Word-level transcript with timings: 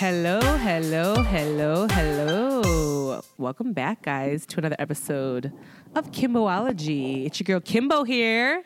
Hello, 0.00 0.40
hello, 0.40 1.22
hello, 1.22 1.86
hello. 1.86 3.20
Welcome 3.36 3.74
back, 3.74 4.00
guys, 4.00 4.46
to 4.46 4.56
another 4.56 4.76
episode 4.78 5.52
of 5.94 6.10
Kimboology. 6.10 7.26
It's 7.26 7.38
your 7.38 7.44
girl 7.44 7.60
Kimbo 7.60 8.04
here. 8.04 8.64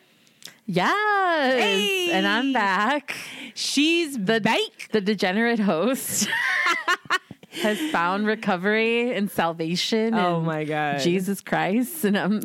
Yes. 0.65 1.61
Hey! 1.61 2.11
And 2.13 2.25
I'm 2.25 2.53
back. 2.53 3.17
She's 3.53 4.15
the. 4.17 4.87
The 4.93 5.01
degenerate 5.01 5.59
host 5.59 6.29
has 7.61 7.79
found 7.91 8.27
recovery 8.27 9.13
and 9.13 9.29
salvation. 9.31 10.13
Oh 10.13 10.39
in 10.39 10.45
my 10.45 10.63
God. 10.63 10.99
Jesus 10.99 11.41
Christ. 11.41 12.03
And 12.05 12.17
I'm 12.17 12.41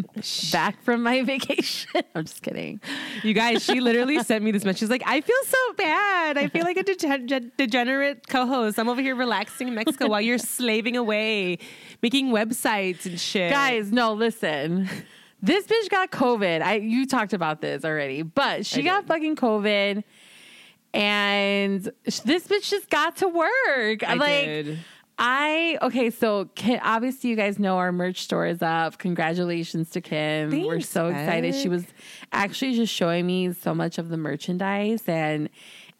back 0.52 0.82
from 0.82 1.02
my 1.02 1.22
vacation. 1.24 2.02
I'm 2.14 2.24
just 2.24 2.42
kidding. 2.42 2.80
You 3.22 3.34
guys, 3.34 3.64
she 3.64 3.80
literally 3.80 4.22
sent 4.22 4.44
me 4.44 4.50
this 4.50 4.64
message. 4.64 4.80
She's 4.80 4.90
like, 4.90 5.02
I 5.06 5.20
feel 5.20 5.36
so 5.44 5.72
bad. 5.76 6.38
I 6.38 6.48
feel 6.48 6.64
like 6.64 6.76
a 6.76 6.84
dege- 6.84 7.26
ge- 7.26 7.50
degenerate 7.56 8.28
co 8.28 8.46
host. 8.46 8.78
I'm 8.78 8.88
over 8.88 9.00
here 9.02 9.14
relaxing 9.16 9.68
in 9.68 9.74
Mexico 9.74 10.08
while 10.08 10.20
you're 10.20 10.38
slaving 10.38 10.96
away, 10.96 11.58
making 12.02 12.28
websites 12.28 13.06
and 13.06 13.18
shit. 13.20 13.50
Guys, 13.50 13.92
no, 13.92 14.12
listen. 14.12 14.88
This 15.42 15.66
bitch 15.66 15.88
got 15.88 16.10
COVID. 16.10 16.60
I 16.62 16.74
you 16.76 17.06
talked 17.06 17.32
about 17.32 17.60
this 17.62 17.84
already, 17.84 18.22
but 18.22 18.66
she 18.66 18.80
I 18.80 18.84
got 18.84 19.00
did. 19.02 19.08
fucking 19.08 19.36
COVID. 19.36 20.04
And 20.92 21.90
sh- 22.08 22.18
this 22.20 22.46
bitch 22.46 22.68
just 22.68 22.90
got 22.90 23.16
to 23.18 23.28
work. 23.28 24.02
I 24.06 24.14
like 24.14 24.44
did. 24.44 24.78
I 25.22 25.76
okay, 25.82 26.08
so 26.08 26.46
Kim, 26.54 26.80
obviously 26.82 27.28
you 27.28 27.36
guys 27.36 27.58
know 27.58 27.76
our 27.76 27.92
merch 27.92 28.22
store 28.22 28.46
is 28.46 28.62
up. 28.62 28.96
Congratulations 28.98 29.90
to 29.90 30.00
Kim. 30.00 30.50
We're 30.50 30.76
Thanks, 30.76 30.88
so 30.88 31.08
excited. 31.08 31.54
She 31.54 31.68
was 31.68 31.84
actually 32.32 32.74
just 32.74 32.92
showing 32.92 33.26
me 33.26 33.52
so 33.52 33.74
much 33.74 33.98
of 33.98 34.08
the 34.08 34.16
merchandise 34.16 35.02
and 35.06 35.50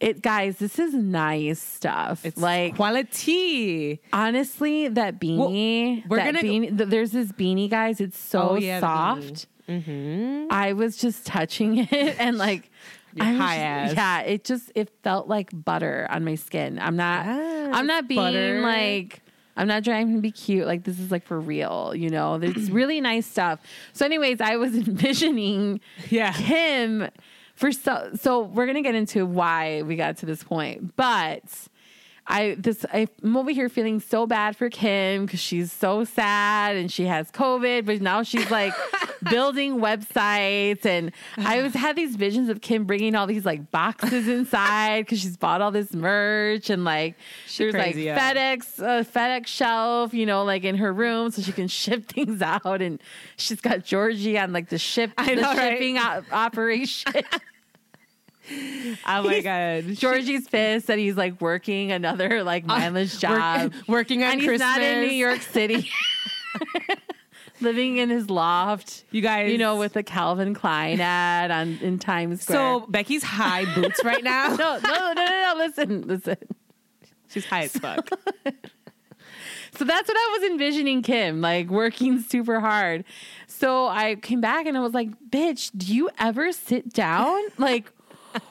it 0.01 0.23
guys, 0.23 0.57
this 0.57 0.79
is 0.79 0.95
nice 0.95 1.61
stuff. 1.61 2.25
It's 2.25 2.39
like 2.41 2.77
quality. 2.77 4.01
honestly, 4.15 4.89
that 4.89 5.21
beanie, 5.21 6.09
we're 6.09 6.17
that 6.17 6.25
gonna- 6.35 6.43
beanie, 6.43 6.75
th- 6.79 6.89
there's 6.89 7.11
this 7.13 7.31
beanie, 7.33 7.69
guys. 7.69 8.01
It's 8.01 8.19
so 8.19 8.51
Oh, 8.53 8.55
yeah, 8.57 8.81
soft. 8.81 9.47
Mm-hmm. 9.69 10.47
I 10.51 10.73
was 10.73 10.97
just 10.97 11.27
touching 11.27 11.77
it 11.91 12.17
and 12.19 12.39
like 12.39 12.71
Your 13.15 13.27
I 13.27 13.33
high 13.33 13.57
ass. 13.57 13.95
Yeah, 13.95 14.21
it 14.21 14.45
just 14.45 14.71
it 14.75 14.91
felt 15.03 15.29
like 15.29 15.51
butter 15.53 16.07
on 16.11 16.25
my 16.25 16.35
skin. 16.37 16.79
I'm 16.79 16.97
not 16.97 17.27
Yes, 17.27 17.71
I'm 17.75 17.87
not 17.87 18.07
being 18.09 18.21
butter. 18.21 18.61
like 18.63 19.23
I'm 19.57 19.67
not 19.67 19.85
trying 19.85 20.15
to 20.15 20.21
be 20.21 20.31
cute. 20.31 20.67
Like 20.67 20.85
this 20.85 20.99
is 21.01 21.11
like 21.11 21.25
for 21.27 21.39
real, 21.39 21.93
you 21.95 22.09
know. 22.09 22.37
It's 22.37 22.71
really 22.71 23.01
nice 23.01 23.27
stuff. 23.27 23.61
So, 23.93 24.07
anyways, 24.07 24.41
I 24.41 24.57
was 24.57 24.75
envisioning 24.89 25.81
Yeah. 26.09 26.33
Kim 26.33 27.09
for 27.57 27.73
so 27.73 28.11
so 28.15 28.43
we're 28.43 28.67
gonna 28.67 28.81
get 28.83 28.95
into 28.95 29.27
why 29.27 29.83
we 29.83 29.97
got 29.97 30.17
to 30.19 30.27
this 30.27 30.43
point, 30.43 30.97
but 30.97 31.43
I 32.31 32.55
this 32.57 32.87
I'm 32.93 33.37
over 33.37 33.51
here 33.51 33.69
feeling 33.69 33.99
so 34.01 34.25
bad 34.27 34.57
for 34.57 34.71
Kim 34.71 35.27
because 35.27 35.41
she's 35.41 35.73
so 35.73 36.05
sad 36.05 36.77
and 36.77 36.91
she 36.91 37.07
has 37.07 37.31
COVID, 37.33 37.85
but 37.85 38.01
now 38.01 38.23
she's 38.23 38.51
like 38.51 38.73
building 39.31 39.81
websites 39.81 40.87
and 40.87 41.11
I 41.37 41.61
was 41.61 41.75
had 41.75 41.97
these 41.97 42.15
visions 42.15 42.49
of 42.49 42.61
Kim 42.61 42.85
bringing 42.85 43.17
all 43.17 43.27
these 43.27 43.45
like 43.45 43.71
boxes 43.73 44.29
inside 44.29 45.07
because 45.07 45.21
she's 45.21 45.37
bought 45.37 45.61
all 45.61 45.73
this 45.73 45.93
merch 45.93 46.71
and 46.71 46.85
like 46.85 47.17
she 47.47 47.65
there's 47.65 47.75
like 47.75 47.97
yeah. 47.97 48.17
FedEx 48.17 48.81
uh, 48.81 49.03
FedEx 49.03 49.49
shelf, 49.49 50.15
you 50.15 50.25
know, 50.25 50.45
like 50.45 50.63
in 50.63 50.77
her 50.77 50.93
room 50.93 51.33
so 51.33 51.43
she 51.43 51.53
can 51.53 51.67
ship 51.81 52.07
things 52.07 52.41
out 52.41 52.81
and 52.81 53.03
she's 53.37 53.61
got 53.61 53.85
Georgie 53.85 54.39
on 54.39 54.53
like 54.53 54.69
the 54.69 54.79
ship 54.79 55.11
I 55.19 55.35
the 55.35 55.41
know, 55.41 55.55
right? 55.55 55.73
shipping 55.73 55.99
o- 55.99 56.23
operation. 56.31 57.13
Oh 59.07 59.23
my 59.25 59.41
God. 59.41 59.85
Georgie's 59.95 60.49
pissed 60.49 60.87
that 60.89 60.99
he's 60.99 61.17
like 61.17 61.41
working 61.41 61.93
another 61.93 62.43
like 62.43 62.65
uh, 62.65 62.79
mindless 62.79 63.19
job. 63.19 63.73
Work- 63.73 63.89
working 63.89 64.23
on 64.25 64.33
and 64.33 64.41
Christmas. 64.41 64.61
he's 64.69 64.79
not 64.79 64.83
in 64.83 65.01
New 65.03 65.13
York 65.15 65.43
City. 65.43 65.89
Living 67.61 67.99
in 67.99 68.09
his 68.09 68.31
loft, 68.31 69.05
You 69.11 69.21
guys. 69.21 69.53
you 69.53 69.59
know, 69.59 69.77
with 69.77 69.95
a 69.95 70.03
Calvin 70.03 70.55
Klein 70.55 70.99
ad 71.01 71.51
on 71.51 71.79
in 71.83 71.99
Times 71.99 72.41
Square. 72.43 72.81
So 72.81 72.87
Becky's 72.89 73.23
high 73.23 73.65
boots 73.75 74.03
right 74.03 74.25
now. 74.25 74.57
no, 74.57 74.79
no, 74.79 74.79
no, 74.83 75.13
no, 75.13 75.25
no. 75.25 75.55
Listen, 75.59 76.03
listen. 76.07 76.37
She's 77.29 77.45
high 77.45 77.65
as 77.65 77.73
fuck. 77.77 78.09
So 79.77 79.85
that's 79.85 80.09
what 80.09 80.17
I 80.17 80.39
was 80.41 80.51
envisioning 80.51 81.03
Kim, 81.03 81.41
like 81.41 81.69
working 81.69 82.21
super 82.23 82.61
hard. 82.61 83.05
So 83.47 83.87
I 83.87 84.17
came 84.17 84.41
back 84.41 84.67
and 84.67 84.77
I 84.77 84.81
was 84.81 84.95
like, 84.95 85.11
bitch, 85.31 85.71
do 85.77 85.95
you 85.95 86.11
ever 86.19 86.53
sit 86.53 86.93
down? 86.93 87.41
Like, 87.57 87.93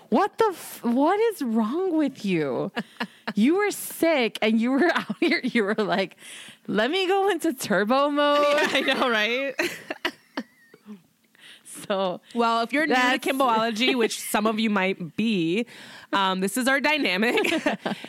what 0.09 0.37
the, 0.37 0.49
f- 0.51 0.83
what 0.83 1.19
is 1.33 1.41
wrong 1.41 1.97
with 1.97 2.23
you? 2.25 2.71
You 3.35 3.57
were 3.57 3.69
sick 3.69 4.39
and 4.41 4.59
you 4.59 4.71
were 4.71 4.89
out 4.95 5.15
here, 5.19 5.39
you 5.43 5.63
were 5.63 5.75
like, 5.75 6.17
let 6.65 6.89
me 6.89 7.07
go 7.07 7.29
into 7.29 7.53
turbo 7.53 8.09
mode. 8.09 8.43
I 8.43 8.81
know, 8.81 9.07
right? 9.07 9.53
So, 11.87 12.21
Well, 12.33 12.61
if 12.63 12.73
you're 12.73 12.87
new 12.87 12.95
to 12.95 13.19
Kimboology, 13.19 13.95
which 13.95 14.19
some 14.19 14.47
of 14.47 14.59
you 14.59 14.69
might 14.69 15.15
be, 15.15 15.65
um, 16.11 16.39
this 16.39 16.57
is 16.57 16.67
our 16.67 16.79
dynamic. 16.81 17.37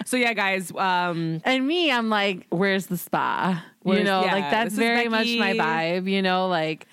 so 0.07 0.17
yeah, 0.17 0.33
guys. 0.33 0.73
Um, 0.75 1.41
and 1.45 1.67
me, 1.67 1.93
I'm 1.93 2.09
like, 2.09 2.47
where's 2.49 2.87
the 2.87 2.97
spa? 2.97 3.63
you 3.85 4.03
know, 4.03 4.25
yeah, 4.25 4.33
like 4.35 4.51
that's 4.51 4.75
very 4.75 5.09
much 5.09 5.27
my 5.39 5.53
vibe, 5.55 6.11
you 6.11 6.23
know, 6.23 6.49
like, 6.49 6.87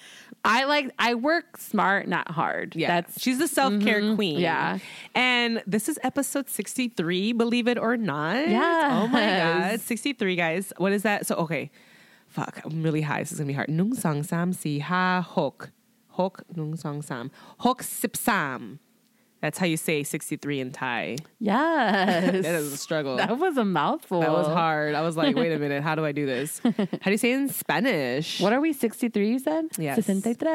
I 0.47 0.63
like, 0.63 0.91
I 0.97 1.13
work 1.15 1.57
smart, 1.57 2.07
not 2.07 2.31
hard. 2.31 2.73
yeah, 2.75 2.87
That's, 3.01 3.21
she's 3.21 3.37
the 3.37 3.47
self 3.47 3.73
care 3.83 3.99
Mhm, 4.01 4.15
queen. 4.15 4.39
yeah. 4.39 4.79
and 5.13 5.61
this 5.67 5.89
is 5.89 5.99
episode 6.03 6.49
sixty 6.49 6.87
three. 6.87 7.33
Believe 7.33 7.67
it 7.67 7.77
or 7.77 7.97
not. 7.97 8.47
Yes. 8.47 8.91
Oh 8.95 9.07
my 9.07 9.19
god, 9.25 9.79
sixty 9.81 10.13
three, 10.13 10.35
guys. 10.35 10.71
What 10.77 10.93
is 10.93 11.03
that? 11.03 11.27
So 11.27 11.35
okay, 11.45 11.69
fuck. 12.27 12.61
I'm 12.63 12.81
really 12.81 13.01
high. 13.01 13.19
This 13.19 13.33
is 13.33 13.39
gonna 13.39 13.47
be 13.47 13.53
hard. 13.53 13.69
Nung 13.69 13.93
song 13.93 14.23
sam 14.23 14.53
si 14.53 14.79
ha 14.79 15.19
hok 15.21 15.71
hok 16.15 16.43
nung 16.55 16.75
song 16.77 17.01
sam 17.03 17.29
hok 17.59 17.83
sip 17.83 18.15
sam. 18.15 18.79
That's 19.41 19.57
how 19.59 19.65
you 19.67 19.77
say 19.77 20.01
sixty 20.03 20.35
three 20.35 20.59
in 20.59 20.71
Thai. 20.71 21.17
yes. 21.39 22.31
That 22.43 22.55
is 22.55 22.73
a 22.73 22.77
struggle. 22.77 23.17
That 23.17 23.37
was 23.37 23.55
a 23.57 23.63
mouthful. 23.65 24.21
That 24.21 24.31
was 24.31 24.47
hard. 24.47 24.95
I 24.95 25.01
was 25.01 25.15
like, 25.15 25.35
wait 25.35 25.51
a 25.51 25.59
minute, 25.59 25.83
how 25.83 25.93
do 25.95 26.03
I 26.03 26.11
do 26.11 26.25
this? 26.25 26.59
How 26.63 26.71
do 27.05 27.11
you 27.11 27.17
say 27.17 27.31
it 27.31 27.35
in 27.35 27.49
Spanish? 27.49 28.39
What 28.41 28.51
are 28.51 28.59
we? 28.59 28.73
63, 28.73 29.29
you 29.29 29.39
said? 29.39 29.65
Yes. 29.77 29.95
63. 30.05 30.49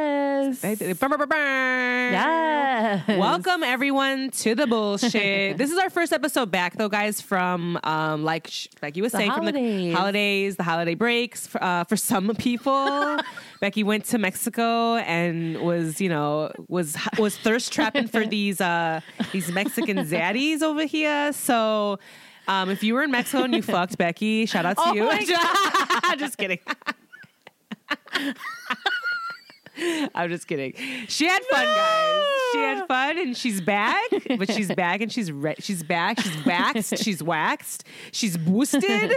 Yes. 2.12 3.02
Welcome 3.08 3.62
everyone 3.62 4.30
to 4.30 4.54
the 4.54 4.66
bullshit. 4.66 5.56
this 5.62 5.70
is 5.70 5.78
our 5.78 5.90
first 5.90 6.12
episode 6.12 6.50
back 6.50 6.76
though, 6.76 6.88
guys, 6.88 7.20
from 7.20 7.78
um 7.84 8.24
like 8.24 8.48
sh- 8.48 8.66
like 8.82 8.96
you 8.96 9.02
was 9.04 9.12
The 9.12 9.18
saying 9.18 9.32
from 9.32 9.44
the 9.46 9.52
holidays. 9.52 9.94
holidays, 9.96 10.56
the 10.56 10.62
holiday 10.64 10.94
breaks. 10.94 11.46
For, 11.46 11.62
uh, 11.62 11.84
for 11.84 11.96
some 11.96 12.34
people, 12.36 13.18
Becky 13.60 13.84
went 13.84 14.06
to 14.06 14.18
Mexico 14.18 14.96
and 14.96 15.60
was 15.60 16.00
you 16.00 16.08
know 16.08 16.50
was 16.68 16.96
was 17.18 17.36
thirst 17.38 17.72
trapping 17.72 18.08
for 18.08 18.26
these 18.26 18.60
uh 18.60 18.71
these 19.32 19.50
Mexican 19.52 19.98
zaddies 19.98 20.62
over 20.62 20.84
here. 20.84 21.32
So. 21.32 21.98
Um, 22.48 22.70
if 22.70 22.82
you 22.82 22.94
were 22.94 23.04
in 23.04 23.12
Mexico 23.12 23.44
and 23.44 23.54
you 23.54 23.62
fucked 23.62 23.96
Becky, 23.96 24.46
shout 24.46 24.66
out 24.66 24.76
to 24.76 24.82
Oh 24.84 24.92
you. 24.94 25.08
just 26.18 26.36
kidding. 26.36 26.58
I'm 30.14 30.28
just 30.28 30.46
kidding. 30.46 30.74
She 31.08 31.26
had 31.26 31.42
fun, 31.44 31.64
guys. 31.64 32.24
She 32.52 32.58
had 32.58 32.86
fun, 32.86 33.18
and 33.18 33.36
she's 33.36 33.60
back. 33.60 34.08
But 34.38 34.52
she's 34.52 34.72
back, 34.74 35.00
and 35.00 35.10
she's 35.10 35.32
re- 35.32 35.56
she's 35.58 35.82
back. 35.82 36.20
She's 36.20 36.44
waxed. 36.44 36.98
She's 36.98 37.22
waxed. 37.22 37.84
She's 38.12 38.36
boosted. 38.36 39.12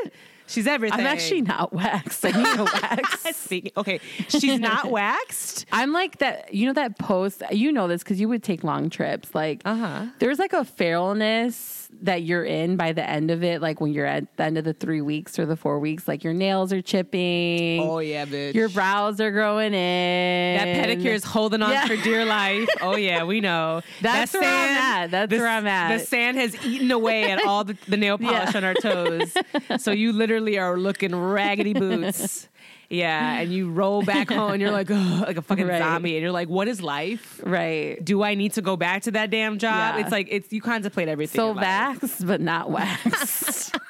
She's 0.48 0.68
everything. 0.68 1.00
I'm 1.00 1.08
actually 1.08 1.42
not 1.42 1.74
waxed. 1.74 2.24
I 2.26 2.32
need 2.32 2.60
a 2.60 2.64
wax. 2.82 3.36
Speaking. 3.38 3.72
Okay, 3.78 4.00
she's 4.30 4.60
not 4.60 4.92
waxed. 4.92 5.66
I'm 5.72 5.92
like 5.92 6.20
that. 6.20 6.54
You 6.54 6.68
know 6.68 6.74
that 6.74 6.98
post. 7.00 7.42
You 7.52 7.72
know 7.72 7.88
this 7.88 8.04
because 8.04 8.20
you 8.20 8.30
would 8.30 8.44
take 8.44 8.64
long 8.64 8.90
trips. 8.90 9.34
Like, 9.34 9.62
Uh-huh. 9.66 10.06
there's 10.20 10.38
like 10.40 10.54
a 10.54 10.64
feralness 10.64 11.85
that 12.02 12.24
you're 12.24 12.44
in 12.46 12.76
by 12.78 12.92
the 12.94 13.08
end 13.08 13.32
of 13.32 13.44
it. 13.44 13.62
Like 13.62 13.82
when 13.82 13.94
you're 13.94 14.06
at 14.06 14.36
the 14.38 14.44
end 14.44 14.58
of 14.58 14.64
the 14.66 14.74
three 14.74 15.02
weeks 15.02 15.38
or 15.40 15.46
the 15.46 15.56
four 15.56 15.80
weeks, 15.80 16.08
like 16.08 16.24
your 16.24 16.34
nails 16.34 16.72
are 16.74 16.82
chipping. 16.82 17.82
Oh 17.82 18.00
yeah, 18.00 18.26
bitch. 18.26 18.54
Your 18.54 18.70
brows 18.70 19.20
are 19.22 19.32
growing 19.32 19.74
in. 19.74 20.58
that 20.58 20.88
pedicure 20.88 21.14
is 21.14 21.24
holding 21.24 21.62
on 21.62 21.72
Yeah. 21.72 21.86
for 21.88 21.96
dear 21.98 22.26
life. 22.40 22.68
Oh 22.82 22.96
yeah, 22.96 23.24
we 23.24 23.42
know. 23.42 23.82
That's 24.02 24.32
That 24.32 24.42
where 24.42 24.50
I'm 24.52 24.78
at. 25.04 25.12
That's 25.12 25.30
the- 25.32 25.38
where 25.38 25.48
I'm 25.48 25.68
at. 25.68 25.98
The 26.00 26.06
sand 26.06 26.38
has 26.38 26.56
eaten 26.66 26.92
away 26.92 27.32
at 27.32 27.46
all 27.46 27.64
the, 27.64 27.78
the 27.88 27.98
nail 27.98 28.18
polish 28.18 28.52
Yeah. 28.54 28.58
on 28.58 28.64
our 28.64 28.74
toes. 28.76 29.34
so 29.78 29.92
you 29.92 30.12
literally 30.14 30.58
are 30.58 30.78
looking 30.78 31.16
raggedy 31.16 31.74
boots. 31.74 32.50
Yeah, 32.90 33.34
and 33.40 33.52
you 33.52 33.70
roll 33.72 34.04
back 34.04 34.30
home 34.30 34.52
and 34.54 34.62
you're 34.62 34.72
like, 34.72 34.90
like 34.90 35.38
a 35.38 35.42
fucking 35.42 35.68
Right. 35.68 35.80
zombie, 35.80 36.16
and 36.16 36.22
you're 36.22 36.32
like, 36.32 36.50
what 36.50 36.68
is 36.68 36.82
life? 36.82 37.42
Right. 37.44 38.04
Do 38.04 38.24
I 38.24 38.36
need 38.36 38.54
to 38.54 38.62
go 38.62 38.76
back 38.78 39.04
to 39.04 39.12
that 39.12 39.30
damn 39.32 39.58
job? 39.58 39.96
Yeah. 39.96 40.02
It's 40.02 40.12
like 40.12 40.28
it's 40.30 40.52
you 40.54 40.62
contemplate 40.62 41.08
everything. 41.08 41.40
So 41.40 41.54
vaxxed, 41.56 42.26
but 42.28 42.42
not 42.42 42.70
waxed. 42.72 43.76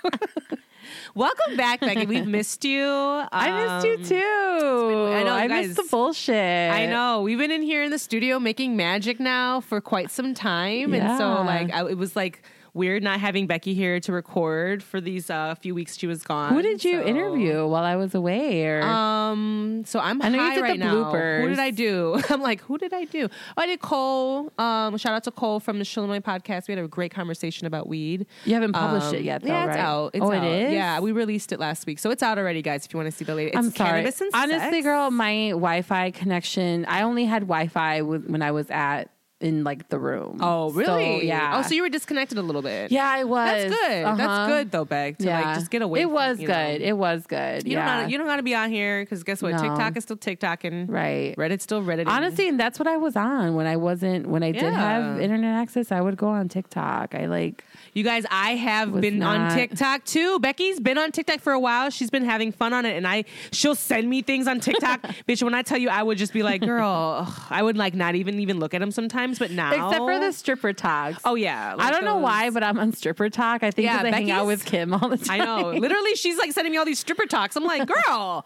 Welcome 1.13 1.55
back, 1.55 1.79
Becky. 1.79 2.05
We've 2.05 2.27
missed 2.27 2.65
you. 2.65 2.83
I 2.85 3.79
missed 3.79 3.87
you 3.87 3.93
Um, 3.95 4.03
too. 4.03 5.13
I 5.13 5.23
know, 5.23 5.33
I 5.33 5.47
guys. 5.47 5.67
missed 5.69 5.77
the 5.81 5.87
bullshit. 5.89 6.71
I 6.71 6.85
know. 6.87 7.21
We've 7.21 7.37
been 7.37 7.51
in 7.51 7.61
here 7.63 7.83
in 7.83 7.91
the 7.91 7.97
studio 7.99 8.37
making 8.37 8.75
magic 8.75 9.19
now 9.19 9.61
for 9.61 9.79
quite 9.79 10.11
some 10.11 10.33
time. 10.33 10.93
And 10.93 11.17
so, 11.17 11.41
like, 11.43 11.71
I, 11.73 11.87
it 11.89 11.97
was 11.97 12.17
like 12.17 12.43
weird 12.75 13.01
not 13.01 13.19
having 13.19 13.47
Becky 13.47 13.73
here 13.73 13.99
to 14.01 14.11
record 14.11 14.83
for 14.83 15.01
these 15.01 15.29
uh, 15.31 15.55
few 15.55 15.73
weeks 15.73 15.97
she 15.97 16.05
was 16.05 16.21
gone. 16.23 16.53
Who 16.53 16.61
did 16.61 16.83
you 16.83 17.01
So- 17.01 17.07
interview 17.07 17.65
while 17.65 17.83
I 17.83 17.95
was 17.95 18.13
away? 18.13 18.65
Or 18.67 18.83
Um, 18.83 19.83
so 19.85 19.99
I'm 19.99 20.21
I 20.21 20.29
know 20.29 20.37
you 20.37 20.43
high 20.43 20.55
did 20.55 20.57
the 20.59 20.61
right 20.69 20.79
now. 20.79 21.11
Who 21.41 21.49
did 21.49 21.59
I 21.59 21.71
do? 21.71 22.19
I'm 22.29 22.41
like, 22.41 22.61
who 22.61 22.77
did 22.77 22.93
I 22.93 23.05
do? 23.05 23.27
Oh, 23.57 23.61
I 23.61 23.65
did 23.65 23.79
Cole. 23.81 24.51
Um, 24.59 24.97
shout 24.97 25.13
out 25.13 25.23
to 25.23 25.31
Cole 25.31 25.59
from 25.59 25.79
the 25.79 25.85
Shillinois 25.85 26.21
podcast. 26.21 26.67
We 26.67 26.73
had 26.75 26.83
a 26.83 26.87
great 26.87 27.11
conversation 27.13 27.65
about 27.65 27.87
weed. 27.87 28.27
you 28.45 28.53
haven't 28.53 28.73
published 28.73 29.07
Um, 29.07 29.15
it 29.15 29.21
yet, 29.23 29.41
though, 29.41 29.47
yeah, 29.47 29.65
right? 29.65 29.69
it's 29.69 29.77
out. 29.77 30.11
It's 30.13 30.23
oh, 30.25 30.31
out. 30.31 30.43
it 30.43 30.67
is. 30.67 30.73
Yeah, 30.73 30.99
we 30.99 31.11
released 31.11 31.51
it 31.51 31.59
last 31.59 31.85
week, 31.87 31.97
so 31.99 32.11
it's 32.11 32.21
out 32.21 32.37
already, 32.37 32.61
guys. 32.61 32.85
If 32.85 32.93
you 32.93 32.97
want 32.97 33.09
to 33.09 33.15
see 33.17 33.23
the 33.25 33.35
latest, 33.35 33.57
I'm 33.57 33.71
sorry. 33.71 34.01
Honestly, 34.33 34.59
sex. 34.59 34.83
girl, 34.83 35.09
my 35.11 35.49
Wi-Fi 35.49 36.11
connection. 36.11 36.85
I 36.85 37.01
only 37.03 37.25
had 37.25 37.43
Wi-Fi 37.43 38.01
when 38.01 38.41
I 38.41 38.51
was 38.51 38.69
at 38.69 39.09
in 39.41 39.63
like 39.63 39.89
the 39.89 39.99
room. 39.99 40.39
Oh, 40.41 40.71
So, 40.71 40.77
really? 40.77 41.27
yeah. 41.27 41.57
Oh, 41.57 41.61
so 41.61 41.75
you 41.75 41.81
were 41.81 41.89
disconnected 41.89 42.37
a 42.37 42.41
little 42.41 42.61
bit. 42.61 42.91
yeah, 42.91 43.07
I 43.07 43.25
was. 43.25 43.49
That's 43.49 43.69
good. 43.69 44.05
Uh-huh. 44.05 44.15
That's 44.15 44.49
good 44.49 44.71
though, 44.71 44.85
Beck. 44.85 45.17
To 45.17 45.25
yeah, 45.25 45.41
like 45.41 45.55
just 45.55 45.69
get 45.69 45.81
away. 45.81 46.03
From 46.03 46.11
it 46.11 46.13
from, 46.13 46.13
was 46.13 46.37
good. 46.37 46.47
know. 46.47 46.87
It 46.87 46.97
was 46.97 47.27
good. 47.27 47.67
You 47.67 47.73
yeah. 47.73 47.85
don't 47.85 47.85
gotta, 48.01 48.11
you 48.11 48.17
don't 48.17 48.27
got 48.27 48.35
to 48.37 48.43
be 48.43 48.55
on 48.55 48.71
here 48.71 49.01
because 49.01 49.23
guess 49.23 49.41
what? 49.41 49.51
No. 49.51 49.57
TikTok 49.57 49.97
is 49.97 50.03
still 50.03 50.17
TikToking. 50.17 50.89
right. 50.89 51.35
Reddit's 51.37 51.63
still 51.63 51.83
Reddit. 51.83 52.07
Honestly, 52.07 52.47
and 52.47 52.59
that's 52.59 52.79
what 52.79 52.87
I 52.87 52.97
was 52.97 53.15
on 53.15 53.55
when 53.55 53.67
I 53.67 53.75
wasn't 53.75 54.27
when 54.27 54.41
I 54.41 54.51
did 54.51 54.73
have 54.73 55.19
internet 55.19 55.55
access. 55.55 55.91
I 55.91 55.99
would 56.01 56.17
go 56.17 56.27
on 56.27 56.47
TikTok. 56.47 57.13
I 57.13 57.25
like 57.25 57.63
You 57.95 58.03
guys, 58.03 58.25
I 58.29 58.55
have 58.55 58.91
Was 58.91 58.99
been 59.01 59.23
on 59.23 59.55
TikTok 59.55 60.03
too. 60.03 60.37
Becky's 60.41 60.81
been 60.81 60.97
on 60.97 61.13
TikTok 61.13 61.39
for 61.39 61.53
a 61.53 61.59
while. 61.59 61.89
She's 61.89 62.09
been 62.09 62.25
having 62.25 62.51
fun 62.51 62.73
on 62.73 62.85
it, 62.85 62.97
and 62.97 63.07
I 63.07 63.23
she'll 63.53 63.73
send 63.73 64.09
me 64.09 64.21
things 64.21 64.49
on 64.49 64.59
TikTok. 64.59 65.01
Bitch, 65.29 65.41
when 65.41 65.53
I 65.53 65.61
tell 65.61 65.77
you, 65.77 65.87
I 65.87 66.03
would 66.03 66.17
just 66.17 66.33
be 66.33 66.43
like, 66.43 66.59
girl, 66.59 67.25
ugh, 67.25 67.41
I 67.49 67.63
would 67.63 67.77
like 67.77 67.95
not 67.95 68.15
even 68.15 68.41
even 68.41 68.59
look 68.59 68.73
at 68.73 68.81
them 68.81 68.91
sometimes. 68.91 69.39
But 69.39 69.51
now, 69.51 69.71
except 69.71 70.03
for 70.03 70.19
the 70.19 70.33
stripper 70.33 70.73
talks. 70.73 71.21
oh 71.23 71.35
yeah, 71.35 71.73
I 71.79 71.89
don't 71.89 72.03
know 72.03 72.17
why, 72.17 72.49
but 72.49 72.63
I'm 72.63 72.77
on 72.79 72.91
stripper 72.91 73.29
talk. 73.29 73.63
I 73.63 73.71
think 73.71 73.85
Yeah, 73.85 74.01
I 74.03 74.09
hang 74.09 74.29
out 74.29 74.45
with 74.45 74.65
Kim 74.65 74.93
all 74.93 75.07
the 75.07 75.17
time. 75.17 75.39
I 75.41 75.45
know. 75.45 75.69
Literally, 75.71 76.15
she's 76.15 76.37
like 76.37 76.51
sending 76.51 76.71
me 76.73 76.77
all 76.77 76.85
these 76.85 76.99
stripper 76.99 77.27
talks. 77.27 77.55
I'm 77.55 77.63
like, 77.63 77.87
girl. 77.87 78.45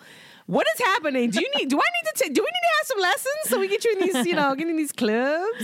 What 0.55 0.65
is 0.73 0.79
happening? 0.85 1.29
Do 1.29 1.41
you 1.41 1.51
need? 1.57 1.69
Do 1.69 1.77
I 1.77 1.79
need 1.97 2.05
to? 2.15 2.23
T- 2.23 2.29
do 2.33 2.41
we 2.41 2.45
need 2.45 2.65
to 2.69 2.73
have 2.79 2.87
some 2.87 2.99
lessons 2.99 3.35
so 3.49 3.59
we 3.59 3.67
get 3.67 3.85
you 3.85 3.91
in 3.93 3.99
these? 3.99 4.25
You 4.25 4.33
know, 4.35 4.55
getting 4.55 4.77
these 4.77 4.91
clubs. 4.91 5.63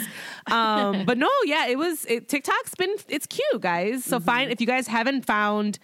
Um, 0.51 1.05
but 1.05 1.17
no, 1.17 1.29
yeah, 1.45 1.65
it 1.67 1.77
was. 1.77 2.05
It, 2.05 2.27
TikTok's 2.29 2.75
been. 2.75 2.93
It's 3.07 3.25
cute, 3.25 3.61
guys. 3.61 4.03
So 4.05 4.17
Mm-hmm. 4.17 4.25
fine 4.25 4.51
if 4.51 4.61
you 4.61 4.67
guys 4.67 4.87
haven't 4.87 5.25
found. 5.25 5.79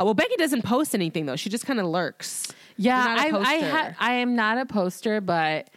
Uh, 0.00 0.04
well, 0.04 0.14
Becky 0.14 0.34
doesn't 0.36 0.62
post 0.62 0.94
anything 0.94 1.26
though. 1.26 1.36
She 1.36 1.48
just 1.48 1.64
kind 1.66 1.78
of 1.78 1.86
lurks. 1.86 2.52
Yeah, 2.76 3.24
You're 3.26 3.32
not 3.32 3.44
a 3.44 3.48
I 3.48 3.52
I, 3.52 3.58
ha- 3.70 3.94
I 4.00 4.12
am 4.14 4.34
not 4.34 4.58
a 4.58 4.66
poster, 4.66 5.20
but 5.20 5.68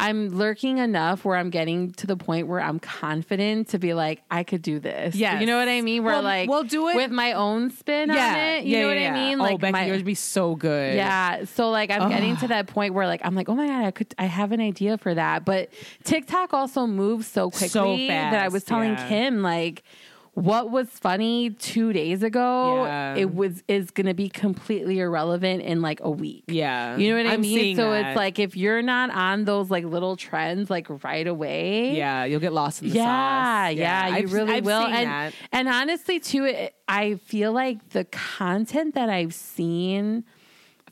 I'm 0.00 0.28
lurking 0.30 0.78
enough 0.78 1.24
where 1.24 1.36
I'm 1.36 1.50
getting 1.50 1.92
to 1.94 2.06
the 2.06 2.16
point 2.16 2.46
where 2.48 2.60
I'm 2.60 2.78
confident 2.78 3.68
to 3.68 3.78
be 3.78 3.94
like, 3.94 4.22
I 4.30 4.42
could 4.44 4.62
do 4.62 4.80
this. 4.80 5.14
Yeah. 5.14 5.40
you 5.40 5.46
know 5.46 5.58
what 5.58 5.68
I 5.68 5.80
mean. 5.82 6.02
Where 6.04 6.14
Well, 6.14 6.22
like, 6.22 6.48
we'll 6.48 6.64
do 6.64 6.88
it- 6.88 6.96
with 6.96 7.10
my 7.10 7.32
own 7.32 7.70
spin 7.70 8.10
on 8.10 8.16
it. 8.16 8.64
You 8.64 8.80
know 8.80 8.88
what 8.88 8.98
I 8.98 9.10
mean? 9.10 9.40
oh, 9.40 9.44
Like 9.44 9.60
Becky, 9.60 9.72
my, 9.72 9.84
yours 9.86 9.98
would 9.98 10.06
be 10.06 10.14
so 10.14 10.54
good. 10.54 10.94
Yeah. 10.96 11.44
So 11.44 11.70
like 11.70 11.90
I'm 11.90 12.08
getting 12.10 12.36
to 12.38 12.48
that 12.48 12.66
point 12.66 12.94
where 12.94 13.06
like 13.06 13.20
I'm 13.24 13.34
like, 13.34 13.48
oh 13.48 13.54
my 13.54 13.66
God, 13.66 13.84
I 13.84 13.90
could 13.90 14.14
I 14.18 14.24
have 14.24 14.52
an 14.52 14.60
idea 14.60 14.98
for 14.98 15.14
that. 15.14 15.44
But 15.44 15.70
TikTok 16.04 16.52
also 16.54 16.86
moves 16.86 17.26
so 17.26 17.50
quickly 17.50 17.68
So 17.68 17.96
that 18.08 18.34
I 18.42 18.48
was 18.48 18.64
telling 18.64 18.92
yeah. 18.92 19.08
Kim 19.08 19.42
like 19.42 19.82
what 20.34 20.70
was 20.70 20.88
funny 20.88 21.50
two 21.50 21.92
days 21.92 22.22
ago, 22.22 22.84
Yeah. 22.84 23.16
it 23.16 23.34
was 23.34 23.62
is 23.68 23.90
gonna 23.90 24.14
be 24.14 24.28
completely 24.28 25.00
irrelevant 25.00 25.62
in 25.62 25.82
like 25.82 26.00
a 26.02 26.10
week. 26.10 26.44
yeah. 26.46 26.96
You 26.96 27.10
know 27.10 27.16
what 27.22 27.26
I 27.26 27.34
I'm 27.34 27.40
mean? 27.40 27.74
So 27.76 27.90
that. 27.90 28.06
it's 28.10 28.16
like 28.16 28.38
if 28.38 28.56
you're 28.56 28.80
not 28.80 29.10
on 29.10 29.44
those 29.44 29.70
like 29.70 29.84
little 29.84 30.16
trends 30.16 30.70
like 30.70 30.86
right 31.04 31.26
away. 31.26 31.96
yeah, 31.96 32.24
you'll 32.24 32.40
get 32.40 32.52
lost 32.52 32.80
in 32.82 32.88
the 32.90 32.94
Yeah, 32.94 33.04
sauce. 33.68 33.76
yeah, 33.76 34.06
yeah 34.06 34.08
you 34.08 34.14
I've- 34.16 34.32
really 34.34 34.52
I've 34.54 34.64
will. 34.64 34.82
And 34.86 35.08
that. 35.10 35.34
and 35.52 35.68
honestly, 35.68 36.20
too, 36.20 36.44
it, 36.44 36.74
I 36.88 37.16
feel 37.16 37.52
like 37.52 37.90
the 37.90 38.04
content 38.04 38.94
that 38.94 39.08
I've 39.10 39.34
seen 39.34 40.24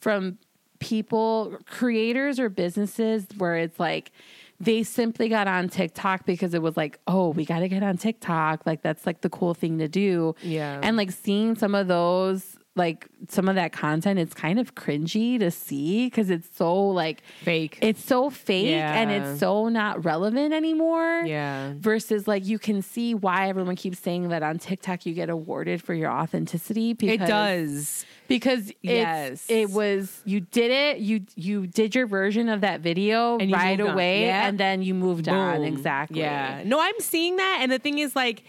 from 0.00 0.38
people, 0.80 1.58
creators 1.66 2.38
or 2.38 2.48
businesses, 2.48 3.26
where 3.36 3.56
it's 3.56 3.78
like 3.80 4.10
they 4.60 4.82
simply 4.82 5.28
got 5.28 5.46
on 5.46 5.68
TikTok 5.68 6.26
because 6.26 6.52
it 6.54 6.62
was 6.62 6.76
like, 6.76 6.98
oh, 7.06 7.28
we 7.30 7.44
got 7.44 7.60
to 7.60 7.68
get 7.68 7.82
on 7.82 7.96
TikTok. 7.96 8.66
Like 8.66 8.82
that's 8.82 9.06
like 9.06 9.20
the 9.20 9.30
cool 9.30 9.54
thing 9.54 9.78
to 9.78 9.88
do. 9.88 10.34
Yeah. 10.42 10.80
and 10.82 10.96
like 10.96 11.12
seeing 11.12 11.56
some 11.56 11.74
of 11.74 11.88
those. 11.88 12.56
Like 12.76 13.08
some 13.28 13.48
of 13.48 13.56
that 13.56 13.72
content, 13.72 14.20
it's 14.20 14.34
kind 14.34 14.60
of 14.60 14.76
cringy 14.76 15.36
to 15.40 15.50
see 15.50 16.06
because 16.06 16.30
it's 16.30 16.48
so 16.56 16.90
like 16.90 17.22
Fake. 17.42 17.76
It's 17.82 18.04
so 18.04 18.30
fake 18.30 18.68
and 18.68 19.10
it's 19.10 19.40
so 19.40 19.68
not 19.68 20.04
relevant 20.04 20.54
anymore 20.54 21.24
yeah. 21.26 21.72
versus 21.76 22.28
like 22.28 22.46
you 22.46 22.56
can 22.60 22.80
see 22.80 23.16
why 23.16 23.48
everyone 23.48 23.74
keeps 23.74 23.98
saying 23.98 24.28
that 24.28 24.44
on 24.44 24.60
TikTok 24.60 25.06
you 25.06 25.12
get 25.12 25.28
awarded 25.28 25.82
for 25.82 25.92
your 25.92 26.12
authenticity 26.12 26.92
because 26.92 27.14
It 27.20 27.26
does. 27.26 28.06
Because 28.28 28.70
Yes. 28.82 29.44
it 29.48 29.70
was 29.70 30.20
you 30.24 30.40
did 30.40 30.70
it 30.70 30.98
you 31.00 31.22
you 31.34 31.66
did 31.66 31.94
your 31.96 32.06
version 32.06 32.48
of 32.48 32.60
that 32.60 32.80
video 32.80 33.38
right 33.38 33.80
away 33.80 34.26
Yeah. 34.26 34.46
and 34.46 34.58
then 34.58 34.82
you 34.82 34.94
moved 34.94 35.28
on 35.28 35.64
exactly 35.64 36.20
Yeah. 36.20 36.62
No, 36.64 36.78
I'm 36.80 37.00
seeing 37.00 37.36
that. 37.36 37.58
And 37.62 37.72
the 37.72 37.78
thing 37.80 37.98
is, 37.98 38.14
like, 38.14 38.44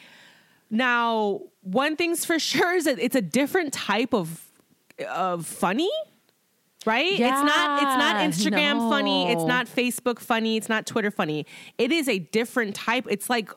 now, 0.69 1.41
one 1.61 1.95
thing's 1.95 2.25
for 2.25 2.37
sure 2.51 2.75
is 2.75 2.85
that 2.85 2.99
it's 2.99 3.15
a 3.15 3.21
different 3.21 3.73
type 3.73 4.13
of 4.13 4.45
of 5.09 5.45
funny. 5.47 5.89
Right? 6.85 7.11
it's 7.11 7.19
not 7.19 7.81
it's 7.81 7.97
not 7.97 8.15
Yeah, 8.21 8.27
Instagram 8.29 8.89
funny, 8.89 9.31
it's 9.31 9.43
not 9.43 9.67
Facebook 9.67 10.19
funny, 10.19 10.55
it's 10.55 10.69
not 10.69 10.85
Twitter 10.85 11.11
funny. 11.11 11.45
It 11.77 11.91
is 11.91 12.07
a 12.07 12.19
different 12.19 12.73
type. 12.73 13.05
It's 13.09 13.29
like 13.29 13.51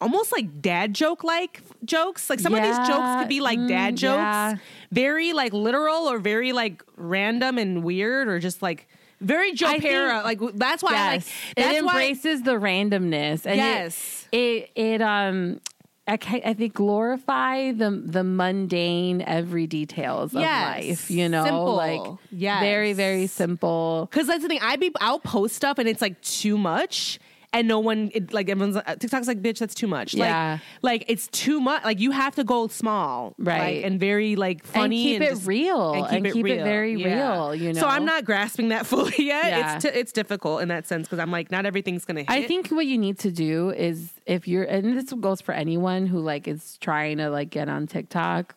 almost 0.00 0.32
like 0.32 0.60
dad 0.62 0.94
joke 0.94 1.24
like 1.24 1.62
jokes. 1.84 2.28
Like 2.30 2.40
some 2.40 2.54
of 2.54 2.62
these 2.62 2.76
jokes 2.88 3.20
could 3.20 3.28
be 3.28 3.40
like 3.40 3.58
mm, 3.58 3.68
dad 3.68 3.96
jokes. 3.96 4.16
yeah. 4.18 4.56
Very 4.92 5.32
like 5.32 5.52
literal 5.52 6.08
or 6.10 6.18
very 6.18 6.52
like 6.52 6.82
random 6.96 7.58
and 7.58 7.82
weird 7.84 8.28
or 8.28 8.38
just 8.38 8.62
like 8.62 8.88
very 9.20 9.52
Joe 9.52 9.66
I 9.68 9.78
think- 9.78 10.24
Like 10.24 10.40
that's 10.56 10.82
why 10.82 10.94
I 10.94 11.06
like 11.08 11.14
yes 11.26 11.32
that's 11.56 11.76
it 11.78 11.84
why 11.84 11.92
embraces 11.92 12.42
the 12.42 12.52
randomness 12.52 13.44
and 13.46 13.56
Yes. 13.56 14.26
it 14.32 14.70
it, 14.74 15.02
um 15.02 15.60
I, 16.08 16.18
I 16.44 16.54
think 16.54 16.74
glorify 16.74 17.70
the 17.72 17.90
the 17.90 18.24
mundane 18.24 19.20
every 19.22 19.66
details 19.68 20.34
of 20.34 20.40
Yes. 20.40 20.76
life 20.88 21.10
you 21.10 21.28
know 21.28 21.44
Simple. 21.44 21.74
like 21.74 22.00
yeah, 22.32 22.60
very 22.60 22.94
very 22.94 23.26
simple 23.26 24.08
Because 24.10 24.26
that's 24.26 24.42
the 24.42 24.48
thing. 24.48 24.58
I 24.62 24.76
be 24.76 24.90
I'll 25.00 25.20
post 25.20 25.54
stuff 25.54 25.78
and 25.78 25.88
it's 25.88 26.00
like 26.00 26.20
too 26.22 26.56
much, 26.58 27.20
and 27.52 27.66
no 27.66 27.80
one 27.80 28.10
it, 28.14 28.32
like 28.32 28.48
everyone's 28.48 28.76
uh, 28.76 28.82
TikTok's 28.98 29.26
like, 29.26 29.42
bitch, 29.42 29.58
that's 29.58 29.74
too 29.74 29.88
much. 29.88 30.14
Yeah. 30.14 30.58
like, 30.82 31.00
like 31.00 31.04
it's 31.08 31.26
too 31.28 31.60
much. 31.60 31.82
Like 31.84 31.98
you 31.98 32.12
have 32.12 32.34
to 32.36 32.44
go 32.44 32.68
small, 32.68 33.34
Right. 33.38 33.76
like, 33.76 33.84
and 33.84 33.98
very 33.98 34.36
like 34.36 34.64
funny 34.64 35.14
and 35.16 35.22
keep 35.22 35.28
it 35.30 35.34
just- 35.34 35.46
real 35.48 35.94
and 35.94 36.24
keep, 36.24 36.36
it, 36.36 36.42
real. 36.42 36.64
very 36.64 36.94
Yeah. 36.94 37.32
real 37.48 37.54
you 37.56 37.72
know 37.72 37.80
So 37.80 37.86
I'm 37.88 38.04
not 38.04 38.24
grasping 38.24 38.68
that 38.68 38.86
fully 38.90 39.14
yet. 39.18 39.46
Yeah. 39.46 39.74
It's 39.76 39.84
t- 39.84 39.90
it's 39.90 40.12
difficult 40.12 40.62
in 40.62 40.68
that 40.68 40.86
sense 40.86 41.08
because 41.08 41.18
I'm 41.18 41.32
like, 41.32 41.50
not 41.50 41.66
everything's 41.66 42.04
gonna. 42.04 42.20
hit. 42.20 42.30
I 42.30 42.46
think 42.46 42.68
what 42.68 42.86
you 42.86 42.98
need 42.98 43.18
to 43.20 43.32
do 43.32 43.70
is 43.70 44.12
if 44.26 44.46
you're 44.46 44.64
and 44.64 44.96
this 44.96 45.12
goes 45.12 45.40
for 45.40 45.52
anyone 45.52 46.06
who 46.06 46.20
like 46.20 46.46
is 46.46 46.76
trying 46.80 47.16
to 47.18 47.30
like 47.30 47.50
get 47.50 47.68
on 47.68 47.88
TikTok, 47.88 48.54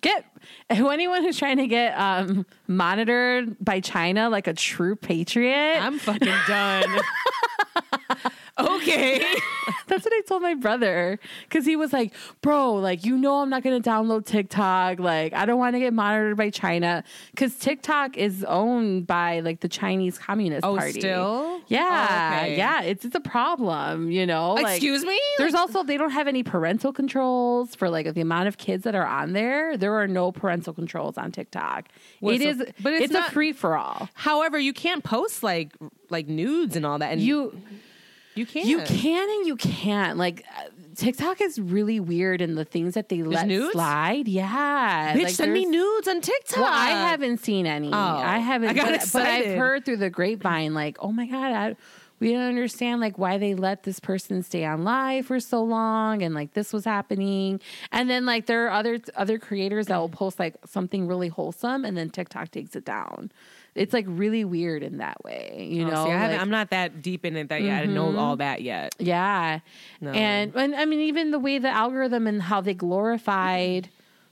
get 0.00 0.24
who 0.76 0.88
anyone 0.88 1.22
who's 1.22 1.36
trying 1.38 1.58
to 1.58 1.66
get 1.66 1.92
um 1.98 2.46
monitored 2.68 3.54
by 3.62 3.80
China 3.80 4.30
like 4.30 4.46
a 4.46 4.54
true 4.54 4.96
patriot. 4.96 5.78
I'm 5.78 5.98
fucking 5.98 6.32
done. 6.48 7.00
okay. 8.60 9.18
That's 9.86 10.04
what 10.04 10.12
I 10.14 10.20
told 10.26 10.42
my 10.42 10.54
brother 10.54 11.18
because 11.48 11.64
he 11.66 11.76
was 11.76 11.92
like, 11.92 12.12
"Bro, 12.42 12.74
like 12.74 13.04
you 13.04 13.16
know, 13.16 13.40
I'm 13.40 13.50
not 13.50 13.62
going 13.62 13.80
to 13.80 13.88
download 13.90 14.24
TikTok. 14.26 14.98
Like, 15.00 15.32
I 15.32 15.46
don't 15.46 15.58
want 15.58 15.74
to 15.74 15.80
get 15.80 15.92
monitored 15.92 16.36
by 16.36 16.50
China 16.50 17.02
because 17.32 17.56
TikTok 17.56 18.16
is 18.16 18.44
owned 18.44 19.06
by 19.06 19.40
like 19.40 19.60
the 19.60 19.68
Chinese 19.68 20.18
Communist 20.18 20.64
Oh, 20.64 20.76
Party. 20.76 20.92
still? 21.00 21.60
Yeah, 21.68 22.08
Oh, 22.40 22.42
okay. 22.44 22.56
yeah. 22.56 22.82
It's 22.82 23.04
it's 23.04 23.14
a 23.16 23.20
problem. 23.20 24.10
You 24.10 24.26
know, 24.26 24.54
like 24.54 24.76
Excuse 24.76 25.04
me. 25.04 25.18
there's 25.38 25.54
also 25.54 25.82
they 25.82 25.96
don't 25.96 26.10
have 26.10 26.28
any 26.28 26.42
parental 26.42 26.92
controls 26.92 27.74
for 27.74 27.90
like 27.90 28.12
the 28.14 28.20
amount 28.20 28.48
of 28.48 28.58
kids 28.58 28.84
that 28.84 28.94
are 28.94 29.06
on 29.06 29.32
there. 29.32 29.76
There 29.76 29.94
are 29.94 30.06
no 30.08 30.30
parental 30.32 30.72
controls 30.72 31.18
on 31.18 31.32
TikTok. 31.32 31.88
Well, 32.20 32.34
it 32.34 32.42
so- 32.42 32.48
is, 32.48 32.58
but 32.80 32.92
it's 32.92 33.04
it's, 33.06 33.12
not- 33.12 33.28
a 33.28 33.32
free 33.32 33.52
for 33.52 33.76
all. 33.76 34.08
However, 34.14 34.58
you 34.58 34.72
can't 34.72 35.02
post 35.04 35.42
like 35.42 35.72
like 36.10 36.28
nudes 36.28 36.76
and 36.76 36.84
all 36.86 36.98
that, 36.98 37.12
and 37.12 37.20
You 37.20 37.60
you 38.34 38.46
can't. 38.46 38.66
You 38.66 38.78
can 38.82 39.28
and 39.28 39.46
you 39.46 39.56
can't. 39.56 40.18
Like 40.18 40.44
uh, 40.58 40.68
TikTok 40.96 41.40
is 41.40 41.58
really 41.58 42.00
weird 42.00 42.40
in 42.40 42.54
the 42.54 42.64
things 42.64 42.94
that 42.94 43.08
they 43.08 43.22
let 43.22 43.46
nudes? 43.46 43.72
slide. 43.72 44.28
Yeah, 44.28 45.14
Bitch, 45.14 45.22
Like, 45.24 45.34
send 45.34 45.52
me 45.52 45.64
nudes 45.64 46.08
on 46.08 46.20
TikTok. 46.20 46.58
Well, 46.58 46.72
I 46.72 46.90
haven't 46.90 47.38
seen 47.38 47.66
any. 47.66 47.92
I 47.92 48.38
haven't. 48.38 48.68
Oh, 48.68 48.72
I 48.72 48.74
got 48.74 48.90
but, 48.90 49.10
but 49.12 49.26
I've 49.26 49.56
heard 49.56 49.84
through 49.84 49.98
the 49.98 50.10
grapevine, 50.10 50.74
like, 50.74 50.98
oh 51.00 51.12
my 51.12 51.26
god, 51.26 51.52
I, 51.52 51.76
we 52.20 52.32
don't 52.32 52.42
understand 52.42 53.00
like 53.00 53.18
why 53.18 53.38
they 53.38 53.54
let 53.54 53.82
this 53.84 53.98
person 53.98 54.42
stay 54.42 54.64
on 54.64 54.84
live 54.84 55.26
for 55.26 55.40
so 55.40 55.62
long, 55.62 56.22
and 56.22 56.34
like 56.34 56.52
this 56.52 56.72
was 56.72 56.84
happening, 56.84 57.60
and 57.90 58.10
then 58.10 58.26
like 58.26 58.46
there 58.46 58.66
are 58.66 58.70
other 58.70 58.98
other 59.16 59.38
creators 59.38 59.86
that 59.86 59.98
will 59.98 60.08
post 60.10 60.38
like 60.38 60.54
something 60.66 61.06
really 61.06 61.28
wholesome, 61.28 61.84
and 61.84 61.96
then 61.96 62.10
TikTok 62.10 62.50
takes 62.50 62.76
it 62.76 62.84
down. 62.84 63.32
It's 63.74 63.92
like 63.92 64.04
really 64.08 64.44
weird 64.44 64.82
in 64.82 64.98
that 64.98 65.22
way, 65.24 65.68
you 65.70 65.86
Oh, 65.86 65.90
know. 65.90 66.04
see, 66.06 66.10
I 66.12 66.20
like- 66.22 66.30
Mm-hmm. 66.32 66.40
I'm 66.40 66.50
not 66.50 66.70
that 66.70 67.02
deep 67.02 67.24
in 67.24 67.36
it 67.36 67.48
that 67.50 67.62
yet. 67.62 67.76
I 67.76 67.80
didn't 67.80 67.94
know 67.94 68.16
all 68.18 68.36
that 68.36 68.62
yet. 68.62 68.94
yeah. 68.98 69.60
No. 70.00 70.10
And 70.12 70.54
and 70.56 70.74
I 70.74 70.84
mean 70.86 71.00
even 71.00 71.30
the 71.30 71.38
way 71.38 71.58
the 71.58 71.68
algorithm 71.70 72.26
and 72.26 72.42
how 72.42 72.60
they 72.60 72.74
glorified 72.74 73.88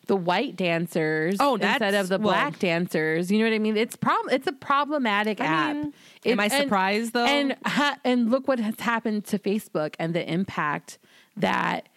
the 0.06 0.16
white 0.16 0.56
dancers 0.56 1.36
Oh, 1.38 1.56
instead 1.56 1.92
of 1.94 2.08
the 2.08 2.16
well- 2.18 2.32
black 2.32 2.58
dancers. 2.58 3.30
You 3.30 3.38
know 3.40 3.44
what 3.44 3.52
I 3.54 3.58
mean? 3.58 3.76
It's 3.76 3.94
prob- 3.94 4.30
it's 4.32 4.46
a 4.46 4.52
problematic 4.52 5.38
I 5.40 5.44
app. 5.44 5.76
mean, 5.76 5.92
It- 6.24 6.32
am 6.32 6.40
I 6.40 6.44
and- 6.44 6.52
surprised 6.54 7.12
though? 7.12 7.26
And 7.26 7.56
ha- 7.66 7.98
and 8.04 8.30
look 8.30 8.48
what 8.48 8.58
has 8.58 8.80
happened 8.80 9.24
to 9.26 9.38
Facebook 9.38 9.94
and 9.98 10.14
the 10.14 10.26
impact 10.30 10.98
that 11.36 11.88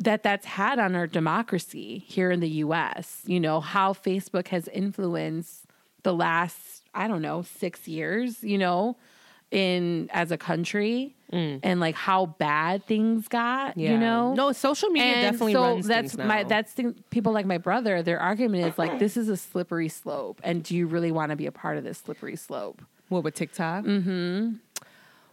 that 0.00 0.22
that's 0.22 0.46
had 0.46 0.78
on 0.78 0.94
our 0.94 1.08
democracy 1.08 2.04
here 2.06 2.30
in 2.30 2.38
the 2.38 2.48
US. 2.64 3.22
You 3.26 3.40
know, 3.40 3.60
how 3.60 3.92
Facebook 3.92 4.48
has 4.48 4.68
influenced 4.68 5.66
the 6.02 6.14
last, 6.14 6.82
I 6.94 7.08
don't 7.08 7.22
know, 7.22 7.42
6 7.42 7.88
years, 7.88 8.42
you 8.44 8.58
know, 8.58 8.96
in 9.50 10.08
as 10.12 10.30
a 10.30 10.36
country 10.36 11.14
and 11.30 11.78
like 11.80 11.94
how 11.94 12.24
bad 12.26 12.84
things 12.86 13.28
got, 13.28 13.76
Mm. 13.76 13.82
Yeah. 13.82 13.92
you 13.92 13.98
know. 13.98 14.34
no, 14.34 14.52
social 14.52 14.88
media 14.90 15.12
And 15.12 15.22
definitely 15.32 15.52
so 15.54 15.62
runs 15.62 15.86
that's 15.86 16.12
things 16.14 16.26
my 16.26 16.42
now. 16.42 16.48
that's 16.48 16.72
the, 16.74 16.94
people 17.10 17.32
like 17.32 17.44
my 17.46 17.58
brother 17.58 18.02
their 18.02 18.18
argument 18.18 18.66
is 18.66 18.78
like 18.78 18.98
this 18.98 19.16
is 19.18 19.28
a 19.28 19.36
slippery 19.36 19.88
slope 19.90 20.40
and 20.44 20.62
do 20.62 20.74
you 20.74 20.86
really 20.86 21.12
want 21.12 21.30
to 21.30 21.36
be 21.36 21.44
a 21.46 21.52
part 21.52 21.76
of 21.76 21.84
this 21.84 21.98
slippery 21.98 22.36
slope 22.36 22.80
what 23.10 23.24
with 23.24 23.34
TikTok. 23.34 23.84
Mm-hmm. 23.84 24.54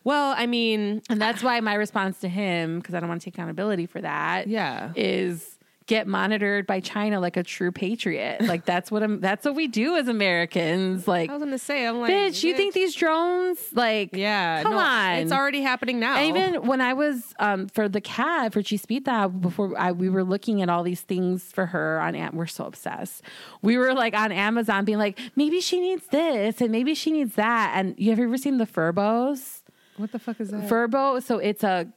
Well, 0.06 0.34
I 0.38 0.46
mean, 0.46 1.02
And 1.10 1.20
that's 1.20 1.42
why 1.44 1.60
my 1.62 1.74
response 1.74 2.20
to 2.20 2.28
him, 2.30 2.80
because 2.80 2.94
I 2.94 3.00
don't 3.00 3.10
want 3.10 3.22
to 3.22 3.26
take 3.26 3.34
accountability 3.36 3.86
for 3.88 4.00
that, 4.02 4.48
Yeah. 4.48 4.92
is 4.96 5.55
get 5.88 6.08
monitored 6.08 6.66
by 6.66 6.80
China 6.80 7.20
like 7.20 7.38
a 7.38 7.44
true 7.44 7.72
patriot. 7.72 8.42
Like 8.42 8.66
that's 8.66 8.92
what 8.92 9.04
I'm. 9.04 9.20
That's 9.20 9.46
what 9.46 9.56
we 9.56 9.68
do 9.68 9.96
as 9.96 10.08
Americans. 10.08 11.08
Like, 11.08 11.30
I 11.30 11.34
was 11.34 11.44
gonna 11.44 11.58
say, 11.58 11.86
I'm 11.86 12.00
like, 12.00 12.12
bitch, 12.12 12.44
you 12.44 12.56
think 12.56 12.74
these 12.74 12.96
drones? 12.96 13.60
Like, 13.74 14.16
Yeah, 14.16 14.64
come 14.64 14.74
no, 14.74 14.80
on, 14.80 15.16
it's 15.18 15.32
already 15.32 15.62
happening 15.62 16.00
now. 16.00 16.18
And 16.18 16.36
even 16.36 16.66
when 16.68 16.82
I 16.82 16.94
was 16.94 17.34
um, 17.40 17.68
for 17.68 17.88
the 17.88 18.02
cat 18.02 18.54
for 18.54 18.62
Chispita 18.62 19.42
before 19.42 19.78
I, 19.78 19.92
we 19.92 20.10
were 20.10 20.24
looking 20.24 20.62
at 20.62 20.70
all 20.70 20.84
these 20.84 21.02
things 21.02 21.44
for 21.52 21.68
her 21.68 22.00
on 22.00 22.16
we're 22.34 22.46
so 22.48 22.66
obsessed. 22.66 23.22
We 23.62 23.78
were 23.78 23.94
like 23.94 24.16
on 24.16 24.32
Amazon 24.32 24.86
being 24.86 24.98
like 24.98 25.20
maybe 25.36 25.60
she 25.60 25.80
needs 25.80 26.08
this 26.08 26.62
and 26.62 26.72
maybe 26.72 26.96
she 26.96 27.12
needs 27.12 27.36
that. 27.36 27.74
And 27.76 27.96
you 27.98 28.10
have 28.10 28.20
you 28.20 28.26
ever 28.26 28.38
seen 28.38 28.58
the 28.58 28.66
Furbos? 28.66 29.62
what 29.98 30.12
the 30.12 30.20
fuck 30.20 30.40
is 30.40 30.50
that? 30.52 30.70
Furbo, 30.70 31.22
so 31.22 31.38
it's 31.38 31.64
a 31.64 31.88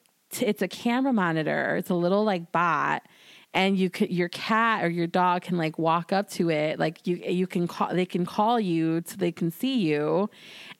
it's 0.41 0.63
a 0.63 0.69
camera 0.69 1.13
monitor. 1.13 1.77
It's 1.77 1.91
a 1.91 1.95
little 1.95 2.25
like 2.25 2.53
bot, 2.53 3.03
and 3.55 3.79
you 3.79 3.91
could 3.91 4.11
your 4.11 4.29
cat 4.29 4.85
or 4.85 4.89
your 4.89 5.07
dog 5.07 5.43
can 5.43 5.57
like 5.57 5.79
walk 5.79 6.13
up 6.13 6.29
to 6.31 6.51
it. 6.51 6.79
Like 6.79 7.07
you 7.07 7.17
you 7.17 7.47
can 7.47 7.67
call 7.67 7.95
they 7.95 8.07
can 8.07 8.27
call 8.27 8.61
you 8.61 9.03
so 9.07 9.17
they 9.17 9.33
can 9.33 9.51
see 9.51 9.79
you, 9.79 10.31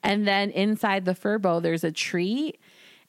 and 0.03 0.27
then 0.27 0.51
inside 0.51 1.05
the 1.05 1.13
Furbo 1.13 1.61
there's 1.61 1.83
a 1.83 1.91
treat. 1.91 2.59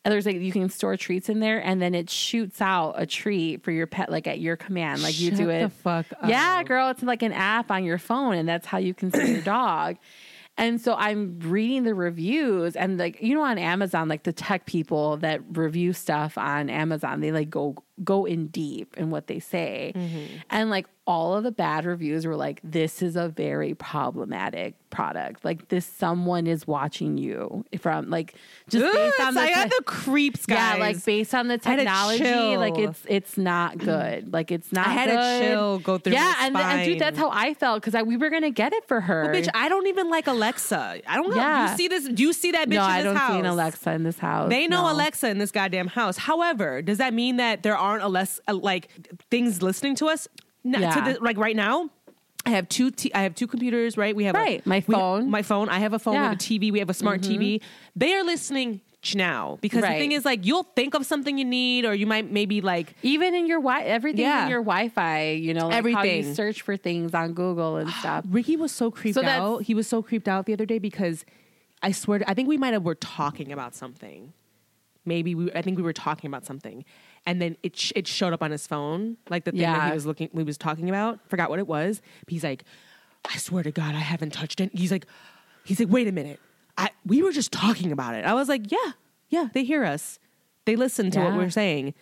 And 0.02 0.10
there's 0.10 0.24
like 0.24 0.36
you 0.36 0.50
can 0.50 0.70
store 0.70 0.96
treats 0.96 1.28
in 1.28 1.40
there, 1.40 1.62
and 1.62 1.82
then 1.82 1.94
it 1.94 2.08
shoots 2.08 2.62
out 2.62 2.94
a 2.96 3.04
treat 3.04 3.62
for 3.62 3.70
your 3.70 3.86
pet, 3.86 4.10
like 4.10 4.26
at 4.26 4.40
your 4.40 4.56
command, 4.56 5.02
like 5.02 5.20
you 5.20 5.28
Shut 5.28 5.38
do 5.38 5.50
it. 5.50 5.60
the 5.64 5.68
fuck 5.68 6.06
Yeah, 6.26 6.62
girl, 6.62 6.88
it's 6.88 7.02
like 7.02 7.22
an 7.22 7.34
app 7.34 7.70
on 7.70 7.84
your 7.84 7.98
phone, 7.98 8.36
and 8.36 8.48
that's 8.48 8.66
how 8.66 8.78
you 8.78 8.94
can 8.94 9.12
see 9.12 9.32
your 9.32 9.42
dog. 9.42 9.98
And 10.56 10.80
so 10.80 10.94
I'm 10.94 11.38
reading 11.40 11.84
the 11.84 11.94
reviews, 11.94 12.76
and 12.76 12.98
like 12.98 13.20
you 13.22 13.34
know, 13.34 13.42
on 13.42 13.58
Amazon, 13.58 14.08
like 14.08 14.22
the 14.22 14.32
tech 14.32 14.64
people 14.64 15.18
that 15.18 15.42
review 15.52 15.92
stuff 15.92 16.38
on 16.38 16.70
Amazon, 16.70 17.20
they 17.20 17.30
like 17.32 17.50
go 17.50 17.76
go 18.04 18.24
in 18.24 18.48
deep 18.48 18.96
in 18.96 19.10
what 19.10 19.26
they 19.26 19.38
say, 19.38 19.92
mm-hmm. 19.94 20.36
and 20.50 20.70
like 20.70 20.86
all 21.06 21.34
of 21.34 21.44
the 21.44 21.52
bad 21.52 21.84
reviews 21.84 22.26
were 22.26 22.36
like, 22.36 22.60
"This 22.62 23.02
is 23.02 23.16
a 23.16 23.28
very 23.28 23.74
problematic 23.74 24.74
product. 24.90 25.44
Like 25.44 25.68
this, 25.68 25.86
someone 25.86 26.46
is 26.46 26.66
watching 26.66 27.16
you 27.16 27.64
from 27.78 28.10
like 28.10 28.34
just 28.68 28.84
based 28.94 29.20
on 29.20 29.34
the 29.34 29.40
I 29.40 29.54
got 29.54 29.70
the 29.70 29.82
creeps, 29.84 30.44
guys. 30.46 30.76
yeah, 30.76 30.84
like 30.84 31.04
based 31.04 31.34
on 31.34 31.48
the 31.48 31.60
I 31.64 31.68
had 31.68 31.76
to 31.76 31.84
technology, 31.84 32.56
like 32.56 32.78
it's 32.78 33.02
it's 33.08 33.38
not 33.38 33.78
good. 33.78 34.32
Like 34.32 34.50
it's 34.50 34.72
not. 34.72 34.86
I 34.86 34.90
had 34.90 35.06
to 35.06 35.12
good. 35.12 35.48
chill, 35.48 35.78
go 35.78 35.98
through 35.98 36.12
Yeah, 36.12 36.34
and, 36.40 36.56
and 36.56 36.84
dude, 36.84 36.98
that's 36.98 37.18
how 37.18 37.30
I 37.30 37.54
felt 37.54 37.82
because 37.82 38.00
we 38.04 38.16
were 38.16 38.30
gonna 38.30 38.50
get 38.50 38.72
it 38.72 38.86
for 38.86 39.00
her. 39.00 39.32
bitch. 39.32 39.48
I 39.54 39.68
don't 39.68 39.86
even 39.86 40.10
like 40.10 40.26
Alexa. 40.26 41.00
I 41.06 41.16
don't 41.16 41.30
know. 41.30 41.36
Yeah. 41.36 41.70
You 41.70 41.76
see 41.76 41.88
this? 41.88 42.08
Do 42.08 42.22
you 42.22 42.32
see 42.32 42.52
that 42.52 42.68
bitch 42.68 42.74
no, 42.74 42.84
in 42.84 42.90
I 42.90 43.02
don't 43.02 43.16
house? 43.16 43.32
see 43.32 43.38
an 43.38 43.46
Alexa 43.46 43.90
in 43.92 44.02
this 44.02 44.18
house. 44.18 44.50
They 44.50 44.66
know 44.66 44.82
No. 44.82 44.92
Alexa 44.92 45.28
in 45.28 45.38
this 45.38 45.50
goddamn 45.50 45.88
house. 45.88 46.16
However, 46.18 46.82
does 46.82 46.98
that 46.98 47.14
mean 47.14 47.36
that 47.36 47.62
there 47.62 47.76
aren't 47.90 48.02
a 48.04 48.08
less 48.08 48.40
uh, 48.48 48.54
like 48.54 48.88
things 49.30 49.62
listening 49.62 49.94
to 49.96 50.06
us? 50.06 50.28
Yeah. 50.62 50.94
to 50.94 51.00
the, 51.14 51.20
like 51.24 51.36
right 51.38 51.56
now, 51.56 51.90
I 52.46 52.50
have 52.50 52.68
two. 52.68 52.90
T- 52.90 53.12
I 53.14 53.22
have 53.22 53.34
two 53.34 53.46
computers. 53.46 53.96
Right, 53.96 54.14
we 54.16 54.24
have 54.24 54.34
Right, 54.34 54.62
A, 54.64 54.68
my 54.68 54.82
we- 54.86 54.94
phone. 54.94 55.30
my 55.30 55.42
phone. 55.42 55.68
I 55.68 55.78
have 55.80 55.92
a 55.92 55.98
phone. 55.98 56.14
We 56.14 56.18
have 56.18 56.32
a 56.32 56.36
Mm-hmm. 56.36 56.64
TV. 56.64 56.72
We 56.72 56.78
have 56.78 56.90
a 56.90 56.94
smart 56.94 57.20
TV. 57.22 57.60
They 57.96 58.14
are 58.14 58.24
listening 58.24 58.80
now 59.14 59.56
because 59.62 59.82
Right. 59.82 59.94
the 59.94 59.98
thing 59.98 60.12
is, 60.12 60.26
like, 60.26 60.44
you'll 60.44 60.64
think 60.76 60.92
of 60.94 61.06
something 61.06 61.38
you 61.38 61.44
need, 61.46 61.86
or 61.86 61.94
you 61.94 62.06
might 62.06 62.30
maybe 62.30 62.60
like 62.60 62.94
Even 63.02 63.34
in 63.34 63.46
your 63.46 63.58
wi, 63.60 63.82
everything 63.82 64.20
Yeah. 64.26 64.44
in 64.44 64.50
your 64.50 64.60
Wi-Fi. 64.62 65.30
You 65.32 65.54
know, 65.54 65.68
like 65.68 65.82
How 65.84 65.90
you 65.90 65.96
Everything. 66.10 66.34
search 66.34 66.60
for 66.62 66.76
things 66.76 67.14
on 67.14 67.32
Google 67.32 67.76
and 67.78 67.88
stuff. 68.00 68.24
Ricky 68.28 68.56
was 68.56 68.72
so 68.72 68.90
creeped 68.90 69.14
So 69.14 69.24
out. 69.24 69.62
He 69.62 69.74
was 69.74 69.86
so 69.86 70.02
creeped 70.02 70.28
out 70.28 70.44
the 70.46 70.52
other 70.52 70.66
day 70.66 70.78
because 70.78 71.24
I 71.82 71.92
swear, 71.92 72.18
to, 72.20 72.30
I 72.30 72.34
think 72.34 72.46
we 72.48 72.58
might 72.58 72.74
have 72.74 72.84
were 72.84 72.94
talking 72.94 73.50
about 73.52 73.74
something. 73.74 74.34
Maybe 75.06 75.34
we, 75.34 75.50
I 75.52 75.62
think 75.62 75.78
we 75.78 75.82
were 75.82 75.94
talking 75.94 76.28
about 76.28 76.44
something, 76.44 76.84
and 77.26 77.40
then 77.40 77.56
it 77.62 77.76
sh- 77.76 77.92
it 77.96 78.06
showed 78.08 78.32
up 78.32 78.42
on 78.42 78.50
his 78.50 78.66
phone, 78.66 79.16
like 79.28 79.44
the 79.44 79.52
thing 79.52 79.60
that 79.60 79.88
he 79.88 79.92
was 79.94 80.06
looking, 80.06 80.30
we 80.32 80.42
was 80.44 80.56
talking 80.58 80.88
about. 80.88 81.18
Forgot 81.28 81.50
what 81.50 81.58
it 81.58 81.66
was. 81.66 82.00
But 82.24 82.32
he's 82.32 82.44
like, 82.44 82.64
I 83.30 83.36
swear 83.36 83.62
to 83.62 83.70
God, 83.70 83.94
I 83.94 83.98
haven't 84.00 84.32
touched 84.32 84.60
it. 84.60 84.70
He's 84.74 84.90
like, 84.92 85.06
he's 85.64 85.78
like, 85.80 85.90
wait 85.90 86.08
a 86.08 86.12
minute, 86.12 86.40
I 86.78 86.90
we 87.04 87.22
were 87.22 87.32
just 87.32 87.52
talking 87.52 87.92
about 87.92 88.14
it. 88.14 88.24
I 88.24 88.34
was 88.34 88.48
like, 88.48 88.70
yeah, 88.72 88.92
yeah, 89.28 89.48
they 89.52 89.64
hear 89.64 89.84
us, 89.84 90.18
they 90.64 90.76
listen 90.76 91.10
to 91.12 91.20
what 91.20 91.34
we're 91.36 91.50
saying. 91.50 91.94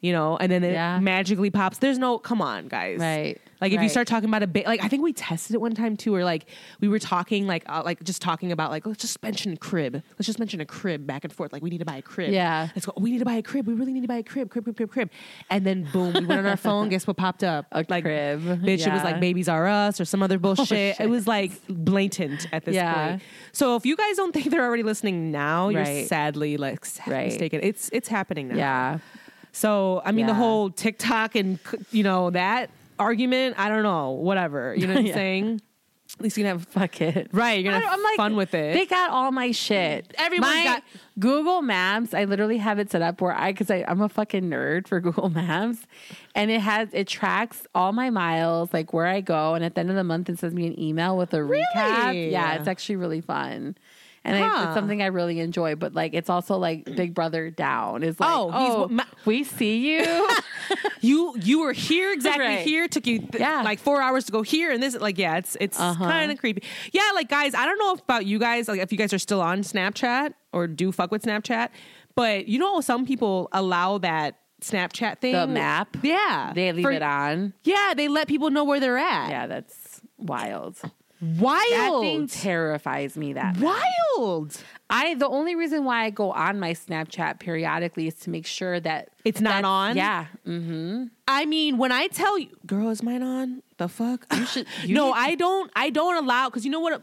You 0.00 0.12
know, 0.12 0.36
and 0.36 0.52
then 0.52 0.62
it 0.64 0.72
Yeah. 0.74 0.98
magically 1.00 1.50
pops. 1.50 1.78
There's 1.78 1.96
no, 1.98 2.18
come 2.18 2.42
on, 2.42 2.68
guys. 2.68 2.98
Right. 3.00 3.40
Like 3.60 3.72
if 3.72 3.82
you 3.82 3.88
start 3.88 4.06
talking 4.06 4.28
about 4.28 4.42
a 4.42 4.46
bit, 4.46 4.66
like 4.66 4.82
I 4.82 4.88
think 4.88 5.02
we 5.02 5.12
tested 5.12 5.54
it 5.54 5.60
one 5.60 5.74
time 5.74 5.96
too, 5.96 6.12
where 6.12 6.24
like 6.24 6.46
we 6.80 6.88
were 6.88 6.98
talking, 6.98 7.46
like 7.46 7.64
uh, 7.68 7.82
like 7.84 8.02
just 8.04 8.20
talking 8.22 8.52
about 8.52 8.70
like 8.70 8.86
let's 8.86 9.00
just 9.00 9.22
mention 9.22 9.52
a 9.52 9.56
crib, 9.56 9.94
let's 9.94 10.26
just 10.26 10.38
mention 10.38 10.60
a 10.60 10.66
crib 10.66 11.06
back 11.06 11.24
and 11.24 11.32
forth. 11.32 11.52
Like 11.52 11.62
we 11.62 11.70
need 11.70 11.78
to 11.78 11.84
buy 11.84 11.96
a 11.96 12.02
crib. 12.02 12.32
Yeah. 12.32 12.68
let's 12.74 12.86
go. 12.86 12.92
We 12.96 13.10
need 13.10 13.18
to 13.20 13.24
buy 13.24 13.34
a 13.34 13.42
crib. 13.42 13.66
We 13.66 13.74
really 13.74 13.92
need 13.92 14.02
to 14.02 14.08
buy 14.08 14.16
a 14.16 14.22
crib. 14.22 14.50
Crib, 14.50 14.64
crib, 14.64 14.76
crib, 14.76 14.90
crib. 14.90 15.10
And 15.50 15.64
then 15.64 15.88
boom, 15.92 16.12
we 16.14 16.24
went 16.26 16.40
on 16.40 16.46
our 16.46 16.56
phone. 16.56 16.88
Guess 16.88 17.06
what 17.06 17.16
popped 17.16 17.44
up? 17.44 17.66
A 17.72 17.84
like 17.88 18.04
crib. 18.04 18.40
Bitch, 18.42 18.86
it 18.86 18.92
was 18.92 19.02
Oh, 19.02 19.04
like 19.04 19.20
Babies 19.20 19.48
R 19.48 19.66
Us 19.66 20.00
or 20.00 20.04
some 20.04 20.22
other 20.22 20.38
bullshit. 20.38 20.66
shit. 20.68 21.00
it 21.00 21.08
was 21.08 21.26
like 21.26 21.52
blatant 21.68 22.46
at 22.52 22.64
this 22.64 22.74
Yeah. 22.74 23.08
point. 23.10 23.22
So 23.52 23.76
if 23.76 23.86
you 23.86 23.96
guys 23.96 24.16
don't 24.16 24.32
think 24.32 24.50
they're 24.50 24.64
already 24.64 24.82
listening 24.82 25.30
now, 25.30 25.68
you're 25.68 25.82
Right. 25.82 26.06
sadly 26.08 26.56
like 26.56 26.84
sad 26.84 27.08
Right. 27.08 27.26
mistaken. 27.28 27.60
It's 27.62 27.88
it's 27.92 28.08
happening 28.08 28.48
now. 28.48 28.56
Yeah. 28.56 28.98
So 29.52 30.02
I 30.04 30.12
mean, 30.12 30.26
the 30.26 30.34
whole 30.34 30.70
TikTok 30.70 31.36
and 31.36 31.58
you 31.92 32.02
know 32.02 32.30
that 32.30 32.70
argument. 32.98 33.56
I 33.58 33.68
don't 33.68 33.82
know. 33.82 34.10
Whatever. 34.10 34.74
You 34.74 34.86
know 34.86 34.94
what 34.94 35.00
I'm 35.00 35.06
Yeah. 35.06 35.14
saying? 35.14 35.60
At 36.18 36.22
least 36.22 36.36
you 36.36 36.44
can 36.44 36.52
have 36.58 36.66
Fuck 36.68 37.00
it. 37.00 37.28
right. 37.32 37.64
You're 37.64 37.72
gonna 37.72 37.84
have 37.84 37.98
like, 38.00 38.16
fun 38.16 38.36
with 38.36 38.54
it. 38.54 38.74
They 38.74 38.86
got 38.86 39.10
all 39.10 39.32
my 39.32 39.50
shit. 39.50 40.14
Everyone's 40.16 40.54
my 40.54 40.64
got- 40.64 40.82
Google 41.18 41.60
Maps. 41.62 42.14
I 42.14 42.24
literally 42.24 42.58
have 42.58 42.78
it 42.78 42.90
set 42.90 43.02
up 43.02 43.20
where 43.20 43.32
I, 43.32 43.52
because 43.52 43.70
I'm 43.70 44.00
a 44.00 44.08
fucking 44.08 44.44
nerd 44.44 44.86
for 44.86 45.00
Google 45.00 45.28
Maps, 45.30 45.78
and 46.36 46.50
it 46.52 46.60
has 46.60 46.88
it 46.92 47.08
tracks 47.08 47.66
all 47.74 47.92
my 47.92 48.10
miles, 48.10 48.72
like 48.72 48.92
where 48.92 49.06
I 49.06 49.22
go, 49.22 49.54
and 49.54 49.64
at 49.64 49.74
the 49.74 49.80
end 49.80 49.90
of 49.90 49.96
the 49.96 50.04
month, 50.04 50.28
it 50.28 50.38
sends 50.38 50.54
me 50.54 50.66
an 50.68 50.78
email 50.78 51.16
with 51.16 51.32
a 51.34 51.38
recap. 51.38 52.30
Yeah, 52.30 52.54
it's 52.54 52.68
actually 52.68 52.96
really 52.96 53.20
fun. 53.20 53.76
And 54.26 54.36
I, 54.42 54.64
it's 54.64 54.74
something 54.74 55.02
I 55.02 55.06
really 55.06 55.38
enjoy, 55.40 55.74
but 55.74 55.92
like 55.94 56.14
it's 56.14 56.30
also 56.30 56.56
like 56.56 56.84
Big 56.96 57.12
Brother 57.14 57.50
down. 57.50 58.02
is 58.02 58.18
like, 58.18 58.30
Oh, 58.32 58.50
oh, 58.52 58.86
he's- 58.86 58.90
ma- 58.90 59.14
we 59.26 59.44
see 59.44 59.96
you. 59.98 60.28
you 61.02 61.34
you 61.40 61.60
were 61.60 61.72
here 61.72 62.10
exactly 62.12 62.44
Right. 62.46 62.66
here. 62.66 62.88
Took 62.88 63.06
you 63.06 63.18
th- 63.18 63.34
Yeah. 63.38 63.62
like 63.62 63.78
four 63.80 64.00
hours 64.00 64.24
to 64.24 64.32
go 64.32 64.40
here, 64.42 64.70
and 64.70 64.82
this 64.82 64.94
like 64.98 65.18
yeah, 65.18 65.36
it's 65.36 65.56
it's 65.60 65.78
Uh-huh. 65.78 66.04
kind 66.04 66.32
of 66.32 66.38
creepy. 66.38 66.62
Yeah, 66.92 67.10
like 67.14 67.28
guys, 67.28 67.54
I 67.54 67.66
don't 67.66 67.78
know 67.78 67.92
about 68.02 68.24
you 68.26 68.38
guys. 68.38 68.66
Like 68.68 68.80
if 68.80 68.90
you 68.92 68.98
guys 68.98 69.12
are 69.12 69.18
still 69.18 69.42
on 69.42 69.60
Snapchat 69.60 70.32
or 70.52 70.66
do 70.66 70.90
fuck 70.90 71.10
with 71.10 71.22
Snapchat, 71.24 71.68
but 72.14 72.48
you 72.48 72.58
know 72.58 72.80
some 72.80 73.04
people 73.04 73.48
allow 73.52 73.98
that 73.98 74.38
Snapchat 74.62 75.18
thing. 75.18 75.34
the 75.34 75.46
map. 75.46 75.96
Yeah, 76.02 76.52
They 76.54 76.72
leave 76.72 76.82
For- 76.84 76.92
it 76.92 77.02
on. 77.02 77.52
Yeah, 77.64 77.92
they 77.94 78.08
let 78.08 78.26
people 78.28 78.48
know 78.50 78.64
where 78.64 78.80
they're 78.80 78.96
at. 78.96 79.28
Yeah, 79.28 79.46
that's 79.46 80.00
wild. 80.16 80.78
Wild. 81.38 81.62
That 81.72 82.00
thing 82.00 82.26
terrifies 82.28 83.16
me. 83.16 83.32
That. 83.32 83.56
Wild. 83.58 84.56
I 84.90 85.14
the 85.14 85.28
only 85.28 85.54
reason 85.56 85.84
why 85.84 86.04
I 86.04 86.10
go 86.10 86.30
on 86.32 86.60
my 86.60 86.72
Snapchat 86.72 87.40
periodically 87.40 88.06
is 88.06 88.14
to 88.16 88.30
make 88.30 88.46
sure 88.46 88.78
that 88.80 89.08
It's 89.24 89.40
not 89.40 89.64
on? 89.64 89.96
Yeah, 89.96 90.26
mm-hmm. 90.46 91.04
I 91.26 91.46
mean, 91.46 91.78
when 91.78 91.90
I 91.90 92.08
tell 92.08 92.38
you, 92.38 92.48
girl, 92.66 92.90
is 92.90 93.02
mine 93.02 93.22
on? 93.22 93.62
The 93.78 93.88
fuck? 93.88 94.26
You 94.32 94.44
should- 94.46 94.66
you 94.84 94.94
no, 94.94 95.10
I 95.12 95.34
don't. 95.34 95.70
I 95.74 95.90
don't 95.90 96.22
allow 96.22 96.48
because 96.48 96.64
you 96.64 96.70
know 96.70 96.80
what? 96.80 97.02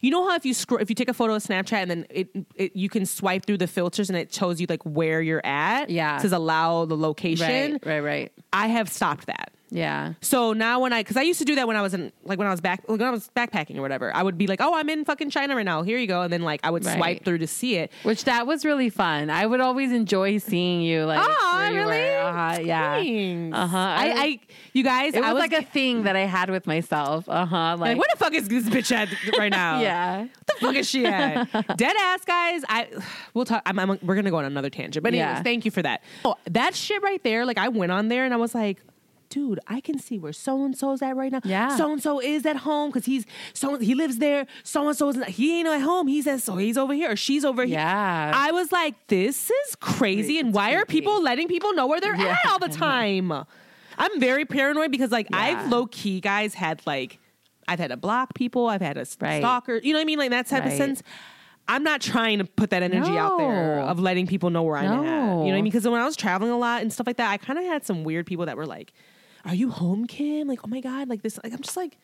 You 0.00 0.10
know 0.10 0.28
how 0.28 0.34
if 0.34 0.44
you 0.44 0.52
scroll, 0.52 0.80
if 0.80 0.90
you 0.90 0.94
take 0.94 1.08
a 1.08 1.14
photo 1.14 1.34
of 1.34 1.42
Snapchat 1.42 1.72
and 1.82 1.90
then 1.90 2.06
it, 2.10 2.28
it 2.56 2.76
you 2.76 2.88
can 2.88 3.06
swipe 3.06 3.46
through 3.46 3.58
the 3.58 3.68
filters 3.68 4.10
and 4.10 4.18
it 4.18 4.34
shows 4.34 4.60
you 4.60 4.66
like 4.68 4.82
where 4.82 5.22
you're 5.22 5.44
at. 5.46 5.88
Yeah. 5.88 6.16
it 6.16 6.22
says 6.22 6.32
allow 6.32 6.84
the 6.84 6.96
location. 6.96 7.72
right, 7.72 7.86
right, 7.86 8.00
right. 8.00 8.32
I 8.52 8.66
have 8.66 8.88
stopped 8.90 9.26
that. 9.26 9.52
Yeah. 9.72 10.14
So 10.20 10.52
now 10.52 10.80
when 10.80 10.92
I, 10.92 11.00
because 11.02 11.16
I 11.16 11.22
used 11.22 11.38
to 11.38 11.44
do 11.44 11.54
that 11.54 11.66
when 11.68 11.76
I 11.76 11.82
was 11.82 11.94
in, 11.94 12.12
like 12.24 12.38
when 12.38 12.48
I 12.48 12.50
was 12.50 12.60
back, 12.60 12.80
like 12.88 12.98
when 12.98 13.08
I 13.08 13.10
was 13.12 13.30
backpacking 13.36 13.76
or 13.76 13.82
whatever, 13.82 14.14
I 14.14 14.22
would 14.22 14.36
be 14.36 14.46
like, 14.46 14.60
oh, 14.60 14.74
I'm 14.74 14.88
in 14.90 15.04
fucking 15.04 15.30
China 15.30 15.54
right 15.54 15.64
now. 15.64 15.82
Here 15.82 15.96
you 15.98 16.06
go, 16.06 16.22
and 16.22 16.32
then 16.32 16.42
like 16.42 16.60
I 16.64 16.70
would 16.70 16.84
Right. 16.84 16.96
swipe 16.96 17.24
through 17.24 17.38
to 17.38 17.46
see 17.46 17.76
it. 17.76 17.92
Which 18.02 18.24
that 18.24 18.46
was 18.46 18.64
really 18.64 18.90
fun. 18.90 19.30
I 19.30 19.46
would 19.46 19.60
always 19.60 19.92
enjoy 19.92 20.38
seeing 20.38 20.82
you. 20.82 21.04
Like, 21.04 21.20
Oh, 21.22 21.70
you 21.72 21.78
really? 21.80 22.08
Uh-huh, 22.16 22.60
yeah. 22.62 23.56
Uh-huh. 23.56 23.76
I, 23.78 24.12
I, 24.16 24.40
you 24.72 24.82
guys, 24.82 25.14
It 25.14 25.22
I 25.22 25.32
was, 25.32 25.40
like 25.40 25.52
a 25.52 25.62
thing 25.62 26.02
that 26.04 26.16
I 26.16 26.20
had 26.26 26.50
with 26.50 26.66
myself. 26.66 27.28
Uh 27.28 27.46
huh. 27.46 27.76
Like, 27.78 27.90
like, 27.90 27.96
where 27.98 28.06
the 28.12 28.18
fuck 28.18 28.34
is 28.34 28.48
this 28.48 28.68
bitch 28.68 28.90
at 28.92 29.08
right 29.38 29.50
now? 29.50 29.80
yeah. 29.82 30.20
What 30.22 30.30
the 30.46 30.54
fuck 30.60 30.74
is 30.74 30.88
she 30.88 31.06
at? 31.06 31.48
Dead 31.76 31.96
ass 32.00 32.24
guys. 32.24 32.62
I 32.68 32.88
we'll 33.34 33.44
talk. 33.44 33.62
I'm, 33.66 33.78
I'm- 33.78 33.98
we're 34.02 34.14
gonna 34.16 34.30
go 34.30 34.36
on 34.38 34.44
another 34.44 34.70
tangent, 34.70 35.02
but 35.04 35.12
anyways, 35.14 35.36
Yeah. 35.36 35.42
thank 35.42 35.64
you 35.64 35.70
for 35.70 35.82
that. 35.82 36.02
Oh, 36.24 36.34
that 36.50 36.74
shit 36.74 37.02
right 37.02 37.22
there. 37.22 37.44
Like 37.46 37.58
I 37.58 37.68
went 37.68 37.92
on 37.92 38.08
there 38.08 38.24
and 38.24 38.34
I 38.34 38.36
was 38.36 38.54
like. 38.54 38.78
Dude, 39.30 39.60
I 39.66 39.80
can 39.80 39.98
see 39.98 40.18
where 40.18 40.32
so 40.32 40.64
and 40.64 40.76
so's 40.76 41.00
at 41.02 41.16
right 41.16 41.30
now. 41.32 41.40
Yeah. 41.44 41.76
so 41.76 41.92
and 41.92 42.02
so 42.02 42.20
is 42.20 42.44
at 42.44 42.56
home 42.56 42.90
because 42.90 43.06
he's 43.06 43.24
so 43.54 43.78
he 43.78 43.94
lives 43.94 44.18
there. 44.18 44.46
So 44.64 44.86
and 44.88 44.96
so 44.96 45.08
is 45.10 45.24
he 45.26 45.58
ain't 45.60 45.68
at 45.68 45.80
home. 45.80 46.08
He's 46.08 46.26
at 46.26 46.42
so 46.42 46.56
he's 46.56 46.76
over 46.76 46.92
here 46.92 47.12
or 47.12 47.16
she's 47.16 47.44
over 47.44 47.64
here. 47.64 47.74
Yeah. 47.78 48.32
I 48.34 48.50
was 48.50 48.72
like, 48.72 48.94
this 49.06 49.50
is 49.50 49.76
crazy, 49.76 50.38
and 50.38 50.48
It's 50.48 50.56
why 50.56 50.74
are 50.74 50.84
people 50.84 51.22
letting 51.22 51.46
people 51.48 51.72
know 51.74 51.86
where 51.86 52.00
they're 52.00 52.16
Yeah. 52.16 52.36
at 52.44 52.50
all 52.50 52.58
the 52.58 52.68
time? 52.76 53.30
I'm 53.32 54.20
very 54.20 54.44
paranoid 54.44 54.90
because 54.90 55.10
like 55.12 55.28
Yeah. 55.30 55.38
I've 55.38 55.70
low 55.70 55.86
key 55.86 56.20
guys 56.20 56.54
had 56.54 56.82
like 56.86 57.18
I've 57.68 57.78
had 57.78 57.88
to 57.92 57.96
block 57.96 58.34
people. 58.34 58.66
I've 58.66 58.80
had 58.82 58.96
a 58.96 59.06
Right. 59.20 59.38
stalker. 59.40 59.76
You 59.76 59.92
know 59.92 59.98
what 60.00 60.02
I 60.02 60.06
mean? 60.06 60.18
Like 60.18 60.30
that 60.30 60.46
type 60.48 60.66
of 60.66 60.72
sense. 60.72 61.02
I'm 61.68 61.84
not 61.84 62.00
trying 62.00 62.38
to 62.38 62.44
put 62.44 62.70
that 62.70 62.82
energy 62.82 63.16
out 63.16 63.38
there 63.38 63.78
of 63.82 64.00
letting 64.00 64.26
people 64.26 64.50
know 64.50 64.64
where 64.64 64.76
I'm 64.76 64.86
at. 64.86 64.90
You 64.98 65.04
know 65.04 65.36
what 65.36 65.48
I 65.50 65.52
mean? 65.52 65.64
Because 65.64 65.86
when 65.86 66.00
I 66.00 66.04
was 66.04 66.16
traveling 66.16 66.50
a 66.50 66.58
lot 66.58 66.82
and 66.82 66.92
stuff 66.92 67.06
like 67.06 67.18
that, 67.18 67.30
I 67.30 67.36
kind 67.36 67.60
of 67.60 67.64
had 67.64 67.86
some 67.86 68.02
weird 68.02 68.26
people 68.26 68.46
that 68.46 68.56
were 68.56 68.66
like, 68.66 68.92
"Are 69.44 69.54
you 69.54 69.70
home, 69.70 70.06
Kim?" 70.06 70.48
Like, 70.48 70.60
"Oh 70.64 70.68
my 70.68 70.80
god!" 70.80 71.08
Like 71.08 71.22
this. 71.22 71.38
Like 71.42 71.52
I'm 71.52 71.60
just 71.60 71.76
like. 71.76 71.98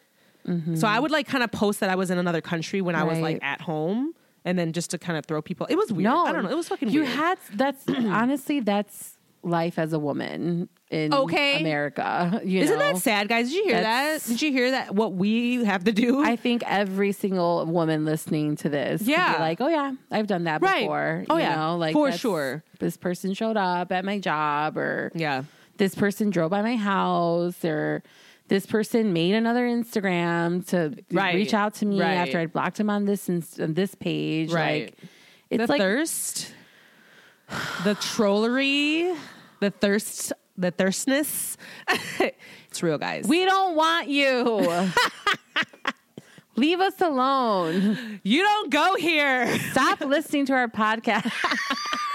So 0.76 0.86
I 0.86 1.00
would 1.00 1.10
like 1.10 1.26
kind 1.26 1.42
of 1.42 1.50
post 1.50 1.80
that 1.80 1.90
I 1.90 1.96
was 1.96 2.08
in 2.08 2.18
another 2.18 2.40
country 2.40 2.80
when 2.80 2.94
I 2.94 3.02
was 3.02 3.18
like 3.18 3.38
Mm-hmm. 3.38 3.44
At 3.44 3.60
home, 3.62 4.12
and 4.44 4.56
then 4.56 4.72
just 4.72 4.90
to 4.92 4.98
kind 4.98 5.18
of 5.18 5.26
throw 5.26 5.42
people. 5.42 5.66
It 5.68 5.74
was 5.74 5.92
weird. 5.92 6.04
No, 6.04 6.24
I 6.24 6.30
don't 6.30 6.44
know. 6.44 6.50
It 6.50 6.56
was 6.56 6.68
fucking 6.68 6.90
You 6.90 7.00
weird. 7.00 7.12
had 7.14 7.38
that's 7.54 7.82
honestly 7.88 8.60
that's 8.60 9.18
life 9.42 9.76
as 9.76 9.92
a 9.92 9.98
woman 9.98 10.68
in 10.90 11.12
Okay. 11.12 11.60
America. 11.60 12.40
You 12.44 12.60
Isn't 12.60 12.78
know? 12.78 12.92
that 12.92 12.98
sad, 12.98 13.28
guys? 13.28 13.48
Did 13.48 13.56
you 13.56 13.64
hear 13.64 13.80
that? 13.80 14.24
Did 14.24 14.40
you 14.42 14.52
hear 14.52 14.70
that? 14.70 14.94
What 14.94 15.14
we 15.14 15.64
have 15.64 15.82
to 15.84 15.92
do? 15.92 16.22
I 16.22 16.36
think 16.36 16.62
every 16.64 17.10
single 17.10 17.66
woman 17.66 18.04
listening 18.04 18.54
to 18.56 18.68
this, 18.68 19.02
Yeah. 19.02 19.38
like, 19.40 19.60
oh 19.60 19.66
yeah, 19.68 19.94
I've 20.12 20.28
done 20.28 20.44
that 20.44 20.62
Right. 20.62 20.82
before. 20.82 21.24
Oh, 21.28 21.36
you 21.36 21.42
yeah. 21.42 21.56
know, 21.56 21.76
like 21.76 21.92
For 21.92 22.12
sure. 22.12 22.62
This 22.78 22.96
person 22.96 23.34
showed 23.34 23.56
up 23.56 23.90
at 23.90 24.04
my 24.04 24.20
job, 24.20 24.76
or 24.78 25.10
yeah. 25.14 25.42
This 25.78 25.94
person 25.94 26.30
drove 26.30 26.50
by 26.50 26.62
my 26.62 26.76
house, 26.76 27.64
or 27.64 28.02
this 28.48 28.66
person 28.66 29.12
made 29.12 29.34
another 29.34 29.66
Instagram 29.66 30.66
to 30.68 30.96
Right. 31.10 31.34
reach 31.34 31.52
out 31.54 31.74
to 31.74 31.86
me 31.86 32.00
Right. 32.00 32.14
after 32.14 32.38
I'd 32.38 32.52
blocked 32.52 32.78
him 32.80 32.88
on 32.90 33.04
this 33.04 33.28
inst- 33.28 33.60
on 33.60 33.74
this 33.74 33.94
page. 33.94 34.52
Right. 34.52 34.86
Like, 34.86 34.98
it's 35.50 35.66
the 35.66 35.72
like 35.72 35.80
thirst, 35.80 36.52
the 37.84 37.94
trollery, 37.96 39.14
the 39.60 39.70
thirst, 39.70 40.32
the 40.56 40.70
thirstness. 40.72 41.56
it's 42.68 42.82
real, 42.82 42.98
guys. 42.98 43.26
we 43.28 43.44
don't 43.44 43.74
want 43.76 44.08
you. 44.08 44.90
Leave 46.56 46.80
us 46.80 46.98
alone. 47.02 48.20
you 48.22 48.42
don't 48.42 48.70
go 48.70 48.94
here. 48.96 49.46
Stop 49.72 50.00
listening 50.00 50.46
to 50.46 50.54
our 50.54 50.68
podcast. 50.68 51.30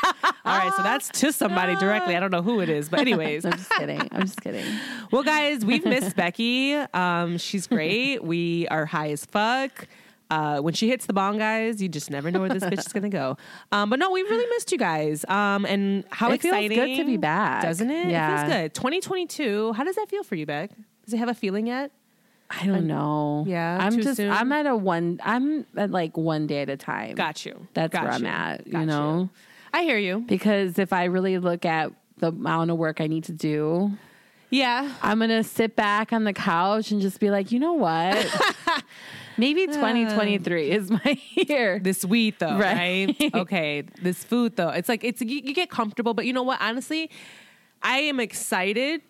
All 0.45 0.57
right, 0.57 0.73
so 0.75 0.83
that's 0.83 1.09
to 1.21 1.31
somebody 1.31 1.75
directly. 1.75 2.15
I 2.15 2.19
don't 2.19 2.31
know 2.31 2.41
who 2.41 2.59
it 2.61 2.69
is, 2.69 2.89
but 2.89 2.99
anyways. 3.07 3.45
I'm 3.45 3.53
just 3.53 3.69
kidding. 3.71 4.01
I'm 4.11 4.21
just 4.21 4.41
kidding. 4.41 4.65
well, 5.11 5.23
guys, 5.23 5.63
we've 5.65 5.85
missed 5.85 6.15
Becky. 6.15 6.75
Um, 6.75 7.37
she's 7.37 7.67
great. 7.67 8.23
We 8.23 8.67
are 8.69 8.85
high 8.85 9.11
as 9.11 9.25
fuck. 9.25 9.87
Uh, 10.29 10.61
when 10.61 10.73
she 10.73 10.87
hits 10.87 11.05
the 11.07 11.13
bong, 11.13 11.37
guys, 11.37 11.81
you 11.81 11.89
just 11.89 12.09
never 12.09 12.31
know 12.31 12.39
where 12.39 12.47
this 12.49 12.63
bitch 12.63 12.79
is 12.85 12.93
gonna 12.93 13.09
go. 13.09 13.35
Um, 13.73 13.89
but 13.89 13.99
no, 13.99 14.11
we 14.11 14.21
really 14.23 14.49
missed 14.51 14.71
you 14.71 14.77
guys. 14.77 15.25
Um, 15.27 15.65
and 15.65 16.05
how 16.09 16.27
It 16.31 16.41
feels 16.41 16.53
exciting! 16.55 16.77
good 16.77 16.95
to 16.97 17.05
be 17.05 17.17
back. 17.17 17.63
doesn't 17.63 17.91
it? 17.91 18.07
Yeah. 18.07 18.33
It 18.33 18.37
feels 18.47 18.53
good. 18.53 18.73
2022. 18.73 19.73
How 19.73 19.83
does 19.83 19.97
that 19.97 20.07
feel 20.09 20.23
for 20.23 20.35
you, 20.35 20.45
Beck? 20.45 20.71
Does 21.03 21.13
it 21.13 21.17
have 21.17 21.27
a 21.27 21.33
feeling 21.33 21.67
yet? 21.67 21.91
I 22.49 22.65
don't 22.65 22.87
know. 22.87 23.43
Yeah, 23.47 23.77
I'm 23.79 23.99
just 24.01 24.17
soon? 24.17 24.31
I'm 24.31 24.51
at 24.51 24.65
a 24.65 24.75
one 24.75 25.19
I'm 25.23 25.65
at 25.77 25.89
like 25.91 26.15
one 26.17 26.47
day 26.47 26.61
at 26.61 26.69
a 26.69 26.77
time. 26.77 27.15
Got 27.15 27.45
you. 27.45 27.67
That's 27.73 27.91
Got 27.93 28.03
where 28.03 28.11
I'm 28.13 28.21
you. 28.23 28.27
at, 28.29 28.67
you 28.67 28.73
Got 28.73 28.85
know? 28.87 29.29
I 29.73 29.83
hear 29.83 29.97
you. 29.97 30.19
Because 30.19 30.77
if 30.79 30.93
I 30.93 31.05
really 31.05 31.37
look 31.37 31.65
at 31.65 31.91
the 32.17 32.27
amount 32.27 32.71
of 32.71 32.77
work 32.77 33.01
I 33.01 33.07
need 33.07 33.23
to 33.25 33.31
do, 33.33 33.91
Yeah. 34.49 34.93
I'm 35.01 35.19
gonna 35.19 35.43
sit 35.43 35.75
back 35.75 36.11
on 36.13 36.23
the 36.25 36.33
couch 36.33 36.91
and 36.91 37.01
just 37.01 37.19
be 37.19 37.29
like, 37.31 37.51
you 37.51 37.59
know 37.59 37.73
what? 37.73 38.25
Maybe 39.37 39.63
uh. 39.63 39.67
2023 39.73 40.71
is 40.71 40.91
my 40.91 41.17
year. 41.33 41.79
This 41.79 42.03
weed 42.05 42.35
though, 42.39 42.57
right? 42.57 43.15
Right. 43.19 43.33
okay. 43.35 43.83
This 44.01 44.23
food 44.23 44.55
though. 44.57 44.69
It's 44.69 44.89
like 44.89 45.03
it's 45.03 45.21
you, 45.21 45.41
you 45.43 45.53
get 45.53 45.69
comfortable, 45.69 46.13
but 46.13 46.25
you 46.25 46.33
know 46.33 46.43
what? 46.43 46.59
Honestly, 46.61 47.09
I 47.81 47.99
am 47.99 48.19
excited 48.19 49.01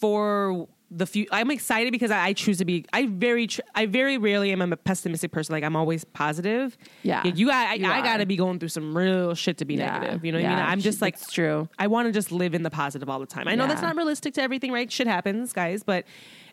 for 0.00 0.68
the 0.94 1.06
few. 1.06 1.26
I'm 1.32 1.50
excited 1.50 1.90
because 1.92 2.10
I, 2.10 2.26
I 2.26 2.32
choose 2.32 2.58
to 2.58 2.64
be. 2.64 2.84
I 2.92 3.06
very, 3.06 3.46
tr- 3.46 3.60
I 3.74 3.86
very 3.86 4.18
rarely 4.18 4.52
am 4.52 4.60
a 4.60 4.76
pessimistic 4.76 5.32
person. 5.32 5.52
Like 5.54 5.64
I'm 5.64 5.74
always 5.76 6.04
positive. 6.04 6.76
Yeah, 7.02 7.26
you. 7.26 7.50
I, 7.50 7.74
you 7.74 7.86
I, 7.88 7.98
I 7.98 8.02
got 8.02 8.18
to 8.18 8.26
be 8.26 8.36
going 8.36 8.58
through 8.58 8.68
some 8.68 8.96
real 8.96 9.34
shit 9.34 9.58
to 9.58 9.64
be 9.64 9.74
Yeah, 9.74 9.98
negative. 9.98 10.24
You 10.24 10.32
know 10.32 10.38
what 10.38 10.46
I 10.46 10.50
yeah, 10.50 10.56
mean? 10.56 10.64
I'm 10.66 10.80
just 10.80 11.00
like 11.02 11.14
it's 11.14 11.32
true. 11.32 11.68
I 11.78 11.86
want 11.86 12.06
to 12.08 12.12
just 12.12 12.30
live 12.32 12.54
in 12.54 12.62
the 12.62 12.70
positive 12.70 13.08
all 13.08 13.18
the 13.20 13.26
time. 13.26 13.48
I 13.48 13.54
know 13.54 13.66
that's 13.66 13.82
not 13.82 13.96
realistic 13.96 14.34
to 14.34 14.42
everything, 14.42 14.70
right? 14.72 14.90
Shit 14.92 15.06
happens, 15.06 15.52
guys, 15.52 15.82
but 15.82 16.04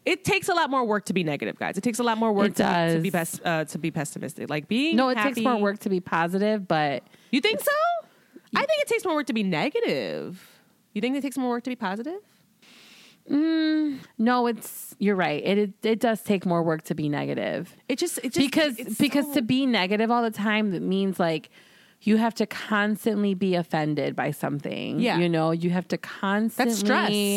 it 0.06 0.24
takes 0.24 0.48
a 0.48 0.54
lot 0.54 0.70
more 0.70 0.86
work 0.86 1.06
to 1.06 1.14
be 1.14 1.24
negative, 1.24 1.58
guys. 1.60 1.78
It 1.78 1.82
takes 1.82 2.00
a 2.00 2.04
lot 2.04 2.18
more 2.18 2.32
work 2.32 2.56
to, 2.56 2.64
be- 2.88 2.96
to 2.96 3.02
be 3.02 3.12
pes- 3.12 3.42
uh, 3.44 3.66
to 3.66 3.78
be 3.78 3.92
pessimistic. 3.92 4.50
Like 4.50 4.68
being 4.68 4.96
No, 4.96 5.10
it 5.10 5.18
takes 5.18 5.38
more 5.40 5.58
work 5.58 5.80
to 5.80 5.90
be 5.90 6.00
positive, 6.00 6.68
but 6.68 7.04
You 7.32 7.42
think 7.42 7.60
so? 7.60 7.72
I 8.56 8.60
think 8.66 8.82
it 8.82 8.88
takes 8.88 9.06
more 9.06 9.14
work 9.16 9.28
to 9.28 9.34
be 9.34 9.44
negative. 9.44 10.42
You 10.94 11.02
think 11.02 11.16
it 11.16 11.22
takes 11.22 11.38
more 11.38 11.50
work 11.50 11.64
to 11.66 11.70
be 11.70 11.76
positive? 11.76 12.20
No, 13.30 14.48
it's 14.48 14.96
you're 15.00 15.16
right. 15.16 15.44
It 15.44 15.58
it, 15.58 15.74
it 15.84 16.00
does 16.00 16.22
take 16.22 16.46
more 16.46 16.64
work 16.64 16.84
to 16.84 16.96
be 16.96 17.10
negative. 17.10 17.76
It 17.88 18.00
just 18.00 18.18
it 18.20 18.34
just 18.34 18.38
because 18.38 18.76
because 18.98 19.26
so- 19.28 19.34
to 19.36 19.42
be 19.42 19.66
negative 19.66 20.12
all 20.12 20.24
the 20.24 20.32
time 20.32 20.72
that 20.72 20.82
means 20.82 21.20
like 21.20 21.50
you 22.02 22.18
have 22.18 22.34
to 22.36 22.46
constantly 22.46 23.34
be 23.34 23.56
offended 23.56 24.16
by 24.16 24.32
something. 24.32 25.00
Yeah. 25.00 25.18
You 25.18 25.28
know, 25.30 25.52
you 25.52 25.70
have 25.70 25.88
to 25.90 25.98
constantly 25.98 26.74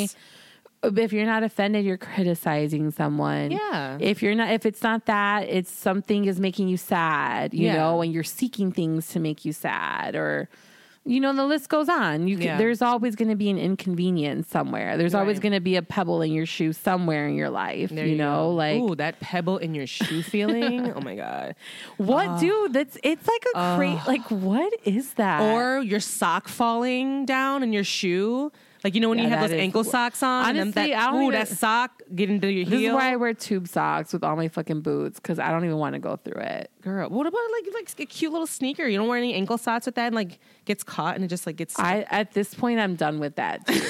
stress. 0.06 0.16
If 0.84 1.12
you're 1.12 1.26
not 1.26 1.44
offended, 1.44 1.84
you're 1.84 1.96
criticizing 1.96 2.90
someone. 2.90 3.52
Yeah. 3.52 3.98
If 4.00 4.22
you're 4.22 4.34
not 4.34 4.52
if 4.52 4.66
it's 4.66 4.82
not 4.82 5.06
that, 5.06 5.48
it's 5.48 5.70
something 5.70 6.24
is 6.24 6.40
making 6.40 6.68
you 6.68 6.76
sad, 6.76 7.54
you 7.54 7.66
Yeah. 7.66 7.76
know, 7.76 8.02
and 8.02 8.12
you're 8.12 8.24
seeking 8.24 8.72
things 8.72 9.08
to 9.08 9.20
make 9.20 9.44
you 9.44 9.52
sad 9.52 10.16
or 10.16 10.48
you 11.04 11.18
know, 11.20 11.34
the 11.34 11.44
list 11.44 11.68
goes 11.68 11.88
on. 11.88 12.28
You 12.28 12.36
can, 12.36 12.44
Yeah. 12.46 12.58
there's 12.58 12.80
always 12.80 13.16
going 13.16 13.28
to 13.28 13.34
be 13.34 13.50
an 13.50 13.58
inconvenience 13.58 14.48
somewhere. 14.48 14.96
There's 14.96 15.14
always 15.14 15.40
going 15.40 15.52
to 15.52 15.60
be 15.60 15.76
a 15.76 15.82
pebble 15.82 16.22
in 16.22 16.32
your 16.32 16.46
shoe 16.46 16.72
somewhere 16.72 17.26
in 17.28 17.34
your 17.34 17.50
life. 17.50 17.90
There 17.90 18.06
you, 18.06 18.16
know, 18.16 18.48
go. 18.50 18.54
like 18.54 18.80
ooh, 18.80 18.94
that 18.96 19.18
pebble 19.20 19.58
in 19.58 19.74
your 19.74 19.86
shoe 19.86 20.22
feeling. 20.32 20.92
oh 20.92 21.00
my 21.00 21.16
god! 21.16 21.54
what, 21.96 22.38
dude? 22.40 22.72
That's 22.72 22.96
it's 23.02 23.26
like 23.28 23.44
a 23.54 23.76
crazy. 23.76 24.00
like, 24.06 24.30
what 24.30 24.72
is 24.84 25.14
that? 25.14 25.40
Or 25.42 25.80
your 25.80 26.00
sock 26.00 26.48
falling 26.48 27.26
down 27.26 27.62
in 27.62 27.72
your 27.72 27.84
shoe. 27.84 28.52
Like 28.84 28.96
you 28.96 29.00
know 29.00 29.10
when 29.10 29.18
Yeah, 29.18 29.24
you 29.24 29.30
have 29.30 29.40
those 29.42 29.50
is- 29.52 29.60
ankle 29.60 29.84
socks 29.84 30.24
on, 30.24 30.56
and 30.56 30.58
then 30.58 30.66
Honestly, 30.68 30.90
that, 30.92 31.08
I 31.12 31.14
ooh, 31.16 31.20
even- 31.28 31.32
that 31.38 31.46
sock 31.46 32.02
get 32.16 32.28
into 32.30 32.50
your 32.50 32.64
this 32.64 32.80
heel. 32.80 32.90
is 32.90 32.96
why 32.96 33.12
I 33.12 33.16
wear 33.16 33.32
tube 33.32 33.68
socks 33.68 34.12
with 34.12 34.24
all 34.24 34.34
my 34.34 34.48
fucking 34.48 34.80
boots 34.80 35.20
because 35.20 35.38
I 35.38 35.52
don't 35.52 35.64
even 35.64 35.76
want 35.76 35.92
to 35.94 36.00
go 36.00 36.16
through 36.16 36.42
it. 36.42 36.71
Girl, 36.82 37.08
what 37.08 37.28
about 37.28 37.40
like 37.52 37.74
like 37.74 38.00
a 38.00 38.06
cute 38.06 38.32
little 38.32 38.46
sneaker? 38.46 38.88
You 38.88 38.98
don't 38.98 39.06
wear 39.06 39.16
any 39.16 39.34
ankle 39.34 39.56
socks 39.56 39.86
with 39.86 39.94
that, 39.94 40.06
and 40.06 40.16
like 40.16 40.40
gets 40.64 40.82
caught, 40.82 41.14
and 41.14 41.24
it 41.24 41.28
just 41.28 41.46
like 41.46 41.54
gets. 41.54 41.78
I 41.78 42.04
at 42.10 42.32
this 42.32 42.54
point 42.54 42.80
I'm 42.80 42.96
done 42.96 43.20
with 43.20 43.36
that 43.36 43.64
too. 43.68 43.80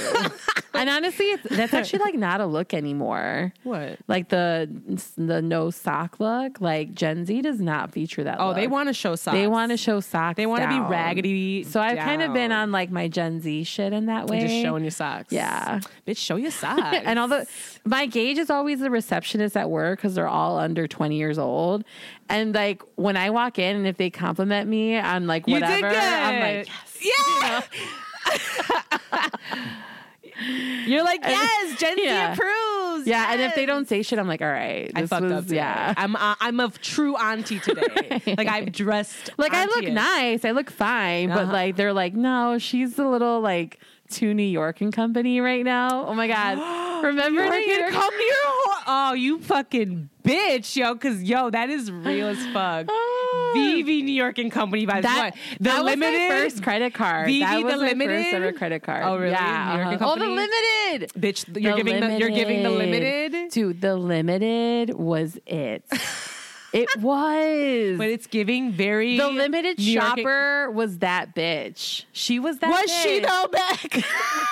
and 0.75 0.91
honestly, 0.91 1.25
it's, 1.27 1.57
that's 1.57 1.73
actually 1.73 2.01
like 2.01 2.17
not 2.17 2.43
a 2.43 2.47
look 2.47 2.75
anymore. 2.75 3.55
what? 3.63 3.99
Like 4.09 4.29
the 4.29 4.69
the 5.17 5.41
no 5.41 5.71
sock 5.71 6.21
look. 6.21 6.61
Like 6.61 6.93
Gen 6.93 7.25
Z 7.25 7.41
does 7.41 7.61
not 7.61 7.93
feature 7.93 8.25
that. 8.25 8.37
Oh, 8.39 8.53
they 8.53 8.67
want 8.67 8.91
to 8.91 8.93
show 8.93 9.17
socks. 9.17 9.37
They 9.37 9.47
want 9.47 9.71
to 9.71 9.79
show 9.79 10.01
socks. 10.01 10.37
They 10.37 10.45
want 10.45 10.63
to 10.63 10.69
be 10.69 10.79
raggedy. 10.81 11.65
So 11.65 11.81
I've 11.81 11.97
kind 11.97 12.21
of 12.21 12.35
been 12.35 12.53
on 12.53 12.73
like 12.73 12.91
my 12.91 13.09
Gen 13.09 13.41
Z 13.41 13.65
shit 13.65 13.95
in 13.95 14.05
that 14.07 14.27
way. 14.27 14.41
And 14.41 14.49
just 14.49 14.61
showing 14.61 14.85
your 14.85 14.91
socks. 14.91 15.33
Yeah. 15.33 15.81
bitch, 16.07 16.19
show 16.19 16.37
your 16.37 16.51
socks. 16.51 16.99
and 17.05 17.19
all 17.19 17.29
the 17.29 17.47
my 17.87 18.05
gauge 18.05 18.37
is 18.37 18.51
always 18.51 18.81
the 18.81 18.91
receptionist 18.91 19.57
at 19.57 19.71
work 19.71 19.99
because 19.99 20.15
they're 20.15 20.29
all 20.29 20.59
under 20.59 20.87
20 20.87 21.17
years 21.17 21.39
old 21.39 21.85
and 22.29 22.55
like 22.55 22.83
when 22.97 23.17
i 23.17 23.31
walk 23.31 23.59
in 23.59 23.77
and 23.77 23.87
if 23.87 23.97
they 23.97 24.11
compliment 24.11 24.69
me 24.69 24.97
on 24.99 25.27
like 25.27 25.47
You 25.47 25.55
whatever 25.55 25.87
i'm 25.89 26.41
like 26.41 26.69
yes. 27.01 27.69
yeah. 28.33 29.29
You're 30.87 31.05
like, 31.05 31.21
yes, 31.23 31.79
Gen 31.79 31.97
Z 31.97 32.05
Yeah. 32.05 32.33
approves. 32.33 33.07
yeah 33.07 33.33
and 33.33 33.41
if 33.41 33.55
they 33.55 33.65
don't 33.67 33.89
say 33.89 34.03
shit 34.03 34.19
i'm 34.19 34.27
like 34.27 34.43
all 34.43 34.49
right 34.49 34.91
I 34.95 35.07
fucked 35.07 35.23
was, 35.25 35.33
up. 35.33 35.45
Today. 35.45 35.57
Yeah, 35.57 35.95
I'm 35.97 36.17
uh, 36.17 36.35
I'm 36.41 36.59
a 36.59 36.69
true 36.71 37.17
auntie 37.17 37.61
today. 37.61 38.23
like 38.39 38.49
I've 38.49 38.73
dressed 38.73 39.31
like 39.39 39.53
i 39.55 39.67
look 39.67 39.85
nice 39.85 40.45
i 40.45 40.51
look 40.53 40.71
fine 40.71 41.29
but 41.29 41.43
Uh-huh. 41.43 41.53
like 41.53 41.77
they're 41.77 41.93
like 41.93 42.15
no 42.15 42.59
she's 42.59 42.99
a 42.99 43.07
little 43.07 43.41
like 43.41 43.79
to 44.13 44.33
new 44.35 44.43
york 44.43 44.81
and 44.81 44.93
company 44.93 45.41
right 45.41 45.65
now 45.65 46.07
oh 46.07 46.15
my 46.15 46.27
god 46.29 46.59
Remember 47.03 47.43
New 47.43 47.51
New 47.51 47.73
York 47.73 47.93
and 47.93 47.95
whore. 47.97 48.83
Oh, 48.87 49.13
you 49.15 49.41
fucking 49.41 50.09
bitch, 50.25 50.77
yo. 50.77 50.95
Cause 50.95 51.21
yo, 51.21 51.51
that 51.51 51.69
is 51.69 51.91
real 51.91 52.29
as 52.29 52.39
fuck. 52.53 52.87
VV 53.57 54.05
New 54.05 54.13
York 54.15 54.39
and 54.39 54.53
Company 54.53 54.87
by 54.87 55.01
That, 55.01 55.35
what? 55.35 55.59
The 55.59 55.65
that 55.65 55.85
limited 55.85 56.13
was 56.13 56.31
my 56.31 56.39
first 56.39 56.63
credit 56.63 56.95
card. 56.95 57.29
VV 57.29 57.41
that 57.41 57.65
was 57.65 57.73
the 57.75 57.79
my 57.81 57.87
limited? 57.89 58.25
first 58.25 58.35
ever 58.35 58.53
credit 58.53 58.83
card. 58.83 59.03
Oh, 59.05 59.17
really? 59.17 59.33
Yeah. 59.33 59.73
New 59.75 59.83
York 59.83 59.93
and 59.95 60.03
uh-huh. 60.03 60.13
Oh, 60.13 60.19
the 60.19 60.27
limited. 60.27 61.13
bitch. 61.19 61.61
You're 61.61 61.73
The 61.77 61.83
giving 61.83 62.01
the, 62.01 62.19
you're 62.19 62.31
giving 62.31 62.63
the 62.63 62.71
limited. 62.71 63.51
Dude, 63.51 63.81
the 63.81 63.97
limited 63.97 64.95
was 64.95 65.39
it. 65.47 65.85
it 66.73 66.89
was. 67.01 67.99
But 67.99 68.09
it's 68.09 68.27
giving 68.27 68.73
very 68.73 69.17
the 69.17 69.29
limited 69.29 69.79
New 69.79 69.85
York 69.85 70.05
shopper 70.19 70.71
was 70.71 70.99
that 70.99 71.35
bitch. 71.35 72.05
She 72.13 72.39
was 72.39 72.59
that 72.61 72.71
Was 72.71 72.91
she 72.91 73.21
bitch. 73.21 73.29
though, 73.29 73.49
Beck? 73.49 74.05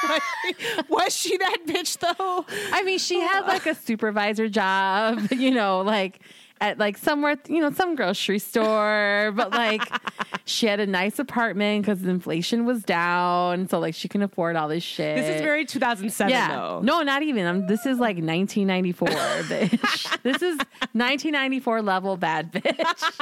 was, 0.09 0.23
she, 0.45 0.83
was 0.89 1.17
she 1.17 1.37
that 1.39 1.59
bitch 1.67 1.99
though? 1.99 2.45
I 2.73 2.83
mean, 2.83 2.99
she 2.99 3.21
had 3.21 3.47
like 3.47 3.67
a 3.67 3.75
supervisor 3.75 4.49
job, 4.49 5.31
you 5.33 5.51
know, 5.51 5.81
like 5.83 6.21
at 6.61 6.79
like 6.79 6.99
somewhere, 6.99 7.37
you 7.49 7.61
know, 7.61 7.71
some 7.71 7.97
grocery 7.97 8.39
store, 8.39 9.33
but 9.35 9.51
like 9.51 9.83
she 10.45 10.67
had 10.67 10.79
a 10.79 10.87
nice 10.87 11.19
apartment 11.19 11.83
because 11.83 12.03
inflation 12.05 12.67
was 12.67 12.83
down. 12.83 13.69
So 13.69 13.79
like 13.79 13.95
she 13.95 14.09
can 14.09 14.23
afford 14.23 14.57
all 14.57 14.69
this 14.69 14.83
shit. 14.83 15.17
This 15.17 15.37
is 15.37 15.41
very 15.41 15.65
2007 15.65 16.31
yeah. 16.31 16.49
though. 16.49 16.81
No, 16.83 17.03
not 17.03 17.23
even. 17.23 17.47
Um 17.47 17.67
this 17.67 17.87
is 17.87 17.99
like 17.99 18.17
1994, 18.17 19.09
bitch. 19.09 20.23
this 20.23 20.43
is 20.43 20.59
1994 20.93 21.83
level 21.83 22.17
bad 22.17 22.53
bitch. 22.53 23.21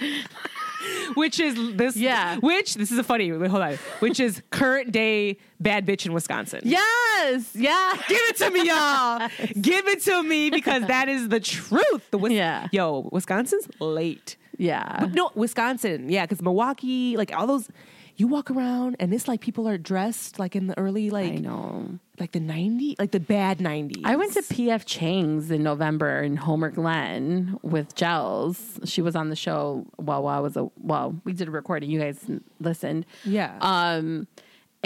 Which 1.18 1.40
is 1.40 1.76
this? 1.76 1.96
Yeah. 1.96 2.36
Which 2.36 2.74
this 2.74 2.90
is 2.92 2.98
a 2.98 3.04
funny. 3.04 3.30
Wait, 3.32 3.50
hold 3.50 3.62
on. 3.62 3.74
Which 4.00 4.20
is 4.20 4.42
current 4.50 4.92
day 4.92 5.36
bad 5.60 5.84
bitch 5.86 6.06
in 6.06 6.12
Wisconsin. 6.12 6.60
Yes. 6.64 7.54
Yeah. 7.54 7.92
Give 8.08 8.20
it 8.22 8.36
to 8.36 8.50
me, 8.50 8.66
y'all. 8.66 9.28
Give 9.60 9.86
it 9.88 10.02
to 10.04 10.22
me 10.22 10.50
because 10.50 10.86
that 10.86 11.08
is 11.08 11.28
the 11.28 11.40
truth. 11.40 12.10
The 12.10 12.18
Wis- 12.18 12.32
Yeah. 12.32 12.68
Yo, 12.72 13.08
Wisconsin's 13.12 13.68
late. 13.80 14.36
Yeah. 14.56 15.00
But 15.00 15.14
no, 15.14 15.30
Wisconsin. 15.34 16.08
Yeah, 16.08 16.24
because 16.24 16.42
Milwaukee, 16.42 17.16
like 17.16 17.32
all 17.36 17.46
those, 17.46 17.68
you 18.18 18.26
walk 18.26 18.50
around 18.50 18.96
and 18.98 19.14
it's 19.14 19.28
like 19.28 19.40
people 19.40 19.68
are 19.68 19.78
dressed 19.78 20.38
like 20.40 20.56
in 20.56 20.66
the 20.66 20.76
early, 20.76 21.08
like 21.08 21.32
I 21.32 21.36
know. 21.36 21.98
like 22.18 22.32
the 22.32 22.40
90s, 22.40 22.96
like 22.98 23.12
the 23.12 23.20
bad 23.20 23.58
90s. 23.58 24.02
I 24.04 24.16
went 24.16 24.32
to 24.34 24.42
PF 24.42 24.84
Chang's 24.84 25.52
in 25.52 25.62
November 25.62 26.20
in 26.20 26.36
Homer 26.36 26.70
Glen 26.70 27.58
with 27.62 27.94
Gels. 27.94 28.80
She 28.84 29.02
was 29.02 29.14
on 29.14 29.30
the 29.30 29.36
show 29.36 29.86
while, 29.96 30.24
while 30.24 30.36
I 30.36 30.40
was 30.40 30.56
a 30.56 30.68
well, 30.82 31.14
we 31.24 31.32
did 31.32 31.46
a 31.46 31.52
recording. 31.52 31.90
You 31.90 32.00
guys 32.00 32.18
listened. 32.58 33.06
Yeah. 33.24 33.56
Um 33.60 34.26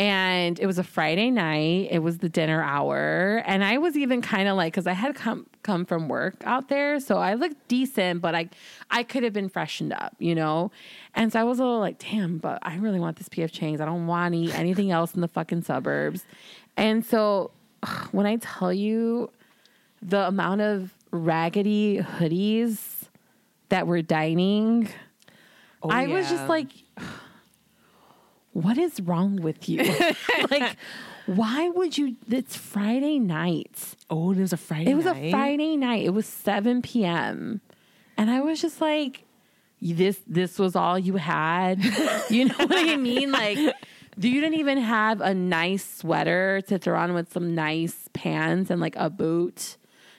and 0.02 0.58
it 0.58 0.66
was 0.66 0.80
a 0.80 0.82
Friday 0.82 1.30
night. 1.30 1.86
It 1.92 2.00
was 2.00 2.18
the 2.18 2.28
dinner 2.28 2.60
hour, 2.60 3.40
and 3.46 3.62
I 3.62 3.78
was 3.78 3.96
even 3.96 4.20
kind 4.20 4.48
of 4.48 4.56
like 4.56 4.72
because 4.72 4.88
I 4.88 4.94
had 4.94 5.14
come 5.14 5.46
come 5.62 5.84
from 5.84 6.08
work 6.08 6.34
out 6.44 6.68
there, 6.68 6.98
so 6.98 7.18
I 7.18 7.34
looked 7.34 7.68
decent, 7.68 8.20
but 8.20 8.34
I 8.34 8.48
I 8.90 9.04
could 9.04 9.22
have 9.22 9.32
been 9.32 9.48
freshened 9.48 9.92
up, 9.92 10.16
you 10.18 10.34
know. 10.34 10.72
And 11.14 11.32
so 11.32 11.38
I 11.38 11.44
was 11.44 11.60
a 11.60 11.62
little 11.62 11.78
like, 11.78 12.00
damn, 12.00 12.38
but 12.38 12.58
I 12.62 12.78
really 12.78 12.98
want 12.98 13.16
this 13.16 13.28
PF 13.28 13.52
Chang's. 13.52 13.80
I 13.80 13.84
don't 13.84 14.08
want 14.08 14.34
to 14.34 14.40
eat 14.40 14.58
anything 14.58 14.90
else 14.90 15.14
in 15.14 15.20
the 15.20 15.28
fucking 15.28 15.62
suburbs. 15.62 16.24
And 16.76 17.06
so 17.06 17.52
when 18.10 18.26
I 18.26 18.36
tell 18.36 18.72
you 18.72 19.30
the 20.00 20.26
amount 20.26 20.62
of 20.62 20.90
raggedy 21.12 21.98
hoodies 21.98 23.04
that 23.68 23.86
were 23.86 24.02
dining, 24.02 24.88
Oh, 25.80 25.90
I 25.90 26.08
was 26.08 26.28
just 26.28 26.48
like, 26.48 26.70
what 28.52 28.78
is 28.78 29.00
wrong 29.00 29.36
with 29.36 29.68
you? 29.68 29.82
like, 30.50 30.76
why 31.26 31.68
would 31.68 31.96
you? 31.96 32.16
It's 32.30 32.56
Friday 32.56 33.18
night. 33.18 33.96
oh, 34.10 34.32
it 34.32 34.38
was 34.38 34.52
a 34.52 34.56
Friday. 34.56 34.90
It 34.90 34.94
was 34.94 35.06
a? 35.06 35.30
Friday 35.30 35.76
night. 35.76 36.04
It 36.04 36.10
was 36.10 36.26
7 36.26 36.82
p.m. 36.82 37.60
And 38.16 38.30
I 38.30 38.40
was 38.40 38.60
just 38.60 38.80
like, 38.80 39.24
this 39.80 40.20
this 40.26 40.58
was 40.58 40.76
all 40.76 40.98
you 40.98 41.16
had. 41.16 41.82
you 42.30 42.46
know 42.46 42.54
what 42.56 42.72
I 42.72 42.96
mean? 42.96 43.32
Like 43.32 43.58
you 43.58 44.40
didn't 44.40 44.54
even 44.54 44.78
have 44.78 45.20
a 45.20 45.34
nice 45.34 45.98
sweater 45.98 46.60
to 46.68 46.78
throw 46.78 46.98
on 46.98 47.14
with 47.14 47.32
some 47.32 47.54
nice 47.54 48.08
pants 48.12 48.70
and 48.70 48.80
like 48.80 48.94
a 48.96 49.10
boot, 49.10 49.76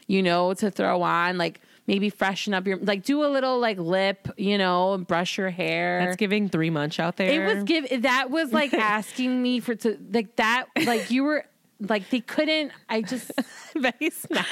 you 0.07 0.21
know, 0.23 0.53
to 0.55 0.71
throw 0.71 1.01
on, 1.03 1.37
like 1.37 1.61
maybe 1.87 2.09
freshen 2.09 2.53
up 2.53 2.65
your 2.67 2.77
like 2.77 3.03
do 3.03 3.23
a 3.23 3.27
little 3.27 3.59
like 3.59 3.77
lip, 3.77 4.27
you 4.37 4.57
know, 4.57 4.93
and 4.93 5.05
brush 5.07 5.37
your 5.37 5.49
hair. 5.49 6.05
That's 6.05 6.17
giving 6.17 6.49
three 6.49 6.69
months 6.69 6.99
out 6.99 7.17
there. 7.17 7.29
It 7.29 7.55
was 7.55 7.63
give 7.63 8.03
that 8.03 8.29
was 8.29 8.51
like 8.53 8.73
asking 8.73 9.41
me 9.41 9.59
for 9.59 9.75
to 9.75 9.97
like 10.11 10.35
that 10.37 10.65
like 10.85 11.11
you 11.11 11.23
were 11.23 11.45
like 11.79 12.09
they 12.11 12.21
couldn't 12.21 12.71
I 12.87 13.01
just 13.01 13.31
Becky's 13.75 14.25
not. 14.29 14.45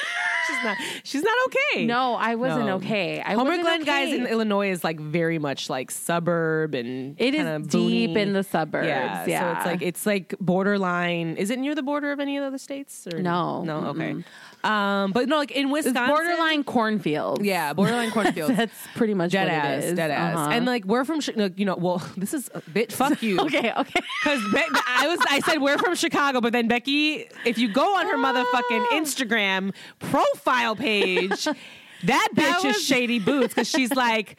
She's 0.47 0.63
not. 0.65 0.77
She's 1.03 1.23
not 1.23 1.33
okay. 1.47 1.85
no 1.85 2.15
I 2.15 2.35
wasn't 2.35 2.65
No. 2.65 2.75
okay. 2.77 3.21
I 3.21 3.35
Homer 3.35 3.57
Glen 3.61 3.83
guys 3.83 4.11
in 4.11 4.25
Illinois 4.25 4.71
is 4.71 4.83
like 4.83 4.99
very 4.99 5.37
much 5.39 5.69
like 5.69 5.91
suburb 5.91 6.73
and 6.75 7.15
It 7.21 7.33
is 7.35 7.67
deep 7.67 8.17
in 8.17 8.33
the 8.33 8.43
suburbs. 8.43 8.87
Yeah, 8.87 9.25
Yeah, 9.27 9.53
So 9.53 9.57
it's 9.59 9.65
like 9.65 9.81
it's 9.81 10.05
like 10.05 10.35
borderline. 10.41 11.37
Is 11.37 11.51
it 11.51 11.59
near 11.59 11.75
the 11.75 11.83
border 11.83 12.11
of 12.11 12.19
any 12.19 12.35
of 12.37 12.41
the 12.41 12.47
other 12.47 12.57
states? 12.57 13.07
Or 13.13 13.21
No. 13.21 13.63
no. 13.63 13.85
Okay. 13.91 14.23
Um, 14.63 15.11
but 15.11 15.27
no, 15.27 15.37
like 15.37 15.51
in 15.51 15.65
it's 15.67 15.85
Wisconsin, 15.87 16.07
borderline 16.07 16.63
cornfields. 16.63 17.43
Yeah, 17.43 17.73
borderline 17.73 18.11
cornfields. 18.17 18.55
That's 18.55 18.73
pretty 18.95 19.13
much 19.15 19.31
Dead 19.31 19.45
what 19.45 19.51
ass, 19.53 19.83
it 19.83 19.87
is. 19.87 19.93
dead 19.95 20.11
ass, 20.11 20.37
Uh-huh. 20.37 20.49
and 20.51 20.65
like 20.67 20.85
we're 20.85 21.03
from, 21.03 21.19
like, 21.35 21.57
you 21.57 21.65
know, 21.65 21.75
well, 21.75 21.97
this 22.17 22.33
is 22.33 22.49
a 22.53 22.61
bit. 22.69 22.91
Fuck 22.93 23.21
you, 23.23 23.39
okay, 23.45 23.71
okay. 23.75 24.01
Because 24.23 24.39
I 24.53 25.07
was, 25.07 25.19
I 25.29 25.39
said 25.39 25.59
we're 25.61 25.77
from 25.79 25.95
Chicago, 25.95 26.41
but 26.41 26.53
then 26.53 26.67
Becky, 26.67 27.27
if 27.45 27.57
you 27.57 27.69
go 27.73 27.95
on 27.97 28.05
her 28.05 28.17
motherfucking 28.17 28.45
Oh. 28.71 28.89
Instagram 29.01 29.73
profile 29.99 30.75
page, 30.75 31.45
that 31.45 32.27
bitch 32.33 32.35
That 32.35 32.57
is 32.59 32.63
was- 32.75 32.83
shady 32.85 33.19
boots 33.19 33.53
because 33.55 33.67
she's 33.69 33.93
like, 33.95 34.35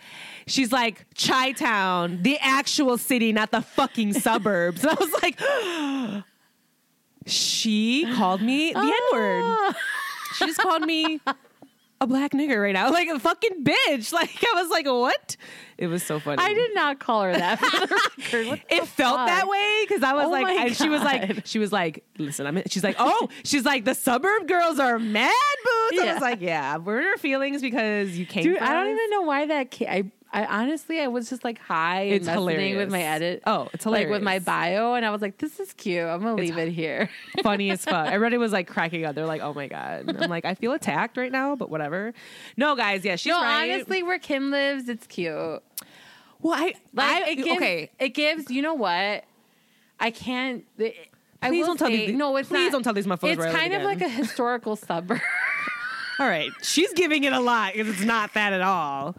she's 0.47 0.71
like 0.73 1.05
Chi 1.21 1.53
Town, 1.53 2.21
the 2.23 2.39
actual 2.41 2.97
city, 2.99 3.33
not 3.33 3.51
the 3.51 3.61
fucking 3.63 4.13
suburbs. 4.15 4.83
And 4.85 4.91
I 4.91 4.95
was 4.95 5.13
like, 5.23 6.25
she 7.27 8.07
called 8.15 8.43
me 8.43 8.73
the 8.73 8.79
N 8.81 8.93
word. 9.13 9.75
She 10.37 10.47
just 10.47 10.59
called 10.59 10.83
me 10.83 11.21
a 12.01 12.07
black 12.07 12.33
nigger 12.33 12.61
right 12.61 12.73
now, 12.75 12.91
like 12.91 13.09
a 13.09 13.19
fucking 13.21 13.65
bitch. 13.65 14.13
Like 14.13 14.31
I 14.43 14.61
was 14.61 14.71
like, 14.71 14.87
what? 14.87 15.37
It 15.79 15.87
was 15.87 16.03
so 16.03 16.19
funny. 16.21 16.43
I 16.43 16.53
did 16.53 16.75
not 16.75 16.99
call 16.99 17.23
her 17.23 17.33
that. 17.33 17.59
For 17.61 17.87
the 17.87 17.87
record. 18.51 18.63
The 18.69 18.75
It 18.75 18.87
felt 18.89 19.17
fuck? 19.19 19.27
that 19.29 19.49
way 19.49 19.85
because 19.87 20.03
I 20.03 20.13
was 20.15 20.27
Oh 20.27 20.31
like, 20.31 20.47
and 20.49 20.77
she 20.77 20.89
was 20.89 21.03
like, 21.03 21.47
she 21.47 21.59
was 21.59 21.73
like, 21.73 22.05
listen, 22.19 22.47
I'm. 22.47 22.61
She's 22.67 22.85
like, 22.85 22.97
oh, 22.99 23.29
she's 23.45 23.65
like, 23.65 23.85
the 23.85 23.95
suburb 23.95 24.47
girls 24.49 24.79
are 24.79 24.99
mad 24.99 25.33
boots. 25.91 26.03
I 26.03 26.13
was 26.15 26.23
like, 26.23 26.41
yeah, 26.41 26.77
we're 26.77 27.01
in 27.01 27.07
our 27.07 27.17
feelings 27.19 27.63
because 27.63 28.17
you 28.19 28.27
came. 28.27 28.43
Dude, 28.45 28.59
I 28.59 28.73
don't 28.73 28.87
us. 28.89 28.91
even 28.99 29.11
know 29.11 29.23
why 29.23 29.47
that 29.47 29.71
came. 29.71 29.89
I, 29.89 30.05
I 30.35 30.47
honestly, 30.47 30.99
I 31.01 31.09
was 31.09 31.29
just 31.29 31.45
like 31.45 31.59
high 31.59 32.05
and 32.05 32.15
It's 32.15 32.27
messaging 32.29 32.77
with 32.79 32.91
my 32.91 33.03
edit. 33.03 33.43
Oh, 33.47 33.69
it's 33.75 33.85
hilarious. 33.85 34.07
Like 34.09 34.13
with 34.17 34.23
my 34.23 34.39
bio, 34.39 34.95
and 34.95 35.05
I 35.05 35.11
was 35.11 35.21
like, 35.21 35.37
this 35.39 35.61
is 35.61 35.73
cute. 35.75 36.03
I'm 36.07 36.21
gonna 36.23 36.41
It's 36.41 36.49
leave 36.51 36.57
it 36.59 36.73
here. 36.73 37.11
funny 37.43 37.71
as 37.71 37.85
fuck. 37.85 38.07
Everybody 38.13 38.39
was 38.39 38.51
like 38.51 38.67
cracking 38.67 39.05
up. 39.05 39.15
They're 39.15 39.27
like, 39.27 39.43
oh 39.43 39.53
my 39.53 39.69
god. 39.69 40.09
I'm 40.23 40.31
like, 40.31 40.45
I 40.47 40.55
feel 40.55 40.73
attacked 40.73 41.19
right 41.19 41.31
now, 41.31 41.55
but 41.55 41.69
whatever. 41.69 42.15
No, 42.57 42.75
guys, 42.77 43.05
yeah, 43.05 43.17
she's 43.17 43.31
no, 43.31 43.43
right. 43.43 43.71
honestly, 43.71 44.03
where 44.03 44.19
Kim 44.19 44.51
lives, 44.51 44.89
it's 44.89 45.07
cute. 45.07 45.33
well, 45.33 45.63
I, 46.55 46.75
Like 46.95 47.25
I 47.25 47.31
it 47.31 47.35
gives, 47.37 47.51
okay. 47.57 47.91
it 47.99 48.09
gives. 48.11 48.51
You 48.51 48.63
know 48.63 48.75
what? 48.75 49.25
I 50.01 50.11
can't. 50.11 50.65
It, 50.79 50.97
I 51.43 51.49
Please 51.49 51.67
don't 51.67 51.77
tell 51.77 51.89
say- 51.89 52.07
these- 52.07 52.17
No, 52.17 52.35
it's 52.39 52.49
please 52.49 52.65
not. 52.67 52.73
don't 52.73 52.83
tell 52.85 52.95
these 52.95 53.07
It's 53.07 53.23
where 53.23 53.33
I 53.49 53.51
live 53.51 53.53
kind 53.53 53.73
of 53.75 53.83
again. 53.83 53.85
like 53.85 54.01
a 54.01 54.09
historical 54.09 54.77
suburb. 54.89 55.21
All 56.19 56.27
right, 56.29 56.51
she's 56.63 56.93
giving 56.95 57.25
it 57.25 57.33
a 57.35 57.41
lot 57.41 57.73
because 57.75 57.89
it's 57.89 58.05
not 58.05 58.33
that 58.35 58.53
at 58.53 58.61
all, 58.63 59.15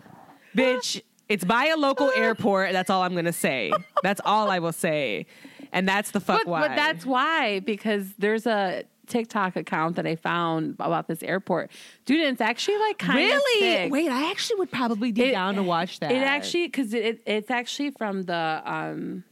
bitch. 0.55 1.01
It's 1.29 1.43
by 1.45 1.65
a 1.67 1.77
local 1.77 2.11
airport. 2.15 2.73
That's 2.73 2.89
all 2.89 3.01
I'm 3.01 3.15
gonna 3.15 3.33
say. 3.33 3.71
That's 4.03 4.21
all 4.25 4.51
I 4.51 4.59
will 4.59 4.73
say, 4.73 5.25
and 5.71 5.87
that's 5.87 6.11
the 6.11 6.19
fuck 6.19 6.39
but, 6.39 6.47
why. 6.47 6.67
but 6.67 6.75
that's 6.75 7.05
why 7.05 7.59
because 7.61 8.13
there's 8.17 8.45
a 8.45 8.83
TikTok 9.07 9.55
account 9.55 9.95
that 9.95 10.05
I 10.05 10.15
found 10.15 10.75
about 10.79 11.07
this 11.07 11.23
airport, 11.23 11.71
dude. 12.05 12.21
It's 12.21 12.41
actually 12.41 12.77
like 12.77 12.97
kind 12.97 13.19
of 13.19 13.25
really. 13.25 13.89
Wait, 13.89 14.09
I 14.09 14.29
actually 14.31 14.59
would 14.59 14.71
probably 14.71 15.11
be 15.11 15.23
It- 15.23 15.31
down 15.31 15.55
to 15.55 15.63
watch 15.63 15.99
that. 16.01 16.11
It 16.11 16.17
actually 16.17 16.67
because 16.67 16.93
it, 16.93 17.05
it, 17.05 17.21
it's 17.25 17.51
actually 17.51 17.91
from 17.91 18.23
the 18.23 18.61
um 18.65 19.23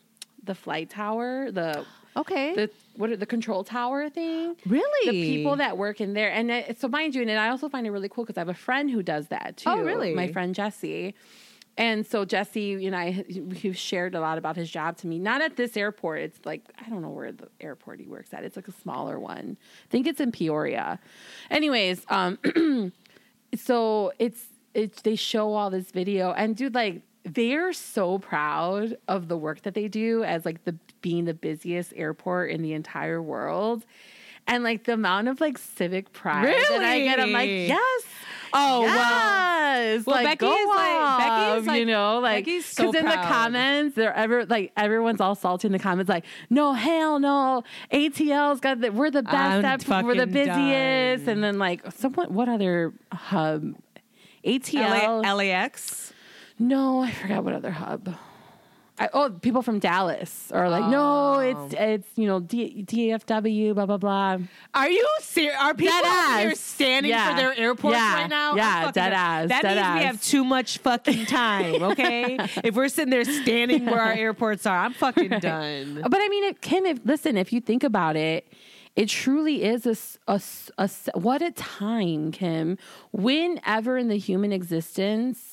the 0.43 0.55
flight 0.55 0.89
tower 0.89 1.51
the 1.51 1.86
okay. 2.15 2.54
the 2.56 2.69
what 2.95 3.10
are 3.10 3.17
the 3.17 3.26
control 3.26 3.63
tower 3.63 4.10
thing. 4.10 4.56
really 4.65 5.12
The 5.12 5.36
people 5.36 5.56
that 5.58 5.78
work 5.78 6.02
in 6.02 6.13
there, 6.13 6.32
and 6.32 6.52
it, 6.52 6.80
so 6.80 6.88
mind 6.88 7.15
you, 7.15 7.21
and 7.21 7.32
I 7.32 7.50
also 7.50 7.69
find 7.69 7.86
it 7.88 7.91
really 7.91 8.10
cool 8.10 8.24
because 8.24 8.38
I 8.38 8.41
have 8.41 8.50
a 8.50 8.54
friend 8.54 8.89
who 8.89 9.02
does 9.04 9.28
that 9.28 9.58
too. 9.58 9.69
Oh, 9.69 9.82
really? 9.82 10.13
My 10.13 10.32
friend 10.32 10.54
Jesse. 10.54 11.15
And 11.78 12.06
so 12.06 12.26
Jesse, 12.26 12.62
you 12.62 12.91
know, 12.91 12.97
I, 12.97 13.26
he 13.56 13.71
shared 13.71 14.13
a 14.13 14.19
lot 14.19 14.38
about 14.38 14.58
his 14.58 14.69
job 14.69 14.97
to 14.97 15.08
me. 15.08 15.19
Not 15.19 15.41
at 15.41 15.56
this 15.56 15.78
airport. 15.78 16.19
It's 16.19 16.39
like 16.45 16.63
I 16.86 16.89
don't 16.89 17.02
know 17.02 17.10
where 17.10 17.32
the 17.32 17.47
airport 17.62 18.00
he 18.00 18.08
works 18.08 18.34
at. 18.34 18.43
It's 18.43 18.56
like 18.56 18.67
a 18.67 18.74
smaller 18.74 19.19
one. 19.19 19.58
I 19.86 19.88
think 19.89 20.06
it's 20.06 20.19
in 20.19 20.32
Peoria. 20.32 21.00
Anyways, 21.50 22.06
um, 22.10 22.38
so 23.56 24.12
it's 24.19 24.45
it's 24.74 25.02
they 25.02 25.15
show 25.15 25.54
all 25.54 25.69
this 25.69 25.91
video 25.91 26.32
and 26.34 26.56
dude, 26.56 26.76
like 26.76 27.02
they're 27.24 27.74
so 27.74 28.17
proud 28.19 28.97
of 29.08 29.28
the 29.28 29.38
work 29.38 29.62
that 29.62 29.74
they 29.74 29.88
do 29.88 30.24
as 30.24 30.45
like 30.45 30.63
the 30.65 30.76
being 31.01 31.25
the 31.25 31.33
busiest 31.33 31.93
airport 31.95 32.51
in 32.51 32.61
the 32.61 32.73
entire 32.73 33.21
world. 33.21 33.85
and 34.47 34.63
like 34.63 34.85
the 34.85 34.93
amount 34.93 35.27
of 35.27 35.39
like 35.39 35.57
civic 35.57 36.11
pride 36.13 36.47
that 36.47 36.81
I 36.83 36.99
get, 37.01 37.19
I'm 37.19 37.31
like, 37.31 37.47
yes. 37.49 38.03
Oh 38.53 38.81
well. 38.81 38.87
yes. 38.95 40.05
Well, 40.05 40.15
like, 40.23 40.39
Becky 40.39 40.51
is 40.51 40.67
like- 40.67 41.17
Becky 41.19 41.59
is 41.59 41.67
like- 41.67 41.79
you 41.79 41.85
know, 41.85 42.19
like 42.19 42.45
Becky's 42.45 42.65
so 42.65 42.91
in 42.91 43.05
the 43.05 43.11
comments, 43.11 43.95
they're 43.95 44.13
ever 44.13 44.45
like 44.45 44.71
everyone's 44.75 45.21
all 45.21 45.35
salty 45.35 45.67
in 45.67 45.71
the 45.71 45.79
comments, 45.79 46.09
like, 46.09 46.25
no, 46.49 46.73
hell 46.73 47.19
no, 47.19 47.63
ATL's 47.93 48.59
got 48.59 48.81
the 48.81 48.89
we're 48.91 49.11
the 49.11 49.23
best, 49.23 49.87
at, 49.89 50.03
we're 50.03 50.15
the 50.15 50.25
busiest, 50.27 51.25
done. 51.25 51.29
and 51.35 51.43
then 51.43 51.59
like 51.59 51.89
someone, 51.93 52.33
what 52.33 52.49
other 52.49 52.93
hub? 53.13 53.75
ATL. 54.43 55.21
LA, 55.23 55.33
LAX. 55.33 56.13
No, 56.59 57.01
I 57.03 57.11
forgot 57.11 57.43
what 57.43 57.53
other 57.53 57.71
hub. 57.71 58.15
I, 59.01 59.09
oh, 59.13 59.29
people 59.31 59.61
from 59.63 59.79
Dallas 59.79 60.51
are 60.51 60.69
like, 60.69 60.85
no, 60.89 61.35
Oh. 61.35 61.39
it's 61.39 61.73
it's 61.77 62.07
you 62.15 62.27
know 62.27 62.39
D, 62.39 62.83
DFW, 62.87 63.73
blah 63.73 63.85
blah 63.87 63.97
blah. 63.97 64.37
Are 64.75 64.89
you 64.89 65.07
serious? 65.21 65.55
Are 65.59 65.73
people 65.73 65.91
Dead 66.01 66.39
here 66.41 66.51
ass. 66.51 66.59
standing 66.59 67.09
Yeah. 67.09 67.29
for 67.31 67.35
their 67.41 67.57
airports 67.57 67.97
Yeah. 67.97 68.13
right 68.13 68.29
now? 68.29 68.51
I'm 68.51 68.57
Yeah, 68.57 68.79
fucking 68.81 68.91
dead 69.01 69.13
ass, 69.13 69.49
That 69.49 69.61
dead 69.63 69.75
means 69.77 69.87
we 69.95 69.99
ass. 70.01 70.05
have 70.05 70.21
too 70.21 70.43
much 70.43 70.77
fucking 70.79 71.25
time. 71.25 71.81
Okay, 71.91 72.37
if 72.63 72.75
we're 72.75 72.89
sitting 72.89 73.09
there 73.09 73.25
standing 73.25 73.85
where 73.85 74.01
our 74.01 74.13
airports 74.13 74.65
are, 74.65 74.77
I'm 74.77 74.93
fucking 74.93 75.29
done. 75.39 76.01
But 76.07 76.19
I 76.21 76.27
mean, 76.29 76.43
if, 76.45 76.61
Kim, 76.61 76.85
if 76.85 76.99
listen, 77.03 77.37
if 77.37 77.51
you 77.51 77.59
think 77.59 77.83
about 77.83 78.15
it, 78.15 78.47
it 78.95 79.07
truly 79.09 79.63
is 79.63 79.85
a, 79.87 79.91
s- 79.91 80.17
a 80.27 80.33
s- 80.33 80.69
a 80.77 80.83
s- 80.83 81.09
what 81.15 81.41
a 81.41 81.51
time, 81.51 82.31
Kim. 82.31 82.77
Whenever 83.11 83.97
in 83.97 84.07
the 84.09 84.17
human 84.17 84.51
existence, 84.51 85.50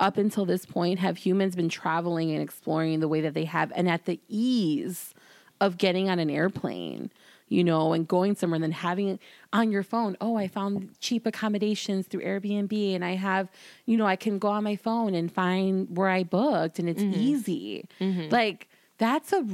up 0.00 0.16
until 0.16 0.44
this 0.44 0.66
point, 0.66 0.98
have 0.98 1.18
humans 1.18 1.54
been 1.54 1.68
traveling 1.68 2.32
and 2.32 2.42
exploring 2.42 2.98
the 3.00 3.08
way 3.08 3.20
that 3.20 3.34
they 3.34 3.44
have, 3.44 3.70
and 3.76 3.88
at 3.88 4.06
the 4.06 4.18
ease 4.28 5.14
of 5.60 5.78
getting 5.78 6.08
on 6.08 6.18
an 6.18 6.30
airplane, 6.30 7.12
you 7.48 7.62
know, 7.62 7.92
and 7.92 8.08
going 8.08 8.34
somewhere, 8.34 8.56
and 8.56 8.64
then 8.64 8.72
having 8.72 9.18
on 9.52 9.70
your 9.70 9.82
phone. 9.82 10.16
Oh, 10.20 10.36
I 10.36 10.48
found 10.48 10.98
cheap 11.00 11.26
accommodations 11.26 12.06
through 12.06 12.22
Airbnb, 12.22 12.94
and 12.94 13.04
I 13.04 13.14
have, 13.16 13.50
you 13.86 13.96
know, 13.96 14.06
I 14.06 14.16
can 14.16 14.38
go 14.38 14.48
on 14.48 14.64
my 14.64 14.76
phone 14.76 15.14
and 15.14 15.30
find 15.30 15.94
where 15.96 16.08
I 16.08 16.22
booked, 16.22 16.78
and 16.78 16.88
it's 16.88 17.02
mm-hmm. 17.02 17.20
easy. 17.20 17.84
Mm-hmm. 18.00 18.30
Like 18.30 18.68
that's 18.98 19.32
a 19.32 19.46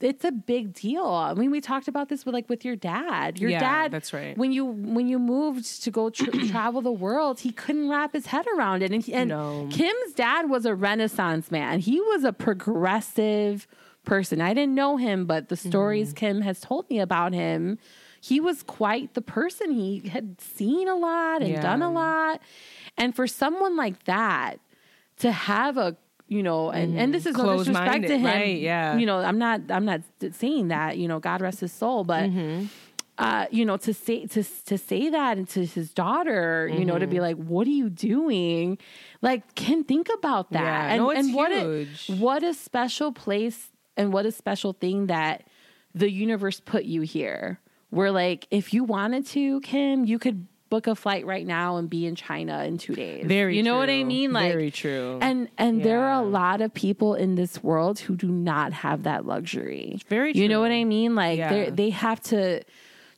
it's 0.00 0.24
a 0.24 0.32
big 0.32 0.72
deal. 0.74 1.04
I 1.06 1.34
mean, 1.34 1.50
we 1.50 1.60
talked 1.60 1.88
about 1.88 2.08
this 2.08 2.24
with 2.26 2.32
like 2.34 2.48
with 2.48 2.64
your 2.64 2.76
dad. 2.76 3.38
Your 3.38 3.50
Yeah, 3.50 3.60
dad, 3.60 3.90
that's 3.92 4.12
right. 4.12 4.36
When 4.36 4.52
you 4.52 4.64
when 4.64 5.08
you 5.08 5.18
moved 5.18 5.82
to 5.84 5.90
go 5.90 6.10
tr- 6.10 6.30
travel 6.50 6.80
the 6.82 6.90
world, 6.92 7.40
he 7.40 7.52
couldn't 7.52 7.88
wrap 7.88 8.12
his 8.12 8.26
head 8.26 8.46
around 8.56 8.82
it. 8.82 8.90
And, 8.92 9.02
he- 9.02 9.12
and 9.14 9.28
No. 9.28 9.68
Kim's 9.70 10.12
dad 10.14 10.48
was 10.50 10.64
a 10.66 10.74
Renaissance 10.74 11.50
man. 11.50 11.80
He 11.80 12.00
was 12.00 12.24
a 12.24 12.32
progressive 12.32 13.66
person. 14.04 14.40
I 14.40 14.54
didn't 14.54 14.74
know 14.74 14.96
him, 14.96 15.26
but 15.26 15.48
the 15.48 15.56
stories 15.56 16.08
Mm-hmm. 16.08 16.14
Kim 16.16 16.40
has 16.42 16.60
told 16.60 16.88
me 16.90 16.98
about 17.00 17.32
him, 17.32 17.78
he 18.20 18.40
was 18.40 18.62
quite 18.62 19.14
the 19.14 19.22
person. 19.22 19.70
He 19.72 20.08
had 20.08 20.40
seen 20.40 20.88
a 20.88 20.96
lot 20.96 21.42
and 21.42 21.50
Yeah. 21.52 21.60
done 21.60 21.82
a 21.82 21.90
lot. 21.90 22.40
And 22.96 23.14
for 23.14 23.26
someone 23.26 23.76
like 23.76 24.04
that 24.04 24.56
to 25.18 25.32
have 25.32 25.76
a 25.76 25.96
you 26.30 26.42
know, 26.42 26.70
and, 26.70 26.96
and 26.96 27.12
this 27.12 27.26
is 27.26 27.36
no 27.36 27.58
disrespect 27.58 28.06
to 28.06 28.16
him. 28.18 28.24
right, 28.24 28.58
yeah. 28.60 28.96
You 28.96 29.04
know, 29.04 29.18
I'm 29.18 29.36
not 29.38 29.60
I'm 29.68 29.84
not 29.84 30.00
saying 30.32 30.68
that, 30.68 30.96
you 30.96 31.08
know, 31.08 31.18
God 31.18 31.40
rest 31.42 31.60
his 31.60 31.72
soul, 31.72 32.04
but 32.04 32.30
Mm-hmm. 32.30 32.66
uh, 33.18 33.46
you 33.50 33.64
know, 33.66 33.76
to 33.76 33.92
say 33.92 34.26
to 34.26 34.42
to 34.70 34.78
say 34.78 35.10
that 35.10 35.36
and 35.38 35.46
to 35.50 35.66
his 35.66 35.92
daughter, 35.92 36.70
you 36.72 36.84
know, 36.86 36.98
to 36.98 37.04
Mm-hmm. 37.04 37.10
be 37.16 37.20
like, 37.20 37.36
"What 37.36 37.66
are 37.66 37.76
you 37.82 37.90
doing?" 37.90 38.78
Like, 39.20 39.54
can 39.56 39.84
think 39.84 40.08
about 40.18 40.52
that. 40.52 40.62
Yeah, 40.62 40.92
and 40.94 40.98
no, 41.02 41.10
and 41.10 41.34
what 41.34 41.52
a 41.52 41.86
what 42.16 42.42
a 42.42 42.54
special 42.54 43.12
place 43.12 43.68
and 43.96 44.12
what 44.12 44.24
a 44.24 44.32
special 44.32 44.72
thing 44.72 45.08
that 45.08 45.44
the 45.94 46.10
universe 46.10 46.60
put 46.60 46.84
you 46.84 47.02
here. 47.02 47.60
Where 47.90 48.12
like, 48.12 48.46
if 48.52 48.72
you 48.72 48.84
wanted 48.84 49.26
to, 49.34 49.60
Kim, 49.62 50.04
you 50.06 50.18
could 50.20 50.46
book 50.70 50.86
a 50.86 50.94
flight 50.94 51.26
right 51.26 51.46
now 51.46 51.76
and 51.76 51.90
be 51.90 52.06
in 52.06 52.14
China 52.14 52.62
in 52.64 52.78
two 52.78 52.94
days. 52.94 53.26
Very 53.26 53.56
you 53.56 53.62
know 53.62 53.76
what 53.76 53.90
I 53.90 54.04
mean? 54.04 54.32
Like, 54.32 54.52
Very 54.52 54.70
true. 54.70 55.18
And 55.20 55.48
and 55.58 55.82
there 55.82 56.00
are 56.00 56.22
a 56.22 56.24
lot 56.26 56.60
of 56.60 56.72
people 56.72 57.14
in 57.14 57.34
this 57.34 57.62
world 57.62 57.98
who 57.98 58.16
do 58.16 58.28
not 58.28 58.72
have 58.72 59.02
that 59.02 59.26
luxury. 59.26 60.00
Very 60.08 60.32
You 60.32 60.48
know 60.48 60.60
what 60.60 60.70
I 60.70 60.84
mean? 60.84 61.14
Like 61.14 61.38
Yeah. 61.38 61.50
they 61.50 61.70
they 61.70 61.90
have 61.90 62.20
to 62.24 62.62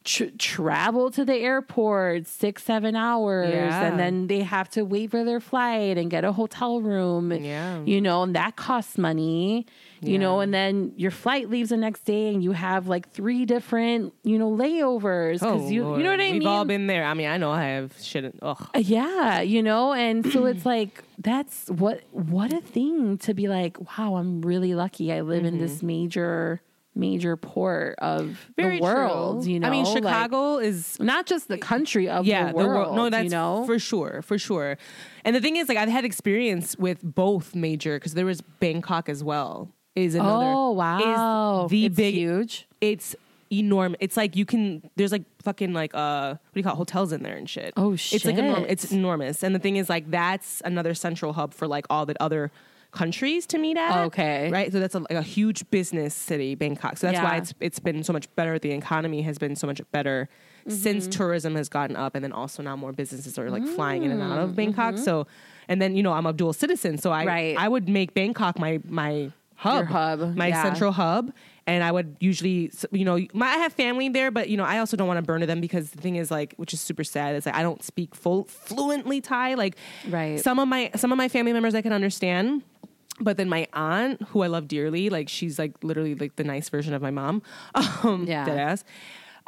tr- 0.04 0.24
travel 0.38 1.10
to 1.10 1.24
the 1.24 1.34
airport 1.36 2.26
six 2.26 2.62
seven 2.64 2.94
hours, 2.96 3.50
Yeah. 3.52 3.86
and 3.86 3.98
then 3.98 4.26
they 4.26 4.40
have 4.40 4.68
to 4.70 4.82
wait 4.84 5.10
for 5.10 5.24
their 5.24 5.40
flight 5.40 5.98
and 5.98 6.10
get 6.10 6.24
a 6.24 6.32
hotel 6.32 6.80
room. 6.80 7.32
Yeah. 7.32 7.82
you 7.84 8.00
know, 8.00 8.22
and 8.22 8.34
that 8.36 8.56
costs 8.56 8.98
money. 8.98 9.66
You 10.04 10.18
know, 10.18 10.40
and 10.40 10.52
then 10.52 10.94
your 10.96 11.12
flight 11.12 11.48
leaves 11.48 11.70
the 11.70 11.76
next 11.76 12.04
day, 12.04 12.34
and 12.34 12.42
you 12.42 12.50
have 12.50 12.88
like 12.88 13.08
three 13.12 13.44
different 13.44 14.12
you 14.24 14.36
know 14.36 14.50
layovers 14.50 15.34
because 15.38 15.70
you 15.70 15.96
you 15.96 16.02
know 16.02 16.10
what 16.10 16.20
I 16.20 16.28
Oh, 16.28 16.32
We've 16.32 16.38
mean. 16.40 16.48
all 16.48 16.64
been 16.64 16.88
there. 16.88 17.04
I 17.04 17.14
mean, 17.14 17.28
I 17.28 17.36
know 17.36 17.52
I 17.52 17.62
have 17.62 17.94
shit. 18.00 18.34
Ugh. 18.42 18.68
Uh, 18.74 18.78
Yeah, 18.80 19.42
you 19.42 19.62
know, 19.62 19.92
and 19.92 20.26
so 20.32 20.44
it's 20.52 20.66
like 20.66 21.04
that's 21.18 21.68
what 21.70 22.00
what 22.10 22.52
a 22.52 22.60
thing 22.60 23.16
to 23.18 23.32
be 23.32 23.46
like, 23.46 23.78
wow, 23.96 24.16
I'm 24.16 24.42
really 24.42 24.74
lucky 24.74 25.12
I 25.12 25.20
live 25.20 25.44
in 25.44 25.58
this 25.60 25.84
major 25.84 26.60
major 26.94 27.37
port 27.37 27.96
of. 27.98 28.50
Very 28.57 28.76
the 28.76 28.83
world, 28.83 29.44
true. 29.44 29.52
you 29.52 29.61
know. 29.61 29.68
I 29.68 29.70
mean, 29.70 29.85
like, 29.85 29.96
Chicago 29.96 30.59
is 30.59 30.98
not 31.00 31.26
just 31.26 31.48
the 31.48 31.59
country 31.59 32.09
of 32.09 32.26
yeah, 32.26 32.48
the 32.48 32.55
world, 32.55 32.96
No, 32.96 33.11
that's 33.11 33.24
you 33.24 33.31
know. 33.31 33.64
for 33.66 33.78
sure, 33.78 34.22
for 34.22 34.38
sure. 34.38 34.78
And 35.24 35.35
the 35.35 35.40
thing 35.40 35.57
is, 35.57 35.68
like, 35.68 35.78
I've 35.78 35.88
had 35.88 36.05
experience 36.05 36.76
with 36.76 37.00
both 37.02 37.55
major 37.55 37.96
because 37.96 38.14
there 38.14 38.26
was 38.26 38.40
Bangkok 38.40 39.09
as 39.09 39.22
well. 39.22 39.70
Is 39.94 40.14
another 40.14 40.46
oh 40.46 40.70
wow. 40.70 41.64
is 41.64 41.70
the 41.70 41.87
it's 41.87 41.96
big 41.96 42.14
huge. 42.14 42.66
It's 42.81 43.14
enormous. 43.50 43.98
It's 44.00 44.16
like 44.16 44.37
you 44.37 44.46
can. 44.46 44.88
There's 44.96 45.12
like 45.12 45.24
fucking 45.42 45.74
like 45.74 45.94
uh, 45.94 46.31
what 46.31 46.55
do 46.55 46.61
you 46.61 46.64
call 46.64 46.72
it? 46.72 46.76
hotels 46.76 47.12
in 47.12 47.22
there 47.22 47.37
and 47.37 47.48
shit. 47.48 47.74
Oh, 47.76 47.94
shit! 47.94 48.16
It's 48.16 48.24
like 48.24 48.38
enormous. 48.38 48.70
It's 48.70 48.92
enormous. 48.92 49.42
And 49.42 49.55
the 49.55 49.59
thing 49.59 49.76
is, 49.76 49.90
like, 49.90 50.11
that's 50.11 50.62
another 50.64 50.94
central 50.94 51.35
hub 51.35 51.52
for 51.52 51.68
like 51.68 51.85
all 51.90 52.07
the 52.07 52.20
other 52.22 52.50
countries 52.92 53.46
to 53.46 53.59
meet 53.59 53.76
at. 53.76 54.05
Okay. 54.07 54.50
right. 54.50 54.70
So 54.70 54.78
that's 54.78 54.94
a, 54.94 55.00
like 55.00 55.12
a 55.12 55.22
huge 55.22 55.68
business 55.70 56.14
city, 56.14 56.55
Bangkok. 56.55 56.98
So 56.98 57.09
that's 57.09 57.22
why 57.22 57.37
it's 57.38 57.55
it's 57.61 57.78
been 57.78 58.05
so 58.05 58.12
much 58.12 58.33
better. 58.37 58.59
The 58.59 58.70
economy 58.72 59.22
has 59.22 59.38
been 59.38 59.57
so 59.57 59.66
much 59.66 59.81
better 59.90 60.28
since 60.68 61.05
Mm-hmm. 61.05 61.11
tourism 61.11 61.55
has 61.57 61.68
gotten 61.68 61.96
up, 61.96 62.14
and 62.14 62.22
then 62.22 62.33
also 62.33 62.62
now 62.62 62.76
more 62.76 62.92
businesses 62.92 63.38
are 63.38 63.50
like 63.50 63.66
flying 63.66 64.05
in 64.05 64.12
and 64.12 64.22
out 64.22 64.38
Mm, 64.38 64.44
of 64.44 64.55
Bangkok. 64.57 64.96
So, 64.98 65.26
and 65.68 65.83
then 65.83 65.96
you 65.96 66.02
know 66.02 66.12
I'm 66.12 66.26
a 66.26 66.33
dual 66.33 66.52
citizen, 66.52 66.98
so 66.98 67.11
I 67.12 67.20
mm-hmm. 67.20 67.28
Right. 67.28 67.57
I 67.59 67.68
would 67.68 67.88
make 67.88 68.14
Bangkok 68.14 68.59
my 68.59 68.78
my 68.87 69.33
hub, 69.57 69.87
hub, 69.87 70.37
my 70.37 70.48
yeah. 70.48 70.62
central 70.62 70.92
hub. 70.92 71.33
And 71.66 71.85
I 71.85 71.92
would 71.92 72.16
usually, 72.18 72.72
you 72.90 73.05
know, 73.05 73.18
my, 73.35 73.46
I 73.46 73.57
have 73.59 73.72
family 73.72 74.09
there, 74.09 74.31
but 74.33 74.48
you 74.48 74.57
know, 74.57 74.64
I 74.64 74.79
also 74.79 74.96
don't 74.96 75.07
want 75.07 75.18
to 75.18 75.22
burn 75.22 75.40
to 75.42 75.46
them 75.46 75.61
because 75.61 75.90
the 75.90 76.01
thing 76.01 76.16
is, 76.16 76.29
like, 76.31 76.55
which 76.57 76.75
is 76.75 76.81
super 76.81 77.05
sad, 77.05 77.37
is 77.37 77.46
like 77.46 77.55
I 77.55 77.62
don't 77.62 77.83
speak 77.85 78.14
full 78.16 78.44
fluently 78.44 79.20
Thai. 79.20 79.55
Like, 79.55 79.77
Right. 80.09 80.40
Some 80.40 80.59
of 80.59 80.66
my 80.66 80.90
some 80.96 81.12
of 81.12 81.18
my 81.18 81.29
family 81.29 81.53
members 81.53 81.75
I 81.77 81.83
can 81.83 81.92
understand, 81.92 82.62
but 83.20 83.37
then 83.37 83.48
my 83.48 83.68
aunt, 83.72 84.20
who 84.29 84.42
I 84.42 84.48
love 84.48 84.66
dearly, 84.66 85.09
like 85.09 85.29
she's 85.29 85.57
like 85.59 85.72
literally 85.85 86.16
like 86.16 86.35
the 86.35 86.42
nice 86.44 86.68
version 86.68 86.94
of 86.94 87.03
my 87.03 87.11
mom. 87.12 87.42
Um, 88.03 88.25
Yeah. 88.27 88.44
dead 88.44 88.59
ass. 88.59 88.85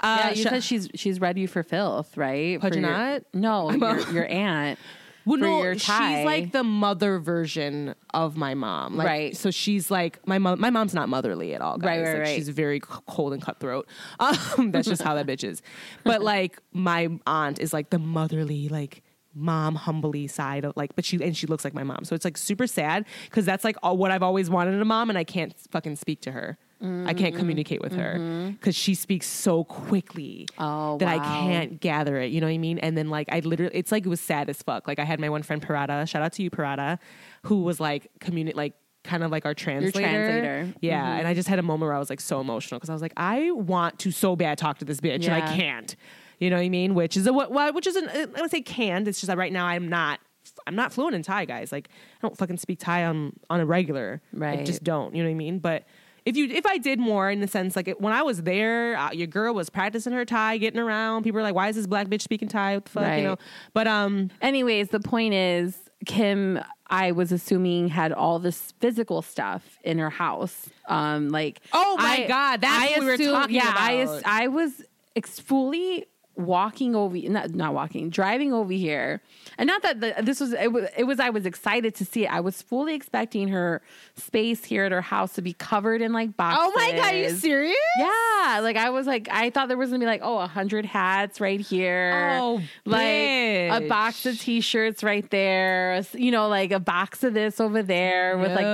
Uh, 0.00 0.16
yeah, 0.20 0.30
you 0.30 0.36
sh- 0.36 0.42
said 0.48 0.62
she's 0.64 0.88
she's 0.94 1.20
read 1.20 1.36
you 1.38 1.48
for 1.48 1.62
filth, 1.64 2.16
right? 2.16 2.60
For 2.60 2.68
your- 2.68 2.88
Pudgeonat? 2.88 3.24
No, 3.32 3.70
your, 3.72 4.10
your 4.12 4.26
aunt. 4.26 4.78
Well, 5.26 5.38
for 5.38 5.44
no, 5.44 5.62
your 5.62 5.74
she's 5.78 5.88
like 5.88 6.52
the 6.52 6.62
mother 6.64 7.18
version 7.18 7.94
of 8.12 8.36
my 8.36 8.54
mom, 8.54 8.96
like, 8.96 9.06
Right. 9.06 9.36
So 9.36 9.50
she's 9.50 9.90
like 9.90 10.26
my 10.26 10.38
mom. 10.38 10.60
My 10.60 10.70
mom's 10.70 10.94
not 10.94 11.08
motherly 11.08 11.54
at 11.54 11.60
all, 11.60 11.78
guys. 11.78 11.86
Right, 11.86 12.02
right, 12.02 12.12
Like, 12.14 12.22
right. 12.26 12.36
She's 12.36 12.48
very 12.48 12.80
cold 12.80 13.32
and 13.32 13.42
cutthroat. 13.42 13.88
Um, 14.20 14.70
that's 14.70 14.88
just 14.88 15.02
how 15.02 15.14
that 15.14 15.26
bitch 15.26 15.44
is. 15.44 15.62
But 16.04 16.22
like 16.22 16.58
my 16.72 17.08
aunt 17.26 17.58
is 17.58 17.72
like 17.72 17.90
the 17.90 17.98
motherly, 17.98 18.68
like 18.68 19.02
mom 19.34 19.74
humbly 19.74 20.26
side 20.28 20.64
of 20.64 20.72
like, 20.76 20.94
but 20.94 21.04
she 21.04 21.22
and 21.22 21.36
she 21.36 21.46
looks 21.46 21.64
like 21.64 21.74
my 21.74 21.82
mom. 21.82 22.04
So 22.04 22.14
it's 22.14 22.24
like 22.24 22.36
super 22.36 22.66
sad 22.66 23.04
because 23.24 23.44
that's 23.44 23.64
like 23.64 23.76
all, 23.82 23.96
what 23.96 24.10
I've 24.10 24.22
always 24.22 24.48
wanted 24.50 24.74
in 24.74 24.80
a 24.80 24.84
mom, 24.84 25.08
and 25.10 25.18
I 25.18 25.24
can't 25.24 25.54
fucking 25.70 25.96
speak 25.96 26.20
to 26.22 26.32
her. 26.32 26.58
I 26.84 26.86
Mm-hmm. 26.86 27.18
can't 27.18 27.34
communicate 27.36 27.80
with 27.80 27.94
her 27.94 28.52
because 28.52 28.74
she 28.76 28.94
speaks 28.94 29.26
so 29.26 29.64
quickly 29.64 30.46
Oh, 30.58 30.98
that 30.98 31.08
I 31.08 31.18
can't 31.18 31.80
gather 31.80 32.18
it. 32.18 32.30
You 32.30 32.40
know 32.40 32.46
what 32.46 32.52
I 32.52 32.58
mean? 32.58 32.78
And 32.78 32.96
then 32.96 33.08
like 33.08 33.28
I 33.32 33.40
literally, 33.40 33.74
it's 33.74 33.90
like 33.90 34.04
it 34.04 34.08
was 34.08 34.20
sad 34.20 34.50
as 34.50 34.62
fuck. 34.62 34.86
Like 34.86 34.98
I 34.98 35.04
had 35.04 35.18
my 35.20 35.28
one 35.30 35.42
friend 35.42 35.60
Parada, 35.66 36.06
shout 36.08 36.22
out 36.22 36.32
to 36.34 36.42
you 36.42 36.50
Parada, 36.50 36.98
who 37.44 37.62
was 37.62 37.80
like 37.80 38.08
communi- 38.20 38.54
like 38.54 38.74
kind 39.02 39.22
of 39.22 39.30
like 39.30 39.44
our 39.44 39.54
translator. 39.54 39.98
translator. 40.00 40.64
Mm-hmm. 40.66 40.78
Yeah, 40.82 41.16
and 41.16 41.26
I 41.28 41.34
just 41.34 41.48
had 41.48 41.58
a 41.58 41.62
moment 41.62 41.88
where 41.88 41.94
I 41.94 41.98
was 41.98 42.10
like 42.10 42.20
so 42.20 42.40
emotional 42.40 42.78
because 42.78 42.90
I 42.90 42.92
was 42.94 43.02
like, 43.02 43.12
I 43.16 43.50
want 43.52 43.98
to 44.00 44.10
so 44.10 44.36
bad 44.36 44.58
talk 44.58 44.78
to 44.78 44.84
this 44.84 45.00
bitch 45.00 45.24
and 45.26 45.34
I 45.34 45.40
can't. 45.56 45.94
You 46.38 46.50
know 46.50 46.56
what 46.56 46.62
I 46.64 46.68
mean? 46.68 46.94
Which 46.94 47.16
is 47.16 47.26
a 47.26 47.32
what? 47.32 47.74
Which 47.74 47.86
is 47.86 47.96
an 47.96 48.08
I 48.36 48.40
would 48.40 48.50
say 48.50 48.60
can't. 48.60 49.06
It's 49.08 49.20
just 49.20 49.28
that 49.28 49.38
right 49.38 49.52
now 49.52 49.66
I'm 49.66 49.88
not. 49.88 50.20
I'm 50.66 50.74
not 50.76 50.92
fluent 50.92 51.14
in 51.14 51.22
Thai, 51.22 51.46
guys. 51.46 51.72
Like 51.72 51.88
I 52.18 52.20
don't 52.20 52.36
fucking 52.36 52.58
speak 52.58 52.78
Thai 52.78 53.04
on 53.04 53.32
on 53.48 53.60
a 53.60 53.66
regular. 53.66 54.20
I 54.34 54.36
Right. 54.38 54.66
just 54.66 54.84
don't. 54.84 55.14
You 55.14 55.22
know 55.22 55.28
what 55.30 55.34
I 55.34 55.36
mean? 55.36 55.58
But 55.58 55.84
if 56.26 56.36
you 56.36 56.46
if 56.46 56.64
I 56.66 56.78
did 56.78 56.98
more 56.98 57.30
in 57.30 57.40
the 57.40 57.48
sense 57.48 57.76
like 57.76 57.88
it, 57.88 58.00
when 58.00 58.12
I 58.12 58.22
was 58.22 58.42
there, 58.42 58.96
uh, 58.96 59.12
your 59.12 59.26
girl 59.26 59.54
was 59.54 59.68
practicing 59.70 60.12
her 60.12 60.24
Thai, 60.24 60.58
getting 60.58 60.80
around. 60.80 61.22
People 61.24 61.36
were 61.36 61.42
like, 61.42 61.54
"Why 61.54 61.68
is 61.68 61.76
this 61.76 61.86
black 61.86 62.06
bitch 62.08 62.22
speaking 62.22 62.48
Thai? 62.48 62.76
What 62.76 62.84
the 62.86 62.90
fuck?" 62.90 63.02
Right. 63.02 63.16
You 63.18 63.22
know. 63.24 63.36
But 63.72 63.86
um, 63.86 64.30
Anyways, 64.40 64.88
the 64.88 65.00
point 65.00 65.34
is, 65.34 65.78
Kim, 66.06 66.60
I 66.88 67.12
was 67.12 67.32
assuming 67.32 67.88
had 67.88 68.12
all 68.12 68.38
this 68.38 68.72
physical 68.80 69.20
stuff 69.22 69.78
in 69.84 69.98
her 69.98 70.10
house. 70.10 70.68
Um, 70.88 71.28
like, 71.30 71.60
Oh 71.72 71.96
my 71.98 72.24
I- 72.24 72.28
God, 72.28 72.60
that's 72.60 72.82
I 72.84 72.90
what 72.92 73.00
we 73.00 73.06
were 73.06 73.16
talking 73.18 73.56
yeah, 73.56 73.74
I, 73.76 73.92
about. 73.92 74.16
as- 74.16 74.22
I 74.26 74.48
was 74.48 74.82
ex- 75.16 75.38
fully 75.40 76.06
walking 76.36 76.96
over 76.96 77.16
not 77.16 77.50
not 77.54 77.74
walking 77.74 78.10
driving 78.10 78.52
over 78.52 78.72
here. 78.72 79.20
And 79.56 79.68
not 79.68 79.82
that 79.82 80.00
the, 80.00 80.14
this 80.22 80.40
was 80.40 80.52
it, 80.52 80.72
was 80.72 80.88
it 80.96 81.04
was 81.04 81.20
i 81.20 81.30
was 81.30 81.46
excited 81.46 81.94
to 81.96 82.04
see 82.04 82.24
it. 82.24 82.32
I 82.32 82.40
was 82.40 82.60
fully 82.60 82.94
expecting 82.94 83.48
her 83.48 83.82
space 84.16 84.64
here 84.64 84.84
at 84.84 84.92
her 84.92 85.00
house 85.00 85.34
to 85.34 85.42
be 85.42 85.52
covered 85.52 86.02
in 86.02 86.12
like 86.12 86.36
boxes 86.36 86.58
Oh 86.60 86.72
my 86.74 86.92
god, 86.92 87.14
are 87.14 87.16
you 87.16 87.30
serious? 87.30 87.76
yeah 87.98 88.60
like 88.62 88.76
i 88.76 88.90
was 88.90 89.06
like 89.06 89.28
i 89.30 89.50
thought 89.50 89.68
there 89.68 89.76
was 89.76 89.90
gonna 89.90 90.00
be 90.00 90.06
like 90.06 90.22
oh 90.22 90.38
a 90.38 90.46
hundred 90.46 90.84
hats 90.84 91.40
right 91.40 91.60
here. 91.60 92.38
Oh, 92.40 92.60
like 92.84 93.04
a 93.04 93.86
box 93.88 94.26
of 94.26 94.38
t-shirts 94.38 95.02
right 95.04 95.28
there. 95.30 96.02
You 96.12 96.30
know 96.30 96.48
like 96.48 96.72
a 96.72 96.80
box 96.80 97.22
of 97.22 97.34
this 97.34 97.60
over 97.60 97.82
there 97.82 98.38
with 98.38 98.50
like 98.52 98.64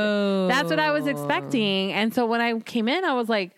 that's 0.50 0.70
what 0.70 0.78
i 0.78 0.90
was 0.90 1.06
expecting. 1.06 1.92
And 1.92 2.14
so 2.14 2.24
when 2.26 2.40
i 2.40 2.58
came 2.60 2.88
in 2.88 3.04
i 3.04 3.12
was 3.12 3.28
like 3.28 3.54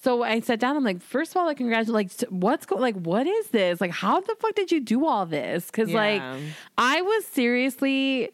so 0.00 0.22
I 0.22 0.40
sat 0.40 0.60
down. 0.60 0.76
I'm 0.76 0.84
like, 0.84 1.02
first 1.02 1.32
of 1.32 1.38
all, 1.38 1.46
like, 1.46 1.56
congratulations. 1.56 2.22
Like, 2.22 2.30
what's 2.30 2.66
going? 2.66 2.80
Like, 2.80 2.96
what 2.96 3.26
is 3.26 3.48
this? 3.48 3.80
Like, 3.80 3.90
how 3.90 4.20
the 4.20 4.34
fuck 4.38 4.54
did 4.54 4.70
you 4.70 4.80
do 4.80 5.06
all 5.06 5.26
this? 5.26 5.66
Because 5.66 5.92
like, 5.92 6.22
I 6.76 7.02
was 7.02 7.24
seriously 7.26 8.30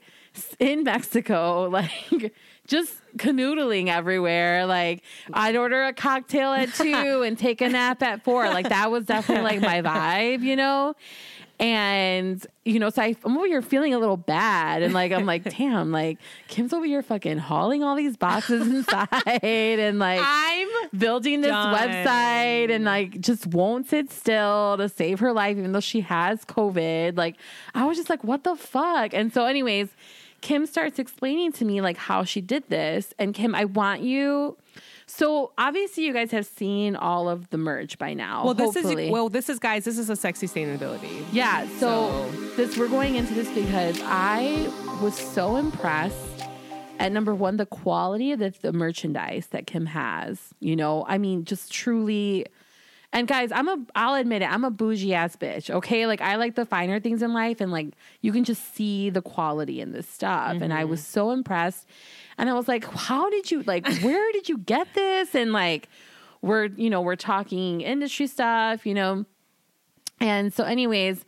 in 0.59 0.85
Mexico, 0.85 1.68
like, 1.72 2.35
just 2.66 2.94
canoodling 3.16 3.88
everywhere. 3.88 4.66
Like, 4.66 5.03
I'd 5.33 5.57
order 5.57 5.85
a 5.85 5.92
cocktail 5.92 6.53
at 6.53 6.72
two 6.74 7.22
and 7.27 7.38
take 7.38 7.61
a 7.61 7.68
nap 7.68 8.03
at 8.03 8.24
four. 8.24 8.48
Like, 8.48 8.68
that 8.68 8.90
was 8.90 9.07
definitely 9.07 9.59
like 9.59 9.61
my 9.61 9.83
vibe, 9.83 10.42
you 10.42 10.57
know. 10.57 10.94
And 11.61 12.45
you 12.64 12.81
know, 12.81 12.90
so 12.90 13.03
I, 13.03 13.14
I'm 13.25 13.37
over 13.37 13.47
here 13.47 13.62
feeling 13.62 13.95
a 13.95 13.99
little 13.99 14.17
bad, 14.17 14.83
and 14.83 14.93
like 14.93 15.12
I'm 15.12 15.25
like, 15.25 15.45
damn, 15.57 15.93
like 15.93 16.19
Kim's 16.49 16.73
over 16.73 16.85
here 16.85 17.03
fucking 17.03 17.38
hauling 17.38 17.85
all 17.85 17.95
these 17.95 18.17
boxes 18.17 18.67
inside, 18.75 19.45
and 19.45 19.99
like 19.99 20.21
I'm 20.23 20.69
building 20.97 21.43
this 21.43 21.51
Done. 21.51 21.75
website 21.75 22.75
and 22.75 22.85
like 22.85 23.21
just 23.21 23.47
won't 23.47 23.87
sit 23.88 24.11
still 24.11 24.77
to 24.79 24.88
save 24.88 25.21
her 25.21 25.33
life, 25.33 25.57
even 25.57 25.73
though 25.73 25.81
she 25.81 26.01
has 26.01 26.45
COVID. 26.45 27.17
Like, 27.17 27.37
I 27.75 27.85
was 27.85 27.97
just 27.97 28.11
like, 28.11 28.25
what 28.25 28.43
the 28.45 28.57
fuck? 28.57 29.14
And 29.14 29.33
so, 29.33 29.45
anyways, 29.45 29.90
Kim 30.40 30.67
starts 30.67 30.99
explaining 30.99 31.53
to 31.53 31.64
me 31.64 31.81
like 31.81 31.97
how 31.97 32.25
she 32.25 32.40
did 32.40 32.69
this. 32.69 33.14
And 33.19 33.33
Kim, 33.33 33.55
I 33.55 33.64
want 33.64 34.03
you. 34.03 34.57
So 35.07 35.53
obviously, 35.59 36.05
you 36.05 36.12
guys 36.12 36.31
have 36.31 36.47
seen 36.47 36.97
all 36.97 37.29
of 37.29 37.51
the 37.51 37.59
merch 37.59 37.99
by 37.99 38.14
now. 38.14 38.45
well. 38.45 38.55
This 38.55 38.75
hopefully. 38.75 39.07
is 39.07 39.12
well. 39.12 39.29
This 39.29 39.49
is 39.49 39.59
guys. 39.59 39.85
This 39.85 39.99
is 39.99 40.09
a 40.11 40.17
sexy 40.17 40.47
sustainability. 40.47 41.25
Yeah, 41.33 41.67
so, 41.79 41.79
So- 41.79 42.31
this 42.57 42.77
we're 42.77 42.88
going 42.88 43.17
into 43.17 43.35
this 43.35 43.51
because 43.51 44.01
I 44.03 44.71
was 45.03 45.17
so 45.17 45.57
impressed 45.57 46.35
at 46.99 47.12
number 47.12 47.35
one 47.35 47.57
the 47.57 47.67
quality 47.67 48.33
of 48.33 48.38
the, 48.38 48.55
the 48.62 48.73
merchandise 48.73 49.49
that 49.49 49.67
Kim 49.67 49.87
has. 49.87 50.55
You 50.61 50.77
know, 50.77 51.05
I 51.09 51.19
mean, 51.19 51.45
just 51.45 51.73
truly. 51.73 52.47
And 53.12 53.29
guys, 53.29 53.53
I'm 53.53 53.69
a 53.69 53.79
I'll 53.95 54.14
admit 54.14 54.43
it, 54.43 54.47
I'm 54.47 54.64
a 54.64 54.71
bougie 54.71 55.14
ass 55.14 55.37
bitch. 55.37 55.71
Okay, 55.71 56.07
like 56.07 56.21
I 56.21 56.35
like 56.35 56.57
the 56.57 56.67
finer 56.67 56.99
things 56.99 57.23
in 57.23 57.33
life, 57.33 57.61
and 57.61 57.71
like 57.71 57.95
you 58.23 58.33
can 58.33 58.43
just 58.43 58.75
see 58.75 59.09
the 59.09 59.23
quality 59.23 59.81
in 59.81 59.93
this 59.93 60.09
stuff. 60.09 60.61
And 60.61 60.73
I 60.73 60.81
mm-hmm. 60.81 60.90
was 60.90 61.07
so 61.07 61.31
impressed, 61.31 61.87
and 62.38 62.49
I 62.51 62.55
was 62.55 62.68
like, 62.68 62.85
how 62.85 63.31
did 63.31 63.51
you 63.51 63.62
like? 63.62 63.87
Where 64.03 64.33
did 64.33 64.49
you 64.49 64.59
get 64.59 64.92
this? 64.94 65.35
And 65.35 65.53
like, 65.53 65.88
we're 66.42 66.66
you 66.66 66.90
know 66.90 67.01
we're 67.01 67.16
talking 67.16 67.81
industry 67.81 68.27
stuff, 68.27 68.85
you 68.87 68.94
know. 68.94 69.25
And 70.20 70.53
so, 70.53 70.64
anyways, 70.64 71.25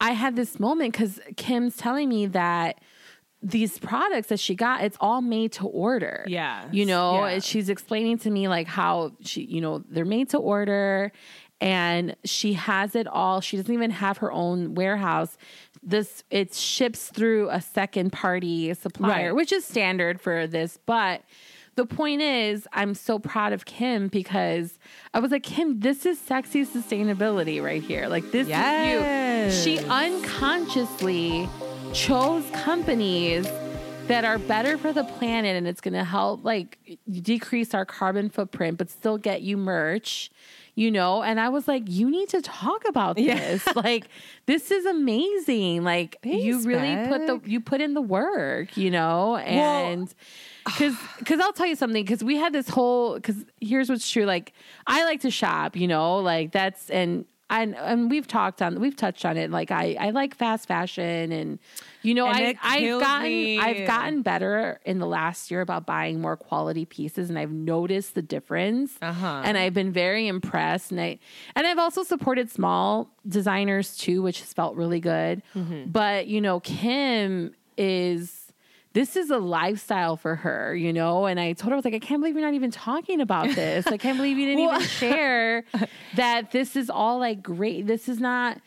I 0.00 0.12
had 0.12 0.36
this 0.36 0.58
moment 0.58 0.92
because 0.92 1.20
Kim's 1.36 1.76
telling 1.76 2.08
me 2.08 2.26
that 2.26 2.80
these 3.42 3.78
products 3.78 4.28
that 4.28 4.40
she 4.40 4.54
got, 4.54 4.82
it's 4.82 4.96
all 5.00 5.20
made 5.20 5.52
to 5.52 5.66
order. 5.66 6.24
Yeah. 6.26 6.64
You 6.72 6.86
know, 6.86 7.18
Yeah. 7.26 7.34
and 7.34 7.44
she's 7.44 7.68
explaining 7.68 8.18
to 8.20 8.30
me 8.30 8.48
like 8.48 8.66
how 8.66 9.12
she, 9.20 9.42
you 9.44 9.60
know, 9.60 9.84
they're 9.90 10.06
made 10.06 10.30
to 10.30 10.38
order 10.38 11.12
and 11.60 12.16
she 12.24 12.54
has 12.54 12.94
it 12.96 13.06
all. 13.06 13.40
She 13.42 13.56
doesn't 13.58 13.72
even 13.72 13.90
have 13.90 14.18
her 14.18 14.32
own 14.32 14.74
warehouse. 14.74 15.36
This 15.84 16.24
it 16.30 16.54
ships 16.54 17.08
through 17.08 17.50
a 17.50 17.60
second 17.60 18.10
party 18.12 18.72
supplier, 18.74 19.26
Right. 19.28 19.34
which 19.36 19.52
is 19.52 19.64
standard 19.64 20.20
for 20.20 20.46
this, 20.46 20.78
but 20.86 21.22
the 21.76 21.84
point 21.84 22.22
is, 22.22 22.66
I'm 22.72 22.94
so 22.94 23.18
proud 23.18 23.52
of 23.52 23.64
Kim 23.64 24.06
because 24.08 24.78
I 25.12 25.18
was 25.18 25.32
like, 25.32 25.42
Kim, 25.42 25.80
this 25.80 26.06
is 26.06 26.18
sexy 26.20 26.64
sustainability 26.64 27.60
right 27.62 27.82
here. 27.82 28.06
Like, 28.06 28.30
this 28.30 28.46
Yes. 28.46 29.52
is 29.52 29.66
you. 29.66 29.78
She 29.80 29.84
unconsciously 29.88 31.48
chose 31.92 32.44
companies 32.52 33.46
that 34.06 34.24
are 34.24 34.38
better 34.38 34.76
for 34.78 34.92
the 34.92 35.04
planet 35.04 35.56
and 35.56 35.66
it's 35.66 35.80
going 35.80 35.94
to 35.94 36.04
help 36.04 36.44
like 36.44 36.78
decrease 37.10 37.72
our 37.74 37.84
carbon 37.86 38.28
footprint 38.28 38.76
but 38.76 38.90
still 38.90 39.16
get 39.16 39.40
you 39.42 39.56
merch 39.56 40.30
you 40.76 40.90
know? 40.90 41.22
And 41.22 41.38
i 41.40 41.48
was 41.48 41.68
like 41.68 41.84
you 41.86 42.10
need 42.10 42.28
to 42.30 42.40
talk 42.42 42.82
about 42.88 43.18
Yeah. 43.18 43.34
this. 43.36 43.66
Like 43.76 44.08
this 44.46 44.70
is 44.70 44.84
amazing. 44.86 45.84
Like 45.84 46.16
you 46.24 46.52
Thanks, 46.54 46.66
really 46.66 46.96
put 47.08 47.26
the 47.26 47.40
you 47.50 47.60
put 47.60 47.80
in 47.80 47.94
the 47.94 48.00
work 48.02 48.76
you 48.76 48.90
know? 48.90 49.36
And 49.36 50.12
because 50.64 50.96
because 51.18 51.40
i'll 51.40 51.52
tell 51.52 51.66
you 51.66 51.76
something 51.76 52.02
because 52.02 52.24
we 52.24 52.36
had 52.36 52.52
this 52.52 52.68
whole 52.68 53.14
because 53.16 53.44
here's 53.60 53.90
what's 53.90 54.10
true 54.10 54.24
like 54.24 54.52
i 54.86 55.04
like 55.04 55.20
to 55.20 55.30
shop 55.30 55.76
you 55.76 55.86
know? 55.88 56.18
Like 56.18 56.52
that's 56.52 56.88
and 56.90 57.24
and, 57.62 57.76
and 57.76 58.10
we've 58.10 58.26
talked 58.26 58.60
on 58.62 58.80
we've 58.80 58.96
touched 58.96 59.24
on 59.24 59.36
it 59.36 59.50
like 59.50 59.70
i 59.70 59.96
i 60.00 60.10
like 60.10 60.34
fast 60.36 60.66
fashion 60.68 61.32
and 61.32 61.58
you 62.02 62.12
know 62.14 62.26
And 62.26 62.36
I 62.36 62.54
I've 62.62 63.00
gotten 63.00 63.28
me. 63.30 63.58
i've 63.58 63.86
gotten 63.86 64.22
better 64.22 64.80
in 64.84 64.98
the 64.98 65.06
last 65.06 65.50
year 65.50 65.60
about 65.60 65.86
buying 65.86 66.20
more 66.20 66.36
quality 66.36 66.84
pieces 66.84 67.30
and 67.30 67.38
i've 67.38 67.52
noticed 67.52 68.14
the 68.14 68.22
difference 68.22 68.92
Uh-huh. 69.00 69.42
and 69.44 69.56
i've 69.56 69.74
been 69.74 69.92
very 69.92 70.26
impressed 70.28 70.90
and 70.90 71.00
i 71.00 71.18
and 71.56 71.66
i've 71.66 71.78
also 71.78 72.02
supported 72.02 72.50
small 72.50 73.10
designers 73.26 73.96
too 73.96 74.22
which 74.22 74.40
has 74.40 74.52
felt 74.52 74.76
really 74.76 75.00
good 75.00 75.42
Mm-hmm. 75.54 75.90
but 75.90 76.26
you 76.26 76.40
know 76.40 76.60
kim 76.60 77.54
is 77.76 78.43
this 78.94 79.16
is 79.16 79.30
a 79.30 79.38
lifestyle 79.38 80.16
for 80.16 80.36
her, 80.36 80.74
you 80.74 80.92
know? 80.92 81.26
And 81.26 81.38
I 81.38 81.52
told 81.52 81.70
her, 81.70 81.74
I 81.74 81.76
was 81.76 81.84
like, 81.84 81.94
I 81.94 81.98
can't 81.98 82.20
believe 82.22 82.34
you're 82.36 82.44
not 82.44 82.54
even 82.54 82.70
talking 82.70 83.20
about 83.20 83.54
this. 83.54 83.86
I 83.86 83.96
can't 83.98 84.16
believe 84.16 84.38
you 84.38 84.46
didn't 84.46 84.60
even 84.64 84.80
share 84.88 85.64
that 86.16 86.50
this 86.52 86.74
is 86.76 86.88
all 86.88 87.18
like 87.18 87.42
great. 87.42 87.86
This 87.86 88.08
is 88.08 88.20
not, 88.20 88.58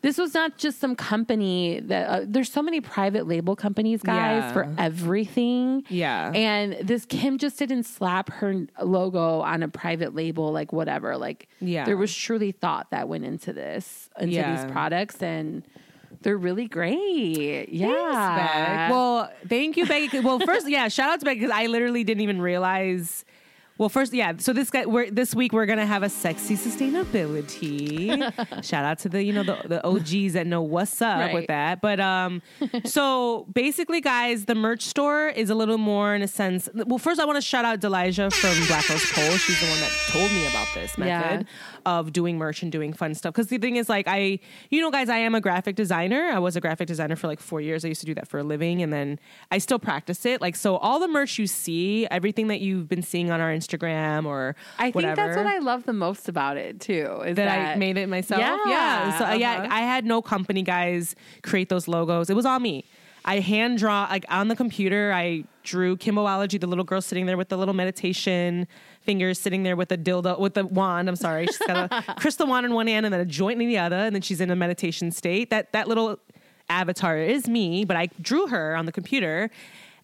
this 0.00 0.18
was 0.18 0.34
not 0.34 0.58
just 0.58 0.80
some 0.80 0.96
company 0.96 1.80
that, 1.80 2.08
uh, 2.08 2.24
there's 2.26 2.50
so 2.50 2.62
many 2.62 2.80
private 2.80 3.26
label 3.28 3.54
companies, 3.56 4.02
guys, 4.02 4.42
Yeah. 4.42 4.52
for 4.52 4.74
everything. 4.78 5.84
Yeah. 5.88 6.30
And 6.34 6.76
this 6.86 7.04
Kim 7.06 7.38
just 7.38 7.58
didn't 7.58 7.84
slap 7.84 8.30
her 8.32 8.66
logo 8.82 9.40
on 9.40 9.62
a 9.62 9.68
private 9.68 10.14
label, 10.14 10.50
like 10.52 10.72
whatever. 10.72 11.16
Like, 11.16 11.48
Yeah. 11.60 11.84
there 11.84 11.96
was 11.96 12.14
truly 12.14 12.52
thought 12.52 12.90
that 12.90 13.08
went 13.08 13.24
into 13.24 13.52
this, 13.52 14.08
into 14.18 14.34
Yeah. 14.34 14.56
these 14.62 14.70
products. 14.72 15.22
And, 15.22 15.62
they're 16.24 16.36
really 16.36 16.66
great. 16.66 17.68
Yeah. 17.70 17.88
Beck. 18.36 18.90
Well, 18.90 19.30
thank 19.48 19.76
you, 19.76 19.86
Becky. 19.86 20.18
Well, 20.20 20.40
first, 20.40 20.68
yeah, 20.68 20.88
shout 20.88 21.10
out 21.10 21.20
to 21.20 21.24
Becky 21.24 21.38
because 21.40 21.54
I 21.54 21.66
literally 21.66 22.02
didn't 22.02 22.22
even 22.22 22.40
realize. 22.42 23.24
Well, 23.76 23.88
first, 23.88 24.12
yeah. 24.12 24.34
So 24.38 24.52
this 24.52 24.70
guy, 24.70 24.86
we're 24.86 25.10
this 25.10 25.34
week 25.34 25.52
we're 25.52 25.66
gonna 25.66 25.84
have 25.84 26.04
a 26.04 26.08
sexy 26.08 26.54
sustainability. 26.56 28.08
shout 28.64 28.84
out 28.84 29.00
to 29.00 29.08
the 29.08 29.22
you 29.22 29.32
know 29.32 29.42
the, 29.42 29.58
the 29.66 29.84
OGs 29.86 30.34
that 30.34 30.46
know 30.46 30.62
what's 30.62 31.02
up 31.02 31.18
Right. 31.18 31.34
with 31.34 31.46
that. 31.48 31.80
But 31.80 31.98
um, 31.98 32.40
so 32.84 33.46
basically, 33.52 34.00
guys, 34.00 34.44
the 34.44 34.54
merch 34.54 34.82
store 34.82 35.26
is 35.28 35.50
a 35.50 35.54
little 35.56 35.78
more 35.78 36.14
in 36.14 36.22
a 36.22 36.28
sense. 36.28 36.68
Well, 36.72 36.98
first, 36.98 37.20
I 37.20 37.24
want 37.24 37.36
to 37.36 37.42
shout 37.42 37.64
out 37.64 37.80
Delijah 37.80 38.30
from 38.30 38.54
Black 38.68 38.88
Rose 38.88 39.04
Pole. 39.12 39.30
She's 39.38 39.60
the 39.60 39.66
one 39.66 39.80
that 39.80 39.90
told 40.08 40.30
me 40.30 40.46
about 40.46 40.68
this 40.74 40.94
Yeah. 40.96 41.42
Of 41.86 42.12
doing 42.12 42.38
merch 42.38 42.62
and 42.62 42.70
doing 42.70 42.92
fun 42.92 43.14
stuff. 43.14 43.34
Because 43.34 43.48
the 43.48 43.58
thing 43.58 43.76
is, 43.76 43.88
like, 43.88 44.06
I, 44.08 44.38
you 44.70 44.80
know, 44.80 44.90
guys, 44.90 45.08
I 45.08 45.18
am 45.18 45.34
a 45.34 45.40
graphic 45.40 45.76
designer. 45.76 46.30
I 46.32 46.38
was 46.38 46.56
a 46.56 46.60
graphic 46.60 46.88
designer 46.88 47.16
for 47.16 47.26
like 47.26 47.40
four 47.40 47.60
years. 47.60 47.84
I 47.84 47.88
used 47.88 48.00
to 48.00 48.06
do 48.06 48.14
that 48.14 48.28
for 48.28 48.38
a 48.38 48.42
living, 48.42 48.82
and 48.82 48.92
then 48.92 49.18
I 49.50 49.58
still 49.58 49.78
practice 49.78 50.24
it. 50.26 50.40
Like, 50.40 50.56
so 50.56 50.76
all 50.76 50.98
the 50.98 51.08
merch 51.08 51.38
you 51.38 51.46
see, 51.46 52.06
everything 52.10 52.48
that 52.48 52.60
you've 52.60 52.88
been 52.88 53.02
seeing 53.02 53.30
on 53.30 53.40
our 53.40 53.52
Instagram 53.52 54.26
or 54.26 54.56
I 54.78 54.84
think 54.84 54.96
whatever, 54.96 55.16
that's 55.16 55.36
what 55.36 55.46
I 55.46 55.58
love 55.58 55.84
the 55.84 55.92
most 55.92 56.28
about 56.28 56.56
it 56.56 56.80
too. 56.80 57.22
Is 57.26 57.36
that, 57.36 57.44
that, 57.44 57.74
I 57.74 57.76
made 57.76 57.96
it 57.96 58.08
myself. 58.08 58.40
Yeah, 58.40 59.18
So 59.18 59.24
uh, 59.26 59.32
yeah, 59.32 59.62
uh-huh. 59.62 59.68
I 59.70 59.80
had 59.80 60.04
no 60.04 60.22
company 60.22 60.62
guys 60.62 61.14
create 61.42 61.68
those 61.68 61.88
logos. 61.88 62.30
It 62.30 62.34
was 62.36 62.46
all 62.46 62.60
me. 62.60 62.84
I 63.24 63.40
hand 63.40 63.78
draw 63.78 64.06
like 64.10 64.26
on 64.28 64.48
the 64.48 64.56
computer. 64.56 65.12
I 65.12 65.44
drew 65.62 65.96
Kimboology, 65.96 66.60
the 66.60 66.66
little 66.66 66.84
girl 66.84 67.00
sitting 67.00 67.26
there 67.26 67.36
with 67.36 67.48
the 67.48 67.56
little 67.56 67.74
meditation 67.74 68.68
fingers, 69.04 69.38
sitting 69.38 69.62
there 69.62 69.76
with 69.76 69.92
a 69.92 69.98
dildo 69.98 70.38
with 70.38 70.56
a 70.56 70.64
wand. 70.64 71.08
I'm 71.08 71.16
sorry, 71.16 71.46
she's 71.46 71.58
got 71.58 71.92
a 71.92 72.14
crystal 72.18 72.46
wand 72.46 72.66
in 72.66 72.74
one 72.74 72.86
hand 72.86 73.06
and 73.06 73.12
then 73.12 73.20
a 73.20 73.24
joint 73.24 73.60
in 73.60 73.68
the 73.68 73.78
other, 73.78 73.96
and 73.96 74.14
then 74.14 74.22
she's 74.22 74.40
in 74.40 74.50
a 74.50 74.56
meditation 74.56 75.10
state. 75.10 75.50
That 75.50 75.72
that 75.72 75.88
little 75.88 76.18
avatar 76.68 77.18
is 77.18 77.48
me, 77.48 77.84
but 77.84 77.96
I 77.96 78.08
drew 78.20 78.46
her 78.48 78.74
on 78.76 78.86
the 78.86 78.92
computer. 78.92 79.50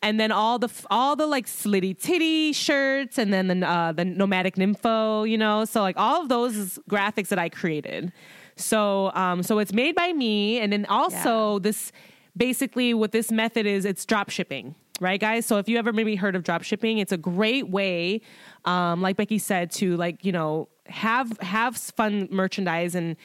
And 0.02 0.18
then 0.18 0.32
all 0.32 0.58
the 0.58 0.70
all 0.90 1.14
the 1.14 1.26
like 1.26 1.46
slitty 1.46 1.98
titty 2.00 2.54
shirts, 2.54 3.18
and 3.18 3.32
then 3.32 3.48
the 3.48 3.68
uh, 3.68 3.92
the 3.92 4.04
nomadic 4.04 4.56
nympho, 4.56 5.28
you 5.28 5.36
know. 5.36 5.66
So 5.66 5.82
like 5.82 5.96
all 5.98 6.22
of 6.22 6.30
those 6.30 6.78
graphics 6.88 7.28
that 7.28 7.38
I 7.38 7.50
created. 7.50 8.10
So 8.56 9.12
um 9.14 9.42
so 9.42 9.58
it's 9.58 9.74
made 9.74 9.94
by 9.94 10.12
me, 10.14 10.58
and 10.58 10.72
then 10.72 10.86
also 10.86 11.58
this 11.58 11.92
basically 12.34 12.94
what 12.94 13.12
this 13.12 13.30
method 13.30 13.66
is 13.66 13.84
it's 13.84 14.06
drop 14.06 14.30
shipping. 14.30 14.74
Right, 15.00 15.18
guys? 15.18 15.46
So 15.46 15.56
if 15.56 15.66
you 15.66 15.78
ever 15.78 15.92
maybe 15.94 16.14
heard 16.14 16.36
of 16.36 16.42
drop 16.42 16.62
shipping, 16.62 16.98
it's 16.98 17.10
a 17.10 17.16
great 17.16 17.70
way, 17.70 18.20
um, 18.66 19.00
like 19.00 19.16
Becky 19.16 19.38
said, 19.38 19.70
to 19.72 19.96
like 19.96 20.24
you 20.24 20.30
know 20.32 20.68
have 20.86 21.36
have 21.40 21.76
fun 21.76 22.28
merchandise 22.30 22.94
and 22.94 23.16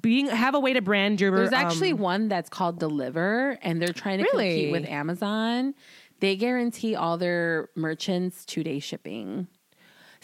being 0.00 0.26
have 0.26 0.54
a 0.54 0.60
way 0.60 0.74
to 0.74 0.82
brand 0.82 1.20
your. 1.20 1.34
There's 1.34 1.52
actually 1.52 1.92
um, 1.92 1.98
one 1.98 2.28
that's 2.28 2.50
called 2.50 2.78
Deliverr, 2.80 3.56
and 3.62 3.80
they're 3.80 3.94
trying 3.94 4.18
to 4.18 4.24
Really? 4.24 4.50
compete 4.50 4.72
with 4.72 4.84
Amazon. 4.90 5.74
They 6.20 6.36
guarantee 6.36 6.94
all 6.94 7.16
their 7.16 7.70
merchants 7.74 8.44
two 8.44 8.62
day 8.62 8.78
shipping. 8.78 9.48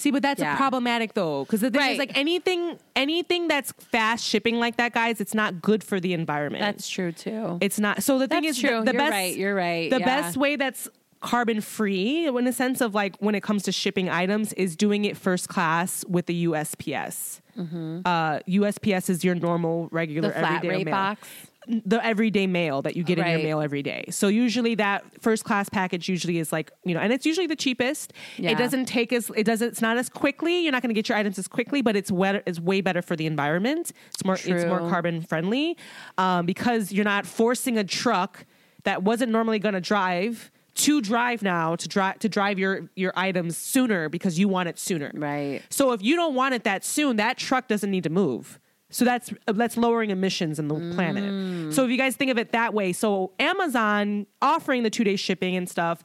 See, 0.02 0.10
but 0.10 0.20
that's 0.22 0.40
Yeah. 0.40 0.56
problematic 0.56 1.14
though, 1.14 1.44
because 1.44 1.60
the 1.60 1.70
thing 1.70 1.80
Right. 1.80 1.92
is, 1.92 1.98
like 1.98 2.18
anything, 2.18 2.76
anything 2.96 3.46
that's 3.46 3.70
fast 3.78 4.24
shipping 4.24 4.58
like 4.58 4.76
that, 4.78 4.92
guys, 4.92 5.20
it's 5.20 5.32
not 5.34 5.62
good 5.62 5.84
for 5.84 6.00
the 6.00 6.12
environment. 6.12 6.60
That's 6.60 6.88
true 6.88 7.12
too. 7.12 7.58
it's 7.60 7.78
not. 7.78 8.02
So 8.02 8.18
the 8.18 8.26
thing 8.26 8.44
is, 8.44 8.60
the- 8.60 8.68
true. 8.68 8.84
The, 8.84 8.92
You're 8.92 9.00
best, 9.00 9.10
right. 9.12 9.36
You're 9.36 9.54
right. 9.54 9.90
The 9.90 10.00
Yeah. 10.00 10.04
best 10.06 10.36
way 10.36 10.56
that's 10.56 10.88
carbon 11.20 11.60
free, 11.60 12.26
in 12.26 12.46
a 12.48 12.52
sense 12.52 12.80
of 12.80 12.96
like 12.96 13.14
when 13.20 13.36
it 13.36 13.44
comes 13.44 13.62
to 13.62 13.70
shipping 13.70 14.08
items, 14.10 14.52
is 14.54 14.74
doing 14.74 15.04
it 15.04 15.16
first 15.16 15.48
class 15.48 16.04
with 16.08 16.26
the 16.26 16.34
USPS. 16.48 17.40
Uh, 17.56 18.40
USPS 18.48 19.08
is 19.08 19.22
your 19.22 19.36
normal, 19.36 19.88
regular, 19.92 20.30
Mm-hmm. 20.30 20.40
the 20.40 20.46
flat 20.46 20.56
everyday 20.56 20.76
rate 20.78 20.84
mail 20.86 20.94
box. 20.94 21.28
The 21.68 22.04
everyday 22.04 22.46
mail 22.46 22.82
that 22.82 22.96
you 22.96 23.04
get 23.04 23.18
in 23.18 23.26
your 23.26 23.38
mail 23.38 23.60
every 23.60 23.82
day. 23.82 24.04
So 24.10 24.28
usually 24.28 24.74
that 24.76 25.04
first 25.22 25.44
class 25.44 25.68
package 25.68 26.08
usually 26.08 26.38
is 26.38 26.52
like, 26.52 26.70
you 26.84 26.94
know, 26.94 27.00
and 27.00 27.12
it's 27.12 27.24
usually 27.24 27.46
the 27.46 27.56
cheapest. 27.56 28.12
Yeah. 28.36 28.50
It 28.50 28.58
doesn't 28.58 28.86
take 28.86 29.12
as 29.12 29.30
it 29.36 29.44
doesn't 29.44 29.68
it's 29.68 29.82
not 29.82 29.96
as 29.96 30.08
quickly. 30.08 30.60
You're 30.60 30.72
not 30.72 30.82
going 30.82 30.90
to 30.90 30.94
get 30.94 31.08
your 31.08 31.18
items 31.18 31.38
as 31.38 31.48
quickly, 31.48 31.82
but 31.82 31.96
it's 31.96 32.10
wetter, 32.10 32.42
it's 32.46 32.58
way 32.58 32.80
better 32.80 33.02
for 33.02 33.16
the 33.16 33.26
environment. 33.26 33.92
It's 34.08 34.24
more 34.24 34.34
it's 34.34 34.64
more 34.64 34.80
carbon 34.88 35.22
friendly 35.22 35.76
um, 36.18 36.46
because 36.46 36.92
you're 36.92 37.04
not 37.04 37.26
forcing 37.26 37.78
a 37.78 37.84
truck 37.84 38.44
that 38.84 39.02
wasn't 39.02 39.30
normally 39.30 39.58
going 39.58 39.74
to 39.74 39.80
drive 39.80 40.50
to 40.74 41.00
drive 41.00 41.42
now 41.42 41.76
to 41.76 41.86
drive 41.88 42.18
to 42.20 42.28
drive 42.28 42.58
your 42.58 42.88
your 42.96 43.12
items 43.14 43.56
sooner 43.56 44.08
because 44.08 44.38
you 44.38 44.48
want 44.48 44.68
it 44.68 44.78
sooner. 44.78 45.10
Right. 45.14 45.62
So 45.68 45.92
if 45.92 46.02
you 46.02 46.16
don't 46.16 46.34
want 46.34 46.54
it 46.54 46.64
that 46.64 46.84
soon, 46.84 47.16
that 47.16 47.36
truck 47.36 47.68
doesn't 47.68 47.90
need 47.90 48.04
to 48.04 48.10
move. 48.10 48.58
So 48.92 49.04
that's 49.04 49.32
that's 49.46 49.76
lowering 49.76 50.10
emissions 50.10 50.58
in 50.58 50.68
the 50.68 50.74
planet. 50.94 51.74
So 51.74 51.84
if 51.84 51.90
you 51.90 51.96
guys 51.98 52.14
think 52.16 52.30
of 52.30 52.38
it 52.38 52.52
that 52.52 52.72
way, 52.74 52.92
so 52.92 53.32
Amazon 53.40 54.26
offering 54.40 54.82
the 54.82 54.90
two 54.90 55.02
day 55.04 55.16
shipping 55.16 55.56
and 55.56 55.68
stuff, 55.68 56.04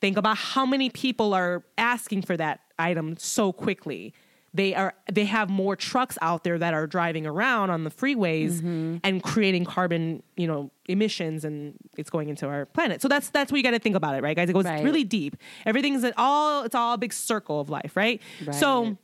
think 0.00 0.16
about 0.16 0.36
how 0.38 0.64
many 0.64 0.88
people 0.88 1.34
are 1.34 1.64
asking 1.76 2.22
for 2.22 2.36
that 2.36 2.60
item 2.78 3.16
so 3.18 3.52
quickly. 3.52 4.14
They 4.54 4.74
are 4.74 4.94
they 5.12 5.26
have 5.26 5.50
more 5.50 5.76
trucks 5.76 6.16
out 6.22 6.42
there 6.42 6.58
that 6.58 6.72
are 6.72 6.86
driving 6.86 7.26
around 7.26 7.68
on 7.70 7.84
the 7.84 7.90
freeways 7.90 8.60
and 9.04 9.22
creating 9.22 9.66
carbon, 9.66 10.22
you 10.38 10.46
know, 10.46 10.70
emissions 10.86 11.44
and 11.44 11.74
it's 11.98 12.08
going 12.08 12.30
into 12.30 12.46
our 12.46 12.64
planet. 12.64 13.02
So 13.02 13.08
that's 13.08 13.28
that's 13.28 13.52
what 13.52 13.58
you 13.58 13.62
got 13.62 13.72
to 13.72 13.78
think 13.78 13.94
about 13.94 14.14
it, 14.14 14.22
right, 14.22 14.34
guys? 14.34 14.48
It 14.48 14.54
goes 14.54 14.64
Right. 14.64 14.82
really 14.82 15.04
deep. 15.04 15.36
Everything's 15.66 16.02
an 16.02 16.14
all 16.16 16.62
it's 16.64 16.74
all 16.74 16.94
a 16.94 16.98
big 16.98 17.12
circle 17.12 17.60
of 17.60 17.68
life, 17.68 17.94
right? 17.94 18.22
So 18.52 18.96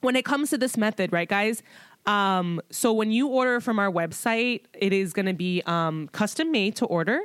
when 0.00 0.14
it 0.16 0.24
comes 0.24 0.50
to 0.50 0.58
this 0.58 0.76
method, 0.76 1.12
right, 1.12 1.28
guys? 1.28 1.62
Um, 2.06 2.60
so 2.70 2.92
when 2.92 3.10
you 3.10 3.28
order 3.28 3.60
from 3.60 3.78
our 3.78 3.90
website, 3.90 4.62
it 4.74 4.92
is 4.92 5.12
going 5.12 5.26
to 5.26 5.32
be 5.32 5.62
um, 5.66 6.08
custom 6.08 6.52
made 6.52 6.76
to 6.76 6.86
order 6.86 7.20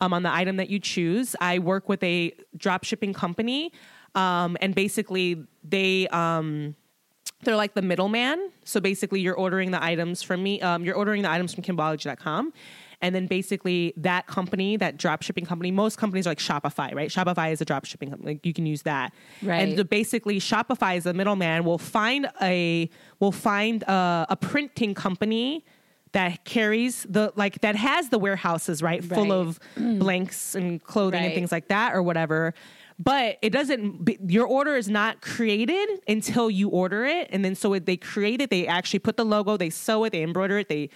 um, 0.00 0.12
on 0.12 0.22
the 0.22 0.32
item 0.32 0.56
that 0.56 0.70
you 0.70 0.78
choose. 0.78 1.34
I 1.40 1.58
work 1.58 1.88
with 1.88 2.02
a 2.02 2.32
drop 2.56 2.84
shipping 2.84 3.12
company, 3.12 3.72
um, 4.14 4.56
and 4.60 4.74
basically 4.74 5.44
they 5.64 6.08
um, 6.08 6.74
they're 7.42 7.56
like 7.56 7.74
the 7.74 7.82
middleman. 7.82 8.50
So 8.64 8.80
basically, 8.80 9.20
you're 9.20 9.34
ordering 9.34 9.70
the 9.70 9.82
items 9.82 10.22
from 10.22 10.42
me. 10.42 10.60
Um, 10.60 10.84
you're 10.84 10.96
ordering 10.96 11.22
the 11.22 11.30
items 11.30 11.54
from 11.54 11.64
Kimbology.com. 11.64 12.52
And 13.02 13.14
then 13.14 13.26
basically 13.26 13.94
that 13.96 14.26
company, 14.26 14.76
that 14.76 14.96
drop 14.96 15.22
shipping 15.22 15.46
company, 15.46 15.70
most 15.70 15.96
companies 15.98 16.26
are 16.26 16.30
like 16.30 16.38
Shopify, 16.38 16.94
right? 16.94 17.08
Shopify 17.10 17.52
is 17.52 17.60
a 17.60 17.64
drop 17.64 17.84
shipping 17.84 18.10
company. 18.10 18.34
Like 18.34 18.46
you 18.46 18.52
can 18.52 18.66
use 18.66 18.82
that. 18.82 19.12
Right. 19.42 19.56
And 19.58 19.76
the, 19.78 19.84
basically 19.84 20.38
Shopify 20.38 20.96
is 20.96 21.04
the 21.04 21.14
middleman 21.14 21.64
will 21.64 21.78
find 21.78 22.28
a 22.42 22.90
will 23.18 23.32
find 23.32 23.82
a, 23.84 24.26
a 24.30 24.36
printing 24.36 24.94
company 24.94 25.64
that 26.12 26.44
carries 26.44 27.06
the 27.08 27.32
like 27.36 27.60
that 27.60 27.76
has 27.76 28.08
the 28.08 28.18
warehouses 28.18 28.82
right, 28.82 29.04
full 29.04 29.28
Right. 29.28 29.32
of 29.32 29.60
blanks 29.76 30.54
and 30.54 30.82
clothing 30.82 31.22
and 31.24 31.34
things 31.34 31.52
like 31.52 31.68
that 31.68 31.94
or 31.94 32.02
whatever 32.02 32.52
but 32.98 33.38
it 33.40 33.50
doesn't 33.50 34.08
your 34.30 34.44
order 34.46 34.74
is 34.76 34.88
not 34.88 35.22
created 35.22 35.88
until 36.08 36.50
you 36.50 36.68
order 36.68 37.06
it 37.06 37.28
and 37.30 37.44
then 37.44 37.54
so 37.54 37.72
it, 37.74 37.86
they 37.86 37.96
create 37.96 38.40
it 38.40 38.50
they 38.50 38.66
actually 38.66 38.98
put 38.98 39.16
the 39.16 39.24
logo 39.24 39.56
they 39.56 39.70
sew 39.70 40.02
it 40.04 40.10
they 40.10 40.22
embroider 40.22 40.58
it 40.58 40.68
they 40.68 40.90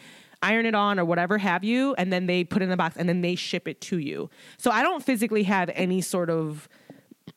iron 0.45 0.67
it 0.67 0.75
on 0.75 0.99
or 0.99 1.05
whatever 1.05 1.39
have 1.39 1.65
you 1.65 1.95
and 1.95 2.13
then 2.13 2.27
they 2.27 2.45
put 2.45 2.63
it 2.63 2.67
in 2.67 2.71
a 2.73 2.77
box 2.77 2.97
and 2.97 3.09
then 3.09 3.21
they 3.21 3.35
ship 3.35 3.67
it 3.67 3.81
to 3.81 3.99
you. 3.99 4.31
So 4.59 4.71
i 4.71 4.83
don't 4.83 5.03
physically 5.03 5.45
have 5.45 5.71
any 5.75 6.01
sort 6.01 6.31
of 6.31 6.69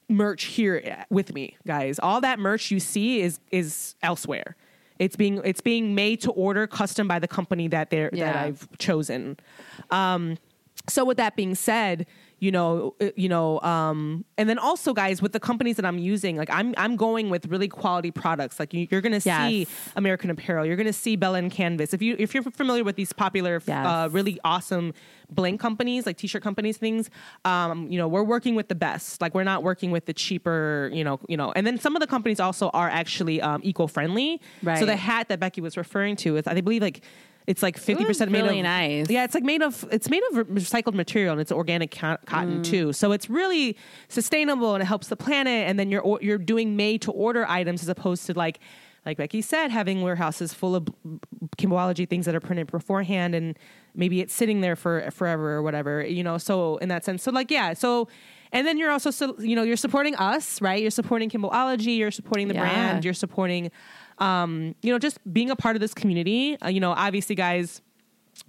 merch 0.10 0.46
here 0.46 1.06
with 1.10 1.34
me 1.34 1.58
guys. 1.66 2.00
All 2.00 2.22
that 2.22 2.40
merch 2.40 2.72
you 2.72 2.80
see 2.80 3.22
is 3.22 3.40
is 3.52 3.96
elsewhere. 4.02 4.56
It's 5.00 5.16
being 5.16 5.42
it's 5.44 5.62
being 5.62 5.96
made 5.96 6.22
to 6.22 6.32
order 6.32 6.68
custom 6.68 7.08
by 7.08 7.20
the 7.20 7.28
company 7.28 7.68
that 7.70 7.90
they're 7.90 8.10
that 8.14 8.36
i've 8.36 8.68
chosen. 8.78 9.38
Um 9.92 10.38
so 10.90 11.04
with 11.04 11.18
that 11.18 11.36
being 11.36 11.56
said 11.56 12.06
you 12.40 12.52
know 12.52 12.94
uh, 13.02 13.10
you 13.16 13.28
know 13.28 13.60
um 13.62 14.24
and 14.38 14.48
then 14.48 14.60
also 14.60 14.94
guys 14.94 15.22
with 15.22 15.32
the 15.32 15.40
companies 15.40 15.76
that 15.76 15.86
i'm 15.86 15.98
using 15.98 16.38
like 16.38 16.50
i'm 16.52 16.74
i'm 16.78 16.96
going 16.96 17.30
with 17.32 17.48
really 17.48 17.68
quality 17.68 18.12
products 18.12 18.60
like 18.60 18.74
you, 18.74 18.88
you're 18.92 19.02
gonna 19.02 19.20
see 19.20 19.60
Yes. 19.60 19.68
american 19.96 20.30
apparel 20.30 20.64
you're 20.66 20.76
gonna 20.76 20.94
see 20.94 21.16
bella 21.16 21.40
and 21.40 21.52
canvas 21.52 21.94
if 21.94 22.02
you 22.02 22.16
if 22.20 22.34
you're 22.36 22.44
familiar 22.44 22.84
with 22.84 22.96
these 22.96 23.12
popular 23.12 23.62
Yes. 23.66 23.86
uh, 23.88 24.08
really 24.12 24.40
awesome 24.44 24.94
blank 25.32 25.60
companies 25.60 26.06
like 26.06 26.18
t-shirt 26.18 26.44
companies 26.44 26.78
things 26.78 27.10
um 27.46 27.90
you 27.92 27.98
know 27.98 28.08
we're 28.08 28.24
working 28.24 28.54
with 28.56 28.68
the 28.68 28.76
best 28.76 29.20
like 29.20 29.34
we're 29.34 29.44
not 29.44 29.64
working 29.64 29.90
with 29.92 30.06
the 30.06 30.14
cheaper 30.14 30.90
you 30.94 31.04
know 31.04 31.20
you 31.28 31.36
know 31.38 31.52
and 31.56 31.66
then 31.66 31.80
some 31.80 31.96
of 31.96 32.02
the 32.02 32.08
companies 32.08 32.40
also 32.40 32.70
are 32.70 32.90
actually 32.90 33.42
um 33.42 33.62
eco-friendly 33.64 34.40
right. 34.62 34.78
so 34.80 34.86
the 34.86 34.96
hat 34.96 35.28
that 35.28 35.40
becky 35.40 35.60
was 35.60 35.76
referring 35.76 36.16
to 36.16 36.38
is 36.38 36.46
i 36.48 36.62
believe 36.62 36.82
like 36.84 37.02
it's 37.48 37.64
like 37.64 37.80
50% 37.80 38.30
made 38.30 38.44
really 38.44 38.60
of 38.60 38.64
nice. 38.66 39.10
yeah 39.10 39.24
it's 39.24 39.34
like 39.34 39.44
made 39.44 39.62
of 39.62 39.86
it's 39.92 40.10
made 40.10 40.22
of 40.32 40.48
recycled 40.48 40.94
material 40.94 41.32
and 41.32 41.42
it's 41.42 41.52
organic 41.52 41.92
co- 41.92 42.18
cotton 42.26 42.60
mm. 42.60 42.64
too 42.64 42.94
so 42.94 43.14
it's 43.14 43.30
really 43.30 43.78
sustainable 44.10 44.76
and 44.76 44.84
it 44.84 44.86
helps 44.86 45.08
the 45.08 45.16
planet 45.16 45.68
and 45.68 45.80
then 45.80 45.90
you're 45.90 46.20
you're 46.22 46.38
doing 46.38 46.76
made 46.76 47.02
to 47.02 47.12
order 47.12 47.46
items 47.48 47.82
as 47.82 47.90
opposed 47.90 48.26
to 48.26 48.34
like 48.34 48.60
like 49.08 49.16
Becky 49.16 49.42
said, 49.42 49.72
having 49.72 50.02
warehouses 50.02 50.54
full 50.54 50.76
of 50.76 50.86
Kimbology 51.58 52.08
things 52.08 52.26
that 52.26 52.36
are 52.36 52.42
printed 52.42 52.70
beforehand, 52.70 53.34
and 53.36 53.58
maybe 53.96 54.20
it's 54.20 54.34
sitting 54.34 54.60
there 54.60 54.76
for 54.76 55.10
forever 55.12 55.54
or 55.54 55.62
whatever, 55.62 56.06
you 56.06 56.24
know. 56.24 56.38
So 56.38 56.76
in 56.78 56.90
that 56.90 57.06
sense, 57.06 57.24
so 57.24 57.32
like 57.32 57.50
yeah, 57.50 57.72
so 57.74 58.10
and 58.52 58.68
then 58.68 58.78
you're 58.78 58.92
also 58.92 59.10
so, 59.10 59.36
you 59.40 59.56
know 59.56 59.64
you're 59.64 59.78
supporting 59.78 60.14
us, 60.18 60.62
right? 60.62 60.82
You're 60.82 60.92
supporting 60.92 61.30
Kimbology, 61.30 61.98
you're 61.98 62.12
supporting 62.12 62.50
the 62.50 62.56
Yeah. 62.56 62.60
brand, 62.60 63.06
you're 63.06 63.14
supporting, 63.14 63.72
um, 64.20 64.76
you 64.82 64.92
know, 64.92 65.00
just 65.00 65.18
being 65.34 65.50
a 65.52 65.56
part 65.56 65.76
of 65.76 65.80
this 65.80 65.94
community. 65.94 66.58
Uh, 66.64 66.68
you 66.70 66.80
know, 66.80 66.92
obviously, 66.92 67.36
guys, 67.36 67.82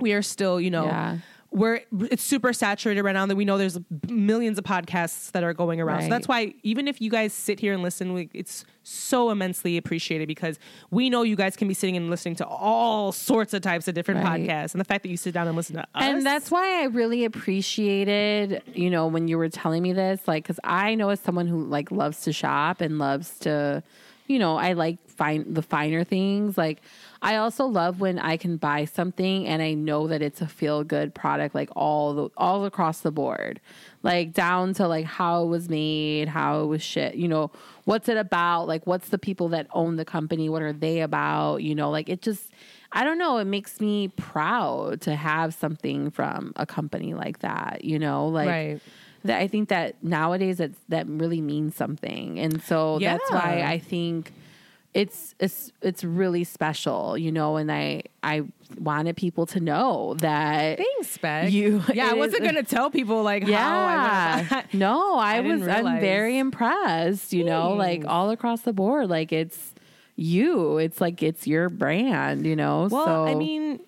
we 0.00 0.12
are 0.12 0.22
still, 0.22 0.60
you 0.60 0.70
know, 0.70 0.84
Yeah. 0.84 1.18
we're 1.50 1.80
it's 2.10 2.22
super 2.22 2.52
saturated 2.52 3.02
right 3.02 3.12
now. 3.14 3.24
That 3.26 3.36
we 3.36 3.44
know 3.46 3.56
there's 3.58 3.78
millions 4.08 4.58
of 4.58 4.64
podcasts 4.64 5.32
that 5.32 5.42
are 5.42 5.54
going 5.54 5.80
around. 5.80 6.02
So 6.02 6.08
that's 6.10 6.28
why 6.28 6.54
even 6.62 6.86
if 6.88 7.00
you 7.00 7.10
guys 7.10 7.32
sit 7.32 7.58
here 7.60 7.72
and 7.72 7.82
listen, 7.82 8.12
we, 8.12 8.28
it's 8.34 8.64
so 8.82 9.30
immensely 9.30 9.76
appreciated 9.78 10.28
because 10.28 10.58
we 10.90 11.08
know 11.10 11.22
you 11.22 11.36
guys 11.36 11.56
can 11.56 11.66
be 11.68 11.72
sitting 11.74 11.96
and 11.96 12.10
listening 12.10 12.36
to 12.36 12.46
all 12.46 13.12
sorts 13.12 13.54
of 13.54 13.62
types 13.62 13.88
of 13.88 13.94
different 13.94 14.22
Right. 14.22 14.42
podcasts, 14.42 14.72
and 14.74 14.80
the 14.80 14.84
fact 14.84 15.02
that 15.04 15.08
you 15.10 15.16
sit 15.16 15.32
down 15.34 15.46
and 15.48 15.56
listen 15.56 15.76
to 15.76 15.82
us, 15.82 15.86
And 15.94 16.24
that's 16.24 16.50
why 16.50 16.82
I 16.82 16.84
really 16.84 17.24
appreciated, 17.24 18.62
you 18.74 18.90
know, 18.90 19.06
when 19.06 19.28
you 19.28 19.38
were 19.38 19.48
telling 19.48 19.82
me 19.82 19.92
this, 19.92 20.20
like, 20.26 20.44
because 20.44 20.60
I 20.64 20.94
know 20.94 21.08
as 21.10 21.20
someone 21.20 21.46
who 21.46 21.64
like 21.64 21.90
loves 21.90 22.20
to 22.22 22.32
shop 22.32 22.80
and 22.80 22.98
loves 22.98 23.38
to, 23.40 23.82
you 24.28 24.38
know, 24.38 24.56
I 24.56 24.74
like 24.74 25.00
find 25.08 25.54
the 25.54 25.62
finer 25.62 26.04
things. 26.04 26.56
Like, 26.56 26.80
I 27.22 27.36
also 27.36 27.64
love 27.64 27.98
when 27.98 28.18
I 28.18 28.36
can 28.36 28.58
buy 28.58 28.84
something 28.84 29.46
and 29.46 29.60
I 29.60 29.74
know 29.74 30.06
that 30.06 30.22
it's 30.22 30.40
a 30.40 30.46
feel 30.46 30.84
good 30.84 31.14
product, 31.14 31.54
like 31.54 31.70
all 31.74 32.14
the 32.14 32.28
all 32.36 32.64
across 32.66 33.00
the 33.00 33.10
board, 33.10 33.58
like 34.02 34.32
down 34.32 34.74
to 34.74 34.86
like 34.86 35.06
how 35.06 35.42
it 35.44 35.46
was 35.46 35.68
made, 35.68 36.28
how 36.28 36.62
it 36.62 36.66
was 36.66 36.82
shit. 36.82 37.16
You 37.16 37.26
know, 37.26 37.50
what's 37.84 38.08
it 38.08 38.18
about? 38.18 38.68
Like, 38.68 38.86
what's 38.86 39.08
the 39.08 39.18
people 39.18 39.48
that 39.48 39.66
own 39.72 39.96
the 39.96 40.04
company? 40.04 40.48
What 40.48 40.62
are 40.62 40.74
they 40.74 41.00
about? 41.00 41.62
You 41.62 41.74
know, 41.74 41.90
like 41.90 42.08
it 42.08 42.22
just. 42.22 42.52
I 42.90 43.04
don't 43.04 43.18
know. 43.18 43.36
It 43.36 43.44
makes 43.44 43.82
me 43.82 44.08
proud 44.08 45.02
to 45.02 45.14
have 45.14 45.52
something 45.52 46.10
from 46.10 46.54
a 46.56 46.64
company 46.64 47.12
like 47.12 47.40
that. 47.40 47.84
You 47.84 47.98
know, 47.98 48.28
like 48.28 48.48
Right. 48.48 48.80
That. 49.24 49.40
I 49.40 49.48
think 49.48 49.68
that 49.68 50.02
nowadays 50.02 50.58
that 50.58 50.72
that 50.88 51.06
really 51.08 51.40
means 51.40 51.74
something, 51.74 52.38
and 52.38 52.62
so 52.62 52.98
that's 52.98 53.30
why 53.30 53.62
I 53.66 53.78
think 53.78 54.32
it's 54.94 55.34
it's 55.38 55.70
it's 55.82 56.02
really 56.04 56.44
special. 56.44 57.16
You 57.18 57.30
know, 57.32 57.56
and 57.56 57.70
I 57.70 58.02
I 58.22 58.42
wanted 58.78 59.16
people 59.16 59.46
to 59.46 59.60
know 59.60 60.14
that. 60.20 60.78
Thanks, 60.78 61.16
Beck. 61.18 61.50
You- 61.52 61.82
yeah, 61.92 62.10
I 62.10 62.14
wasn't 62.14 62.42
is- 62.44 62.48
gonna 62.50 62.62
tell 62.62 62.90
people 62.90 63.22
like 63.22 63.44
how 63.44 63.50
Yeah. 63.50 64.46
I 64.50 64.56
was. 64.56 64.64
no, 64.74 65.16
I, 65.16 65.36
I 65.38 65.40
was. 65.40 65.66
I'm 65.66 66.00
very 66.00 66.38
impressed. 66.38 67.32
You 67.32 67.44
know, 67.44 67.72
like 67.74 68.04
all 68.06 68.30
across 68.30 68.62
the 68.62 68.72
board. 68.72 69.08
Like 69.08 69.32
it's 69.32 69.74
you. 70.16 70.78
It's 70.78 71.00
like 71.00 71.22
it's 71.22 71.46
your 71.46 71.68
brand. 71.68 72.46
You 72.46 72.56
know. 72.56 72.88
Well, 72.90 73.04
so 73.06 73.26
I 73.26 73.34
mean, 73.34 73.80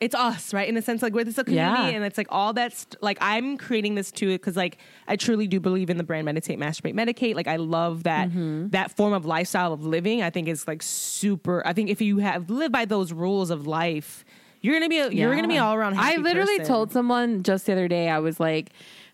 it's 0.00 0.14
us, 0.14 0.54
right? 0.54 0.68
In 0.68 0.76
a 0.76 0.82
sense, 0.82 1.02
like 1.02 1.12
we're 1.12 1.24
this 1.24 1.38
a 1.38 1.44
community, 1.44 1.82
Yeah. 1.90 1.96
and 1.96 2.04
it's 2.04 2.16
like 2.16 2.28
all 2.30 2.52
that's 2.52 2.86
like 3.00 3.18
I'm 3.20 3.56
creating 3.58 3.96
this 3.96 4.12
too 4.12 4.28
because 4.28 4.56
like 4.56 4.78
I 5.08 5.16
truly 5.16 5.46
do 5.48 5.58
believe 5.60 5.90
in 5.90 5.96
the 5.96 6.04
brand 6.04 6.24
meditate, 6.24 6.58
masturbate, 6.58 6.94
medicate. 6.94 7.34
Like 7.34 7.48
I 7.48 7.56
love 7.56 8.04
that 8.04 8.28
Mm-hmm. 8.28 8.68
that 8.68 8.92
form 8.96 9.12
of 9.12 9.24
lifestyle 9.26 9.72
of 9.72 9.84
living. 9.84 10.22
I 10.22 10.30
think 10.30 10.46
is 10.48 10.68
like 10.68 10.82
super. 10.82 11.62
I 11.66 11.72
think 11.72 11.90
if 11.90 12.00
you 12.00 12.18
have 12.18 12.48
lived 12.48 12.72
by 12.72 12.84
those 12.84 13.12
rules 13.12 13.50
of 13.50 13.66
life, 13.66 14.24
you're 14.60 14.74
gonna 14.74 14.88
be 14.88 14.98
a, 14.98 15.10
you're 15.10 15.34
gonna 15.34 15.48
be 15.48 15.58
all 15.58 15.74
around. 15.74 15.94
I 15.98 16.16
literally 16.16 16.58
person. 16.58 16.72
told 16.72 16.92
someone 16.92 17.42
just 17.42 17.66
the 17.66 17.72
other 17.72 17.88
day, 17.88 18.08
I 18.08 18.18
was 18.20 18.38
like, 18.38 18.70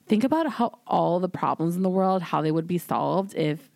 think 0.07 0.23
about 0.25 0.47
how 0.51 0.79
all 0.87 1.19
the 1.21 1.29
problems 1.31 1.77
in 1.77 1.83
the 1.83 1.89
world, 1.91 2.23
how 2.23 2.43
they 2.43 2.53
would 2.53 2.67
be 2.67 2.77
solved 2.79 3.35
if 3.35 3.71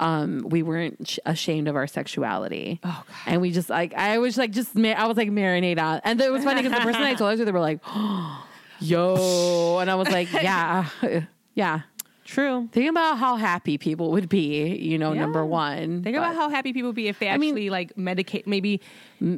um, 0.00 0.44
we 0.48 0.62
weren't 0.62 1.08
sh- 1.08 1.18
ashamed 1.26 1.68
of 1.68 1.76
our 1.76 1.86
sexuality. 1.86 2.80
Oh, 2.84 3.04
God. 3.06 3.16
And 3.26 3.40
we 3.40 3.50
just 3.50 3.68
like, 3.70 3.94
I 3.94 4.18
was 4.18 4.36
like, 4.38 4.52
just, 4.52 4.74
ma- 4.74 4.90
I 4.92 5.06
was 5.06 5.16
like 5.16 5.28
marinate 5.30 5.78
on. 5.80 6.00
And 6.04 6.20
it 6.20 6.30
was 6.32 6.44
funny 6.44 6.62
because 6.62 6.78
the 6.78 6.84
person 6.84 7.02
I 7.02 7.14
told 7.14 7.32
it 7.34 7.36
to, 7.38 7.44
they 7.44 7.52
were 7.52 7.60
like, 7.60 7.80
yo. 8.80 9.78
And 9.80 9.90
I 9.90 9.94
was 9.94 10.08
like, 10.08 10.32
yeah, 10.32 10.88
yeah. 11.54 11.80
true. 12.24 12.68
Think 12.72 12.90
about 12.90 13.18
how 13.18 13.36
happy 13.36 13.78
people 13.78 14.10
would 14.12 14.28
be, 14.28 14.76
you 14.76 14.98
know, 14.98 15.12
Yeah. 15.12 15.22
number 15.22 15.44
one. 15.44 16.02
Think 16.02 16.16
But- 16.16 16.22
about 16.22 16.34
how 16.36 16.48
happy 16.50 16.72
people 16.72 16.90
would 16.90 16.96
be 16.96 17.08
if 17.08 17.18
they 17.18 17.28
I 17.28 17.36
mean- 17.38 17.54
actually 17.54 17.70
like 17.70 17.94
medicate, 17.96 18.46
maybe 18.46 18.80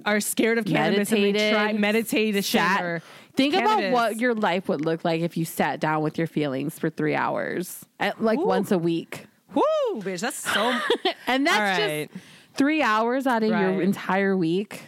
are 0.04 0.20
scared 0.20 0.58
of 0.58 0.64
cannabis 0.66 1.10
and 1.12 1.24
they 1.34 1.52
try 1.52 1.72
meditation 1.72 2.42
sat- 2.42 2.82
or 2.82 3.02
think 3.36 3.54
about 3.54 3.92
what 3.92 4.16
your 4.18 4.34
life 4.34 4.68
would 4.68 4.84
look 4.84 5.04
like 5.04 5.20
if 5.22 5.36
you 5.36 5.44
sat 5.44 5.80
down 5.80 6.02
with 6.02 6.18
your 6.18 6.26
feelings 6.26 6.78
for 6.78 6.90
three 6.90 7.14
hours, 7.14 7.84
at, 7.98 8.22
like 8.22 8.38
Ooh. 8.38 8.44
once 8.46 8.70
a 8.72 8.78
week, 8.78 9.26
Whoo, 9.54 10.00
bitch, 10.00 10.20
that's 10.20 10.36
so. 10.36 10.78
and 11.26 11.46
that's 11.46 11.80
right. 11.80 12.10
just 12.12 12.24
three 12.54 12.82
hours 12.82 13.26
out 13.26 13.42
of 13.42 13.48
your 13.50 13.80
entire 13.82 14.36
week. 14.36 14.82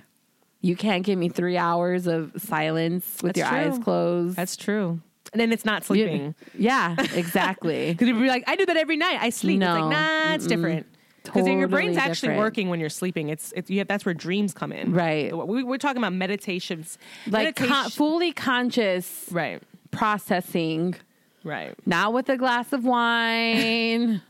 You 0.61 0.77
can't 0.77 1.05
give 1.05 1.19
me 1.19 1.29
three 1.29 1.57
hours 1.57 2.07
of 2.07 2.33
silence 2.37 3.05
with 3.23 3.35
That's 3.35 3.39
your 3.39 3.49
true. 3.49 3.73
eyes 3.73 3.79
closed. 3.83 4.37
That's 4.37 4.57
true. 4.57 5.01
And 5.33 5.41
then 5.41 5.51
it's 5.53 5.65
not 5.65 5.83
You- 5.83 5.87
sleeping. 5.87 6.35
yeah, 6.59 6.95
exactly. 7.15 7.89
Because 7.93 8.07
you'd 8.09 8.21
be 8.21 8.29
like, 8.29 8.45
I 8.47 8.55
do 8.57 8.67
that 8.67 8.77
every 8.77 8.97
night. 8.97 9.19
I 9.21 9.31
sleep. 9.31 9.57
It's 9.57 9.61
No. 9.61 9.89
like, 9.89 9.91
nah, 9.91 10.35
it's 10.35 10.47
different. 10.47 10.87
Because 11.25 11.47
your 11.47 11.69
brain's 11.69 11.97
Totally 11.97 12.11
actually 12.11 12.37
working 12.37 12.69
when 12.69 12.79
you're 12.81 12.89
sleeping. 12.91 13.29
It's, 13.29 13.53
it's 13.57 13.71
you 13.71 13.79
have, 13.79 13.89
that's 13.89 14.05
where 14.05 14.13
dreams 14.15 14.53
come 14.53 14.73
in. 14.73 14.93
Right. 14.93 15.35
We, 15.37 15.63
we're 15.63 15.79
talking 15.79 15.99
about 15.99 16.13
meditations. 16.13 16.99
like 17.29 17.55
con- 17.57 17.91
fully 17.91 18.33
conscious 18.33 19.27
right. 19.31 19.63
processing, 19.93 20.97
Right. 21.45 21.75
not 21.87 22.13
with 22.13 22.29
a 22.29 22.37
glass 22.37 22.73
of 22.73 22.85
wine. 22.85 24.21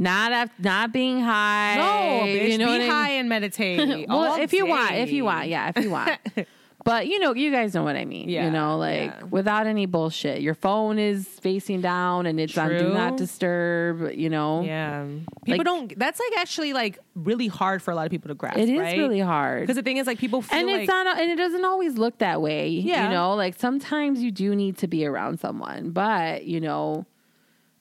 Not 0.00 0.32
af- 0.32 0.58
not 0.58 0.92
being 0.94 1.20
high. 1.20 1.76
No, 1.76 2.26
bitch. 2.26 2.52
you 2.52 2.56
know 2.58 2.64
be 2.64 2.70
what 2.72 2.76
I 2.76 2.84
mean? 2.84 2.90
high 2.90 3.10
and 3.10 3.28
meditate. 3.28 4.08
well, 4.08 4.40
if 4.40 4.54
you 4.54 4.64
want, 4.64 4.94
if 4.94 5.12
you 5.12 5.26
want, 5.26 5.48
yeah, 5.48 5.70
if 5.76 5.84
you 5.84 5.90
want. 5.90 6.18
but 6.84 7.06
you 7.06 7.18
know, 7.18 7.34
you 7.34 7.50
guys 7.50 7.74
know 7.74 7.82
what 7.82 7.96
I 7.96 8.06
mean. 8.06 8.30
Yeah, 8.30 8.46
you 8.46 8.50
know, 8.50 8.78
like 8.78 9.10
yeah. 9.10 9.24
without 9.24 9.66
any 9.66 9.84
bullshit. 9.84 10.40
Your 10.40 10.54
phone 10.54 10.98
is 10.98 11.28
facing 11.28 11.82
down 11.82 12.24
and 12.24 12.40
it's 12.40 12.56
on 12.56 12.70
do 12.70 12.88
not 12.94 13.18
disturb. 13.18 14.14
You 14.14 14.30
know, 14.30 14.62
Yeah. 14.62 15.04
People 15.44 15.58
Like- 15.58 15.64
don't. 15.66 15.98
That's 15.98 16.18
like 16.18 16.40
actually 16.40 16.72
like 16.72 16.98
really 17.14 17.48
hard 17.48 17.82
for 17.82 17.90
a 17.90 17.94
lot 17.94 18.06
of 18.06 18.10
people 18.10 18.28
to 18.28 18.34
grasp. 18.34 18.56
it 18.56 18.70
is 18.70 18.80
right? 18.80 18.96
really 18.96 19.20
hard. 19.20 19.64
Because 19.64 19.76
the 19.76 19.82
thing 19.82 19.98
is, 19.98 20.06
like 20.06 20.18
people 20.18 20.40
feel 20.40 20.60
and 20.60 20.66
like 20.66 20.80
it's 20.80 20.88
not, 20.88 21.18
and 21.18 21.30
it 21.30 21.36
doesn't 21.36 21.66
always 21.66 21.98
look 21.98 22.16
that 22.20 22.40
way. 22.40 22.68
Yeah. 22.70 23.04
You 23.04 23.10
know, 23.10 23.34
like 23.34 23.60
sometimes 23.60 24.22
you 24.22 24.30
do 24.30 24.56
need 24.56 24.78
to 24.78 24.88
be 24.88 25.04
around 25.04 25.40
someone, 25.40 25.90
but 25.90 26.46
you 26.46 26.58
know, 26.62 27.04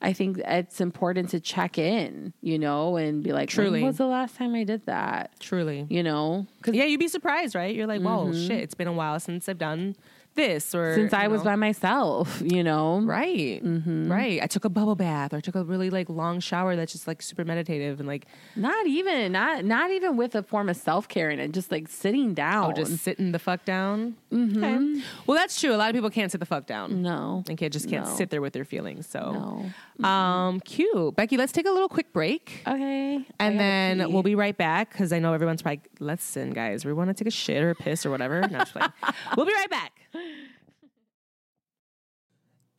I 0.01 0.13
think 0.13 0.37
it's 0.39 0.79
important 0.79 1.29
to 1.31 1.41
check 1.41 1.77
in, 1.77 2.33
you 2.41 2.57
know, 2.57 2.95
and 2.95 3.21
be 3.21 3.33
like, 3.33 3.49
Truly. 3.49 3.81
when 3.81 3.87
was 3.87 3.97
the 3.97 4.05
last 4.05 4.35
time 4.37 4.55
I 4.55 4.63
did 4.63 4.85
that? 4.85 5.37
truly. 5.39 5.85
You 5.89 6.03
know, 6.03 6.47
Because 6.57 6.75
yeah, 6.75 6.85
you'd 6.85 6.99
be 6.99 7.09
surprised, 7.09 7.53
right? 7.53 7.75
You're 7.75 7.87
like, 7.87 8.01
whoa, 8.01 8.27
mm-hmm. 8.27 8.47
shit! 8.47 8.61
It's 8.61 8.75
been 8.75 8.87
a 8.87 8.93
while 8.93 9.19
since 9.19 9.49
I've 9.49 9.57
done 9.57 9.95
this, 10.39 10.73
or 10.73 10.95
since 10.95 11.13
I 11.13 11.23
you 11.25 11.29
was 11.29 11.43
by 11.43 11.55
myself, 11.55 12.41
you 12.45 12.63
know, 12.63 13.01
Right, 13.01 13.61
right. 13.63 14.41
I 14.41 14.47
took 14.47 14.65
a 14.65 14.69
bubble 14.69 14.95
bath, 14.95 15.33
or 15.33 15.37
I 15.37 15.41
took 15.41 15.55
a 15.55 15.63
really 15.63 15.89
like 15.89 16.09
long 16.09 16.39
shower 16.39 16.75
that's 16.75 16.91
just 16.93 17.07
like 17.07 17.21
super 17.21 17.45
meditative 17.45 17.99
and 17.99 18.07
like 18.07 18.25
Not 18.55 18.87
even 18.87 19.31
not 19.31 19.65
not 19.65 19.91
even 19.91 20.17
with 20.17 20.35
a 20.35 20.43
form 20.43 20.69
of 20.69 20.77
self 20.77 21.07
care 21.07 21.29
in 21.29 21.39
it, 21.39 21.51
just 21.51 21.71
like 21.71 21.87
sitting 21.87 22.33
down. 22.33 22.71
oh, 22.71 22.73
just 22.73 22.97
sitting 23.03 23.31
the 23.31 23.39
fuck 23.39 23.65
down. 23.65 24.15
Okay. 24.33 25.01
Well, 25.27 25.37
that's 25.37 25.59
true. 25.59 25.73
A 25.73 25.77
lot 25.77 25.89
of 25.89 25.95
people 25.95 26.09
can't 26.09 26.31
sit 26.31 26.39
the 26.39 26.45
fuck 26.45 26.65
down 26.65 27.01
no, 27.01 27.43
and 27.47 27.57
can't 27.57 27.73
just 27.73 27.89
can't 27.89 28.05
No. 28.05 28.13
sit 28.15 28.29
there 28.29 28.41
with 28.41 28.53
their 28.53 28.65
feelings. 28.65 29.07
So, 29.07 29.71
no. 29.99 30.07
um, 30.07 30.59
cute, 30.61 31.15
Becky. 31.15 31.37
Let's 31.37 31.51
take 31.51 31.67
a 31.67 31.71
little 31.71 31.89
quick 31.89 32.13
break. 32.13 32.61
Okay, 32.67 33.25
And 33.39 33.59
then 33.59 34.11
we'll 34.11 34.23
be 34.23 34.35
right 34.35 34.55
back 34.57 34.91
because 34.91 35.11
I 35.11 35.19
know 35.19 35.33
everyone's 35.33 35.61
probably 35.61 35.81
listen, 35.99 36.51
guys. 36.51 36.85
We 36.85 36.93
want 36.93 37.09
to 37.09 37.13
take 37.13 37.27
a 37.27 37.31
shit 37.35 37.61
or 37.63 37.71
a 37.71 37.75
piss 37.75 38.05
or 38.05 38.09
whatever. 38.09 38.41
No, 38.47 38.63
we'll 39.37 39.45
be 39.45 39.53
right 39.53 39.69
back. 39.69 39.91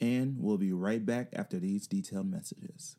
And 0.01 0.37
we'll 0.39 0.57
be 0.57 0.73
right 0.73 1.05
back 1.05 1.29
after 1.35 1.59
these 1.59 1.87
detailed 1.87 2.31
messages. 2.31 2.97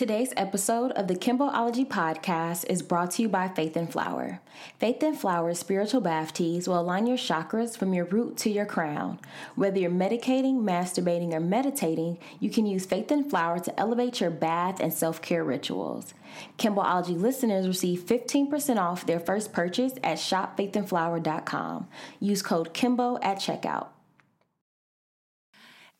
Today's 0.00 0.32
episode 0.34 0.92
of 0.92 1.08
the 1.08 1.14
Kimboology 1.14 1.86
podcast 1.86 2.64
is 2.70 2.80
brought 2.80 3.10
to 3.10 3.22
you 3.22 3.28
by 3.28 3.48
Faith 3.48 3.76
and 3.76 3.92
Flower. 3.92 4.40
Faith 4.78 5.02
and 5.02 5.14
Flower's 5.14 5.58
spiritual 5.58 6.00
bath 6.00 6.32
teas 6.32 6.66
will 6.66 6.80
align 6.80 7.06
your 7.06 7.18
chakras 7.18 7.76
from 7.76 7.92
your 7.92 8.06
root 8.06 8.38
to 8.38 8.48
your 8.48 8.64
crown. 8.64 9.18
Whether 9.56 9.80
you're 9.80 9.90
medicating, 9.90 10.62
masturbating, 10.62 11.34
or 11.34 11.40
meditating, 11.40 12.16
you 12.38 12.48
can 12.48 12.64
use 12.64 12.86
Faith 12.86 13.10
and 13.10 13.28
Flower 13.28 13.58
to 13.58 13.78
elevate 13.78 14.22
your 14.22 14.30
bath 14.30 14.80
and 14.80 14.90
self 14.90 15.20
care 15.20 15.44
rituals. 15.44 16.14
Kimboology 16.56 17.20
listeners 17.20 17.68
receive 17.68 18.00
15% 18.00 18.78
off 18.78 19.04
their 19.04 19.20
first 19.20 19.52
purchase 19.52 19.92
at 20.02 20.16
shopfaithandflower.com. 20.16 21.88
Use 22.20 22.40
code 22.40 22.72
KIMBO 22.72 23.18
at 23.20 23.36
checkout. 23.36 23.88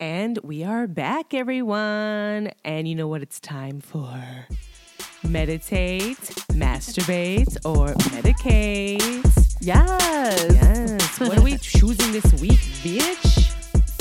And 0.01 0.39
we 0.43 0.65
are 0.65 0.87
back, 0.87 1.35
everyone. 1.35 2.53
And 2.65 2.89
you 2.89 2.95
know 2.95 3.07
what 3.07 3.21
it's 3.21 3.39
time 3.39 3.83
for? 3.83 4.19
Meditate, 5.29 6.17
masturbate, 6.53 7.55
or 7.67 7.89
medicate. 8.09 8.99
yes. 9.61 10.47
Yes. 10.51 11.21
what 11.21 11.37
are 11.37 11.43
we 11.43 11.59
choosing 11.59 12.13
this 12.13 12.33
week, 12.41 12.61
bitch? 12.83 13.53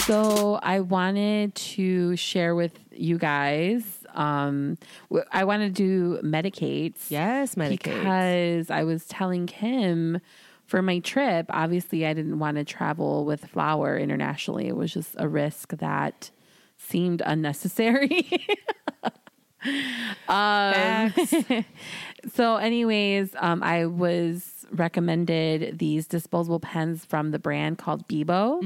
So 0.06 0.58
I 0.64 0.80
wanted 0.80 1.54
to 1.56 2.16
share 2.16 2.56
with 2.56 2.80
you 2.92 3.18
guys. 3.18 3.84
Um, 4.14 4.78
I 5.34 5.44
want 5.44 5.64
to 5.64 5.70
do 5.70 6.20
medicates. 6.24 7.10
Yes, 7.12 7.56
medicate. 7.56 7.84
because 7.84 8.72
I 8.72 8.86
was 8.86 9.06
telling 9.06 9.48
Kim 9.48 10.22
for 10.70 10.84
my 10.84 11.00
trip, 11.00 11.48
obviously 11.50 12.06
I 12.06 12.14
didn't 12.14 12.38
want 12.38 12.58
to 12.58 12.64
travel 12.64 13.26
with 13.26 13.44
Flower 13.46 13.98
internationally. 13.98 14.68
It 14.68 14.76
was 14.76 14.94
just 14.94 15.16
a 15.18 15.28
risk 15.28 15.76
that 15.78 16.30
seemed 16.78 17.24
unnecessary. 17.26 18.30
um, 20.30 21.12
so, 22.34 22.58
anyways, 22.58 23.32
um, 23.40 23.64
I 23.64 23.88
was 23.88 24.68
recommended 24.72 25.80
these 25.80 26.06
disposable 26.06 26.60
pens 26.60 27.04
from 27.04 27.32
the 27.32 27.40
brand 27.40 27.80
called 27.80 28.08
Beboe, 28.08 28.62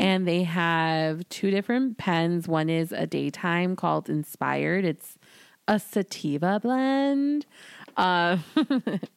and 0.00 0.28
they 0.28 0.44
have 0.44 1.28
two 1.30 1.50
different 1.50 1.98
pens. 1.98 2.46
One 2.46 2.70
is 2.70 2.92
a 2.92 3.06
daytime 3.06 3.74
called 3.74 4.08
Inspired. 4.08 4.84
It's 4.84 5.18
a 5.66 5.80
sativa 5.80 6.60
blend. 6.62 7.46
Uh, 7.96 8.38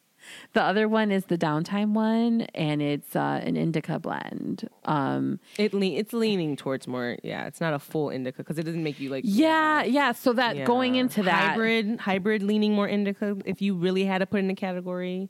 the 0.58 0.64
other 0.64 0.88
one 0.90 1.12
is 1.12 1.26
the 1.26 1.38
downtime 1.38 1.94
one, 1.94 2.42
and 2.56 2.82
it's 2.82 3.16
uh, 3.16 3.40
an 3.44 3.56
indica 3.56 4.00
blend. 4.00 4.68
Um, 4.86 5.40
It 5.60 5.72
le- 5.72 5.86
it's 6.02 6.14
leaning 6.14 6.56
towards 6.56 6.88
more. 6.88 7.16
Yeah, 7.22 7.46
it's 7.46 7.62
not 7.62 7.76
a 7.76 7.80
full 7.80 8.10
indica 8.10 8.38
because 8.40 8.58
it 8.58 8.64
doesn't 8.64 8.82
make 8.84 9.00
you 9.00 9.12
like 9.12 9.24
yeah, 9.24 9.84
yeah. 9.84 10.14
So 10.14 10.34
that 10.34 10.56
yeah. 10.56 10.66
going 10.66 10.96
into 10.96 11.22
that, 11.22 11.52
hybrid, 11.52 12.00
hybrid 12.00 12.42
leaning 12.42 12.74
more 12.74 12.88
indica. 12.88 13.38
If 13.46 13.62
you 13.62 13.76
really 13.76 14.06
had 14.06 14.18
to 14.18 14.26
put 14.26 14.40
in 14.40 14.50
a 14.50 14.56
category, 14.56 15.30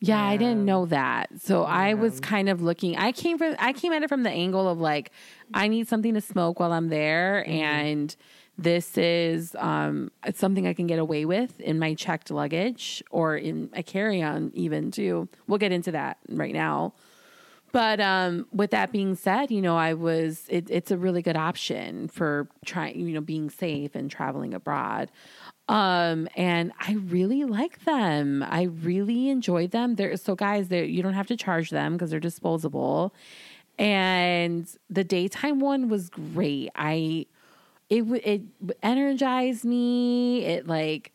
Yeah, 0.00 0.24
I 0.24 0.38
didn't 0.38 0.64
know 0.64 0.86
that. 0.86 1.28
So 1.40 1.64
I 1.64 1.92
was 1.92 2.18
kind 2.20 2.48
of 2.48 2.62
looking. 2.62 2.96
I 2.96 3.12
came 3.12 3.36
from 3.36 3.56
I 3.58 3.74
came 3.74 3.92
at 3.92 4.02
it 4.02 4.08
from 4.08 4.22
the 4.22 4.30
angle 4.30 4.66
of 4.66 4.78
like 4.78 5.10
I 5.52 5.68
need 5.68 5.88
something 5.88 6.14
to 6.14 6.22
smoke 6.22 6.58
while 6.58 6.72
I'm 6.72 6.88
there 6.88 7.46
and 7.46 8.16
this 8.56 8.96
is 8.96 9.56
um 9.58 10.10
it's 10.24 10.38
something 10.38 10.66
I 10.66 10.74
can 10.74 10.86
get 10.86 10.98
away 10.98 11.24
with 11.24 11.60
in 11.60 11.78
my 11.78 11.94
checked 11.94 12.30
luggage 12.30 13.02
or 13.10 13.36
in 13.36 13.70
a 13.72 13.82
carry-on 13.82 14.52
even 14.54 14.90
too. 14.90 15.28
We'll 15.46 15.58
get 15.58 15.72
into 15.72 15.92
that 15.92 16.18
right 16.28 16.52
now. 16.52 16.94
But 17.72 18.00
um, 18.00 18.46
with 18.52 18.70
that 18.70 18.92
being 18.92 19.16
said, 19.16 19.50
you 19.50 19.60
know, 19.60 19.76
I 19.76 19.94
was 19.94 20.44
it, 20.48 20.70
it's 20.70 20.92
a 20.92 20.96
really 20.96 21.22
good 21.22 21.36
option 21.36 22.06
for 22.06 22.46
trying, 22.64 23.00
you 23.00 23.12
know, 23.12 23.20
being 23.20 23.50
safe 23.50 23.96
and 23.96 24.08
traveling 24.08 24.54
abroad. 24.54 25.10
Um, 25.68 26.28
and 26.36 26.70
I 26.78 26.92
really 26.92 27.42
like 27.42 27.84
them. 27.84 28.44
I 28.48 28.64
really 28.64 29.28
enjoyed 29.28 29.72
them. 29.72 29.96
They're 29.96 30.16
so 30.16 30.36
guys, 30.36 30.68
they 30.68 30.84
you 30.84 31.02
don't 31.02 31.14
have 31.14 31.26
to 31.26 31.36
charge 31.36 31.70
them 31.70 31.94
because 31.94 32.10
they're 32.10 32.20
disposable. 32.20 33.12
And 33.76 34.68
the 34.88 35.02
daytime 35.02 35.58
one 35.58 35.88
was 35.88 36.10
great. 36.10 36.70
I 36.76 37.26
it 37.88 38.04
it 38.24 38.42
energized 38.82 39.64
me. 39.64 40.44
It 40.44 40.66
like 40.66 41.12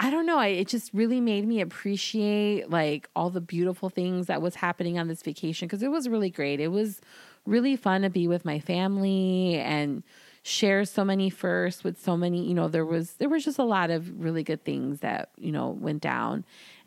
I 0.00 0.10
don't 0.10 0.26
know. 0.26 0.38
I, 0.38 0.48
it 0.48 0.68
just 0.68 0.94
really 0.94 1.20
made 1.20 1.46
me 1.46 1.60
appreciate 1.60 2.70
like 2.70 3.08
all 3.16 3.30
the 3.30 3.40
beautiful 3.40 3.88
things 3.88 4.28
that 4.28 4.40
was 4.40 4.54
happening 4.54 4.98
on 4.98 5.08
this 5.08 5.22
vacation 5.22 5.66
because 5.66 5.82
it 5.82 5.90
was 5.90 6.08
really 6.08 6.30
great. 6.30 6.60
It 6.60 6.68
was 6.68 7.00
really 7.46 7.74
fun 7.74 8.02
to 8.02 8.10
be 8.10 8.28
with 8.28 8.44
my 8.44 8.60
family 8.60 9.56
and 9.56 10.04
share 10.44 10.84
so 10.84 11.04
many 11.04 11.30
firsts 11.30 11.82
with 11.82 12.00
so 12.00 12.16
many. 12.16 12.46
You 12.46 12.54
know, 12.54 12.68
there 12.68 12.86
was 12.86 13.14
there 13.14 13.28
was 13.28 13.44
just 13.44 13.58
a 13.58 13.64
lot 13.64 13.90
of 13.90 14.22
really 14.22 14.44
good 14.44 14.64
things 14.64 15.00
that 15.00 15.30
you 15.36 15.50
know 15.50 15.70
went 15.70 16.00
down, 16.00 16.44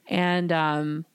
and 0.07 0.51
um, 0.51 1.05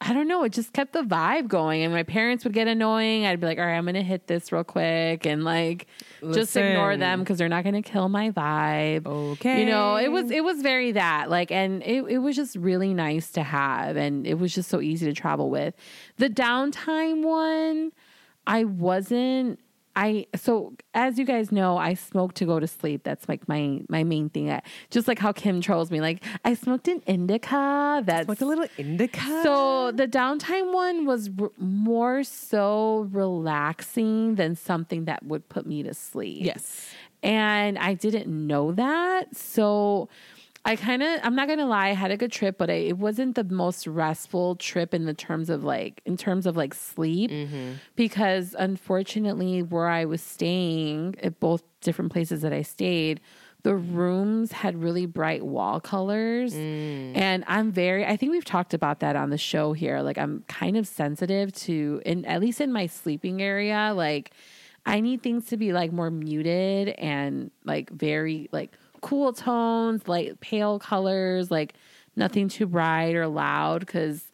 I 0.00 0.12
don't 0.12 0.28
know. 0.28 0.42
It 0.44 0.52
just 0.52 0.72
kept 0.72 0.92
the 0.92 1.02
vibe 1.02 1.48
going, 1.48 1.82
and 1.82 1.92
my 1.92 2.02
parents 2.02 2.44
would 2.44 2.52
get 2.52 2.68
annoying. 2.68 3.24
I'd 3.26 3.40
be 3.40 3.46
like, 3.46 3.58
"All 3.58 3.64
right, 3.64 3.76
I'm 3.76 3.86
gonna 3.86 4.02
hit 4.02 4.26
this 4.26 4.52
real 4.52 4.64
quick," 4.64 5.24
and 5.24 5.44
like 5.44 5.86
just 6.32 6.56
ignore 6.56 6.96
them 6.96 7.20
because 7.20 7.38
they're 7.38 7.48
not 7.48 7.64
gonna 7.64 7.80
kill 7.82 8.08
my 8.08 8.30
vibe. 8.30 9.06
Okay. 9.06 9.60
you 9.60 9.66
know, 9.66 9.96
it 9.96 10.10
was 10.10 10.30
it 10.30 10.44
was 10.44 10.60
very 10.62 10.92
that 10.92 11.30
like, 11.30 11.50
and 11.50 11.82
it 11.84 12.04
it 12.08 12.18
was 12.18 12.36
just 12.36 12.56
really 12.56 12.92
nice 12.92 13.30
to 13.32 13.42
have, 13.42 13.96
and 13.96 14.26
it 14.26 14.34
was 14.38 14.54
just 14.54 14.68
so 14.68 14.80
easy 14.80 15.06
to 15.06 15.12
travel 15.12 15.48
with. 15.48 15.74
The 16.18 16.28
downtime 16.28 17.22
one, 17.22 17.92
I 18.46 18.64
wasn't. 18.64 19.60
I 19.96 20.26
so 20.34 20.74
as 20.92 21.18
you 21.18 21.24
guys 21.24 21.52
know, 21.52 21.76
I 21.76 21.94
smoke 21.94 22.34
to 22.34 22.44
go 22.44 22.58
to 22.58 22.66
sleep. 22.66 23.02
That's 23.04 23.28
like 23.28 23.46
my 23.48 23.82
my 23.88 24.02
main 24.04 24.28
thing. 24.28 24.50
I, 24.50 24.60
just 24.90 25.06
like 25.06 25.18
how 25.18 25.32
Kim 25.32 25.60
trolls 25.60 25.90
me, 25.90 26.00
like 26.00 26.22
I 26.44 26.54
smoked 26.54 26.88
an 26.88 27.00
indica. 27.06 28.02
That's 28.04 28.26
What's 28.26 28.42
a 28.42 28.46
little 28.46 28.66
indica? 28.76 29.20
so 29.42 29.92
the 29.92 30.08
downtime 30.08 30.72
one 30.72 31.06
was 31.06 31.30
r- 31.38 31.50
more 31.58 32.24
so 32.24 33.08
relaxing 33.12 34.34
than 34.34 34.56
something 34.56 35.04
that 35.04 35.24
would 35.24 35.48
put 35.48 35.66
me 35.66 35.82
to 35.82 35.94
sleep. 35.94 36.44
yes. 36.44 36.90
And 37.22 37.78
I 37.78 37.94
didn't 37.94 38.26
know 38.26 38.72
that. 38.72 39.34
So 39.34 40.10
I 40.66 40.76
kind 40.76 41.02
of, 41.02 41.20
I'm 41.22 41.34
not 41.36 41.46
going 41.46 41.58
to 41.58 41.66
lie, 41.66 41.88
I 41.88 41.92
had 41.92 42.10
a 42.10 42.16
good 42.16 42.32
trip, 42.32 42.56
but 42.56 42.70
I, 42.70 42.74
it 42.74 42.96
wasn't 42.96 43.34
the 43.34 43.44
most 43.44 43.86
restful 43.86 44.56
trip 44.56 44.94
in 44.94 45.04
the 45.04 45.12
terms 45.12 45.50
of 45.50 45.62
like, 45.62 46.00
in 46.06 46.16
terms 46.16 46.46
of 46.46 46.56
like 46.56 46.72
sleep, 46.72 47.30
mm-hmm. 47.30 47.72
because 47.96 48.56
unfortunately, 48.58 49.62
where 49.62 49.88
I 49.88 50.06
was 50.06 50.22
staying 50.22 51.16
at 51.22 51.38
both 51.38 51.62
different 51.82 52.12
places 52.12 52.40
that 52.42 52.52
I 52.52 52.62
stayed, 52.62 53.20
the 53.62 53.74
rooms 53.74 54.52
had 54.52 54.82
really 54.82 55.06
bright 55.06 55.44
wall 55.44 55.80
colors. 55.80 56.54
Mm. 56.54 57.16
And 57.16 57.44
I'm 57.46 57.70
very, 57.70 58.04
I 58.04 58.16
think 58.16 58.32
we've 58.32 58.44
talked 58.44 58.74
about 58.74 59.00
that 59.00 59.16
on 59.16 59.30
the 59.30 59.38
show 59.38 59.72
here. 59.72 60.00
Like, 60.00 60.18
I'm 60.18 60.44
kind 60.48 60.76
of 60.76 60.86
sensitive 60.86 61.52
to, 61.52 62.00
in, 62.04 62.24
at 62.26 62.40
least 62.40 62.60
in 62.60 62.72
my 62.72 62.86
sleeping 62.86 63.42
area, 63.42 63.92
like, 63.94 64.32
I 64.86 65.00
need 65.00 65.22
things 65.22 65.46
to 65.46 65.56
be 65.56 65.72
like 65.72 65.92
more 65.92 66.10
muted 66.10 66.88
and 66.98 67.50
like 67.64 67.88
very 67.90 68.50
like 68.52 68.76
cool 69.04 69.32
tones, 69.32 70.08
like 70.08 70.40
pale 70.40 70.78
colors, 70.78 71.50
like 71.50 71.74
nothing 72.16 72.48
too 72.48 72.66
bright 72.66 73.14
or 73.14 73.26
loud 73.28 73.80
because 73.80 74.24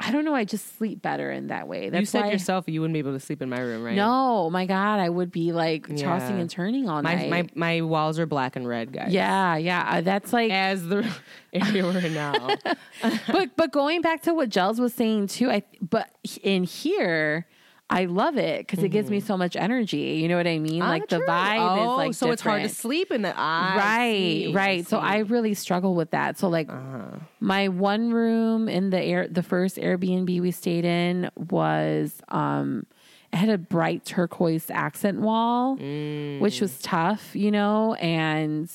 I 0.00 0.10
don't 0.10 0.24
know, 0.24 0.34
I 0.34 0.44
just 0.44 0.76
sleep 0.76 1.00
better 1.02 1.30
in 1.30 1.46
that 1.48 1.68
way. 1.68 1.88
That's 1.88 2.00
you 2.00 2.06
said 2.06 2.22
why 2.24 2.32
yourself 2.32 2.64
you 2.66 2.80
wouldn't 2.80 2.94
be 2.94 2.98
able 2.98 3.12
to 3.12 3.20
sleep 3.20 3.40
in 3.40 3.48
my 3.48 3.60
room, 3.60 3.84
right? 3.84 3.94
No, 3.94 4.50
my 4.50 4.66
God, 4.66 4.98
I 4.98 5.08
would 5.08 5.30
be 5.30 5.52
like 5.52 5.86
tossing 5.96 6.40
and 6.40 6.50
turning 6.50 6.88
all 6.88 7.00
My, 7.02 7.14
night. 7.14 7.30
my 7.30 7.48
my 7.54 7.80
walls 7.82 8.18
are 8.18 8.26
black 8.26 8.56
and 8.56 8.66
red, 8.66 8.92
guys. 8.92 9.12
yeah, 9.12 9.56
yeah. 9.56 9.86
uh, 9.88 10.00
That's 10.00 10.32
like 10.32 10.50
As 10.50 10.86
the 10.88 11.08
area 11.52 11.84
we're 11.84 11.98
in 11.98 12.12
now. 12.14 12.56
but 13.28 13.50
but 13.56 13.70
going 13.72 14.00
back 14.00 14.22
to 14.22 14.34
what 14.34 14.48
Gels 14.48 14.80
was 14.80 14.92
saying 14.94 15.28
too, 15.28 15.48
I 15.50 15.62
but 15.80 16.10
in 16.42 16.64
here 16.64 17.46
I 17.90 18.06
love 18.06 18.38
it 18.38 18.60
because 18.66 18.82
it 18.82 18.88
gives 18.88 19.10
me 19.10 19.20
so 19.20 19.36
much 19.36 19.56
energy. 19.56 20.18
You 20.22 20.28
know 20.28 20.36
what 20.36 20.46
I 20.46 20.58
mean? 20.58 20.80
like 20.80 21.08
the 21.08 21.16
Mm-hmm. 21.16 21.24
True. 21.24 21.34
vibe 21.34 21.78
oh, 21.78 21.82
is 21.92 21.96
like 21.98 22.14
so 22.14 22.30
it's 22.30 22.42
hard 22.42 22.62
to 22.62 22.68
sleep 22.68 23.10
in 23.12 23.22
the 23.22 23.32
I 23.38 23.76
right 23.76 24.12
see, 24.16 24.52
right 24.52 24.84
so 24.86 24.90
see. 24.90 24.96
Uh-huh. 24.96 25.06
i 25.06 25.18
really 25.18 25.54
struggle 25.54 25.94
with 25.94 26.10
that 26.10 26.38
so 26.38 26.48
like 26.48 26.70
my 27.40 27.68
one 27.68 28.10
room 28.12 28.68
in 28.68 28.90
the 28.90 29.00
air 29.00 29.28
the 29.28 29.42
first 29.42 29.76
airbnb 29.76 30.40
we 30.40 30.50
stayed 30.50 30.84
in 30.84 31.30
was 31.36 32.20
um 32.28 32.86
it 33.32 33.36
had 33.36 33.48
a 33.50 33.58
bright 33.58 34.04
turquoise 34.04 34.70
accent 34.70 35.20
wall 35.20 35.76
Mm. 35.76 36.40
which 36.40 36.60
was 36.60 36.80
tough 36.80 37.36
you 37.36 37.50
know 37.50 37.94
and 37.94 38.70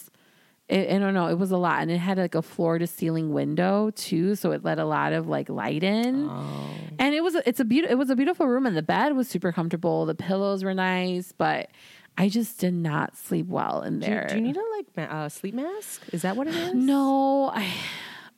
it, 0.69 0.89
I 0.95 0.99
don't 0.99 1.13
know. 1.13 1.27
It 1.27 1.37
was 1.39 1.51
a 1.51 1.57
lot, 1.57 1.81
and 1.81 1.89
it 1.91 1.97
had 1.97 2.17
like 2.17 2.35
a 2.35 2.41
floor 2.41 2.77
to 2.79 2.85
ceiling 2.87 3.33
window 3.33 3.91
too, 3.95 4.35
so 4.35 4.51
it 4.51 4.63
let 4.63 4.79
a 4.79 4.85
lot 4.85 5.13
of 5.13 5.27
like 5.27 5.49
light 5.49 5.83
in. 5.83 6.29
Oh. 6.29 6.69
And 6.99 7.15
it 7.15 7.23
was 7.23 7.35
a- 7.35 7.47
it's 7.49 7.59
a 7.59 7.65
beautiful 7.65 7.91
it 7.93 7.97
was 7.97 8.09
a 8.09 8.15
beautiful 8.15 8.47
room, 8.47 8.65
and 8.65 8.77
the 8.77 8.81
bed 8.83 9.15
was 9.15 9.27
super 9.27 9.51
comfortable. 9.51 10.05
The 10.05 10.15
pillows 10.15 10.63
were 10.63 10.73
nice, 10.73 11.31
but 11.31 11.69
I 12.17 12.29
just 12.29 12.59
did 12.59 12.73
not 12.73 13.17
sleep 13.17 13.47
well 13.47 13.81
in 13.81 13.99
Do 13.99 14.05
there. 14.07 14.27
do 14.29 14.35
you 14.35 14.41
need 14.41 14.57
a 14.57 14.63
like 14.77 14.85
ma- 14.97 15.15
uh, 15.23 15.29
sleep 15.29 15.55
mask? 15.55 16.03
Is 16.13 16.21
that 16.21 16.35
what 16.35 16.47
it 16.47 16.55
is? 16.55 16.73
No, 16.73 17.49
I 17.53 17.67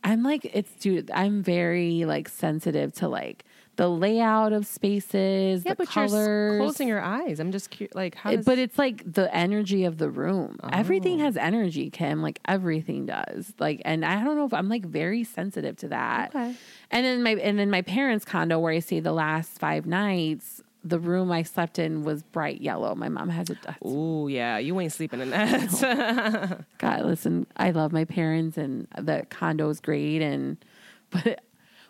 I'm 0.03 0.23
like 0.23 0.45
it's 0.53 0.71
dude, 0.75 1.11
I'm 1.11 1.43
very 1.43 2.05
like 2.05 2.29
sensitive 2.29 2.93
to 2.95 3.07
like 3.07 3.43
the 3.81 3.89
layout 3.89 4.53
of 4.53 4.67
spaces, 4.67 5.63
Yeah, 5.65 5.71
the 5.71 5.75
but 5.77 5.87
colors. 5.87 6.11
you're 6.13 6.57
closing 6.59 6.87
your 6.87 7.01
eyes. 7.01 7.39
I'm 7.39 7.51
just 7.51 7.71
curious. 7.71 7.95
Like 7.95 8.13
how? 8.13 8.29
Does, 8.35 8.45
but 8.45 8.59
it's 8.59 8.77
like 8.77 9.11
the 9.11 9.33
energy 9.35 9.85
of 9.85 9.97
the 9.97 10.07
room. 10.07 10.59
Everything 10.71 11.19
Oh. 11.19 11.25
has 11.25 11.35
energy, 11.35 11.89
Kim. 11.89 12.21
Like 12.21 12.39
everything 12.47 13.07
does. 13.07 13.53
Like, 13.57 13.81
and 13.83 14.05
I 14.05 14.23
don't 14.23 14.35
know 14.35 14.45
if 14.45 14.53
I'm 14.53 14.69
like 14.69 14.85
very 14.85 15.23
sensitive 15.23 15.77
to 15.77 15.87
that. 15.87 16.29
Okay. 16.35 16.53
And 16.91 17.05
then 17.05 17.23
my 17.23 17.31
and 17.31 17.57
then 17.57 17.71
my 17.71 17.81
parents' 17.81 18.23
condo 18.23 18.59
where 18.59 18.71
I 18.71 18.79
stayed 18.79 19.03
the 19.03 19.13
last 19.13 19.57
five 19.57 19.87
nights, 19.87 20.61
the 20.83 20.99
room 20.99 21.31
I 21.31 21.41
slept 21.41 21.79
in 21.79 22.03
was 22.03 22.21
bright 22.21 22.61
yellow. 22.61 22.93
My 22.93 23.09
mom 23.09 23.29
has 23.29 23.49
a 23.49 23.87
Ooh, 23.87 24.27
yeah, 24.27 24.59
you 24.59 24.79
ain't 24.79 24.93
sleeping 24.93 25.21
in 25.21 25.29
that. 25.31 26.65
God, 26.77 27.01
listen, 27.05 27.47
I 27.57 27.71
love 27.71 27.91
my 27.91 28.05
parents 28.05 28.57
and 28.57 28.87
the 28.95 29.25
condo 29.31 29.69
is 29.69 29.79
great 29.79 30.21
and 30.21 30.57
but 31.11 31.41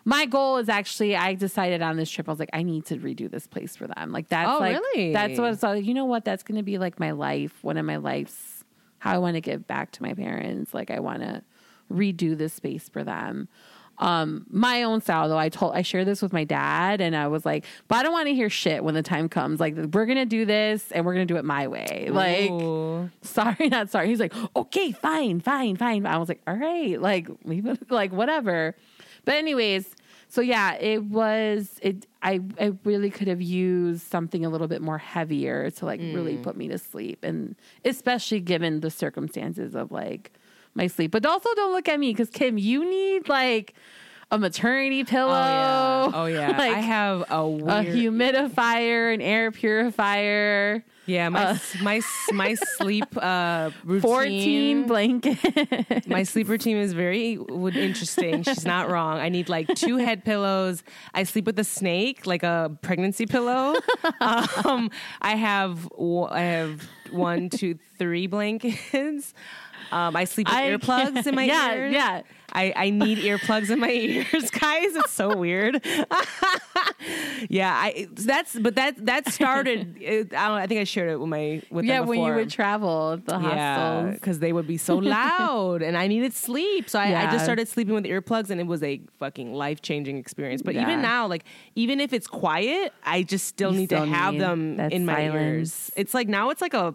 my 0.04 0.26
goal 0.26 0.56
is 0.58 0.68
actually 0.68 1.14
I 1.16 1.34
decided 1.34 1.82
on 1.82 1.96
this 1.96 2.10
trip 2.10 2.28
I 2.28 2.32
was 2.32 2.38
like 2.40 2.50
I 2.52 2.62
need 2.62 2.86
to 2.86 2.96
redo 2.96 3.30
this 3.30 3.46
place 3.46 3.76
for 3.76 3.86
them. 3.86 4.12
Like 4.12 4.28
that's 4.28 4.50
Oh, 4.50 4.58
like 4.58 4.76
really? 4.78 5.12
that's 5.12 5.38
what 5.38 5.52
it's 5.52 5.62
like, 5.62 5.84
you 5.84 5.94
know 5.94 6.04
what 6.06 6.24
that's 6.24 6.42
going 6.42 6.56
to 6.56 6.62
be 6.64 6.78
like 6.78 6.98
my 6.98 7.12
life, 7.12 7.52
one 7.62 7.76
of 7.76 7.86
my 7.86 7.96
life's 7.96 8.64
how 8.98 9.12
I 9.14 9.18
want 9.18 9.34
to 9.34 9.40
give 9.40 9.66
back 9.66 9.90
to 9.92 10.02
my 10.02 10.14
parents. 10.14 10.72
Like 10.74 10.90
I 10.90 11.00
want 11.00 11.22
to 11.22 11.42
redo 11.92 12.36
this 12.36 12.52
space 12.52 12.88
for 12.88 13.04
them. 13.04 13.48
Um, 13.98 14.46
my 14.50 14.82
own 14.84 15.00
style 15.00 15.28
though, 15.28 15.38
I 15.38 15.48
told 15.48 15.74
I 15.76 15.82
shared 15.82 16.06
this 16.08 16.22
with 16.22 16.32
my 16.32 16.44
dad 16.44 17.00
and 17.00 17.14
I 17.14 17.28
was 17.28 17.44
like, 17.44 17.64
but 17.88 17.96
I 17.98 18.02
don't 18.02 18.12
want 18.12 18.26
to 18.26 18.34
hear 18.34 18.48
shit 18.50 18.82
when 18.82 18.94
the 18.94 19.02
time 19.02 19.28
comes. 19.28 19.60
Like 19.60 19.76
we're 19.76 20.06
gonna 20.06 20.26
do 20.26 20.44
this 20.44 20.90
and 20.92 21.04
we're 21.04 21.12
gonna 21.12 21.26
do 21.26 21.36
it 21.36 21.44
my 21.44 21.68
way. 21.68 22.08
Like 22.10 22.50
Ooh. 22.50 23.10
sorry, 23.20 23.68
not 23.70 23.90
sorry. 23.90 24.08
He's 24.08 24.18
like, 24.18 24.32
okay, 24.56 24.90
fine, 24.92 25.40
fine, 25.40 25.76
fine. 25.76 26.06
I 26.06 26.16
was 26.16 26.28
like, 26.28 26.40
all 26.46 26.56
right, 26.56 27.00
like 27.00 27.28
leave 27.44 27.66
it, 27.66 27.90
like 27.90 28.12
whatever. 28.12 28.74
But 29.24 29.34
anyways, 29.34 29.94
so 30.28 30.40
yeah, 30.40 30.74
it 30.74 31.04
was 31.04 31.78
it. 31.82 32.06
I 32.22 32.40
I 32.58 32.72
really 32.84 33.10
could 33.10 33.28
have 33.28 33.42
used 33.42 34.02
something 34.02 34.44
a 34.44 34.48
little 34.48 34.68
bit 34.68 34.80
more 34.80 34.98
heavier 34.98 35.70
to 35.70 35.84
like 35.84 36.00
really 36.00 36.36
mm. 36.36 36.42
put 36.42 36.56
me 36.56 36.68
to 36.68 36.78
sleep, 36.78 37.22
and 37.22 37.54
especially 37.84 38.40
given 38.40 38.80
the 38.80 38.90
circumstances 38.90 39.74
of 39.74 39.92
like 39.92 40.32
my 40.74 40.86
sleep. 40.86 41.10
But 41.10 41.26
also, 41.26 41.48
don't 41.54 41.72
look 41.72 41.88
at 41.88 42.00
me 42.00 42.12
because 42.12 42.30
Kim, 42.30 42.56
you 42.58 42.88
need 42.88 43.28
like 43.28 43.74
a 44.32 44.38
maternity 44.38 45.04
pillow. 45.04 45.30
Oh 45.30 45.34
yeah. 45.34 46.10
Oh 46.14 46.26
yeah. 46.26 46.48
like 46.58 46.72
I 46.72 46.80
have 46.80 47.20
a 47.30 47.34
a 47.34 47.84
humidifier, 47.84 49.12
an 49.14 49.20
air 49.20 49.50
purifier. 49.52 50.82
yeah, 51.04 51.28
my 51.28 51.50
s 51.50 51.76
my 51.82 52.00
my 52.32 52.54
sleep 52.76 53.04
uh, 53.16 53.70
routine. 53.84 54.00
14 54.00 54.86
blankets. 54.86 56.06
My 56.06 56.22
sleep 56.22 56.48
routine 56.48 56.78
is 56.78 56.94
very 56.94 57.34
interesting. 57.34 58.42
She's 58.42 58.64
not 58.64 58.88
wrong. 58.88 59.18
I 59.18 59.28
need 59.28 59.50
like 59.50 59.68
two 59.74 59.98
head 59.98 60.24
pillows. 60.24 60.82
I 61.12 61.24
sleep 61.24 61.44
with 61.44 61.58
a 61.58 61.64
snake, 61.64 62.26
like 62.26 62.42
a 62.42 62.76
pregnancy 62.82 63.26
pillow. 63.26 63.76
Um, 64.64 64.90
I 65.20 65.34
have 65.36 65.88
I 65.98 66.40
have 66.40 66.88
one, 67.10 67.50
two, 67.50 67.78
three 67.98 68.26
blankets. 68.26 69.34
Um, 69.90 70.16
I 70.16 70.24
sleep 70.24 70.48
with 70.48 70.56
I- 70.56 70.68
earplugs 70.76 71.26
in 71.26 71.34
my 71.34 71.44
Yeah, 71.44 71.74
ears. 71.74 71.92
yeah. 71.92 72.22
I, 72.54 72.72
I 72.76 72.90
need 72.90 73.18
earplugs 73.18 73.70
in 73.70 73.78
my 73.80 73.90
ears, 73.90 74.50
guys. 74.50 74.94
It's 74.94 75.10
so 75.12 75.34
weird. 75.36 75.82
yeah, 77.48 77.72
I 77.72 78.08
that's 78.12 78.58
but 78.58 78.74
that 78.74 79.04
that 79.06 79.32
started. 79.32 79.96
It, 80.00 80.34
I 80.34 80.48
don't. 80.48 80.58
I 80.58 80.66
think 80.66 80.80
I 80.80 80.84
shared 80.84 81.10
it 81.10 81.18
with 81.20 81.28
my 81.28 81.62
with 81.70 81.84
yeah, 81.84 82.00
when 82.00 82.20
you 82.20 82.34
would 82.34 82.50
travel 82.50 83.16
the 83.16 83.32
Yeah, 83.32 83.76
hostels. 84.02 84.14
because 84.20 84.38
they 84.38 84.52
would 84.52 84.66
be 84.66 84.76
so 84.76 84.96
loud, 84.96 85.82
and 85.82 85.96
I 85.96 86.06
needed 86.08 86.34
sleep. 86.34 86.88
So 86.90 86.98
I, 86.98 87.22
I 87.26 87.30
just 87.30 87.44
started 87.44 87.68
sleeping 87.68 87.94
with 87.94 88.04
earplugs, 88.04 88.50
and 88.50 88.60
it 88.60 88.66
was 88.66 88.82
a 88.82 89.00
fucking 89.18 89.52
life 89.54 89.80
changing 89.82 90.18
experience. 90.18 90.62
But 90.62 90.74
Yeah. 90.74 90.82
even 90.82 91.00
now, 91.02 91.26
like 91.26 91.44
even 91.74 92.00
if 92.00 92.12
it's 92.12 92.26
quiet, 92.26 92.92
I 93.04 93.22
just 93.22 93.46
still 93.46 93.72
You 93.72 93.78
need 93.80 93.86
still 93.86 94.04
to 94.04 94.10
have 94.12 94.34
need 94.34 94.40
them 94.42 94.80
in 94.80 95.06
my 95.06 95.26
silence. 95.28 95.88
ears. 95.88 95.90
It's 95.96 96.14
like 96.14 96.28
now 96.28 96.50
it's 96.50 96.60
like 96.60 96.74
a 96.74 96.94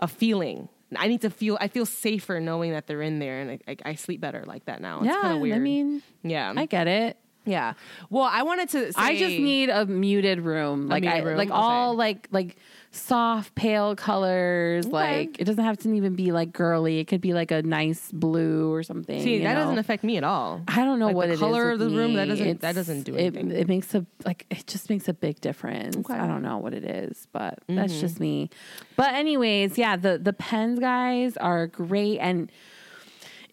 a 0.00 0.08
feeling. 0.08 0.68
I 0.96 1.08
need 1.08 1.22
to 1.22 1.30
feel. 1.30 1.58
I 1.60 1.68
feel 1.68 1.86
safer 1.86 2.40
knowing 2.40 2.72
that 2.72 2.86
they're 2.86 3.02
in 3.02 3.18
there, 3.18 3.40
and 3.40 3.50
I, 3.52 3.58
I, 3.68 3.76
I 3.90 3.94
sleep 3.94 4.20
better 4.20 4.44
like 4.46 4.66
that 4.66 4.80
now. 4.80 4.98
It's 4.98 5.06
Yeah, 5.06 5.20
kind 5.20 5.34
of 5.34 5.40
weird. 5.40 5.56
I 5.56 5.58
mean, 5.60 6.02
yeah, 6.22 6.52
I 6.56 6.66
get 6.66 6.86
it. 6.86 7.16
Yeah. 7.46 7.74
Well, 8.08 8.22
I 8.24 8.42
wanted 8.42 8.68
to. 8.70 8.92
Say, 8.92 9.00
I 9.00 9.18
just 9.18 9.36
need 9.38 9.68
a 9.68 9.84
muted 9.86 10.40
room, 10.40 10.88
like 10.88 11.02
muted 11.02 11.20
I, 11.20 11.22
room? 11.22 11.36
like 11.36 11.50
all 11.50 11.90
Okay. 11.90 11.98
like 11.98 12.28
like 12.30 12.56
soft 12.94 13.54
pale 13.56 13.96
colors. 13.96 14.86
Like 14.86 15.40
it 15.40 15.44
doesn't 15.44 15.64
have 15.64 15.76
to 15.78 15.92
even 15.92 16.14
be 16.14 16.30
like 16.32 16.52
girly. 16.52 17.00
It 17.00 17.06
could 17.06 17.20
be 17.20 17.32
like 17.34 17.50
a 17.50 17.60
nice 17.62 18.12
blue 18.12 18.72
or 18.72 18.82
something. 18.82 19.20
See, 19.22 19.40
that 19.42 19.54
know? 19.54 19.60
doesn't 19.60 19.78
affect 19.78 20.04
me 20.04 20.16
at 20.16 20.24
all. 20.24 20.62
I 20.68 20.84
don't 20.84 20.98
know 21.00 21.06
Like, 21.06 21.16
what 21.16 21.28
the 21.28 21.36
color 21.36 21.72
of 21.72 21.78
the 21.80 21.90
room, 21.90 22.14
that 22.14 22.28
doesn't- 22.28 22.60
that 22.60 22.74
doesn't 22.74 23.02
do 23.02 23.14
it- 23.16 23.34
It, 23.36 23.66
makes 23.68 23.94
a 23.94 24.06
like 24.24 24.46
it 24.50 24.66
just 24.66 24.88
makes 24.90 25.08
a 25.08 25.12
big 25.12 25.40
difference. 25.40 25.96
Okay. 25.96 26.14
I 26.14 26.26
don't 26.26 26.42
know 26.42 26.58
what 26.58 26.72
it 26.72 26.84
is, 26.84 27.26
but 27.32 27.58
Mm-hmm. 27.68 27.76
that's 27.76 27.98
just 28.00 28.20
me. 28.20 28.48
But 28.96 29.14
anyways, 29.14 29.76
yeah, 29.76 29.96
the 29.96 30.18
the 30.18 30.32
pens 30.32 30.78
guys 30.78 31.36
are 31.36 31.66
great 31.66 32.18
and 32.18 32.50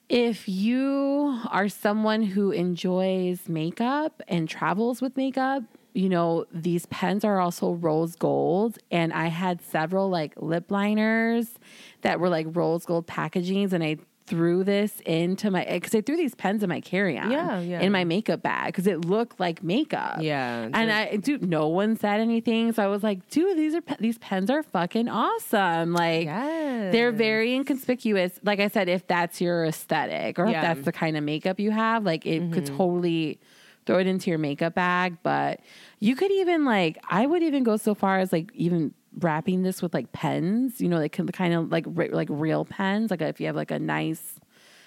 if 0.09 0.47
you 0.49 1.39
are 1.49 1.69
someone 1.69 2.21
who 2.21 2.51
enjoys 2.51 3.47
makeup 3.47 4.21
and 4.27 4.47
travels 4.49 5.01
with 5.01 5.15
makeup, 5.15 5.63
you 5.93 6.09
know, 6.09 6.45
these 6.53 6.85
pens 6.87 7.23
are 7.25 7.39
also 7.39 7.71
rose 7.73 8.15
gold. 8.15 8.77
And 8.91 9.11
I 9.13 9.27
had 9.27 9.61
several 9.61 10.09
like 10.09 10.33
lip 10.37 10.71
liners 10.71 11.47
that 12.01 12.19
were 12.19 12.29
like 12.29 12.47
rose 12.49 12.85
gold 12.85 13.07
packagings. 13.07 13.73
And 13.73 13.83
I 13.83 13.97
threw 14.27 14.63
this 14.63 15.01
into 15.05 15.51
my, 15.51 15.65
because 15.69 15.93
I 15.93 15.99
threw 15.99 16.15
these 16.15 16.35
pens 16.35 16.63
in 16.63 16.69
my 16.69 16.79
carry 16.79 17.17
on 17.17 17.31
Yeah, 17.31 17.59
yeah. 17.59 17.81
in 17.81 17.91
my 17.91 18.05
makeup 18.05 18.41
bag 18.41 18.67
because 18.67 18.87
it 18.87 19.03
looked 19.03 19.41
like 19.41 19.61
makeup. 19.61 20.19
Yeah, 20.21 20.69
And 20.73 20.89
I, 20.89 21.17
dude, 21.17 21.43
no 21.49 21.67
one 21.67 21.97
said 21.97 22.21
anything. 22.21 22.71
So 22.71 22.81
I 22.81 22.87
was 22.87 23.03
like, 23.03 23.27
dude, 23.29 23.57
these 23.57 23.75
are, 23.75 23.81
these 23.99 24.17
pens 24.19 24.49
are 24.49 24.63
fucking 24.63 25.09
awesome. 25.09 25.91
Like, 25.91 26.25
Yes. 26.27 26.93
they're 26.93 27.11
very 27.11 27.53
inconspicuous. 27.55 28.39
Like 28.41 28.61
I 28.61 28.69
said, 28.69 28.87
if 28.87 29.05
that's 29.05 29.41
your 29.41 29.65
aesthetic 29.65 30.39
or 30.39 30.45
Yeah. 30.45 30.51
Mm-hmm. 30.51 30.55
if 30.55 30.61
that's 30.77 30.85
the 30.85 30.91
kind 30.93 31.17
of 31.17 31.23
makeup 31.25 31.59
you 31.59 31.71
have, 31.71 32.05
like 32.05 32.25
it 32.25 32.53
could 32.53 32.67
totally 32.67 33.37
throw 33.85 33.99
it 33.99 34.07
into 34.07 34.29
your 34.29 34.39
makeup 34.39 34.75
bag. 34.75 35.17
But 35.23 35.59
you 35.99 36.15
could 36.15 36.31
even 36.31 36.65
like, 36.65 36.97
I 37.09 37.25
would 37.25 37.43
even 37.43 37.63
go 37.63 37.77
so 37.77 37.93
far 37.93 38.19
as 38.19 38.31
like 38.31 38.51
even 38.53 38.93
wrapping 39.19 39.63
this 39.63 39.81
with 39.81 39.93
like 39.93 40.11
pens. 40.11 40.79
You 40.81 40.89
know, 40.89 40.97
like 40.97 41.13
kind 41.33 41.53
of 41.53 41.71
like 41.71 41.85
like 41.87 42.27
real 42.29 42.65
pens. 42.65 43.11
Like 43.11 43.21
if 43.21 43.39
you 43.39 43.47
have 43.47 43.55
like 43.55 43.71
a 43.71 43.79
nice. 43.79 44.39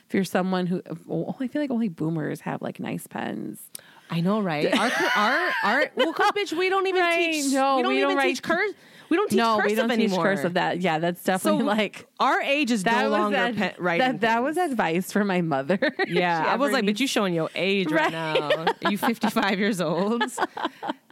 If 0.06 0.12
you're 0.12 0.24
someone 0.24 0.66
who, 0.66 0.82
oh, 1.08 1.34
I 1.40 1.48
feel 1.48 1.62
like 1.62 1.70
only 1.70 1.88
boomers 1.88 2.42
have 2.42 2.60
like 2.60 2.78
nice 2.78 3.06
pens. 3.06 3.70
I 4.10 4.20
know, 4.20 4.40
right? 4.40 4.72
Our, 4.78 4.90
our, 5.16 5.50
our, 5.64 5.90
well, 5.96 6.12
cause 6.12 6.30
bitch, 6.32 6.52
we 6.56 6.68
don't 6.68 6.86
even 6.86 7.00
Right, 7.02 7.32
teach. 7.32 7.52
no, 7.52 7.76
we 7.76 7.82
don't 7.82 7.92
we 7.92 8.02
even 8.02 8.16
don't 8.16 8.22
teach 8.26 8.42
curse. 8.42 8.72
We 9.10 9.16
don't 9.18 9.28
teach 9.28 9.36
no, 9.36 9.56
cursive 9.58 9.70
we 9.70 9.74
don't 9.76 9.88
teach 9.90 9.98
anymore. 9.98 10.24
cursive. 10.24 10.54
That 10.54 10.80
yeah, 10.80 10.98
that's 10.98 11.20
So 11.22 11.32
definitely 11.32 11.64
like 11.64 12.06
our 12.20 12.40
age 12.40 12.70
is 12.70 12.84
that 12.84 13.02
no 13.02 13.08
longer 13.10 13.36
ad- 13.36 13.56
pe- 13.56 13.74
writing. 13.78 14.06
that, 14.06 14.20
that 14.22 14.42
was 14.42 14.56
advice 14.56 15.12
for 15.12 15.24
my 15.24 15.40
mother. 15.40 15.78
Yeah, 16.06 16.44
I 16.46 16.56
was 16.56 16.72
like, 16.72 16.84
needs- 16.84 16.98
but 16.98 17.00
you 17.00 17.06
showing 17.06 17.34
your 17.34 17.50
age 17.54 17.90
right, 17.90 18.12
Right. 18.12 18.66
now. 18.82 18.90
you 18.90 18.98
55 18.98 19.58
years 19.58 19.80
old. 19.80 20.22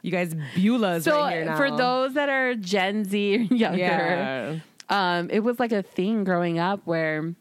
You 0.04 0.10
guys 0.10 0.34
Beulahs 0.56 1.04
so 1.04 1.20
right 1.20 1.32
here 1.34 1.44
now. 1.44 1.56
for 1.56 1.70
those 1.70 2.14
that 2.14 2.28
are 2.28 2.56
Gen 2.56 3.04
Z 3.04 3.36
younger, 3.52 3.78
yeah, 3.78 4.58
um, 4.88 5.30
it 5.30 5.40
was 5.40 5.60
like 5.60 5.70
a 5.70 5.82
thing 5.84 6.24
growing 6.24 6.58
up 6.58 6.80
where 6.86 7.34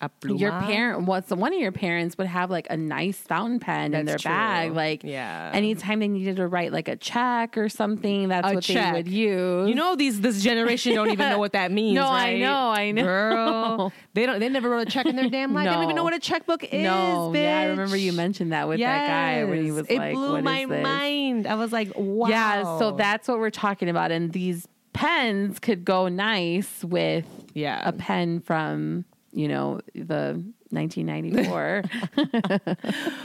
a 0.00 0.08
your 0.22 0.52
pluma. 0.52 0.66
parent, 0.66 1.02
what's 1.06 1.30
one 1.30 1.52
of 1.52 1.58
your 1.58 1.72
parents 1.72 2.16
would 2.18 2.28
have 2.28 2.50
like 2.50 2.68
a 2.70 2.76
nice 2.76 3.16
fountain 3.18 3.58
pen 3.58 3.94
in 3.94 4.06
their 4.06 4.16
true. 4.18 4.28
bag. 4.30 4.72
Like, 4.72 5.02
Yeah. 5.02 5.50
anytime 5.52 5.98
they 5.98 6.06
needed 6.08 6.36
to 6.36 6.46
write 6.46 6.72
like 6.72 6.86
a 6.88 6.94
check 6.96 7.58
or 7.58 7.68
something, 7.68 8.28
that's 8.28 8.48
A 8.50 8.54
what 8.54 8.62
check. 8.64 8.92
they 8.92 8.98
would 8.98 9.08
use. 9.08 9.68
You 9.68 9.74
know 9.74 9.96
these 9.96 10.20
this 10.20 10.42
generation 10.42 10.94
don't 10.94 11.10
even 11.10 11.28
know 11.30 11.38
what 11.38 11.52
that 11.52 11.72
means. 11.78 11.96
No, 11.96 12.06
I 12.06 12.38
know, 12.38 12.68
I 12.70 12.90
know. 12.92 13.02
Girl, 13.02 13.92
they 14.14 14.24
don't. 14.26 14.38
They 14.38 14.48
never 14.48 14.70
wrote 14.70 14.86
a 14.86 14.90
check 14.90 15.06
in 15.06 15.16
their 15.16 15.28
damn 15.28 15.52
life. 15.52 15.66
They 15.66 15.72
don't 15.74 15.82
even 15.82 15.96
know 15.96 16.04
what 16.04 16.14
a 16.14 16.20
checkbook 16.20 16.62
is. 16.64 16.82
no, 16.82 17.32
yeah, 17.34 17.58
I 17.58 17.64
remember 17.66 17.96
you 17.96 18.12
mentioned 18.12 18.52
that 18.52 18.68
with 18.68 18.78
that 18.78 19.06
guy 19.08 19.44
when 19.44 19.64
he 19.64 19.72
was 19.72 19.86
it 19.88 19.98
like, 19.98 20.14
blew 20.14 20.30
"What 20.32 20.38
is 20.38 20.44
my 20.44 20.64
this?" 20.66 20.82
mind. 20.82 21.46
I 21.46 21.54
was 21.56 21.72
like, 21.72 21.90
wow. 21.96 22.28
Yeah, 22.28 22.78
so 22.78 22.92
that's 22.92 23.26
what 23.26 23.38
we're 23.38 23.50
talking 23.50 23.88
about. 23.88 24.10
And 24.12 24.32
these 24.32 24.68
pens 24.92 25.58
could 25.58 25.84
go 25.84 26.08
nice 26.08 26.82
with 26.84 27.26
Yeah. 27.54 27.82
a 27.86 27.92
pen 27.92 28.40
from, 28.40 29.04
you 29.32 29.48
know, 29.48 29.80
the 29.94 30.42
1994. 30.70 31.82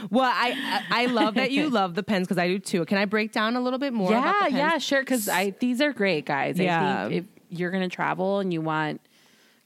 Well, 0.09 0.31
I 0.31 0.83
I 0.89 1.05
love 1.07 1.35
that 1.35 1.51
you 1.51 1.69
love 1.69 1.95
the 1.95 2.03
pens 2.03 2.27
because 2.27 2.37
I 2.37 2.47
do 2.47 2.59
too. 2.59 2.85
Can 2.85 2.97
I 2.97 3.05
break 3.05 3.31
down 3.31 3.55
a 3.55 3.61
little 3.61 3.79
bit 3.79 3.93
more? 3.93 4.11
yeah, 4.11 4.19
about 4.19 4.33
the 4.39 4.45
pens? 4.51 4.57
yeah, 4.57 4.77
sure. 4.77 4.99
Because 5.01 5.27
I 5.27 5.51
these 5.59 5.81
are 5.81 5.91
great, 5.93 6.25
guys. 6.25 6.59
Yeah. 6.59 7.05
I 7.05 7.09
think 7.09 7.23
if 7.23 7.57
you're 7.57 7.71
going 7.71 7.83
to 7.87 7.93
travel 7.93 8.39
and 8.39 8.53
you 8.53 8.61
want 8.61 9.01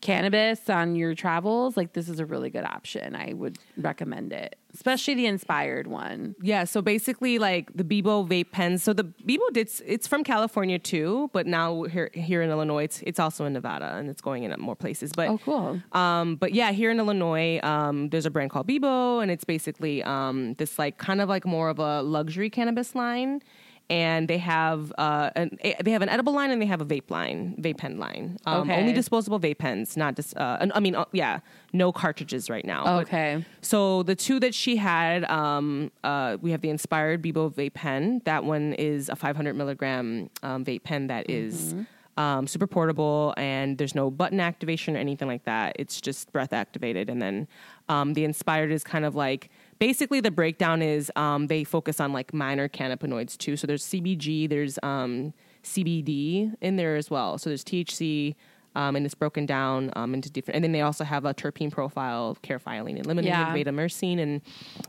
cannabis 0.01 0.69
on 0.69 0.95
your 0.95 1.15
travels, 1.15 1.75
like 1.75 1.93
this 1.93 2.07
is 2.07 2.19
a 2.19 2.25
really 2.25 2.49
good 2.49 2.63
option. 2.63 3.15
I 3.15 3.33
would 3.33 3.57
recommend 3.77 4.31
it, 4.31 4.55
especially 4.73 5.15
the 5.15 5.25
inspired 5.25 5.87
one. 5.87 6.35
Yeah, 6.41 6.65
so 6.65 6.81
basically, 6.81 7.39
like 7.39 7.71
the 7.73 7.83
Beboe 7.83 8.27
vape 8.27 8.51
pens. 8.51 8.83
So 8.83 8.93
the 8.93 9.03
Beboe 9.03 9.51
did. 9.53 9.69
It's 9.85 10.07
from 10.07 10.23
California 10.23 10.77
too, 10.79 11.29
but 11.33 11.47
now 11.47 11.83
here 11.83 12.11
here 12.13 12.41
in 12.41 12.49
Illinois, 12.49 12.83
it's, 12.83 13.01
it's 13.05 13.19
also 13.19 13.45
in 13.45 13.53
Nevada 13.53 13.95
and 13.95 14.09
it's 14.09 14.21
going 14.21 14.43
in 14.43 14.53
more 14.59 14.75
places. 14.75 15.11
But 15.15 15.29
Oh, 15.29 15.39
cool. 15.39 15.81
Um, 15.93 16.35
but 16.35 16.53
yeah, 16.53 16.71
here 16.71 16.91
in 16.91 16.99
Illinois, 16.99 17.59
um, 17.63 18.09
there's 18.09 18.25
a 18.25 18.31
brand 18.31 18.51
called 18.51 18.67
Beboe, 18.67 19.21
and 19.21 19.31
it's 19.31 19.43
basically 19.43 20.03
um, 20.03 20.53
this 20.55 20.77
like 20.77 20.97
kind 20.97 21.21
of 21.21 21.29
like 21.29 21.45
more 21.45 21.69
of 21.69 21.79
a 21.79 22.01
luxury 22.01 22.49
cannabis 22.49 22.93
line. 22.95 23.41
And 23.89 24.27
they 24.27 24.37
have 24.39 24.91
uh, 24.97 25.29
an, 25.35 25.57
eh, 25.61 25.75
they 25.81 25.91
have 25.91 26.01
an 26.01 26.09
edible 26.09 26.33
line 26.33 26.51
and 26.51 26.61
they 26.61 26.65
have 26.65 26.81
a 26.81 26.85
vape 26.85 27.09
line, 27.09 27.55
vape 27.59 27.77
pen 27.77 27.97
line. 27.97 28.37
Um, 28.45 28.61
Okay. 28.63 28.77
Only 28.77 28.91
disposable 28.91 29.39
vape 29.39 29.59
pens, 29.59 29.95
not 29.95 30.15
dis- 30.15 30.35
uh, 30.35 30.67
I 30.73 30.79
mean, 30.81 30.93
uh, 30.95 31.05
yeah, 31.13 31.39
no 31.71 31.93
cartridges 31.93 32.49
right 32.49 32.65
now. 32.65 32.83
But- 32.83 33.01
Okay. 33.07 33.45
so 33.61 34.03
the 34.03 34.15
two 34.15 34.41
that 34.41 34.53
she 34.53 34.75
had, 34.75 35.23
um, 35.29 35.91
uh, 36.03 36.35
we 36.41 36.51
have 36.51 36.59
the 36.61 36.69
Inspired 36.69 37.21
Beboe 37.21 37.53
vape 37.53 37.75
pen. 37.75 38.21
That 38.25 38.43
one 38.43 38.73
is 38.73 39.07
a 39.07 39.15
500 39.15 39.55
milligram 39.55 40.29
um, 40.43 40.65
vape 40.65 40.83
pen 40.83 41.07
that 41.07 41.29
is, 41.29 41.73
um, 42.17 42.47
super 42.47 42.65
portable, 42.67 43.33
and 43.37 43.77
there's 43.77 43.93
no 43.95 44.09
button 44.09 44.39
activation 44.39 44.95
or 44.97 44.99
anything 44.99 45.27
like 45.27 45.43
that. 45.45 45.75
It's 45.79 46.01
just 46.01 46.31
breath 46.33 46.51
activated. 46.51 47.09
And 47.11 47.21
then 47.21 47.47
um, 47.89 48.15
the 48.15 48.23
Inspired 48.25 48.71
is 48.71 48.83
kind 48.83 49.05
of 49.05 49.13
like 49.15 49.49
basically 49.79 50.19
the 50.21 50.31
breakdown 50.31 50.81
is 50.81 51.11
um, 51.15 51.47
they 51.47 51.63
focus 51.63 51.99
on 51.99 52.13
like 52.13 52.33
minor 52.33 52.67
cannabinoids 52.67 53.37
too. 53.37 53.55
So 53.57 53.67
there's 53.67 53.83
CBG, 53.85 54.49
there's 54.49 54.79
um, 54.83 55.33
CBD 55.63 56.53
in 56.61 56.75
there 56.75 56.95
as 56.95 57.09
well. 57.09 57.37
So 57.37 57.49
there's 57.49 57.63
THC. 57.63 58.35
Um, 58.75 58.95
and 58.95 59.07
it's 59.07 59.15
broken 59.15 59.47
down 59.47 59.89
um, 59.95 60.13
into 60.13 60.29
different, 60.29 60.57
and 60.57 60.63
then 60.63 60.71
they 60.71 60.81
also 60.81 61.03
have 61.03 61.25
a 61.25 61.33
terpene 61.33 61.71
profile, 61.71 62.37
caryophyllene, 62.43 63.03
eliminated 63.03 63.25
Yeah. 63.25 63.51
beta 63.51 63.71
myrcene, 63.71 64.19
and 64.19 64.39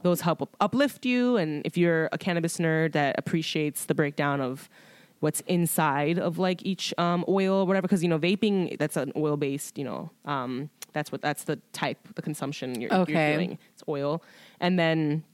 those 0.03 0.21
help 0.21 0.47
uplift 0.61 1.07
you. 1.07 1.39
And 1.39 1.63
if 1.65 1.79
you're 1.79 2.11
a 2.13 2.19
cannabis 2.19 2.59
nerd 2.59 2.93
that 2.93 3.15
appreciates 3.19 3.87
the 3.87 3.95
breakdown 3.95 4.43
of 4.43 4.69
what's 5.21 5.41
inside 5.43 6.19
of 6.19 6.39
like 6.39 6.65
each 6.65 6.95
um, 6.99 7.25
oil 7.29 7.55
or 7.55 7.67
whatever, 7.67 7.83
because 7.89 8.03
you 8.03 8.09
know 8.09 8.19
vaping 8.19 8.79
that's 8.79 8.97
an 8.97 9.13
oil 9.17 9.37
based, 9.37 9.77
you 9.79 9.85
know, 9.85 10.11
um, 10.25 10.71
that's 10.93 11.11
what 11.13 11.21
that's 11.23 11.45
the 11.45 11.57
type, 11.73 11.99
the 12.15 12.23
consumption 12.23 12.81
you're, 12.81 12.93
Okay. 12.93 13.13
you're 13.29 13.37
doing. 13.37 13.59
It's 13.75 13.83
oil, 13.89 14.23
and 14.61 14.79
then 14.79 15.25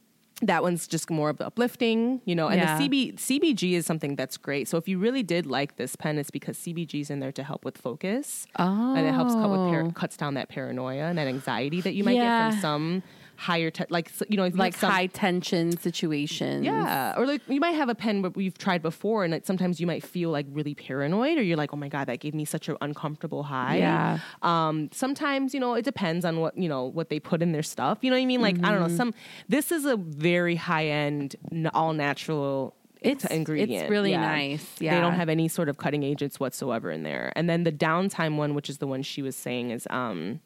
that 0.43 0.63
one's 0.65 0.89
just 0.89 1.11
more 1.11 1.31
of 1.31 1.37
the 1.39 1.47
uplifting, 1.47 2.21
you 2.25 2.35
know. 2.35 2.49
And 2.49 2.61
Yeah. 2.61 2.77
the 2.77 2.89
CB, 2.89 3.13
CBG 3.19 3.75
is 3.75 3.87
something 3.87 4.17
that's 4.17 4.37
great. 4.37 4.67
So 4.67 4.77
if 4.79 4.89
you 4.89 4.99
really 4.99 5.23
did 5.23 5.47
like 5.47 5.77
this 5.77 5.95
pen, 5.95 6.19
it's 6.19 6.31
because 6.31 6.59
CBG 6.59 7.01
is 7.03 7.09
in 7.11 7.21
there 7.21 7.31
to 7.33 7.45
help 7.45 7.65
with 7.65 7.79
focus, 7.79 8.47
and 8.57 8.99
it 9.07 9.15
helps 9.15 9.35
cut 9.35 9.49
with 9.51 9.61
par- 9.61 9.85
Oh. 9.87 9.91
cuts 9.93 10.17
down 10.17 10.35
that 10.35 10.49
paranoia 10.49 11.05
and 11.05 11.17
that 11.19 11.29
anxiety 11.29 11.81
that 11.83 11.95
you 11.95 12.03
might 12.03 12.15
get 12.17 12.51
from 12.53 12.61
some 12.61 13.03
higher, 13.37 13.71
te- 13.71 13.85
like 13.91 14.11
you 14.29 14.37
know, 14.37 14.47
Like 14.55 14.77
some- 14.77 14.91
high 14.91 15.07
tension 15.07 15.77
situations. 15.77 16.65
yeah, 16.65 17.15
or 17.17 17.27
like 17.27 17.43
you 17.49 17.61
might 17.61 17.73
have 17.73 17.89
a 17.89 17.95
pen 17.95 18.23
where 18.23 18.33
you've 18.37 18.59
tried 18.59 18.83
before, 18.83 19.25
and 19.25 19.35
it, 19.35 19.47
sometimes 19.47 19.81
you 19.81 19.87
might 19.87 20.03
feel 20.05 20.31
like 20.31 20.47
really 20.51 20.75
paranoid, 20.75 21.39
or 21.39 21.43
you're 21.43 21.57
like, 21.57 21.73
"Oh 21.73 21.77
my 21.77 21.89
god, 21.89 22.07
that 22.09 22.21
gave 22.21 22.35
me 22.35 22.45
such 22.45 22.69
an 22.69 22.77
uncomfortable 22.81 23.43
high." 23.45 23.79
Yeah. 23.79 24.19
Um, 24.43 24.89
sometimes 24.93 25.55
you 25.55 25.61
know 25.61 25.75
it 25.75 25.85
depends 25.85 26.25
on 26.25 26.41
what 26.41 26.57
you 26.57 26.69
know 26.69 26.85
what 26.85 27.09
they 27.09 27.21
put 27.21 27.43
in 27.43 27.53
their 27.53 27.63
stuff. 27.63 27.99
You 28.03 28.11
know 28.11 28.17
what 28.17 28.23
I 28.23 28.27
mean? 28.27 28.41
Like 28.43 28.57
I 28.63 28.71
don't 28.71 28.81
Mm-hmm. 28.83 28.89
know. 28.91 28.97
Some 28.97 29.15
this 29.49 29.73
is 29.73 29.85
a 29.85 29.97
very 29.97 30.57
high 30.57 30.87
end, 30.87 31.37
all 31.75 31.93
natural. 31.93 32.75
It's- 33.01 33.31
ingredient. 33.31 33.71
it's 33.83 33.91
really 33.91 34.17
nice. 34.17 34.67
Yeah. 34.81 34.95
They 34.95 35.01
don't 35.03 35.13
have 35.13 35.29
any 35.29 35.47
sort 35.47 35.69
of 35.69 35.77
cutting 35.77 36.03
agents 36.03 36.41
whatsoever 36.41 36.91
in 36.91 37.03
there. 37.03 37.35
And 37.37 37.51
then 37.51 37.65
the 37.65 37.71
downtime 37.73 38.37
one, 38.39 38.55
which 38.55 38.71
is 38.71 38.79
the 38.79 38.87
one 38.87 39.03
she 39.03 39.21
was 39.21 39.37
saying, 39.37 39.73
is 39.73 39.87
um, 39.91 40.41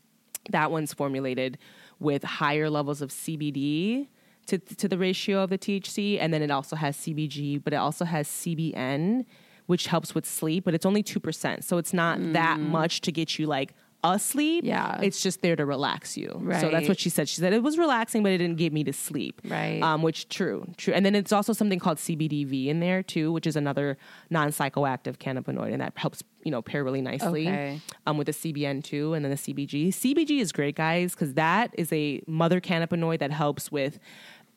that 0.51 0.73
one's 0.73 0.93
formulated 0.93 1.57
with 2.01 2.23
higher 2.25 2.71
levels 2.71 3.03
of 3.03 3.11
CBD 3.11 4.09
to, 4.47 4.59
to 4.59 4.89
the 4.89 4.99
ratio 4.99 5.43
of 5.43 5.51
the 5.51 5.59
THC, 5.59 6.19
and 6.21 6.33
then 6.33 6.43
it 6.43 6.51
also 6.51 6.77
has 6.77 6.97
CBG, 6.97 7.63
but 7.63 7.73
it 7.73 7.77
also 7.77 8.05
has 8.05 8.27
CBN, 8.29 9.25
which 9.67 9.87
helps 9.87 10.15
with 10.15 10.25
sleep, 10.25 10.65
but 10.65 10.75
it's 10.75 10.87
only 10.87 11.03
two 11.03 11.21
percent, 11.21 11.65
so 11.65 11.77
it's 11.77 11.93
not 11.93 12.19
that 12.33 12.59
mm. 12.59 12.69
much 12.69 13.03
to 13.03 13.13
get 13.13 13.39
you 13.39 13.47
like 13.47 13.75
asleep. 14.05 14.65
Yeah. 14.65 15.01
it's 15.03 15.23
just 15.23 15.43
there 15.43 15.57
to 15.57 15.67
relax 15.67 16.17
you. 16.17 16.33
Right. 16.41 16.61
So 16.61 16.71
that's 16.71 16.89
what 16.89 17.01
she 17.01 17.11
said. 17.11 17.29
She 17.29 17.37
said 17.41 17.53
it 17.53 17.63
was 17.63 17.77
relaxing, 17.79 18.23
but 18.23 18.33
it 18.33 18.39
didn't 18.39 18.57
get 18.57 18.73
me 18.73 18.85
to 18.85 18.93
sleep. 18.93 19.41
Right. 19.45 19.83
Um, 19.83 20.03
which 20.03 20.29
true, 20.29 20.67
true. 20.77 20.95
And 20.95 21.05
then 21.05 21.15
it's 21.15 21.33
also 21.33 21.53
something 21.53 21.79
called 21.79 21.99
CBDV 21.99 22.67
in 22.69 22.81
there 22.81 23.03
too, 23.03 23.33
which 23.33 23.47
is 23.47 23.57
another 23.57 23.99
non-psychoactive 24.31 25.17
cannabinoid, 25.19 25.73
and 25.73 25.81
that 25.81 25.93
helps 25.97 26.23
you 26.45 26.51
know 26.51 26.63
pair 26.63 26.85
really 26.85 27.03
nicely 27.03 27.49
Okay. 27.49 27.81
um, 28.07 28.17
with 28.19 28.27
the 28.27 28.33
CBN 28.33 28.85
too, 28.85 29.15
and 29.15 29.25
then 29.25 29.31
the 29.31 29.37
CBG. 29.37 29.89
CBG 29.89 30.41
is 30.41 30.53
great, 30.53 30.77
guys, 30.77 31.15
because 31.15 31.35
that 31.35 31.75
is 31.77 31.93
a 31.93 32.23
mother 32.27 32.61
cannabinoid 32.61 33.19
that 33.19 33.33
helps 33.33 33.71
with 33.73 33.99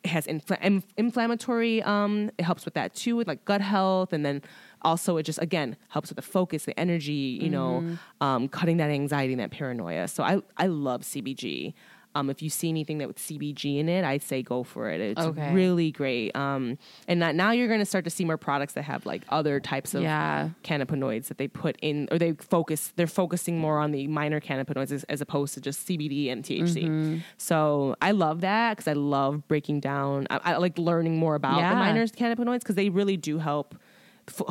has 0.06 0.26
infl- 0.26 0.60
inf- 0.64 0.86
inflammatory. 0.98 1.82
Um, 1.84 2.32
it 2.40 2.44
helps 2.44 2.66
with 2.66 2.74
that 2.76 2.96
too, 2.96 3.16
with 3.16 3.28
like 3.28 3.46
gut 3.46 3.62
health, 3.62 4.14
and 4.14 4.26
then 4.26 4.42
also 4.84 5.18
it 5.18 5.24
just 5.24 5.42
again 5.42 5.78
helps 5.90 6.10
with 6.10 6.16
the 6.18 6.22
focus, 6.22 6.66
the 6.66 6.80
energy. 6.80 7.40
You 7.42 7.50
know, 7.50 7.98
um, 8.20 8.48
cutting 8.48 8.78
that 8.78 8.90
anxiety 8.90 9.34
and 9.34 9.40
that 9.42 9.52
paranoia. 9.52 10.08
So 10.08 10.24
I 10.24 10.42
I 10.58 10.68
love 10.68 11.02
CBG. 11.02 11.74
Um, 12.14 12.30
if 12.30 12.42
you 12.42 12.50
see 12.50 12.68
anything 12.68 12.98
that 12.98 13.08
with 13.08 13.18
CBG 13.18 13.78
in 13.80 13.88
it, 13.88 14.04
I'd 14.04 14.22
say 14.22 14.44
go 14.44 14.64
for 14.64 14.90
it. 14.90 15.00
It's 15.00 15.18
Okay. 15.22 15.54
really 15.54 15.92
great. 15.92 16.36
Um, 16.36 16.78
and 17.08 17.22
that, 17.22 17.36
now 17.36 17.52
you're 17.52 17.70
going 17.70 17.80
to 17.80 17.86
start 17.86 18.04
to 18.04 18.10
see 18.10 18.26
more 18.26 18.36
products 18.36 18.74
that 18.74 18.82
have 18.82 19.06
like 19.06 19.22
other 19.30 19.62
types 19.62 19.94
of 19.96 20.02
Yeah. 20.04 20.50
cannabinoids 20.66 21.28
that 21.30 21.38
they 21.38 21.48
put 21.48 21.78
in, 21.82 22.10
or 22.12 22.18
they 22.20 22.34
focus. 22.34 22.92
They're 22.98 23.08
focusing 23.08 23.60
more 23.60 23.80
on 23.80 23.92
the 23.92 24.08
minor 24.08 24.42
cannabinoids 24.42 24.92
as, 24.92 25.06
as 25.06 25.22
opposed 25.22 25.54
to 25.54 25.62
just 25.62 25.88
CBD 25.88 26.30
and 26.30 26.44
THC. 26.44 26.84
Mm-hmm. 26.84 27.18
So 27.38 27.96
I 28.02 28.12
love 28.12 28.42
that 28.42 28.76
because 28.76 28.90
I 28.90 28.94
love 29.00 29.48
breaking 29.48 29.80
down. 29.80 30.28
I, 30.30 30.40
I 30.44 30.58
like 30.58 30.78
learning 30.78 31.16
more 31.18 31.36
about 31.36 31.60
Yeah. 31.60 31.70
the 31.70 31.76
minor 31.78 32.06
cannabinoids 32.08 32.60
because 32.60 32.76
they 32.76 32.90
really 32.90 33.16
do 33.16 33.38
help. 33.38 33.74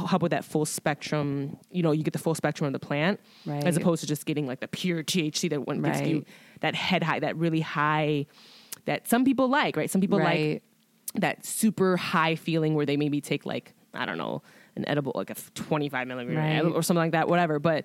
Help 0.09 0.23
with 0.23 0.31
that 0.33 0.45
full 0.45 0.65
spectrum, 0.67 1.57
you 1.71 1.83
know, 1.83 1.93
you 1.93 2.03
get 2.03 2.13
the 2.13 2.19
full 2.19 2.35
spectrum 2.35 2.67
of 2.67 2.73
the 2.73 2.79
plant, 2.85 3.21
Right. 3.47 3.65
as 3.65 3.77
opposed 3.77 4.01
to 4.03 4.07
just 4.07 4.27
getting 4.27 4.47
like 4.47 4.61
the 4.61 4.69
pure 4.69 5.03
THC 5.03 5.49
that 5.51 5.67
one 5.67 5.81
gives 5.83 6.01
you 6.03 6.25
that 6.61 6.75
head 6.75 7.03
high, 7.03 7.21
that 7.21 7.37
really 7.37 7.61
high, 7.61 8.27
that 8.87 9.09
some 9.09 9.25
people 9.25 9.49
like, 9.49 9.77
right? 9.77 9.91
Some 9.91 10.01
people 10.01 10.19
like 10.19 10.63
that 11.15 11.45
super 11.47 11.97
high 11.97 12.35
feeling 12.35 12.75
where 12.75 12.87
they 12.87 12.97
maybe 12.97 13.21
take 13.21 13.45
like 13.47 13.73
I 13.95 14.07
don't 14.07 14.19
know 14.19 14.43
an 14.77 14.89
edible 14.89 15.13
like 15.15 15.31
a 15.31 15.35
25 15.55 16.07
milligram 16.07 16.37
Right. 16.67 16.73
or 16.75 16.83
something 16.83 17.01
like 17.03 17.13
that, 17.13 17.29
whatever. 17.29 17.59
But 17.59 17.85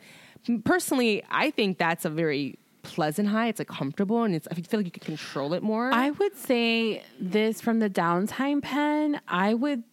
personally, 0.63 1.23
I 1.29 1.49
think 1.51 1.77
that's 1.77 2.05
a 2.05 2.09
very 2.09 2.59
pleasant 2.83 3.27
high. 3.29 3.47
It's 3.47 3.59
like 3.59 3.67
comfortable 3.67 4.23
and 4.23 4.35
it's 4.35 4.47
I 4.49 4.53
feel 4.55 4.79
like 4.79 4.85
you 4.85 4.91
can 4.91 5.03
control 5.03 5.53
it 5.53 5.63
more. 5.63 5.91
I 5.91 6.11
would 6.11 6.37
say 6.37 7.01
this 7.19 7.61
from 7.61 7.79
the 7.79 7.89
downtime 7.89 8.61
pen. 8.61 9.19
I 9.27 9.53
would. 9.53 9.83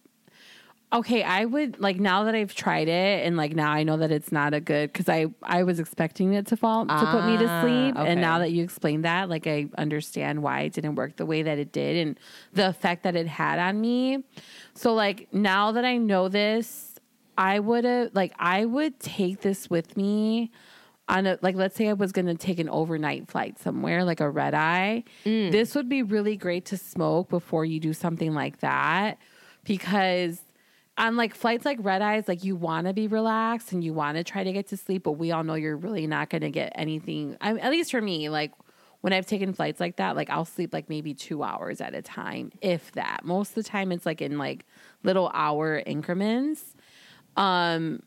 Okay, 0.93 1.23
I 1.23 1.45
would 1.45 1.79
like 1.79 1.99
now 1.99 2.23
that 2.25 2.35
I've 2.35 2.53
tried 2.53 2.87
it 2.87 3.25
and 3.25 3.35
like 3.35 3.55
now 3.55 3.71
I 3.71 3.81
know 3.81 3.97
that 3.97 4.11
it's 4.11 4.31
not 4.31 4.53
a 4.53 4.59
good 4.59 4.93
because 4.93 5.09
I 5.09 5.25
I 5.41 5.63
was 5.63 5.79
expecting 5.79 6.33
it 6.33 6.45
to 6.47 6.57
fall 6.57 6.85
to 6.85 6.93
put 7.11 7.25
me 7.25 7.37
to 7.37 7.47
Ah, 7.49 7.61
sleep 7.61 7.95
and 7.97 8.21
now 8.21 8.37
that 8.39 8.51
you 8.51 8.63
explained 8.63 9.03
that 9.03 9.27
like 9.27 9.47
I 9.47 9.69
understand 9.77 10.43
why 10.43 10.61
it 10.61 10.73
didn't 10.73 10.93
work 10.95 11.15
the 11.15 11.25
way 11.25 11.41
that 11.41 11.57
it 11.57 11.71
did 11.71 11.97
and 12.07 12.19
the 12.53 12.67
effect 12.69 13.01
that 13.03 13.15
it 13.15 13.25
had 13.25 13.57
on 13.57 13.81
me. 13.81 14.23
So 14.75 14.93
like 14.93 15.33
now 15.33 15.71
that 15.71 15.83
I 15.83 15.97
know 15.97 16.29
this, 16.29 16.93
I 17.39 17.57
would 17.59 17.85
have 17.85 18.11
like 18.13 18.33
I 18.37 18.65
would 18.65 18.99
take 18.99 19.41
this 19.41 19.71
with 19.71 19.97
me 19.97 20.51
on 21.09 21.25
a 21.25 21.39
like 21.41 21.55
let's 21.55 21.75
say 21.75 21.89
I 21.89 21.93
was 21.93 22.11
going 22.11 22.27
to 22.27 22.35
take 22.35 22.59
an 22.59 22.69
overnight 22.69 23.27
flight 23.31 23.57
somewhere 23.57 24.03
like 24.03 24.19
a 24.19 24.29
red 24.29 24.53
eye. 24.53 25.05
This 25.51 25.73
would 25.73 25.89
be 25.89 26.03
really 26.03 26.37
great 26.37 26.65
to 26.65 26.77
smoke 26.77 27.29
before 27.29 27.65
you 27.65 27.79
do 27.79 27.93
something 27.93 28.35
like 28.35 28.59
that 28.59 29.17
because 29.63 30.41
on 30.97 31.17
like 31.17 31.33
flights 31.33 31.65
like 31.65 31.77
red 31.81 32.01
eyes 32.01 32.27
like 32.27 32.43
you 32.43 32.55
want 32.55 32.87
to 32.87 32.93
be 32.93 33.07
relaxed 33.07 33.71
and 33.71 33.83
you 33.83 33.93
want 33.93 34.17
to 34.17 34.23
try 34.23 34.43
to 34.43 34.53
get 34.53 34.67
to 34.67 34.77
sleep 34.77 35.03
but 35.03 35.13
we 35.13 35.31
all 35.31 35.43
know 35.43 35.55
you're 35.55 35.75
really 35.75 36.05
not 36.05 36.29
going 36.29 36.41
to 36.41 36.51
get 36.51 36.71
anything 36.75 37.35
I, 37.41 37.57
at 37.57 37.71
least 37.71 37.91
for 37.91 38.01
me 38.01 38.29
like 38.29 38.51
when 39.03 39.11
I've 39.11 39.25
taken 39.25 39.51
flights 39.51 39.81
like 39.81 39.97
that, 39.97 40.15
like 40.15 40.29
I'll 40.29 40.45
sleep 40.45 40.71
like 40.71 40.87
maybe 40.87 41.13
two 41.13 41.43
hours 41.43 41.81
at 41.81 41.93
a 41.93 42.01
time, 42.01 42.53
if 42.61 42.93
that. 42.93 43.25
Most 43.25 43.49
of 43.49 43.55
the 43.55 43.63
time, 43.63 43.91
it's 43.91 44.05
like 44.05 44.21
in 44.21 44.37
like 44.37 44.65
little 45.03 45.29
hour 45.33 45.83
increments. 45.85 46.73
Um, 47.35 48.01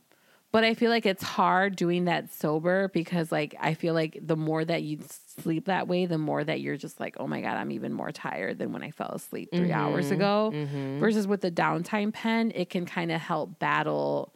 but 0.56 0.64
I 0.64 0.72
feel 0.72 0.88
like 0.88 1.04
it's 1.04 1.22
hard 1.22 1.76
doing 1.76 2.06
that 2.06 2.32
sober 2.32 2.88
because 2.88 3.30
like 3.30 3.54
I 3.60 3.74
feel 3.74 3.92
like 3.92 4.18
the 4.22 4.36
more 4.36 4.64
that 4.64 4.82
you 4.82 5.00
sleep 5.42 5.66
that 5.66 5.86
way, 5.86 6.06
the 6.06 6.16
more 6.16 6.42
that 6.42 6.62
you're 6.62 6.78
just 6.78 6.98
like, 6.98 7.16
oh 7.20 7.26
my 7.26 7.42
god, 7.42 7.58
I'm 7.58 7.70
even 7.72 7.92
more 7.92 8.10
tired 8.10 8.56
than 8.56 8.72
when 8.72 8.82
I 8.82 8.90
fell 8.90 9.10
asleep 9.10 9.50
3 9.52 9.70
hours 9.70 10.06
mm-hmm. 10.06 10.14
ago. 10.14 10.52
Mm-hmm. 10.54 10.98
Versus 10.98 11.26
with 11.26 11.42
the 11.42 11.50
downtime 11.50 12.10
pen, 12.10 12.52
it 12.54 12.70
can 12.70 12.86
kind 12.86 13.12
of 13.12 13.20
help 13.20 13.58
battle 13.58 14.32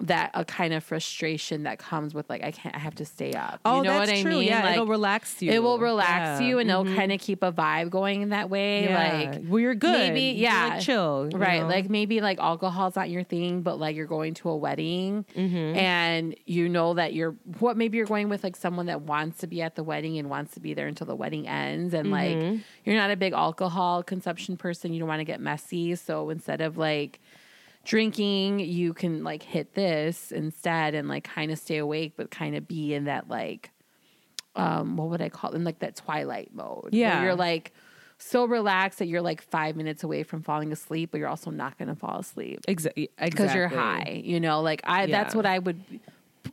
that 0.00 0.30
a 0.34 0.44
kind 0.44 0.72
of 0.72 0.84
frustration 0.84 1.64
that 1.64 1.78
comes 1.80 2.14
with 2.14 2.30
like 2.30 2.44
I 2.44 2.52
can't 2.52 2.72
I 2.74 2.78
have 2.78 2.94
to 2.96 3.04
stay 3.04 3.32
up. 3.32 3.58
oh, 3.64 3.78
you 3.78 3.82
know 3.82 3.98
that's 3.98 4.10
what 4.10 4.18
I 4.18 4.22
true. 4.22 4.30
mean? 4.38 4.44
Yeah, 4.48 4.62
Like, 4.62 4.74
it'll 4.74 4.86
relax 4.86 5.42
you. 5.42 5.50
It 5.50 5.60
will 5.60 5.80
relax 5.80 6.40
Yeah. 6.40 6.46
you 6.46 6.58
and 6.60 6.70
it'll 6.70 6.84
kind 6.84 7.10
of 7.10 7.18
keep 7.20 7.42
a 7.42 7.50
vibe 7.50 7.90
going 7.90 8.22
in 8.22 8.28
that 8.28 8.48
way. 8.48 8.84
Yeah. 8.84 9.30
Like 9.32 9.40
well, 9.48 9.58
you're 9.58 9.74
good. 9.74 9.90
Maybe 10.12 10.20
You're, 10.38 10.50
yeah, 10.50 10.66
like, 10.74 10.82
chill. 10.82 11.28
right? 11.32 11.62
know? 11.62 11.66
Like 11.66 11.90
maybe 11.90 12.20
like 12.20 12.38
alcohol's 12.38 12.94
not 12.94 13.10
your 13.10 13.24
thing, 13.24 13.62
but 13.62 13.80
like 13.80 13.96
you're 13.96 14.06
going 14.06 14.34
to 14.34 14.50
a 14.50 14.56
wedding 14.56 15.24
Mm-hmm. 15.34 15.56
and 15.76 16.36
you 16.46 16.68
know 16.68 16.94
that 16.94 17.12
you're 17.14 17.32
what 17.58 17.76
maybe 17.76 17.96
you're 17.96 18.06
going 18.06 18.28
with 18.28 18.44
like 18.44 18.54
someone 18.54 18.86
that 18.86 19.02
wants 19.02 19.38
to 19.38 19.46
be 19.48 19.62
at 19.62 19.74
the 19.74 19.82
wedding 19.82 20.16
and 20.18 20.30
wants 20.30 20.54
to 20.54 20.60
be 20.60 20.74
there 20.74 20.86
until 20.86 21.06
the 21.08 21.16
wedding 21.16 21.48
ends, 21.48 21.92
and 21.92 22.08
Mm-hmm. 22.08 22.12
like 22.52 22.60
you're 22.84 22.94
not 22.94 23.10
a 23.10 23.16
big 23.16 23.32
alcohol 23.32 24.02
consumption 24.04 24.56
person. 24.56 24.92
You 24.92 25.00
don't 25.00 25.08
want 25.08 25.20
to 25.20 25.24
get 25.24 25.40
messy, 25.40 25.94
so 25.96 26.30
instead 26.30 26.60
of 26.60 26.78
like 26.78 27.18
drinking, 27.88 28.60
you 28.60 28.92
can 28.92 29.24
like 29.24 29.42
hit 29.42 29.74
this 29.74 30.30
instead 30.30 30.94
and 30.94 31.08
like 31.08 31.24
kind 31.24 31.50
of 31.50 31.58
stay 31.58 31.78
awake, 31.78 32.12
but 32.18 32.30
kind 32.30 32.54
of 32.54 32.68
be 32.68 32.92
in 32.92 33.04
that 33.04 33.28
like, 33.28 33.70
um, 34.54 34.96
what 34.98 35.08
would 35.08 35.22
I 35.22 35.30
call 35.30 35.52
it? 35.52 35.56
In 35.56 35.64
like 35.64 35.78
that 35.78 35.96
twilight 35.96 36.50
mode. 36.54 36.90
where 36.92 36.92
Yeah. 36.92 37.22
you're 37.22 37.34
like 37.34 37.72
so 38.18 38.44
relaxed 38.44 38.98
that 38.98 39.06
you're 39.06 39.22
like 39.22 39.40
five 39.40 39.74
minutes 39.74 40.04
away 40.04 40.22
from 40.22 40.42
falling 40.42 40.70
asleep, 40.70 41.10
but 41.12 41.18
you're 41.18 41.28
also 41.28 41.50
not 41.50 41.78
going 41.78 41.88
to 41.88 41.94
fall 41.94 42.18
asleep 42.18 42.60
exactly 42.68 43.08
because 43.18 43.54
you're 43.54 43.68
high. 43.68 44.20
You 44.22 44.38
know, 44.38 44.60
like 44.60 44.82
I, 44.84 45.06
that's 45.06 45.34
what 45.34 45.46
I 45.46 45.58
would 45.58 45.80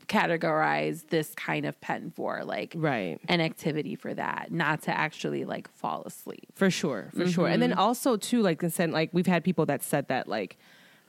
categorize 0.07 1.07
this 1.09 1.33
kind 1.35 1.65
of 1.65 1.79
pen 1.81 2.13
for, 2.15 2.43
like 2.45 2.73
Right. 2.77 3.19
an 3.27 3.41
activity 3.41 3.95
for 3.95 4.13
that, 4.13 4.51
not 4.51 4.83
to 4.83 4.97
actually 4.97 5.43
like 5.43 5.67
fall 5.67 6.03
asleep. 6.05 6.47
For 6.55 6.69
sure, 6.71 7.11
for 7.13 7.25
sure. 7.25 7.47
And 7.47 7.61
then 7.61 7.71
Mm-hmm. 7.71 7.79
also 7.79 8.15
too, 8.15 8.41
like 8.41 8.61
said, 8.69 8.91
like 8.91 9.09
we've 9.11 9.27
had 9.27 9.43
people 9.43 9.65
that 9.65 9.83
said 9.83 10.07
that 10.07 10.27
like 10.27 10.57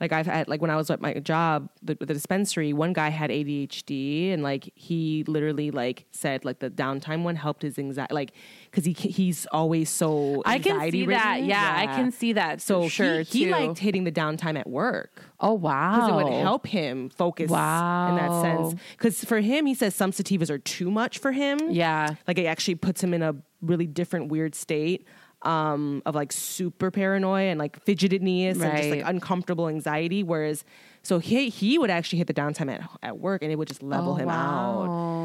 like 0.00 0.12
I've 0.12 0.26
had 0.26 0.48
like 0.48 0.60
when 0.60 0.70
I 0.70 0.76
was 0.76 0.90
at 0.90 1.00
my 1.00 1.14
job, 1.14 1.70
the, 1.82 1.94
the 1.94 2.06
dispensary, 2.06 2.72
one 2.72 2.92
guy 2.92 3.08
had 3.08 3.30
ADHD 3.30 4.32
and 4.32 4.42
like 4.42 4.70
he 4.74 5.24
literally 5.26 5.70
like 5.70 6.04
said 6.10 6.44
like 6.44 6.58
the 6.58 6.70
downtime 6.70 7.22
one 7.22 7.36
helped 7.36 7.62
his 7.62 7.78
anxiety 7.78 8.12
like 8.14 8.32
because 8.70 8.84
he 8.84 8.92
he's 8.92 9.46
always 9.52 9.88
so 9.88 10.42
I 10.44 10.58
can 10.58 10.64
see 10.64 10.70
anxiety 10.72 11.06
that. 11.06 11.32
ridden. 11.34 11.48
Yeah, 11.48 11.74
I 11.76 11.86
can 11.86 12.12
see 12.12 12.34
that. 12.34 12.60
So 12.60 12.88
sure. 12.88 13.20
he, 13.22 13.44
he 13.44 13.50
liked 13.50 13.78
hitting 13.78 14.04
the 14.04 14.12
downtime 14.12 14.58
at 14.58 14.68
work 14.68 15.22
Oh 15.40 15.54
wow! 15.54 15.94
because 15.94 16.08
it 16.10 16.14
would 16.24 16.42
help 16.42 16.66
him 16.66 17.08
focus 17.10 17.50
wow 17.50 18.10
in 18.10 18.16
that 18.16 18.42
sense. 18.42 18.80
Because 18.92 19.24
for 19.24 19.40
him, 19.40 19.66
he 19.66 19.74
says 19.74 19.94
some 19.94 20.12
sativas 20.12 20.50
are 20.50 20.58
too 20.58 20.90
much 20.90 21.18
for 21.18 21.32
him. 21.32 21.58
Yeah. 21.70 22.14
like 22.26 22.38
it 22.38 22.46
actually 22.46 22.74
puts 22.76 23.02
him 23.02 23.14
in 23.14 23.22
a 23.22 23.34
really 23.62 23.86
different 23.86 24.28
weird 24.28 24.54
state 24.54 25.06
um, 25.46 26.02
of 26.04 26.14
like 26.14 26.32
super 26.32 26.90
paranoia 26.90 27.44
and 27.50 27.58
like 27.58 27.82
fidgetedness 27.84 28.60
and 28.62 28.76
just 28.76 28.90
like 28.90 29.02
uncomfortable 29.04 29.68
anxiety. 29.68 30.22
Whereas, 30.22 30.64
so 31.02 31.18
he 31.20 31.48
he 31.48 31.78
would 31.78 31.90
actually 31.90 32.18
hit 32.18 32.26
the 32.26 32.34
downtime 32.34 32.70
at 32.70 32.80
at 33.02 33.18
work 33.18 33.42
and 33.42 33.52
it 33.52 33.56
would 33.56 33.68
just 33.68 33.82
level 33.82 34.12
Oh, 34.14 34.16
him 34.16 34.26
wow. 34.28 34.82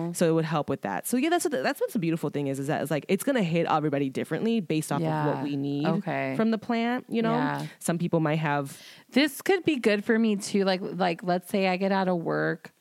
out. 0.09 0.15
So 0.15 0.29
it 0.29 0.33
would 0.33 0.45
help 0.45 0.69
with 0.69 0.81
that. 0.81 1.07
So 1.07 1.17
yeah, 1.17 1.29
that's 1.29 1.45
what 1.45 1.51
the, 1.51 1.61
that's 1.63 1.79
what's 1.81 1.93
the 1.93 1.99
beautiful 1.99 2.29
thing 2.29 2.47
is 2.47 2.59
is 2.59 2.67
that 2.67 2.81
it's 2.81 2.91
like 2.91 3.05
it's 3.09 3.23
gonna 3.23 3.43
hit 3.43 3.65
everybody 3.69 4.09
differently 4.09 4.59
based 4.59 4.91
off 4.91 5.01
of 5.01 5.25
what 5.25 5.41
we 5.41 5.55
need 5.55 5.87
Okay. 5.87 6.35
from 6.37 6.51
the 6.51 6.57
plant. 6.57 7.05
You 7.09 7.21
know, 7.23 7.35
Yeah. 7.37 7.65
some 7.79 7.97
people 7.97 8.19
might 8.19 8.39
have 8.39 8.77
This 9.11 9.41
could 9.41 9.63
be 9.63 9.77
good 9.77 10.03
for 10.05 10.17
me 10.19 10.35
too. 10.35 10.63
Like, 10.65 10.81
like 10.83 11.23
let's 11.23 11.49
say 11.49 11.67
I 11.67 11.77
get 11.77 11.91
out 11.91 12.07
of 12.07 12.17
work 12.17 12.73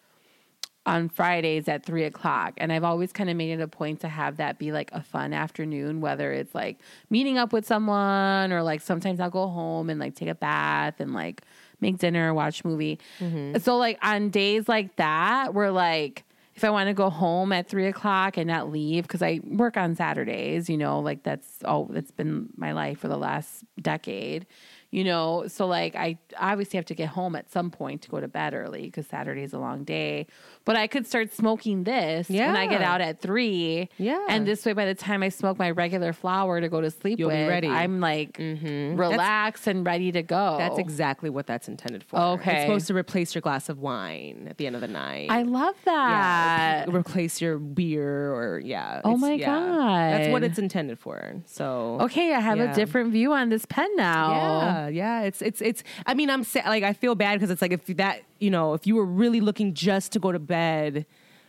on 0.90 1.08
Fridays 1.08 1.68
at 1.68 1.86
three 1.86 2.02
o'clock, 2.02 2.54
and 2.56 2.72
I've 2.72 2.82
always 2.82 3.12
kind 3.12 3.30
of 3.30 3.36
made 3.36 3.52
it 3.52 3.62
a 3.62 3.68
point 3.68 4.00
to 4.00 4.08
have 4.08 4.38
that 4.38 4.58
be 4.58 4.72
like 4.72 4.90
a 4.92 5.00
fun 5.00 5.32
afternoon, 5.32 6.00
whether 6.00 6.32
it's 6.32 6.52
like 6.52 6.80
meeting 7.10 7.38
up 7.38 7.52
with 7.52 7.64
someone 7.64 8.52
or 8.52 8.64
like 8.64 8.80
sometimes 8.80 9.20
I'll 9.20 9.30
go 9.30 9.46
home 9.46 9.88
and 9.88 10.00
like 10.00 10.16
take 10.16 10.28
a 10.28 10.34
bath 10.34 10.98
and 10.98 11.14
like 11.14 11.42
make 11.80 11.98
dinner, 11.98 12.34
watch 12.34 12.64
movie. 12.64 12.98
Mm-hmm. 13.20 13.58
So 13.58 13.76
like 13.76 13.98
on 14.02 14.30
days 14.30 14.68
like 14.68 14.96
that, 14.96 15.54
we're 15.54 15.70
like. 15.70 16.24
If 16.56 16.64
I 16.64 16.68
want 16.68 16.88
to 16.88 16.94
go 16.94 17.08
home 17.08 17.52
at 17.52 17.68
three 17.70 17.86
o'clock 17.86 18.36
and 18.36 18.46
not 18.46 18.70
leave 18.70 19.04
because 19.04 19.22
I 19.22 19.40
work 19.44 19.78
on 19.78 19.94
Saturdays, 19.94 20.68
you 20.68 20.76
know, 20.76 21.00
like 21.00 21.22
that's 21.22 21.48
oh, 21.64 21.88
that's 21.90 22.10
been 22.10 22.50
my 22.54 22.72
life 22.72 22.98
for 22.98 23.08
the 23.08 23.16
last 23.16 23.64
decade 23.80 24.46
you 24.90 25.04
know 25.04 25.44
so 25.46 25.66
like 25.66 25.94
i 25.94 26.18
obviously 26.38 26.76
have 26.76 26.84
to 26.84 26.94
get 26.94 27.08
home 27.08 27.34
at 27.36 27.50
some 27.50 27.70
point 27.70 28.02
to 28.02 28.08
go 28.08 28.20
to 28.20 28.28
bed 28.28 28.54
early 28.54 28.82
because 28.82 29.06
saturday's 29.06 29.52
a 29.52 29.58
long 29.58 29.84
day 29.84 30.26
but 30.64 30.76
i 30.76 30.86
could 30.86 31.06
start 31.06 31.32
smoking 31.32 31.84
this 31.84 32.28
when 32.28 32.56
i 32.56 32.66
get 32.66 32.82
out 32.82 33.00
at 33.00 33.20
three 33.20 33.88
Yeah. 33.98 34.24
and 34.28 34.46
this 34.46 34.64
way 34.64 34.72
by 34.72 34.86
the 34.86 34.94
time 34.94 35.22
i 35.22 35.28
smoke 35.28 35.58
my 35.58 35.70
regular 35.70 36.12
flower 36.12 36.60
to 36.60 36.68
go 36.68 36.80
to 36.80 36.90
sleep 36.90 37.18
You'll 37.18 37.28
with 37.28 37.64
i'm 37.64 38.00
like 38.00 38.34
mm-hmm. 38.38 38.96
relaxed 38.96 39.66
and 39.66 39.84
ready 39.84 40.12
to 40.12 40.22
go 40.22 40.56
That's 40.58 40.78
exactly 40.78 41.30
what 41.30 41.46
that's 41.46 41.68
intended 41.68 42.04
for. 42.04 42.18
Okay. 42.18 42.52
It's 42.52 42.62
supposed 42.62 42.86
to 42.88 42.94
replace 42.94 43.34
your 43.34 43.42
glass 43.42 43.68
of 43.68 43.78
wine 43.78 44.46
at 44.48 44.58
the 44.58 44.66
end 44.66 44.74
of 44.74 44.80
the 44.80 44.88
night. 44.88 45.28
i 45.30 45.42
love 45.42 45.74
that 45.84 46.88
re- 46.88 46.94
replace 47.00 47.40
your 47.40 47.58
beer 47.58 48.32
or 48.32 48.60
yeah. 48.60 49.00
Oh 49.04 49.16
my 49.16 49.32
yeah. 49.32 50.16
That's 50.18 50.32
what 50.32 50.42
it's 50.42 50.58
intended 50.58 50.98
for. 50.98 51.42
So 51.46 51.98
okay 52.00 52.34
i 52.34 52.40
have 52.40 52.58
Yeah. 52.58 52.72
a 52.72 52.74
different 52.74 53.12
view 53.12 53.32
on 53.32 53.48
this 53.48 53.64
pen 53.66 53.88
now 53.96 54.30
Yeah, 54.30 54.88
yeah. 54.88 55.22
It's 55.22 55.42
it's 55.42 55.60
it's. 55.60 55.82
I 56.06 56.14
mean, 56.14 56.30
I'm 56.30 56.44
like 56.66 56.82
I 56.84 56.92
feel 56.92 57.14
bad 57.14 57.34
because 57.34 57.50
it's 57.50 57.62
like 57.62 57.72
if 57.72 57.86
that 57.96 58.22
you 58.40 58.50
know 58.50 58.74
if 58.74 58.86
you 58.86 58.96
were 58.96 59.04
really 59.06 59.40
looking 59.40 59.74
just 59.74 60.12
to 60.12 60.18
go 60.18 60.32
to 60.32 60.38
bed, 60.38 61.06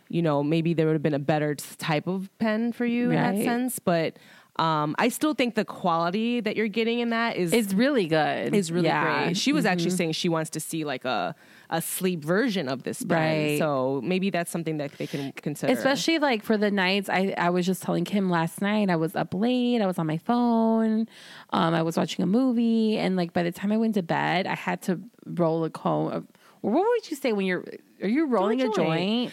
you 0.08 0.22
know 0.22 0.42
maybe 0.42 0.74
there 0.74 0.86
would 0.86 0.92
have 0.94 1.02
been 1.02 1.14
a 1.14 1.18
better 1.18 1.54
type 1.54 2.06
of 2.06 2.30
pen 2.38 2.72
for 2.72 2.86
you 2.86 3.10
in 3.10 3.16
that 3.16 3.36
sense. 3.36 3.78
But 3.78 4.16
Um, 4.56 4.94
I 4.98 5.08
still 5.08 5.32
think 5.32 5.54
the 5.54 5.64
quality 5.64 6.40
that 6.42 6.56
you're 6.56 6.68
getting 6.68 6.98
in 7.00 7.08
that 7.08 7.36
is 7.38 7.54
It's 7.54 7.72
really 7.72 8.06
good. 8.06 8.54
is 8.54 8.70
really 8.70 8.84
Yeah. 8.88 9.24
great. 9.24 9.36
She 9.38 9.50
was 9.50 9.64
actually 9.64 9.92
saying 9.96 10.12
she 10.12 10.28
wants 10.28 10.50
to 10.50 10.60
see 10.60 10.84
like 10.84 11.06
a 11.06 11.34
a 11.70 11.80
sleep 11.80 12.22
version 12.22 12.68
of 12.68 12.82
this 12.82 13.02
brand. 13.02 13.42
Right. 13.52 13.58
So 13.58 14.02
maybe 14.04 14.28
that's 14.28 14.50
something 14.50 14.76
that 14.76 14.92
they 14.98 15.06
can 15.06 15.32
consider. 15.32 15.72
Especially 15.72 16.18
like 16.18 16.42
for 16.44 16.58
the 16.58 16.70
nights, 16.70 17.08
I, 17.08 17.32
I 17.38 17.48
was 17.48 17.64
just 17.64 17.82
telling 17.82 18.04
Kim 18.04 18.28
last 18.28 18.60
night, 18.60 18.90
I 18.90 18.96
was 18.96 19.16
up 19.16 19.32
late, 19.32 19.80
I 19.80 19.86
was 19.86 19.98
on 19.98 20.06
my 20.06 20.18
phone, 20.18 21.08
um, 21.54 21.72
I 21.72 21.80
was 21.80 21.96
watching 21.96 22.22
a 22.22 22.26
movie, 22.26 22.98
and 22.98 23.16
like 23.16 23.32
by 23.32 23.42
the 23.42 23.52
time 23.52 23.72
I 23.72 23.78
went 23.78 23.94
to 23.94 24.02
bed, 24.02 24.46
I 24.46 24.54
had 24.54 24.82
to 24.82 25.00
roll 25.24 25.64
a 25.64 25.70
cone. 25.70 26.28
What 26.62 26.84
would 26.88 27.10
you 27.10 27.16
say 27.16 27.32
when 27.32 27.44
you're, 27.44 27.64
are 28.02 28.08
you 28.08 28.26
rolling 28.26 28.62
a 28.62 28.70
joint. 28.70 29.32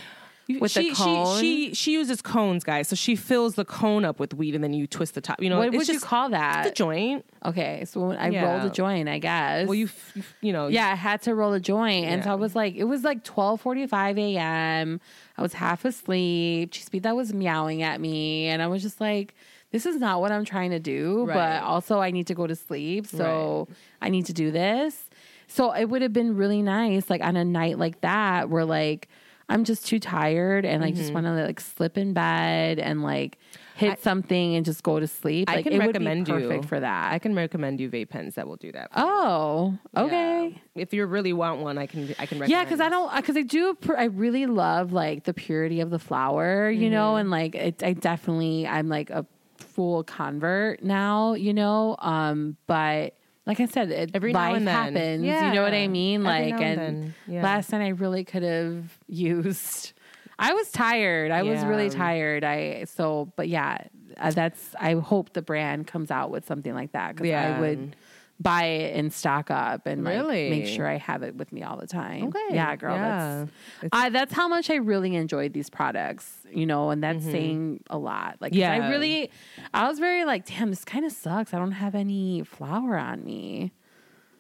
with 0.50 0.72
she, 0.72 0.90
the 0.90 0.96
cone? 0.96 1.40
She, 1.40 1.68
she 1.70 1.76
she 1.76 1.92
uses 1.94 2.22
cones, 2.24 2.64
guys. 2.64 2.88
So 2.88 2.96
she 2.96 3.16
fills 3.16 3.54
the 3.54 3.66
cone 3.66 4.04
up 4.04 4.20
with 4.20 4.34
weed 4.34 4.56
and 4.56 4.64
then 4.64 4.74
you 4.74 4.88
twist 4.88 5.14
the 5.14 5.22
top. 5.22 5.42
You 5.42 5.50
know, 5.50 5.60
what 5.60 5.72
would 5.72 5.88
you 5.88 6.00
call 6.00 6.30
that? 6.30 6.64
the 6.64 6.72
joint. 6.72 7.24
Okay, 7.46 7.86
so 7.86 8.08
when 8.08 8.18
I 8.18 8.30
Yeah. 8.30 8.58
rolled 8.58 8.72
a 8.72 8.74
joint, 8.74 9.08
I 9.08 9.20
guess. 9.20 9.68
Well, 9.68 9.76
you 9.76 9.90
you 10.16 10.24
you 10.42 10.52
know 10.54 10.68
yeah, 10.68 10.90
I 10.92 10.96
had 10.96 11.22
to 11.24 11.36
roll 11.36 11.54
a 11.54 11.60
joint, 11.60 12.08
and 12.08 12.24
so 12.24 12.32
I 12.32 12.36
was 12.36 12.56
like, 12.56 12.76
it 12.76 12.86
was 12.86 13.04
like 13.04 13.24
twelve 13.24 13.62
forty 13.62 13.86
five 13.86 14.18
a.m. 14.18 15.00
I 15.38 15.42
was 15.42 15.54
half 15.54 15.86
asleep. 15.86 16.72
Chispita 16.72 17.16
was 17.16 17.32
meowing 17.34 17.84
at 17.84 18.02
me, 18.02 18.48
and 18.48 18.62
I 18.62 18.68
was 18.68 18.82
just 18.82 19.00
like, 19.00 19.36
this 19.72 19.86
is 19.86 19.98
not 19.98 20.20
what 20.20 20.32
I'm 20.32 20.46
trying 20.46 20.72
to 20.72 20.80
do. 20.80 21.26
Right. 21.26 21.36
But 21.36 21.64
also, 21.64 22.00
I 22.00 22.10
need 22.10 22.26
to 22.28 22.34
go 22.34 22.48
to 22.48 22.56
sleep, 22.56 23.06
so 23.06 23.68
I 24.02 24.10
need 24.10 24.26
to 24.26 24.34
do 24.34 24.50
this. 24.50 25.09
So 25.50 25.74
it 25.74 25.86
would 25.86 26.02
have 26.02 26.14
been 26.14 26.36
really 26.38 26.62
nice, 26.62 27.10
like 27.10 27.22
on 27.22 27.36
a 27.36 27.44
night 27.44 27.78
like 27.78 28.02
that, 28.02 28.50
where 28.50 28.66
like 28.66 29.08
I'm 29.50 29.64
just 29.64 29.86
too 29.88 30.00
tired 30.00 30.64
and 30.64 30.84
I 30.84 30.90
Mm-hmm. 30.92 30.98
just 30.98 31.14
want 31.14 31.26
to 31.26 31.32
like 31.34 31.60
slip 31.60 31.98
in 31.98 32.14
bed 32.14 32.78
and 32.80 33.02
like 33.04 33.38
hit 33.76 34.00
something 34.02 34.56
and 34.56 34.64
just 34.64 34.84
go 34.84 35.00
to 35.00 35.08
sleep. 35.08 35.50
I 35.50 35.56
Like 35.56 35.66
can 35.66 35.74
it 35.74 35.80
recommend 35.80 36.28
would 36.28 36.42
be 36.42 36.58
you 36.58 36.64
for 36.64 36.80
that. 36.80 37.12
I 37.14 37.18
can 37.20 37.34
recommend 37.34 37.80
you 37.80 37.90
vape 37.90 38.10
pens 38.10 38.36
that 38.36 38.48
will 38.48 38.58
do 38.58 38.72
that. 38.74 38.90
oh, 38.96 39.78
okay. 39.98 40.52
Yeah. 40.76 40.82
If 40.84 40.94
you 40.94 41.06
really 41.08 41.34
want 41.34 41.62
one, 41.62 41.78
I 41.80 41.88
can 41.88 42.14
I 42.20 42.26
can 42.28 42.38
recommend. 42.40 42.52
Yeah, 42.52 42.64
because 42.64 42.80
I 42.80 42.90
don't, 42.90 43.16
because 43.16 43.36
I 43.38 43.42
do, 43.42 43.76
I 43.98 44.04
really 44.06 44.46
love 44.46 44.92
like 44.94 45.24
the 45.24 45.34
purity 45.34 45.80
of 45.82 45.90
the 45.90 46.00
flower, 46.00 46.70
you 46.70 46.90
know, 46.92 47.12
Mm-hmm. 47.16 47.20
and 47.22 47.32
like 47.32 47.56
it, 47.56 47.84
I 47.84 47.94
definitely, 47.94 48.68
I'm 48.68 48.88
like 48.88 49.10
a 49.10 49.26
full 49.58 50.04
convert 50.04 50.84
now, 50.84 51.34
you 51.34 51.54
know, 51.54 51.96
um, 52.00 52.56
but 52.68 53.16
like 53.46 53.60
I 53.60 53.66
said, 53.66 53.90
it, 53.92 54.12
Every 54.14 54.34
now 54.34 54.54
and 54.54 54.68
then. 54.68 54.76
happens, 54.76 55.24
you 55.24 55.52
know 55.54 55.64
what 55.64 55.74
I 55.74 55.88
mean? 55.88 56.26
Every 56.26 56.52
Like, 56.52 56.62
and 56.62 56.80
and. 56.80 57.14
Yeah. 57.28 57.44
last 57.44 57.72
night 57.72 57.82
I 57.84 57.90
really 57.90 58.24
could 58.24 58.44
have 58.44 58.98
used. 59.08 59.94
I 60.38 60.54
was 60.54 60.72
tired. 60.72 61.32
I 61.32 61.44
was 61.44 61.64
really 61.66 61.90
tired. 61.90 62.44
I 62.44 62.86
so, 62.86 63.32
but 63.36 63.50
yeah, 63.50 63.78
uh, 64.18 64.32
that's. 64.32 64.74
I 64.80 64.94
hope 64.94 65.34
the 65.34 65.42
brand 65.42 65.88
comes 65.88 66.12
out 66.12 66.32
with 66.32 66.46
something 66.46 66.74
like 66.74 66.92
that 66.94 67.16
because 67.16 67.26
I 67.26 67.28
Yeah. 67.30 67.60
would 67.60 67.96
buy 68.42 68.64
it 68.64 68.96
and 68.96 69.12
stock 69.12 69.52
up 69.52 69.86
and 69.86 70.04
like, 70.06 70.14
Really? 70.16 70.50
make 70.50 70.66
sure 70.66 70.88
I 70.88 70.98
have 70.98 71.24
it 71.24 71.36
with 71.36 71.52
me 71.52 71.62
all 71.64 71.76
the 71.78 71.88
time. 71.88 72.28
Okay. 72.28 72.40
Yeah, 72.56 72.76
girl. 72.78 72.96
Yeah. 72.96 73.46
That's 73.82 73.90
I, 73.92 74.10
that's 74.10 74.32
how 74.34 74.48
much 74.48 74.70
I 74.70 74.76
really 74.76 75.16
enjoyed 75.16 75.52
these 75.52 75.70
products, 75.70 76.32
you 76.50 76.66
know, 76.66 76.90
and 76.90 77.04
that's 77.04 77.26
saying 77.26 77.84
a 77.90 77.98
lot. 77.98 78.38
Like, 78.40 78.54
Yeah. 78.56 78.72
I 78.72 78.90
really, 78.90 79.30
I 79.74 79.90
was 79.90 80.00
very 80.00 80.24
like, 80.24 80.46
damn, 80.46 80.70
this 80.70 80.86
kind 80.86 81.04
of 81.06 81.12
sucks. 81.12 81.54
I 81.54 81.58
don't 81.60 81.74
have 81.74 81.96
any 81.96 82.44
flower 82.44 82.98
on 82.98 83.26
me. 83.26 83.74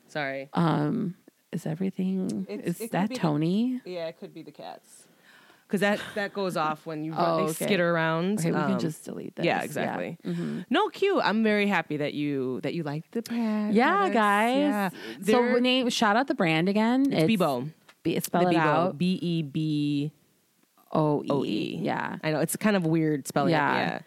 Sorry. 0.08 0.50
Um, 0.54 1.16
is 1.52 1.66
everything? 1.66 2.46
It's- 2.50 2.80
is 2.80 2.90
that 2.92 3.10
the- 3.10 3.16
Tony? 3.16 3.82
Yeah, 3.84 4.08
it 4.08 4.18
could 4.18 4.34
be 4.34 4.44
the 4.44 4.52
cats. 4.52 5.08
Because 5.70 5.82
that 5.82 6.00
that 6.16 6.34
goes 6.34 6.58
off 6.58 6.88
when 6.88 7.04
you 7.04 7.14
Oh, 7.16 7.38
they 7.38 7.44
okay. 7.52 7.66
skitter 7.66 7.94
around. 7.94 8.40
Okay, 8.40 8.52
we 8.52 8.58
Um, 8.58 8.72
can 8.72 8.80
just 8.80 9.06
delete 9.06 9.36
this. 9.36 9.46
Yeah, 9.46 9.62
exactly. 9.62 10.18
Mhm. 10.26 10.66
No, 10.72 10.90
cute. 10.90 11.22
I'm 11.24 11.44
very 11.44 11.68
happy 11.68 11.98
that 11.98 12.16
you 12.16 12.60
that 12.64 12.74
you 12.74 12.82
like 12.82 13.04
the 13.12 13.22
brand. 13.22 13.76
Yeah, 13.76 13.96
products. 14.10 14.14
guys. 14.16 14.58
Yeah. 14.58 14.90
So 15.22 15.60
name 15.60 15.90
shout 15.90 16.16
out 16.18 16.26
the 16.26 16.34
brand 16.34 16.68
again. 16.70 17.14
it's 17.14 17.32
Beboe. 17.32 17.70
Be, 18.02 18.20
spell 18.22 18.46
The 18.46 18.50
it 18.50 18.54
Beboe. 18.56 18.60
out. 18.60 18.98
B 18.98 19.20
E 19.22 19.44
B 19.44 20.12
O 20.92 21.24
E. 21.46 21.78
Yeah. 21.84 22.18
I 22.24 22.32
know 22.32 22.40
it's 22.40 22.56
kind 22.56 22.76
of 22.76 22.88
weird 22.88 23.28
spelling. 23.28 23.52
Yeah. 23.52 23.76
Yeah, 23.76 23.90
yeah, 23.92 24.00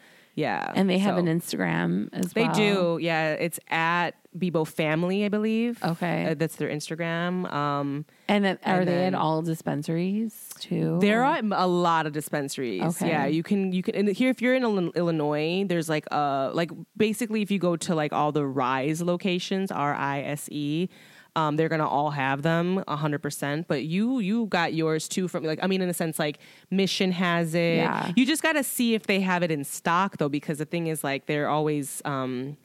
yeah. 0.67 0.73
And 0.75 0.91
they 0.91 0.99
have 0.99 1.15
So- 1.15 1.19
an 1.21 1.27
Instagram 1.27 2.09
as 2.13 2.33
They 2.33 2.43
well. 2.43 2.55
They 2.55 2.59
do. 2.59 2.99
Yeah, 3.01 3.33
it's 3.35 3.61
at 3.71 4.13
Beboe 4.37 4.67
Family, 4.67 5.25
I 5.25 5.29
believe. 5.29 5.79
Okay. 5.85 6.27
Uh, 6.31 6.35
that's 6.35 6.57
their 6.57 6.71
Instagram. 6.71 7.51
Um, 7.53 8.05
And 8.29 8.45
then, 8.45 8.59
are 8.65 8.81
And 8.81 8.89
they 8.89 8.93
then- 8.95 9.15
at 9.15 9.21
all 9.21 9.43
dispensaries 9.43 10.49
too? 10.63 10.99
There 11.01 11.25
are 11.25 11.41
a 11.53 11.67
lot 11.67 12.07
of 12.07 12.13
dispensaries. 12.13 12.83
Okay. 12.83 13.09
Yeah, 13.09 13.27
you 13.27 13.43
can 13.43 13.73
you 13.73 13.83
can 13.83 13.95
and 13.95 14.09
here 14.09 14.31
if 14.31 14.41
you're 14.41 14.55
in 14.55 14.65
Illinois, 14.65 15.65
there's 15.67 15.89
like 15.89 16.07
uh 16.11 16.51
like 16.55 16.71
basically 16.97 17.43
if 17.43 17.51
you 17.51 17.59
go 17.59 17.77
to 17.77 17.95
like 17.95 18.13
all 18.13 18.33
the 18.33 18.47
Rise 18.47 19.03
locations, 19.03 19.71
R 19.71 19.95
I 19.95 20.23
S 20.23 20.49
E, 20.51 20.89
um, 21.35 21.57
they're 21.57 21.69
gonna 21.69 21.89
all 21.89 22.11
have 22.11 22.43
them 22.43 22.85
hundred 22.89 23.21
percent. 23.21 23.67
But 23.67 23.85
you 23.85 24.21
you 24.21 24.47
got 24.47 24.73
yours 24.73 25.09
too 25.09 25.29
from 25.29 25.45
like 25.45 25.59
I 25.63 25.67
mean 25.67 25.83
in 25.83 25.89
a 25.89 25.95
sense 25.95 26.19
like 26.19 26.39
Mission 26.71 27.13
has 27.13 27.55
it. 27.55 27.77
Yeah. 27.77 28.13
You 28.17 28.25
just 28.25 28.43
gotta 28.43 28.63
see 28.63 28.95
if 28.95 29.07
they 29.07 29.21
have 29.21 29.43
it 29.43 29.51
in 29.51 29.65
stock 29.65 30.19
though 30.19 30.29
because 30.29 30.59
the 30.59 30.65
thing 30.65 30.87
is 30.87 31.03
like 31.03 31.27
they're 31.27 31.49
always 31.49 32.01
um. 32.05 32.57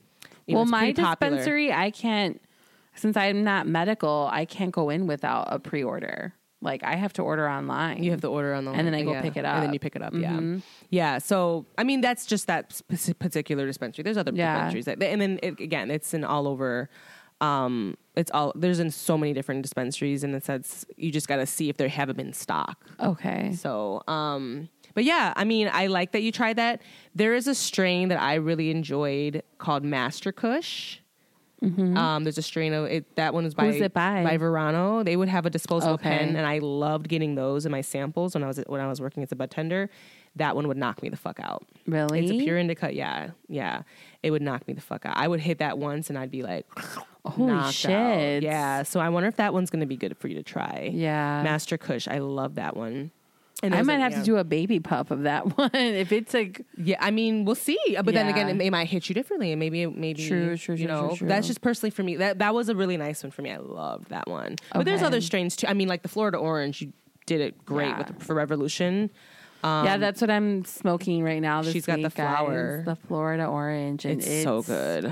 know, 0.47 0.59
well, 0.59 0.63
it's 0.63 0.71
my 0.71 0.79
pretty 0.79 1.01
popular. 1.01 1.35
dispensary, 1.35 1.73
I 1.73 1.91
can't, 1.91 2.41
since 2.95 3.17
I'm 3.17 3.43
not 3.43 3.67
medical, 3.67 4.29
I 4.31 4.45
can't 4.45 4.71
go 4.71 4.89
in 4.89 5.05
without 5.05 5.47
a 5.51 5.59
pre 5.59 5.83
order. 5.83 6.33
Like, 6.61 6.83
I 6.83 6.95
have 6.95 7.13
to 7.13 7.21
order 7.21 7.47
online. 7.47 8.01
You 8.03 8.11
have 8.11 8.21
to 8.21 8.27
order 8.29 8.55
online, 8.55 8.75
And 8.75 8.87
then 8.87 8.95
I 8.95 9.03
go 9.03 9.11
yeah. 9.11 9.21
pick 9.21 9.37
it 9.37 9.45
up, 9.45 9.55
and 9.57 9.63
then 9.65 9.73
you 9.73 9.79
pick 9.79 9.95
it 9.95 10.01
up. 10.01 10.11
Mhm. 10.13 10.61
Yeah, 10.89 11.13
yeah. 11.13 11.17
So 11.19 11.65
I 11.77 11.83
mean, 11.83 12.01
that's 12.01 12.25
just 12.25 12.47
that 12.47 12.81
particular 13.19 13.65
dispensary. 13.67 14.03
There's 14.03 14.17
other 14.17 14.31
Yeah. 14.33 14.53
dispensaries, 14.55 14.85
that, 14.85 15.01
and 15.03 15.21
then 15.21 15.39
it, 15.43 15.59
again, 15.59 15.91
it's 15.91 16.13
an 16.15 16.23
all 16.23 16.47
over. 16.47 16.89
Um, 17.39 17.95
it's 18.15 18.31
all 18.31 18.51
there's 18.55 18.79
in 18.79 18.89
so 18.89 19.15
many 19.15 19.33
different 19.33 19.61
dispensaries, 19.61 20.23
and 20.23 20.33
it 20.33 20.43
says 20.43 20.85
you 20.97 21.11
just 21.11 21.27
got 21.27 21.35
to 21.35 21.45
see 21.45 21.69
if 21.69 21.77
they 21.77 21.87
have 21.89 22.07
them 22.07 22.19
in 22.19 22.33
stock. 22.33 22.83
okay. 22.99 23.51
So, 23.53 24.01
um, 24.07 24.69
but 24.95 25.03
yeah, 25.03 25.33
I 25.35 25.43
mean, 25.43 25.69
I 25.71 25.85
like 25.85 26.11
that 26.13 26.23
you 26.23 26.31
tried 26.31 26.55
that. 26.55 26.81
There 27.13 27.35
is 27.35 27.47
a 27.47 27.53
strain 27.53 28.09
that 28.09 28.19
I 28.19 28.33
really 28.35 28.71
enjoyed 28.71 29.43
called 29.59 29.83
Master 29.83 30.31
Kush. 30.31 30.97
Um, 31.63 32.23
there's 32.23 32.37
a 32.37 32.41
strain 32.43 32.73
of 32.73 32.85
it. 32.85 33.15
That 33.15 33.33
one 33.33 33.45
is 33.45 33.53
by 33.55 33.63
Mm-hmm. 33.63 33.73
Who's 33.73 33.81
it 33.81 33.93
by? 33.93 34.23
by 34.23 34.37
Verano. 34.37 35.03
They 35.03 35.15
would 35.17 35.27
have 35.29 35.45
a 35.45 35.49
disposable 35.49 35.93
Okay. 35.95 36.03
pen, 36.17 36.35
and 36.35 36.45
I 36.45 36.59
loved 36.59 37.07
getting 37.09 37.35
those 37.35 37.65
in 37.65 37.71
my 37.71 37.81
samples 37.81 38.35
when 38.35 38.43
I 38.43 38.47
was 38.47 38.59
when 38.67 38.79
I 38.79 38.87
was 38.87 39.01
working 39.01 39.23
as 39.23 39.31
a 39.31 39.35
bud 39.35 39.49
tender. 39.51 39.89
That 40.35 40.55
one 40.55 40.67
would 40.67 40.77
knock 40.77 41.01
me 41.01 41.09
the 41.09 41.17
fuck 41.17 41.39
out. 41.41 41.65
Really? 41.87 42.19
It's 42.19 42.31
a 42.31 42.37
pure 42.37 42.59
indica. 42.59 42.93
Yeah, 42.93 43.31
yeah. 43.47 43.81
It 44.21 44.29
would 44.29 44.43
knock 44.43 44.67
me 44.67 44.75
the 44.75 44.81
fuck 44.81 45.03
out. 45.07 45.17
I 45.17 45.27
would 45.27 45.39
hit 45.39 45.57
that 45.57 45.79
once, 45.79 46.09
and 46.09 46.17
I'd 46.19 46.29
be 46.29 46.43
like, 46.43 46.67
Holy 47.25 47.51
knocked 47.51 47.65
out. 47.67 47.73
shit. 47.73 48.43
Yeah. 48.43 48.83
So 48.83 48.99
I 48.99 49.09
wonder 49.09 49.27
if 49.27 49.37
that 49.37 49.51
one's 49.51 49.71
going 49.71 49.79
to 49.79 49.87
be 49.87 49.97
good 49.97 50.15
for 50.15 50.27
you 50.27 50.35
to 50.35 50.43
try. 50.43 50.91
Yeah. 50.93 51.41
Master 51.41 51.75
Kush. 51.79 52.07
I 52.07 52.19
love 52.19 52.53
that 52.55 52.77
one. 52.77 53.09
And 53.63 53.73
I 53.73 53.81
might 53.81 53.99
have 53.99 54.11
yeah. 54.11 54.19
to 54.19 54.23
do 54.23 54.37
a 54.37 54.43
baby 54.43 54.79
puff 54.79 55.09
of 55.11 55.23
that 55.23 55.57
one 55.57 55.71
if 55.73 56.11
it's 56.11 56.33
like 56.33 56.65
Yeah, 56.77 56.97
I 56.99 57.11
mean, 57.11 57.43
we'll 57.45 57.55
see. 57.55 57.77
But 58.03 58.13
then 58.13 58.27
again, 58.27 58.47
Yeah. 58.47 58.55
it, 58.55 58.67
it 58.67 58.71
might 58.71 58.87
hit 58.87 59.09
you 59.09 59.15
differently, 59.15 59.51
and 59.51 59.59
maybe, 59.59 59.85
maybe, 59.85 60.27
True, 60.27 60.55
true, 60.57 60.75
you 60.75 60.85
true, 60.85 60.93
know, 60.93 61.07
true, 61.09 61.17
true. 61.17 61.27
that's 61.27 61.47
just 61.47 61.61
personally 61.61 61.89
for 61.91 62.03
me. 62.03 62.15
That 62.17 62.39
that 62.39 62.53
was 62.53 62.69
a 62.69 62.75
really 62.75 62.97
nice 62.97 63.23
one 63.23 63.31
for 63.31 63.41
me. 63.41 63.51
I 63.51 63.57
loved 63.57 64.09
that 64.09 64.27
one. 64.27 64.55
But 64.73 64.85
there's 64.85 65.01
other 65.01 65.21
strains 65.21 65.55
too. 65.55 65.67
I 65.67 65.73
mean, 65.73 65.87
like 65.87 66.01
the 66.03 66.09
Florida 66.09 66.37
Orange, 66.37 66.81
you 66.81 66.93
did 67.25 67.41
it 67.41 67.65
great 67.65 67.87
Yeah. 67.89 67.97
with 67.97 68.23
for 68.23 68.33
Revolution. 68.35 69.09
Um, 69.63 69.85
yeah, 69.85 69.97
that's 69.97 70.21
what 70.21 70.29
I'm 70.29 70.63
smoking 70.65 71.23
right 71.23 71.41
now. 71.41 71.63
This 71.63 71.73
she's 71.73 71.85
got 71.87 71.95
the 71.97 72.03
week, 72.03 72.13
guys. 72.15 72.37
flower. 72.37 72.83
the 72.85 72.95
Florida 72.95 73.47
orange, 73.47 74.05
and 74.05 74.21
it's, 74.21 74.43
so 74.43 74.61
good. 74.61 75.11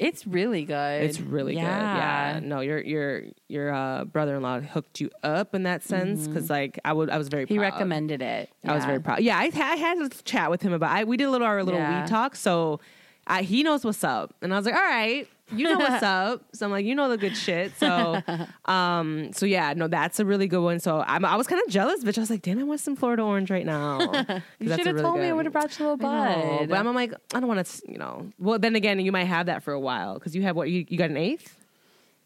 It's 0.00 0.26
really 0.26 0.64
good. 0.64 1.02
It's 1.04 1.20
really 1.20 1.54
good. 1.54 1.60
Yeah. 1.60 2.40
No, 2.42 2.60
your 2.60 2.80
your 2.80 3.22
your 3.48 3.72
uh, 3.72 4.04
brother-in-law 4.06 4.60
hooked 4.60 5.00
you 5.00 5.10
up 5.22 5.54
in 5.54 5.64
that 5.64 5.82
sense 5.82 6.26
because 6.26 6.48
like 6.48 6.78
I 6.84 6.92
would 6.92 7.10
I 7.10 7.18
was 7.18 7.28
very 7.28 7.44
Mm-hmm. 7.44 7.54
He 7.54 7.58
proud. 7.58 7.72
recommended 7.74 8.22
it. 8.22 8.50
I 8.64 8.72
was 8.74 8.82
Yeah. 8.82 8.86
very 8.86 9.00
proud. 9.00 9.20
Yeah, 9.20 9.36
I, 9.38 9.50
I 9.54 9.76
had 9.76 9.98
a 9.98 10.08
chat 10.24 10.50
with 10.50 10.62
him 10.62 10.72
about. 10.72 10.90
I, 10.90 11.04
we 11.04 11.16
did 11.16 11.24
a 11.24 11.30
little 11.30 11.46
our 11.46 11.62
little 11.62 11.78
Yeah. 11.80 12.02
weed 12.02 12.08
talk, 12.08 12.34
so 12.34 12.80
I, 13.26 13.42
he 13.42 13.62
knows 13.62 13.84
what's 13.84 14.02
up, 14.02 14.34
and 14.42 14.52
I 14.52 14.56
was 14.56 14.64
like, 14.66 14.74
all 14.74 14.80
right, 14.80 15.28
you 15.52 15.64
know 15.64 15.78
what's 15.78 16.02
up. 16.02 16.44
So 16.52 16.66
I'm 16.66 16.72
like, 16.72 16.84
you 16.84 16.94
know 16.94 17.08
the 17.08 17.16
good 17.16 17.36
shit. 17.36 17.72
So, 17.78 18.20
um, 18.64 19.32
so 19.32 19.46
yeah, 19.46 19.72
no, 19.74 19.88
that's 19.88 20.20
a 20.20 20.24
really 20.24 20.46
good 20.46 20.62
one. 20.62 20.80
So 20.80 21.04
I'm, 21.06 21.24
I 21.24 21.36
was 21.36 21.46
kind 21.46 21.62
of 21.64 21.72
jealous, 21.72 22.04
bitch. 22.04 22.18
I 22.18 22.20
was 22.20 22.30
like, 22.30 22.42
damn, 22.42 22.58
I 22.58 22.62
want 22.62 22.80
some 22.80 22.96
Florida 22.96 23.22
orange 23.22 23.50
right 23.50 23.66
now. 23.66 23.98
You 24.58 24.68
should 24.68 24.78
have 24.78 24.86
really 24.86 25.02
told 25.02 25.18
me. 25.18 25.26
I 25.26 25.32
would 25.32 25.46
have 25.46 25.52
brought 25.52 25.78
you 25.78 25.84
a 25.84 25.90
little 25.90 25.96
bud. 25.96 26.68
but 26.68 26.78
I'm, 26.78 26.86
I'm 26.86 26.94
like, 26.94 27.12
I 27.34 27.40
don't 27.40 27.48
want 27.48 27.64
to, 27.64 27.82
you 27.90 27.98
know. 27.98 28.30
Well, 28.38 28.58
then 28.58 28.76
again, 28.76 29.00
you 29.00 29.12
might 29.12 29.24
have 29.24 29.46
that 29.46 29.62
for 29.62 29.72
a 29.72 29.80
while 29.80 30.14
because 30.14 30.34
you 30.34 30.42
have 30.42 30.54
what 30.56 30.70
you, 30.70 30.84
you 30.88 30.98
got 30.98 31.10
an 31.10 31.16
eighth. 31.16 31.56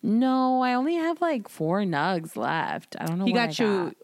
no, 0.02 0.62
I 0.62 0.74
only 0.74 0.94
have 0.94 1.20
like 1.20 1.48
four 1.48 1.80
nugs 1.82 2.36
left. 2.36 2.96
I 2.98 3.06
don't 3.06 3.18
know. 3.18 3.24
He 3.24 3.32
got 3.32 3.58
I 3.60 3.64
you. 3.64 3.94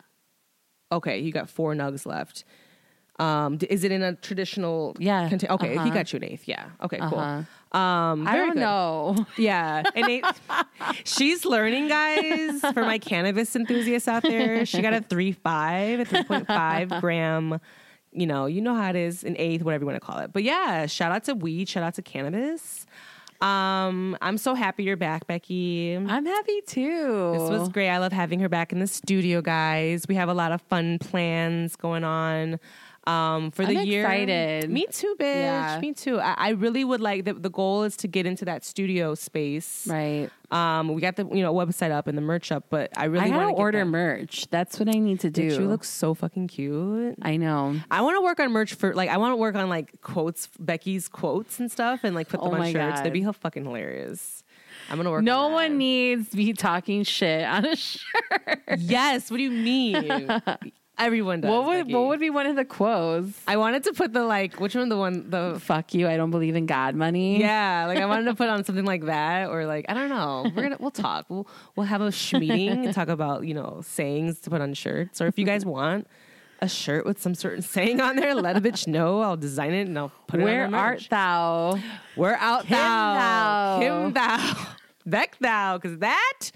Okay, 0.93 1.19
you 1.19 1.33
got 1.33 1.49
four 1.49 1.75
nugs 1.75 2.07
left. 2.07 2.45
Um, 3.19 3.59
is 3.69 3.85
it 3.85 3.93
in 3.93 4.03
a 4.03 4.15
traditional? 4.15 4.97
Yeah, 4.99 5.29
contain- 5.29 5.51
okay, 5.51 5.73
he 5.73 5.79
uh-huh. 5.79 5.91
got 5.91 6.13
you 6.13 6.17
an 6.17 6.25
eighth. 6.25 6.49
Yeah. 6.49 6.71
Okay. 6.83 6.99
Cool. 6.99 7.45
Um, 7.73 8.27
I 8.27 8.35
don't 8.37 8.55
good. 8.55 8.61
know. 8.61 9.27
Yeah, 9.39 9.83
and 9.95 10.09
it, 10.09 10.25
she's 11.05 11.45
learning, 11.45 11.89
guys. 11.89 12.61
For 12.61 12.83
my 12.83 12.99
cannabis 12.99 13.55
enthusiasts 13.55 14.09
out 14.09 14.23
there, 14.23 14.67
she 14.67 14.83
got 14.83 14.93
a 14.93 15.01
three 15.01 15.33
five, 15.33 16.01
a 16.01 16.05
three 16.05 16.25
point 16.25 16.47
five 16.47 16.89
gram 17.01 17.61
you 18.13 18.27
know, 18.27 18.47
you 18.47 18.61
know 18.61 18.75
how 18.75 18.91
it 18.91 18.97
is, 18.97 19.25
an 19.25 19.37
eighth, 19.39 19.63
whatever 19.63 19.83
you 19.83 19.87
want 19.87 20.01
to 20.01 20.05
call 20.05 20.19
it. 20.19 20.33
But 20.33 20.43
yeah, 20.43 20.87
shout 20.87 21.13
out 21.13 21.25
to 21.25 21.35
weed, 21.35 21.69
shout 21.69 21.85
out 21.85 21.95
to 21.95 22.03
cannabis. 22.03 22.87
Um, 23.41 24.19
I'm 24.21 24.37
so 24.37 24.55
happy 24.55 24.85
you're 24.85 24.99
back, 24.99 25.27
Becky. 25.27 25.95
I'm 25.95 26.27
happy 26.27 26.61
too. 26.67 27.33
This 27.39 27.49
was 27.49 27.69
great. 27.71 27.89
I 27.89 27.99
love 27.99 28.13
having 28.13 28.41
her 28.41 28.51
back 28.51 28.73
in 28.73 28.81
the 28.81 28.87
studio, 28.87 29.41
guys. 29.41 30.05
We 30.09 30.15
have 30.17 30.29
a 30.29 30.35
lot 30.35 30.53
of 30.53 30.61
fun 30.63 30.99
plans 30.99 31.75
going 31.77 32.05
on 32.05 32.61
um, 33.07 33.51
for 33.51 33.65
the 33.65 33.79
I'm 33.79 33.87
year. 33.87 34.03
excited. 34.03 34.71
Me 34.71 34.87
too, 34.91 35.15
bitch. 35.19 35.35
Yeah. 35.35 35.79
Me 35.81 35.93
too. 35.95 36.21
I, 36.21 36.35
I 36.37 36.49
really 36.51 36.85
would 36.85 37.01
like 37.01 37.25
the, 37.25 37.33
the 37.35 37.51
goal 37.51 37.83
is 37.85 37.97
to 37.99 38.09
get 38.09 38.27
into 38.27 38.45
that 38.45 38.65
studio 38.65 39.15
space. 39.15 39.87
right. 39.89 40.29
Um, 40.51 40.89
we 40.95 41.01
got 41.01 41.15
the 41.15 41.25
you 41.27 41.43
know 41.43 41.55
website 41.55 41.93
up 41.93 42.09
and 42.09 42.19
the 42.19 42.23
merch 42.23 42.51
up, 42.51 42.65
but 42.71 42.91
I 42.97 43.05
really 43.05 43.31
want 43.31 43.43
gotta 43.43 43.53
order 43.53 43.79
That. 43.79 43.85
merch. 43.85 44.49
That's 44.51 44.81
what 44.81 44.89
I 44.89 44.99
need 44.99 45.21
to 45.21 45.31
do. 45.31 45.49
Bitch, 45.49 45.59
you 45.61 45.69
look 45.69 45.85
so 45.85 46.13
fucking 46.13 46.49
cute. 46.49 47.15
I 47.23 47.37
know. 47.37 47.77
I 47.89 48.01
want 48.03 48.17
to 48.17 48.21
work 48.21 48.41
on 48.41 48.51
merch 48.51 48.75
for 48.75 48.93
like 48.93 49.09
I 49.11 49.17
want 49.19 49.31
to 49.33 49.37
work 49.37 49.55
on 49.55 49.69
like 49.69 50.01
quotes, 50.01 50.49
Becky's 50.59 51.07
quotes 51.09 51.61
and 51.61 51.71
stuff, 51.71 52.01
and 52.03 52.17
like 52.17 52.29
put 52.29 52.41
them 52.43 52.51
Oh 52.53 52.55
on 52.57 52.65
shirts. 52.73 52.75
God. 52.75 52.97
That'd 52.97 53.13
be 53.13 53.23
fucking 53.25 53.65
hilarious. 53.65 54.43
I'm 54.91 54.97
gonna 54.97 55.11
work. 55.13 55.23
No 55.23 55.43
on 55.47 55.53
one 55.53 55.79
needs 55.79 56.31
to 56.31 56.37
be 56.37 56.53
talking 56.53 57.05
shit 57.05 57.45
on 57.45 57.65
a 57.67 57.77
shirt. 57.77 58.61
Yes. 58.79 59.31
What 59.31 59.37
do 59.37 59.45
you 59.45 59.53
mean? 59.53 60.29
Everyone 61.01 61.41
does. 61.41 61.51
what 61.51 61.65
would 61.67 61.87
Becky. 61.87 61.95
what 61.95 62.07
would 62.09 62.21
be 62.21 62.31
one 62.31 62.47
of 62.47 62.57
the 62.57 62.65
quotes? 62.65 63.33
I 63.49 63.57
wanted 63.57 63.85
to 63.85 63.93
put 63.93 64.13
the 64.13 64.23
like 64.25 64.61
which 64.61 64.75
one 64.75 64.89
the 64.91 64.97
one 64.97 65.31
the 65.31 65.59
Fuck 65.61 65.95
you, 65.95 66.07
I 66.07 66.17
don't 66.17 66.31
believe 66.31 66.55
in 66.57 66.67
God 66.67 66.95
money. 66.95 67.41
yeah 67.41 67.87
like 67.87 67.99
I 67.99 68.07
wanted 68.07 68.27
to 68.27 68.35
put 68.41 68.49
on 68.49 68.63
something 68.65 68.85
like 68.85 69.07
that 69.07 69.49
or 69.49 69.65
like 69.67 69.87
I 69.89 69.95
don't 69.95 70.11
know 70.11 70.45
we're 70.55 70.63
gonna 70.63 70.77
we'll 70.79 70.91
talk 70.91 71.27
we'll 71.29 71.49
we'll 71.75 71.87
have 71.87 72.03
a 72.03 72.13
sh- 72.13 72.35
meeting 72.35 72.85
and 72.85 72.95
talk 72.95 73.09
about 73.19 73.47
you 73.47 73.55
know 73.55 73.81
sayings 73.85 74.39
to 74.41 74.51
put 74.51 74.61
on 74.61 74.75
shirts 74.75 75.21
or 75.21 75.27
if 75.27 75.39
you 75.39 75.45
guys 75.47 75.65
want 75.65 76.07
a 76.63 76.69
shirt 76.69 77.07
with 77.07 77.21
some 77.23 77.35
certain 77.35 77.63
saying 77.63 78.01
on 78.03 78.17
there 78.17 78.35
let 78.35 78.55
a 78.57 78.61
bitch 78.61 78.87
know 78.87 79.23
I'll 79.23 79.39
design 79.39 79.73
it 79.73 79.87
and 79.89 79.99
I'll 79.99 80.13
put 80.27 80.41
it 80.41 80.45
Where 80.45 80.67
on 80.67 80.73
the 80.73 80.77
art 80.79 81.07
thou? 81.11 81.79
Where 82.17 82.37
out 82.37 82.67
Kim 82.67 82.77
thou 82.77 83.15
thou. 83.15 83.79
Kim 83.81 84.13
thou 84.13 84.67
Beck 85.07 85.39
thou 85.41 85.79
because 85.79 85.99
that 86.01 86.51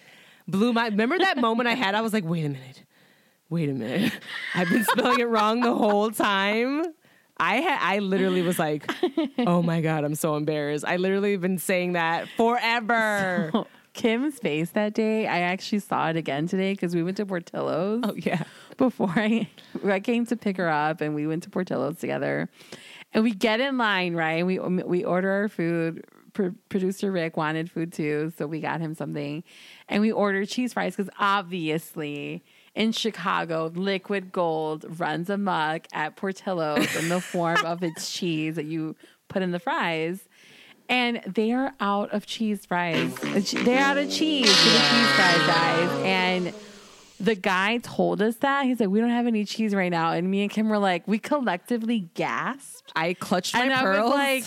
blew 0.46 0.74
my 0.74 0.88
remember 0.88 1.18
that 1.18 1.38
moment 1.38 1.66
I 1.66 1.72
had 1.74 1.94
I 1.94 2.02
was 2.02 2.12
like 2.12 2.24
wait 2.24 2.44
a 2.44 2.50
minute 2.50 2.82
wait 3.54 3.68
a 3.68 3.72
minute 3.72 4.12
I've 4.54 4.68
been 4.68 4.84
spelling 4.84 5.20
it 5.20 5.28
wrong 5.28 5.60
the 5.60 5.74
whole 5.74 6.10
time. 6.10 6.82
I 7.36 7.56
had 7.56 7.78
I 7.80 7.98
literally 7.98 8.42
was 8.42 8.58
like, 8.58 8.88
"Oh 9.38 9.62
my 9.62 9.80
god, 9.80 10.04
I'm 10.04 10.14
so 10.14 10.36
embarrassed." 10.36 10.84
I 10.86 10.96
literally 10.98 11.36
been 11.36 11.58
saying 11.58 11.94
that 11.94 12.28
forever. 12.36 13.50
Kim's 13.92 14.38
face 14.40 14.70
that 14.70 14.92
day, 14.94 15.26
I 15.28 15.38
actually 15.40 15.78
saw 15.78 16.08
it 16.10 16.16
again 16.16 16.48
today 16.48 16.72
because 16.72 16.94
we 16.96 17.02
went 17.04 17.16
to 17.18 17.26
Portillo's. 17.26 18.02
oh 18.04 18.14
yeah. 18.16 18.42
before 18.76 19.12
I 19.14 19.48
I 19.84 20.00
came 20.00 20.26
to 20.26 20.36
pick 20.36 20.56
her 20.56 20.68
up 20.68 21.00
and 21.00 21.14
we 21.14 21.26
went 21.26 21.42
to 21.44 21.50
Portillo's 21.50 21.98
together. 21.98 22.48
And 23.12 23.22
we 23.22 23.32
get 23.32 23.60
in 23.60 23.78
line, 23.78 24.14
right? 24.14 24.44
We 24.44 24.58
um, 24.58 24.82
we 24.84 25.04
order 25.04 25.30
our 25.30 25.48
food. 25.48 26.04
Pro- 26.32 26.54
producer 26.68 27.12
Rick 27.12 27.36
wanted 27.36 27.70
food 27.70 27.92
too, 27.92 28.32
so 28.36 28.48
we 28.48 28.60
got 28.60 28.80
him 28.80 28.94
something. 28.96 29.44
And 29.88 30.02
we 30.02 30.10
ordered 30.10 30.48
cheese 30.48 30.72
fries 30.72 30.96
cuz 30.96 31.08
obviously 31.20 32.42
in 32.74 32.92
Chicago, 32.92 33.70
liquid 33.74 34.32
gold 34.32 34.84
runs 34.98 35.30
amok 35.30 35.86
at 35.92 36.16
Portillo's 36.16 36.94
in 36.96 37.08
the 37.08 37.20
form 37.20 37.64
of 37.64 37.82
its 37.82 38.10
cheese 38.16 38.56
that 38.56 38.64
you 38.64 38.96
put 39.28 39.42
in 39.42 39.52
the 39.52 39.60
fries. 39.60 40.28
And 40.88 41.22
they 41.26 41.52
are 41.52 41.72
out 41.80 42.12
of 42.12 42.26
cheese 42.26 42.66
fries. 42.66 43.14
They're 43.14 43.80
out 43.80 43.96
of 43.96 44.10
cheese 44.10 44.54
for 44.54 44.68
the 44.68 44.78
cheese 44.78 45.10
fries, 45.12 45.46
guys. 45.46 46.02
And 46.04 46.54
the 47.18 47.34
guy 47.34 47.78
told 47.78 48.20
us 48.20 48.36
that. 48.36 48.66
He's 48.66 48.80
like, 48.80 48.90
we 48.90 49.00
don't 49.00 49.10
have 49.10 49.26
any 49.26 49.44
cheese 49.44 49.74
right 49.74 49.90
now. 49.90 50.12
And 50.12 50.30
me 50.30 50.42
and 50.42 50.50
Kim 50.50 50.68
were 50.68 50.78
like, 50.78 51.08
we 51.08 51.18
collectively 51.18 52.10
gasped. 52.14 52.92
I 52.94 53.14
clutched 53.14 53.54
my 53.54 53.64
and 53.64 53.74
pearls. 53.74 54.10
Like, 54.10 54.44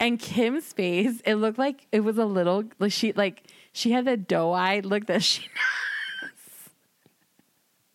and 0.00 0.18
Kim's 0.18 0.72
face, 0.72 1.20
it 1.24 1.36
looked 1.36 1.58
like 1.58 1.86
it 1.92 2.00
was 2.00 2.18
a 2.18 2.26
little, 2.26 2.64
like 2.80 2.92
she, 2.92 3.12
like, 3.12 3.44
she 3.72 3.92
had 3.92 4.06
the 4.06 4.16
doe 4.16 4.52
eyed 4.52 4.84
look 4.84 5.06
that 5.06 5.22
she 5.22 5.48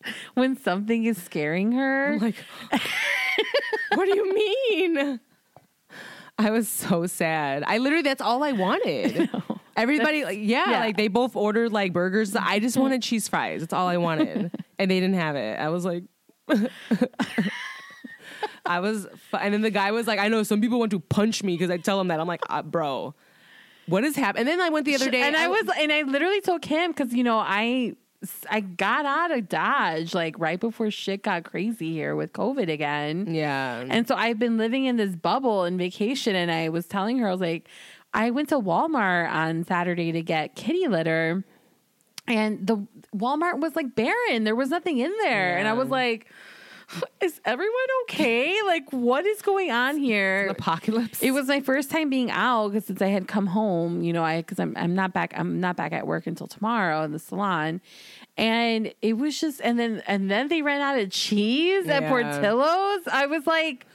when 0.34 0.56
something 0.56 1.04
is 1.04 1.20
scaring 1.22 1.72
her. 1.72 2.14
I'm 2.14 2.18
like, 2.18 2.44
what 3.94 4.04
do 4.06 4.16
you 4.16 4.34
mean? 4.34 5.20
I 6.38 6.50
was 6.50 6.68
so 6.68 7.06
sad. 7.06 7.62
I 7.66 7.78
literally 7.78 8.02
that's 8.02 8.22
all 8.22 8.42
I 8.42 8.52
wanted. 8.52 9.30
Everybody 9.76 10.24
like 10.24 10.38
yeah, 10.40 10.70
yeah. 10.70 10.80
like 10.80 10.96
they 10.96 11.08
both 11.08 11.34
ordered 11.34 11.72
like 11.72 11.92
burgers. 11.92 12.36
I 12.36 12.58
just 12.58 12.76
wanted 12.76 13.02
cheese 13.02 13.28
fries. 13.28 13.60
That's 13.60 13.72
all 13.72 13.88
I 13.88 13.96
wanted. 13.96 14.50
and 14.78 14.90
they 14.90 15.00
didn't 15.00 15.16
have 15.16 15.36
it. 15.36 15.58
I 15.58 15.68
was 15.68 15.84
like 15.84 16.04
I 18.64 18.80
was 18.80 19.06
fu- 19.30 19.36
and 19.36 19.52
then 19.54 19.62
the 19.62 19.70
guy 19.70 19.90
was 19.90 20.06
like, 20.06 20.18
I 20.18 20.28
know 20.28 20.42
some 20.42 20.60
people 20.60 20.78
want 20.78 20.90
to 20.92 21.00
punch 21.00 21.42
me 21.42 21.54
because 21.54 21.70
I 21.70 21.78
tell 21.78 21.98
them 21.98 22.08
that. 22.08 22.20
I'm 22.20 22.28
like, 22.28 22.42
uh, 22.48 22.62
bro, 22.62 23.14
what 23.86 24.04
is 24.04 24.16
happening? 24.16 24.42
And 24.42 24.48
then 24.48 24.60
I 24.60 24.70
went 24.70 24.86
the 24.86 24.94
other 24.94 25.10
day 25.10 25.22
and 25.22 25.36
I 25.36 25.48
was, 25.48 25.68
and 25.78 25.92
I 25.92 26.02
literally 26.02 26.40
told 26.40 26.62
Kim 26.62 26.92
because 26.92 27.12
you 27.12 27.24
know 27.24 27.38
I, 27.38 27.94
I 28.50 28.60
got 28.60 29.04
out 29.04 29.30
of 29.30 29.48
Dodge 29.48 30.14
like 30.14 30.38
right 30.38 30.60
before 30.60 30.90
shit 30.90 31.22
got 31.22 31.44
crazy 31.44 31.92
here 31.92 32.14
with 32.14 32.32
COVID 32.32 32.70
again. 32.70 33.34
Yeah. 33.34 33.84
And 33.88 34.06
so 34.06 34.14
I've 34.14 34.38
been 34.38 34.58
living 34.58 34.84
in 34.84 34.96
this 34.96 35.16
bubble 35.16 35.64
and 35.64 35.78
vacation. 35.78 36.36
And 36.36 36.50
I 36.50 36.68
was 36.68 36.86
telling 36.86 37.18
her, 37.18 37.28
I 37.28 37.32
was 37.32 37.40
like, 37.40 37.68
I 38.14 38.30
went 38.30 38.50
to 38.50 38.60
Walmart 38.60 39.30
on 39.30 39.64
Saturday 39.64 40.12
to 40.12 40.22
get 40.22 40.54
kitty 40.54 40.86
litter. 40.86 41.44
And 42.28 42.66
the 42.66 42.86
Walmart 43.14 43.60
was 43.60 43.74
like 43.74 43.94
barren. 43.94 44.44
There 44.44 44.54
was 44.54 44.70
nothing 44.70 44.98
in 44.98 45.12
there. 45.22 45.58
And 45.58 45.66
I 45.66 45.72
was 45.72 45.88
like, 45.88 46.28
is 47.20 47.40
everyone 47.44 47.72
okay? 48.04 48.54
Like, 48.66 48.90
what 48.92 49.24
is 49.26 49.42
going 49.42 49.70
on 49.70 49.96
here? 49.98 50.46
apocalypse. 50.48 51.22
It 51.22 51.30
was 51.32 51.46
my 51.48 51.60
first 51.60 51.90
time 51.90 52.10
being 52.10 52.30
out 52.30 52.68
because 52.68 52.86
since 52.86 53.00
I 53.02 53.08
had 53.08 53.28
come 53.28 53.46
home, 53.46 54.02
you 54.02 54.12
know, 54.12 54.24
I 54.24 54.38
because 54.42 54.58
I'm 54.60 54.74
I'm 54.76 54.94
not 54.94 55.12
back 55.12 55.32
I'm 55.36 55.60
not 55.60 55.76
back 55.76 55.92
at 55.92 56.06
work 56.06 56.26
until 56.26 56.46
tomorrow 56.46 57.02
in 57.04 57.12
the 57.12 57.18
salon, 57.18 57.80
and 58.36 58.92
it 59.02 59.14
was 59.18 59.40
just 59.40 59.60
and 59.60 59.78
then 59.78 60.02
and 60.06 60.30
then 60.30 60.48
they 60.48 60.62
ran 60.62 60.80
out 60.80 60.98
of 60.98 61.10
cheese 61.10 61.86
at 61.88 62.02
Yeah. 62.02 62.08
Portillo's. 62.08 63.06
I 63.10 63.26
was 63.26 63.46
like. 63.46 63.86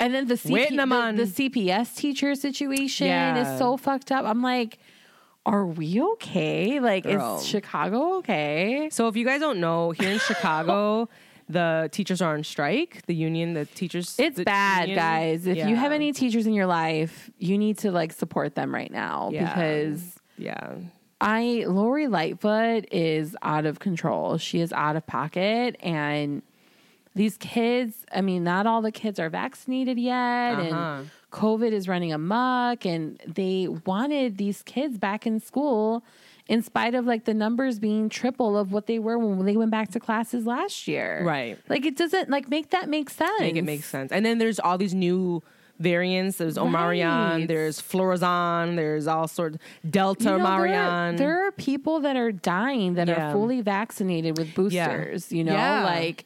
And 0.00 0.12
then 0.12 0.26
the, 0.26 0.34
CP, 0.34 0.70
the, 0.70 1.24
the 1.24 1.48
CPS 1.50 1.94
teacher 1.94 2.34
situation 2.34 3.06
Yeah. 3.06 3.52
is 3.52 3.58
so 3.60 3.76
fucked 3.76 4.10
up. 4.10 4.24
I'm 4.24 4.42
like, 4.42 4.80
are 5.46 5.64
we 5.64 6.00
okay? 6.02 6.80
Like, 6.80 7.04
Girl. 7.04 7.36
is 7.38 7.46
Chicago 7.46 8.16
okay? 8.18 8.88
So 8.90 9.06
if 9.06 9.16
you 9.16 9.24
guys 9.24 9.38
don't 9.40 9.60
know, 9.60 9.92
here 9.92 10.10
in 10.10 10.18
Chicago, 10.18 11.08
the 11.48 11.88
teachers 11.92 12.22
are 12.22 12.34
on 12.34 12.44
strike. 12.44 13.02
The 13.06 13.14
union, 13.14 13.54
the 13.54 13.64
teachers. 13.66 14.14
It's 14.18 14.36
the 14.36 14.44
bad, 14.44 14.88
union- 14.88 14.98
guys. 14.98 15.46
If 15.46 15.56
you 15.58 15.76
have 15.76 15.92
any 15.92 16.12
teachers 16.12 16.46
in 16.46 16.54
your 16.54 16.66
life, 16.66 17.30
you 17.38 17.58
need 17.58 17.78
to 17.78 17.90
like 17.90 18.12
support 18.12 18.54
them 18.54 18.74
right 18.74 18.90
now 18.90 19.30
Yeah. 19.32 19.48
because 19.48 20.18
yeah, 20.38 20.74
I 21.20 21.64
Lori 21.68 22.08
Lightfoot 22.08 22.86
is 22.92 23.36
out 23.42 23.66
of 23.66 23.78
control. 23.80 24.38
She 24.38 24.60
is 24.60 24.72
out 24.72 24.96
of 24.96 25.06
pocket 25.06 25.76
and 25.80 26.42
these 27.14 27.36
kids, 27.36 27.94
I 28.10 28.22
mean, 28.22 28.42
not 28.42 28.66
all 28.66 28.80
the 28.80 28.90
kids 28.90 29.18
are 29.20 29.28
vaccinated 29.28 29.98
yet 29.98 30.54
Uh-huh. 30.54 30.62
and 31.00 31.10
COVID 31.30 31.72
is 31.72 31.86
running 31.86 32.10
amok 32.12 32.86
and 32.86 33.20
they 33.26 33.68
wanted 33.86 34.38
these 34.38 34.62
kids 34.62 34.96
back 34.98 35.26
in 35.26 35.38
school 35.38 36.02
in 36.48 36.62
spite 36.62 36.94
of 36.94 37.06
like 37.06 37.24
the 37.24 37.34
numbers 37.34 37.78
being 37.78 38.08
triple 38.08 38.56
of 38.58 38.72
what 38.72 38.86
they 38.86 38.98
were 38.98 39.18
when 39.18 39.46
they 39.46 39.56
went 39.56 39.70
back 39.70 39.90
to 39.92 40.00
classes 40.00 40.44
last 40.46 40.88
year. 40.88 41.22
Right. 41.24 41.58
Like 41.68 41.86
it 41.86 41.96
doesn't 41.96 42.30
like 42.30 42.48
make 42.50 42.70
that 42.70 42.88
make 42.88 43.10
sense. 43.10 43.40
make 43.40 43.56
it 43.56 43.62
make 43.64 43.84
sense. 43.84 44.10
And 44.12 44.24
then 44.26 44.38
there's 44.38 44.58
all 44.58 44.76
these 44.78 44.94
new 44.94 45.42
variants. 45.78 46.38
There's 46.38 46.56
Omarion. 46.58 47.38
Right. 47.40 47.48
There's 47.48 47.80
Florazon. 47.80 48.76
There's 48.76 49.06
all 49.06 49.26
sorts. 49.28 49.58
Delta 49.88 50.24
You 50.24 50.30
know, 50.38 50.44
there, 50.44 50.80
are, 50.80 51.12
there 51.12 51.46
are 51.46 51.52
people 51.52 52.00
that 52.00 52.16
are 52.16 52.30
dying 52.32 52.94
that 52.94 53.08
Yeah. 53.08 53.28
are 53.28 53.32
fully 53.32 53.60
vaccinated 53.62 54.36
with 54.38 54.54
boosters. 54.54 55.32
You 55.32 55.44
know, 55.44 55.52
Yeah. 55.54 55.84
like 55.84 56.24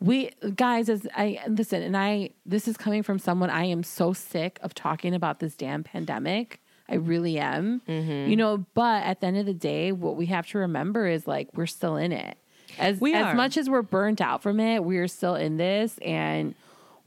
we 0.00 0.30
guys, 0.54 0.88
as 0.88 1.06
I 1.16 1.40
listen, 1.48 1.82
and 1.82 1.96
I 1.96 2.30
this 2.44 2.68
is 2.68 2.76
coming 2.76 3.02
from 3.02 3.18
someone 3.18 3.48
I 3.50 3.64
am 3.64 3.82
so 3.82 4.12
sick 4.12 4.58
of 4.62 4.74
talking 4.74 5.14
about 5.14 5.40
this 5.40 5.54
damn 5.56 5.82
pandemic. 5.84 6.60
I 6.88 6.94
really 6.96 7.38
am. 7.38 7.82
Mm-hmm. 7.88 8.30
You 8.30 8.36
know, 8.36 8.64
but 8.74 9.02
at 9.04 9.20
the 9.20 9.26
end 9.26 9.36
of 9.38 9.46
the 9.46 9.54
day, 9.54 9.92
what 9.92 10.16
we 10.16 10.26
have 10.26 10.46
to 10.48 10.58
remember 10.58 11.06
is 11.06 11.26
like 11.26 11.48
we're 11.54 11.66
still 11.66 11.96
in 11.96 12.12
it. 12.12 12.36
As 12.78 13.00
We 13.00 13.14
as 13.14 13.26
are. 13.26 13.34
much 13.34 13.56
as 13.56 13.68
we're 13.70 13.82
burnt 13.82 14.20
out 14.20 14.42
from 14.42 14.60
it, 14.60 14.84
we're 14.84 15.08
still 15.08 15.34
in 15.34 15.56
this, 15.56 15.98
and 15.98 16.54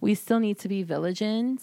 we 0.01 0.15
still 0.15 0.39
need 0.39 0.57
to 0.59 0.67
be 0.67 0.83
vigilant. 0.83 1.61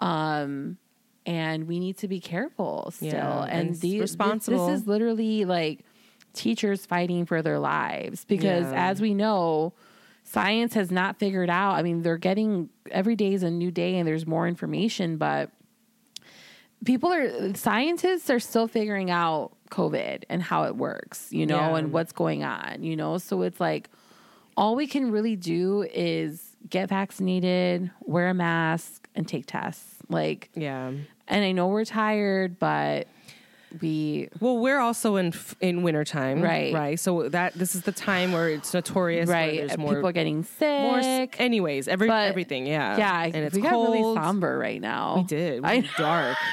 Um, 0.00 0.78
and 1.26 1.66
we 1.66 1.78
need 1.80 1.98
to 1.98 2.08
be 2.08 2.20
careful 2.20 2.90
still. 2.94 3.08
Yeah, 3.10 3.42
and 3.44 3.68
and 3.70 3.76
these, 3.80 4.00
responsible. 4.00 4.66
This, 4.66 4.74
this 4.76 4.82
is 4.82 4.88
literally 4.88 5.44
like 5.44 5.80
teachers 6.32 6.86
fighting 6.86 7.26
for 7.26 7.42
their 7.42 7.58
lives 7.58 8.24
because, 8.24 8.64
Yeah. 8.70 8.88
as 8.90 9.00
we 9.00 9.12
know, 9.14 9.72
science 10.22 10.74
has 10.74 10.90
not 10.90 11.18
figured 11.18 11.50
out. 11.50 11.72
I 11.74 11.82
mean, 11.82 12.02
they're 12.02 12.16
getting 12.16 12.70
every 12.90 13.16
day 13.16 13.34
is 13.34 13.42
a 13.42 13.50
new 13.50 13.70
day, 13.70 13.96
and 13.98 14.06
there's 14.06 14.26
more 14.26 14.46
information, 14.48 15.16
but 15.18 15.50
people 16.84 17.12
are 17.12 17.54
scientists 17.54 18.30
are 18.30 18.38
still 18.40 18.68
figuring 18.68 19.10
out 19.10 19.52
COVID 19.70 20.24
and 20.28 20.42
how 20.42 20.64
it 20.64 20.76
works, 20.76 21.28
you 21.32 21.46
know, 21.46 21.56
Yeah. 21.56 21.76
and 21.76 21.92
what's 21.92 22.12
going 22.12 22.44
on, 22.44 22.82
you 22.82 22.96
know. 22.96 23.18
So 23.18 23.42
it's 23.42 23.60
like 23.60 23.90
all 24.56 24.74
we 24.76 24.86
can 24.86 25.10
really 25.10 25.36
do 25.36 25.82
is 25.92 26.56
get 26.68 26.88
vaccinated, 26.88 27.90
wear 28.04 28.28
a 28.30 28.34
mask, 28.34 29.08
and 29.14 29.26
take 29.28 29.46
tests. 29.46 29.96
Like, 30.08 30.50
Yeah. 30.54 30.92
and 31.28 31.44
I 31.44 31.52
know 31.52 31.68
we're 31.68 31.84
tired, 31.84 32.58
but 32.58 33.06
we 33.82 34.28
Well, 34.40 34.56
we're 34.56 34.78
also 34.78 35.16
in 35.16 35.26
f- 35.28 35.54
in 35.60 35.82
wintertime, 35.82 36.40
Right. 36.40 36.72
Right. 36.72 36.98
So 36.98 37.28
that 37.28 37.52
this 37.52 37.74
is 37.74 37.82
the 37.82 37.92
time 37.92 38.32
where 38.32 38.48
it's 38.48 38.72
notorious. 38.72 39.28
where 39.28 39.36
right 39.36 39.56
There's 39.58 39.76
more, 39.76 39.94
people 39.96 40.08
are 40.08 40.12
getting 40.12 40.42
sick. 40.44 40.80
more. 40.80 41.28
Anyways, 41.38 41.86
every 41.86 42.08
But- 42.08 42.28
everything. 42.30 42.66
Yeah. 42.66 42.96
yeah, 42.96 43.24
And 43.24 43.36
it's 43.36 43.54
we 43.54 43.60
got 43.60 43.72
cold. 43.72 43.94
really 43.94 44.14
somber 44.14 44.56
right 44.58 44.80
now. 44.80 45.16
We 45.18 45.24
did. 45.24 45.62
We 45.62 45.68
I 45.68 45.84
dark. 45.98 46.38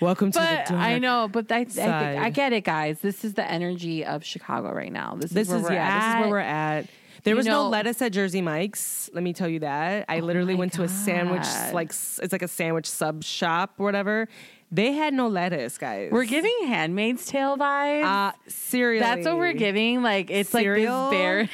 Welcome 0.00 0.30
to 0.32 0.38
But 0.38 0.66
the 0.66 0.72
dark. 0.74 0.84
I 0.84 0.98
know, 0.98 1.28
but 1.30 1.50
I, 1.50 1.58
I, 1.60 1.64
think. 1.64 1.88
I 1.88 2.30
get 2.30 2.52
it, 2.52 2.62
guys. 2.64 3.00
This 3.00 3.24
is 3.24 3.34
the 3.34 3.48
energy 3.48 4.04
of 4.04 4.24
Chicago 4.24 4.72
right 4.72 4.92
now. 4.92 5.16
This, 5.18 5.32
This 5.32 5.48
is 5.48 5.54
where 5.54 5.58
is 5.58 5.64
we're 5.64 5.72
yeah. 5.72 5.88
at. 5.88 5.98
This 5.98 6.14
is 6.14 6.20
where 6.20 6.30
we're 6.30 6.38
at. 6.38 6.86
There 7.24 7.32
You 7.32 7.36
was 7.36 7.46
know- 7.46 7.64
no 7.64 7.68
lettuce 7.68 8.00
at 8.00 8.12
Jersey 8.12 8.40
Mike's. 8.40 9.10
Let 9.12 9.24
me 9.24 9.32
tell 9.32 9.48
you 9.48 9.58
that. 9.60 10.04
I 10.08 10.20
literally 10.20 10.54
my 10.54 10.60
went 10.60 10.72
to 10.74 10.84
a 10.84 10.88
sandwich 10.88 11.46
like 11.72 11.88
it's 11.90 12.30
like 12.32 12.42
a 12.42 12.48
sandwich 12.48 12.86
sub 12.86 13.24
shop 13.24 13.74
or 13.78 13.84
whatever. 13.84 14.28
They 14.70 14.92
had 14.92 15.14
no 15.14 15.28
lettuce, 15.28 15.78
guys. 15.78 16.12
We're 16.12 16.26
giving 16.26 16.54
Handmaid's 16.66 17.26
Tale 17.26 17.56
vibes. 17.56 18.04
uh 18.04 18.32
cereal. 18.46 19.02
That's 19.02 19.26
what 19.26 19.36
we're 19.38 19.52
giving. 19.54 20.02
Like 20.02 20.30
it's 20.30 20.50
Cereal? 20.50 20.94
like 21.06 21.10
this 21.10 21.18
bear. 21.18 21.48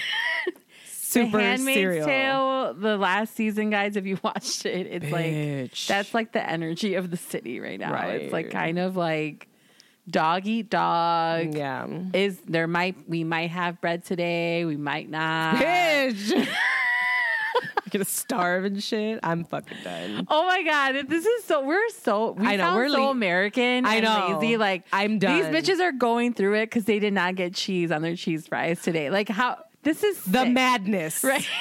Super 1.15 1.39
the 1.39 1.43
Handmaid's 1.43 1.78
cereal. 1.78 2.07
Tale, 2.07 2.74
the 2.74 2.97
last 2.97 3.35
season, 3.35 3.70
guys. 3.70 3.97
If 3.97 4.07
you 4.07 4.19
watched 4.23 4.66
it, 4.66 4.86
it's 4.86 5.11
like 5.11 5.86
that's 5.86 6.15
like 6.15 6.32
the 6.32 6.49
energy 6.49 6.95
of 6.95 7.11
the 7.11 7.16
city 7.16 7.61
right 7.61 7.78
now. 7.81 7.95
It's 8.09 8.32
like 8.32 8.51
kind 8.51 8.78
of 8.78 8.97
like 8.97 9.49
dog 10.09 10.47
eat 10.47 10.70
dog. 10.70 11.55
Yeah. 11.55 11.86
Is 12.12 12.39
there 12.47 12.66
might 12.66 12.97
we 13.09 13.24
might 13.24 13.51
have 13.51 13.81
bread 13.81 14.05
today? 14.05 14.65
We 14.65 14.77
might 14.77 15.09
not. 15.09 15.57
Bitch. 15.57 16.49
Gonna 17.91 18.05
starve 18.05 18.65
and 18.65 18.82
shit. 18.82 19.20
I'm 19.23 19.45
fucking 19.45 19.78
done. 19.85 20.27
Oh 20.28 20.47
my 20.47 20.62
god, 20.62 21.09
this 21.09 21.24
is 21.24 21.45
so 21.45 21.65
we're 21.65 21.89
so 21.91 22.32
we 22.32 22.47
I 22.47 22.57
know, 22.57 22.74
we're 22.74 22.89
so 22.89 23.05
le- 23.05 23.11
American. 23.11 23.86
I 23.86 24.01
know. 24.01 24.39
lazy. 24.41 24.57
Like 24.57 24.85
I'm 24.93 25.19
done. 25.19 25.53
These 25.53 25.62
bitches 25.69 25.81
are 25.81 25.93
going 25.93 26.35
through 26.35 26.55
it 26.55 26.66
because 26.66 26.85
they 26.86 26.99
did 26.99 27.12
not 27.12 27.36
get 27.36 27.55
cheese 27.55 27.93
on 27.93 28.03
their 28.03 28.16
cheese 28.16 28.49
fries 28.49 28.82
today. 28.82 29.11
Like 29.11 29.28
how 29.28 29.59
this 29.85 30.02
is 30.02 30.23
The 30.24 30.44
sick. 30.44 30.52
madness. 30.52 31.23
right. 31.24 31.47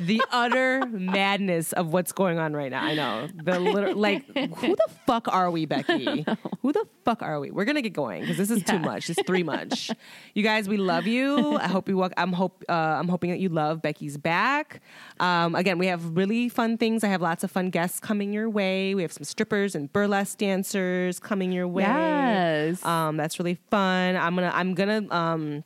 the 0.00 0.22
utter 0.30 0.86
madness 0.86 1.74
of 1.74 1.92
what's 1.92 2.12
going 2.12 2.38
on 2.38 2.54
right 2.54 2.70
now. 2.70 2.82
I 2.82 2.94
know. 2.94 3.28
The 3.44 3.60
literal, 3.60 3.94
like, 4.08 4.24
who 4.34 4.74
the 4.74 4.86
fuck 5.06 5.28
are 5.28 5.50
we, 5.50 5.66
Becky? 5.66 6.24
Who 6.62 6.72
the 6.72 6.86
fuck 7.04 7.20
are 7.20 7.38
we? 7.38 7.50
We're 7.50 7.66
gonna 7.66 7.82
get 7.82 7.92
going 7.92 8.22
because 8.22 8.38
this 8.38 8.50
is 8.50 8.62
too 8.62 8.78
much. 8.78 9.10
It's 9.10 9.20
three 9.26 9.42
much. 9.42 9.90
You 10.34 10.42
guys, 10.42 10.66
we 10.66 10.78
love 10.78 11.06
you. 11.06 11.58
I 11.58 11.68
hope 11.68 11.90
you. 11.90 11.98
Walk, 11.98 12.14
I'm 12.16 12.32
hope. 12.32 12.64
Uh, 12.66 12.72
I'm 12.72 13.06
hoping 13.08 13.28
that 13.32 13.38
you 13.38 13.50
love 13.50 13.82
Becky's 13.82 14.16
back. 14.16 14.80
Um, 15.20 15.54
again, 15.54 15.76
we 15.76 15.88
have 15.88 16.16
really 16.16 16.48
fun 16.48 16.78
things. 16.78 17.04
I 17.04 17.08
have 17.08 17.20
lots 17.20 17.44
of 17.44 17.50
fun 17.50 17.68
guests 17.68 18.00
coming 18.00 18.32
your 18.32 18.48
way. 18.48 18.94
We 18.94 19.02
have 19.02 19.12
some 19.12 19.24
strippers 19.24 19.74
and 19.74 19.92
burlesque 19.92 20.38
dancers 20.38 21.18
coming 21.20 21.52
your 21.52 21.68
way. 21.68 21.82
Yes. 21.82 22.82
Um, 22.82 23.18
that's 23.18 23.38
really 23.38 23.58
fun. 23.70 24.16
I'm 24.16 24.34
gonna. 24.34 24.52
I'm 24.54 24.72
gonna. 24.72 25.06
Um, 25.14 25.64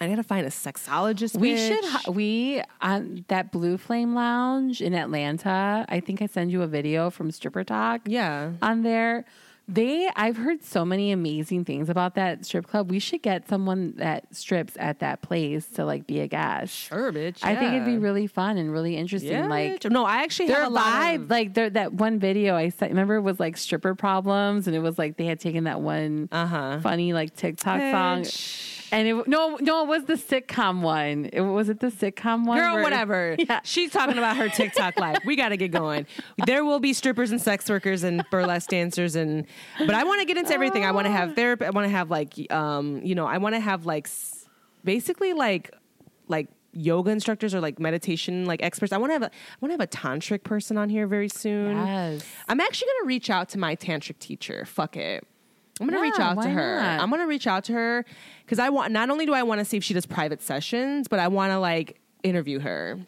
I 0.00 0.08
gotta 0.08 0.22
find 0.22 0.46
a 0.46 0.50
sexologist. 0.50 1.36
We 1.36 1.54
bitch. 1.54 1.68
should 1.68 1.84
hi- 1.84 2.10
we 2.10 2.62
on 2.80 3.24
that 3.28 3.52
Blue 3.52 3.78
Flame 3.78 4.14
Lounge 4.14 4.80
in 4.80 4.94
Atlanta. 4.94 5.86
I 5.88 6.00
think 6.00 6.20
I 6.20 6.26
send 6.26 6.50
you 6.50 6.62
a 6.62 6.66
video 6.66 7.10
from 7.10 7.30
Stripper 7.30 7.64
Talk. 7.64 8.02
Yeah. 8.06 8.52
on 8.60 8.82
there. 8.82 9.24
They 9.66 10.10
I've 10.14 10.36
heard 10.36 10.62
so 10.62 10.84
many 10.84 11.10
amazing 11.10 11.64
things 11.64 11.88
about 11.88 12.16
that 12.16 12.44
strip 12.44 12.66
club. 12.66 12.90
We 12.90 12.98
should 12.98 13.22
get 13.22 13.48
someone 13.48 13.94
that 13.96 14.26
strips 14.36 14.74
at 14.78 14.98
that 14.98 15.22
place 15.22 15.66
to 15.76 15.86
like 15.86 16.06
be 16.06 16.20
a 16.20 16.26
guest. 16.26 16.74
Sure, 16.74 17.10
bitch. 17.10 17.38
I 17.42 17.56
think 17.56 17.72
it'd 17.72 17.86
be 17.86 17.96
really 17.96 18.26
fun 18.26 18.58
and 18.58 18.70
really 18.70 18.94
interesting. 18.94 19.30
Yeah, 19.32 19.46
like 19.46 19.80
bitch. 19.80 19.90
no, 19.90 20.04
I 20.04 20.18
actually 20.18 20.48
their 20.48 20.64
have 20.64 20.72
a 20.72 20.76
vibe, 20.76 21.14
of- 21.22 21.30
like 21.30 21.54
their, 21.54 21.70
that 21.70 21.94
one 21.94 22.18
video 22.18 22.54
I 22.54 22.68
saw, 22.68 22.84
remember 22.84 23.14
it 23.14 23.22
was 23.22 23.40
like 23.40 23.56
stripper 23.56 23.94
problems, 23.94 24.66
and 24.66 24.76
it 24.76 24.80
was 24.80 24.98
like 24.98 25.16
they 25.16 25.24
had 25.24 25.40
taken 25.40 25.64
that 25.64 25.80
one 25.80 26.28
Uh-huh. 26.30 26.80
funny 26.80 27.14
like 27.14 27.34
TikTok 27.34 27.80
song, 27.80 28.22
Bitch. 28.24 28.73
And 28.94 29.08
it 29.08 29.28
no 29.28 29.56
no 29.60 29.82
it 29.82 29.88
was 29.88 30.04
the 30.04 30.14
sitcom 30.14 30.80
one. 30.82 31.26
It 31.32 31.40
was 31.40 31.68
it 31.68 31.80
the 31.80 31.88
sitcom 31.88 32.46
one. 32.46 32.58
Girl, 32.58 32.74
where- 32.74 32.82
whatever. 32.82 33.36
Yeah. 33.46 33.60
She's 33.64 33.90
talking 33.90 34.16
about 34.16 34.36
her 34.36 34.48
TikTok 34.48 34.98
life. 34.98 35.18
We 35.26 35.36
got 35.36 35.50
to 35.50 35.56
get 35.56 35.70
going. 35.70 36.06
There 36.46 36.64
will 36.64 36.80
be 36.80 36.92
strippers 36.92 37.30
and 37.30 37.40
sex 37.40 37.68
workers 37.68 38.02
and 38.04 38.24
burlesque 38.30 38.70
dancers 38.70 39.16
and 39.16 39.46
but 39.78 39.94
I 39.94 40.04
want 40.04 40.20
to 40.20 40.24
get 40.26 40.36
into 40.36 40.54
everything. 40.54 40.84
I 40.84 40.92
want 40.92 41.06
to 41.06 41.10
have 41.10 41.34
therapy. 41.34 41.66
I 41.66 41.70
want 41.70 41.84
to 41.86 41.90
have 41.90 42.10
like 42.10 42.34
um, 42.52 43.00
you 43.04 43.14
know, 43.14 43.26
I 43.26 43.38
want 43.38 43.54
to 43.54 43.60
have 43.60 43.84
like 43.86 44.08
basically 44.84 45.32
like 45.32 45.70
like 46.28 46.48
yoga 46.72 47.10
instructors 47.10 47.54
or 47.54 47.60
like 47.60 47.78
meditation 47.78 48.46
like 48.46 48.62
experts. 48.62 48.92
I 48.92 48.96
want 48.98 49.10
to 49.10 49.14
have 49.14 49.22
a 49.22 49.26
I 49.26 49.56
want 49.60 49.70
to 49.70 49.72
have 49.74 49.80
a 49.80 49.86
tantric 49.86 50.42
person 50.44 50.76
on 50.78 50.88
here 50.88 51.06
very 51.06 51.28
soon. 51.28 51.76
Yes. 51.76 52.24
I'm 52.48 52.60
actually 52.60 52.86
going 52.86 53.02
to 53.04 53.08
reach 53.08 53.30
out 53.30 53.48
to 53.50 53.58
my 53.58 53.76
tantric 53.76 54.18
teacher. 54.18 54.64
Fuck 54.64 54.96
it. 54.96 55.26
I'm 55.80 55.86
going 55.88 55.96
to 55.98 56.02
reach 56.02 56.20
out 56.20 56.40
to 56.42 56.48
her. 56.48 56.76
not? 56.80 57.00
I'm 57.00 57.10
to 57.10 57.26
reach 57.26 57.46
out 57.46 57.64
to 57.64 57.72
her 57.72 58.04
cuz 58.46 58.58
I 58.58 58.68
want 58.70 58.92
not 58.92 59.10
only 59.10 59.26
do 59.26 59.32
I 59.34 59.42
want 59.42 59.58
to 59.60 59.64
see 59.64 59.76
if 59.76 59.84
she 59.84 59.94
does 59.94 60.06
private 60.06 60.40
sessions, 60.42 61.08
but 61.08 61.18
I 61.18 61.28
want 61.28 61.50
to 61.52 61.58
like 61.58 62.00
interview 62.22 62.60
her 62.60 62.98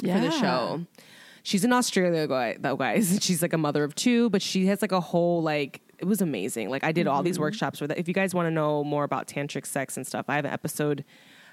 for 0.00 0.06
the 0.06 0.30
show. 0.30 0.84
She's 1.42 1.64
in 1.64 1.72
Australia, 1.72 2.26
guy- 2.26 2.56
though, 2.60 2.76
guys. 2.76 3.18
She's 3.22 3.40
like 3.40 3.54
a 3.54 3.58
mother 3.58 3.82
of 3.84 3.94
two, 3.94 4.28
but 4.30 4.42
she 4.42 4.66
has 4.66 4.82
like 4.82 4.92
a 4.92 5.00
whole 5.00 5.42
like 5.42 5.80
it 5.98 6.04
was 6.04 6.20
amazing. 6.20 6.68
Like 6.70 6.84
I 6.84 6.92
did 6.92 7.06
all 7.06 7.22
these 7.22 7.34
Mm-hmm. 7.36 7.42
workshops 7.42 7.80
with. 7.80 7.92
If 7.92 8.08
you 8.08 8.14
guys 8.14 8.34
want 8.34 8.46
to 8.46 8.50
know 8.50 8.84
more 8.84 9.04
about 9.04 9.26
tantric 9.26 9.64
sex 9.66 9.96
and 9.96 10.06
stuff, 10.06 10.26
I 10.28 10.36
have 10.36 10.44
an 10.44 10.52
episode 10.52 11.04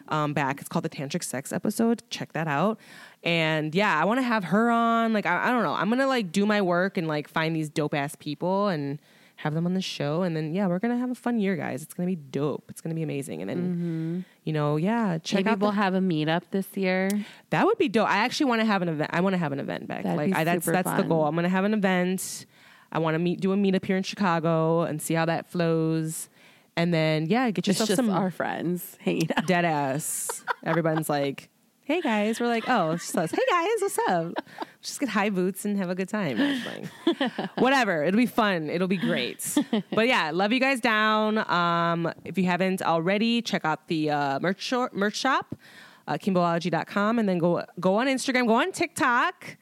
um, 0.10 0.34
back. 0.34 0.60
It's 0.60 0.70
called 0.70 0.84
the 0.86 0.90
tantric 0.90 1.24
sex 1.24 1.52
episode. 1.54 2.04
Check 2.10 2.34
that 2.34 2.48
out. 2.48 2.80
And 3.24 3.74
yeah, 3.76 3.98
I 4.00 4.06
want 4.06 4.20
to 4.20 4.24
have 4.24 4.46
her 4.46 4.70
on. 4.70 5.14
Like 5.14 5.26
I, 5.26 5.48
I 5.48 5.52
don't 5.52 5.64
know. 5.64 5.74
I'm 5.74 5.90
gonna 5.90 6.08
like 6.08 6.32
do 6.34 6.46
my 6.46 6.62
work 6.62 6.98
and 6.98 7.08
like 7.08 7.28
find 7.30 7.56
these 7.56 7.70
dope 7.70 7.94
ass 7.94 8.16
people 8.16 8.68
and 8.68 9.00
have 9.38 9.54
them 9.54 9.66
on 9.68 9.74
the 9.76 9.82
show. 9.82 10.24
And 10.24 10.36
then 10.36 10.54
yeah, 10.54 10.68
we're 10.68 10.80
gonna 10.80 10.98
have 10.98 11.12
a 11.12 11.16
fun 11.16 11.40
year, 11.40 11.56
guys. 11.56 11.84
It's 11.84 11.94
gonna 11.94 12.08
be 12.08 12.16
dope. 12.16 12.66
It's 12.70 12.82
gonna 12.82 12.96
be 12.96 13.04
amazing. 13.04 13.42
And 13.42 13.50
then 13.50 13.58
mm-hmm. 13.58 14.20
you 14.44 14.54
know, 14.54 14.76
yeah, 14.78 15.20
check 15.20 15.46
Maybe 15.46 15.50
out 15.52 15.60
we'll 15.60 15.72
the- 15.72 15.78
have 15.78 15.94
a 15.94 16.00
meetup 16.00 16.44
this 16.52 16.68
year. 16.76 17.10
that 17.52 17.66
would 17.66 17.78
be 17.78 17.88
dope. 17.88 18.10
I 18.10 18.18
actually 18.18 18.48
want 18.48 18.62
to 18.62 18.66
have 18.66 18.82
an 18.82 18.90
event. 18.90 19.12
I 19.14 19.22
want 19.22 19.34
to 19.34 19.38
have 19.38 19.52
an 19.52 19.60
event 19.60 19.88
back. 19.88 20.04
That'd 20.04 20.18
like 20.18 20.36
I, 20.36 20.44
that's 20.44 20.66
that's 20.66 20.92
the 20.92 21.04
goal. 21.04 21.26
I'm 21.26 21.36
gonna 21.36 21.50
have 21.50 21.66
an 21.66 21.74
event. 21.74 22.46
I 22.92 23.00
want 23.00 23.16
to 23.16 23.20
meet 23.20 23.40
do 23.40 23.52
a 23.52 23.56
meetup 23.56 23.86
here 23.86 23.98
in 23.98 24.04
Chicago 24.04 24.82
and 24.82 25.02
see 25.02 25.14
how 25.14 25.26
that 25.26 25.50
flows. 25.50 26.30
And 26.76 26.94
then 26.94 27.28
yeah, 27.28 27.50
get 27.52 27.68
yourself 27.68 27.90
some 27.90 28.10
our 28.10 28.32
friends 28.32 28.98
hanging 29.02 29.30
out. 29.36 29.46
dead 29.46 29.66
ass. 29.66 30.44
Everyone's 30.64 31.10
like, 31.10 31.50
"Hey 31.84 32.02
guys," 32.02 32.40
we're 32.40 32.48
like, 32.48 32.66
"Oh, 32.68 32.92
it's 32.92 33.04
just 33.04 33.18
us. 33.18 33.32
Hey 33.32 33.44
guys, 33.50 33.82
what's 33.82 34.00
up?" 34.10 34.34
Just 34.88 35.02
get 35.02 35.10
high 35.10 35.30
boots 35.30 35.66
and 35.66 35.78
have 35.78 35.90
a 35.90 35.96
good 35.96 36.08
time. 36.08 36.38
Whatever, 37.58 38.04
it'll 38.06 38.18
be 38.18 38.26
fun. 38.26 38.70
It'll 38.70 38.88
be 38.88 38.96
great. 38.98 39.44
but 39.92 40.08
yeah, 40.08 40.32
love 40.32 40.54
you 40.54 40.62
guys 40.62 40.80
down. 40.80 41.38
Um, 41.52 42.12
if 42.24 42.38
you 42.38 42.46
haven't 42.46 42.82
already, 42.82 43.42
check 43.42 43.66
out 43.66 43.88
the 43.90 44.10
uh, 44.12 44.40
merch 44.40 44.62
shop, 44.62 44.94
merch 44.94 45.16
shop, 45.18 45.56
uh, 46.08 46.14
kimboology.com, 46.14 47.20
and 47.20 47.28
then 47.28 47.38
go 47.38 47.64
go 47.82 47.96
on 47.96 48.08
Instagram, 48.08 48.48
go 48.48 48.54
on 48.56 48.72
TikTok, 48.72 49.58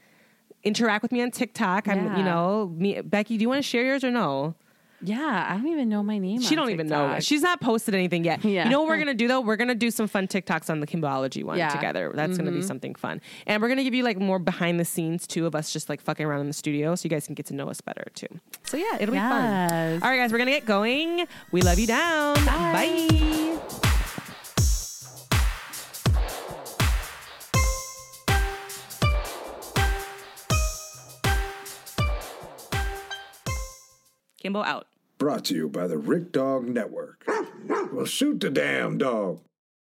interact 0.64 1.02
with 1.02 1.12
me 1.12 1.22
on 1.24 1.32
TikTok. 1.32 1.88
I'm, 1.88 2.06
Yeah. 2.06 2.18
you 2.18 2.24
know, 2.24 2.72
me, 2.78 3.02
Becky. 3.02 3.38
Do 3.38 3.42
you 3.42 3.50
want 3.50 3.60
to 3.60 3.68
share 3.68 3.84
yours 3.84 4.04
or 4.04 4.12
no? 4.12 4.54
Yeah, 5.02 5.48
I 5.50 5.56
don't 5.58 5.68
even 5.68 5.90
know 5.90 6.02
my 6.02 6.18
name. 6.18 6.42
She 6.42 6.56
on 6.56 6.64
don't 6.64 6.72
even 6.72 6.88
know. 6.88 7.20
She's 7.20 7.42
not 7.42 7.62
posted 7.62 7.94
anything 7.94 8.24
yet. 8.24 8.44
Yeah. 8.44 8.64
You 8.66 8.70
know 8.72 8.80
what 8.82 8.88
we're 8.90 8.98
gonna 9.00 9.14
do 9.14 9.28
though? 9.28 9.42
We're 9.42 9.56
gonna 9.58 9.76
do 9.76 9.92
some 9.92 10.08
fun 10.08 10.28
TikToks 10.28 10.70
on 10.70 10.80
the 10.80 10.88
Kimboology 10.88 11.44
one 11.44 11.58
Yeah. 11.58 11.68
Mm-hmm. 11.68 11.78
together. 11.78 12.12
That's 12.16 12.38
gonna 12.38 12.52
be 12.52 12.62
something 12.62 12.96
fun. 12.96 13.22
And 13.46 13.62
we're 13.62 13.70
gonna 13.70 13.84
give 13.84 13.94
you 13.94 14.04
like 14.04 14.18
more 14.18 14.40
behind 14.40 14.80
the 14.80 14.86
scenes 14.86 15.28
too 15.28 15.46
of 15.46 15.54
us 15.56 15.72
just 15.74 15.90
like 15.90 16.02
fucking 16.02 16.26
around 16.26 16.42
in 16.42 16.48
the 16.48 16.54
studio 16.54 16.96
so 16.96 17.06
you 17.06 17.10
guys 17.10 17.26
can 17.26 17.36
get 17.36 17.46
to 17.48 17.54
know 17.54 17.70
us 17.70 17.82
better 17.82 18.06
too. 18.16 18.28
So 18.64 18.78
yeah, 18.78 18.98
it'll 19.00 19.14
be 19.14 19.20
fun. 19.20 20.02
All 20.02 20.10
right, 20.10 20.18
guys, 20.18 20.32
we're 20.32 20.38
gonna 20.40 20.52
get 20.52 20.66
going. 20.66 21.26
We 21.52 21.62
love 21.62 21.78
you 21.78 21.88
down. 21.88 22.36
Bye. 22.46 23.08
Bye. 23.10 24.05
Kimbo 34.46 34.62
out. 34.62 34.86
Brought 35.18 35.46
to 35.46 35.56
you 35.56 35.68
by 35.68 35.88
the 35.88 35.98
Rick 35.98 36.32
Dog 36.32 36.68
Network. 36.68 37.26
well, 37.92 38.06
shoot 38.06 38.40
the 38.40 38.52
damn 38.52 39.00
dog. 39.00 39.42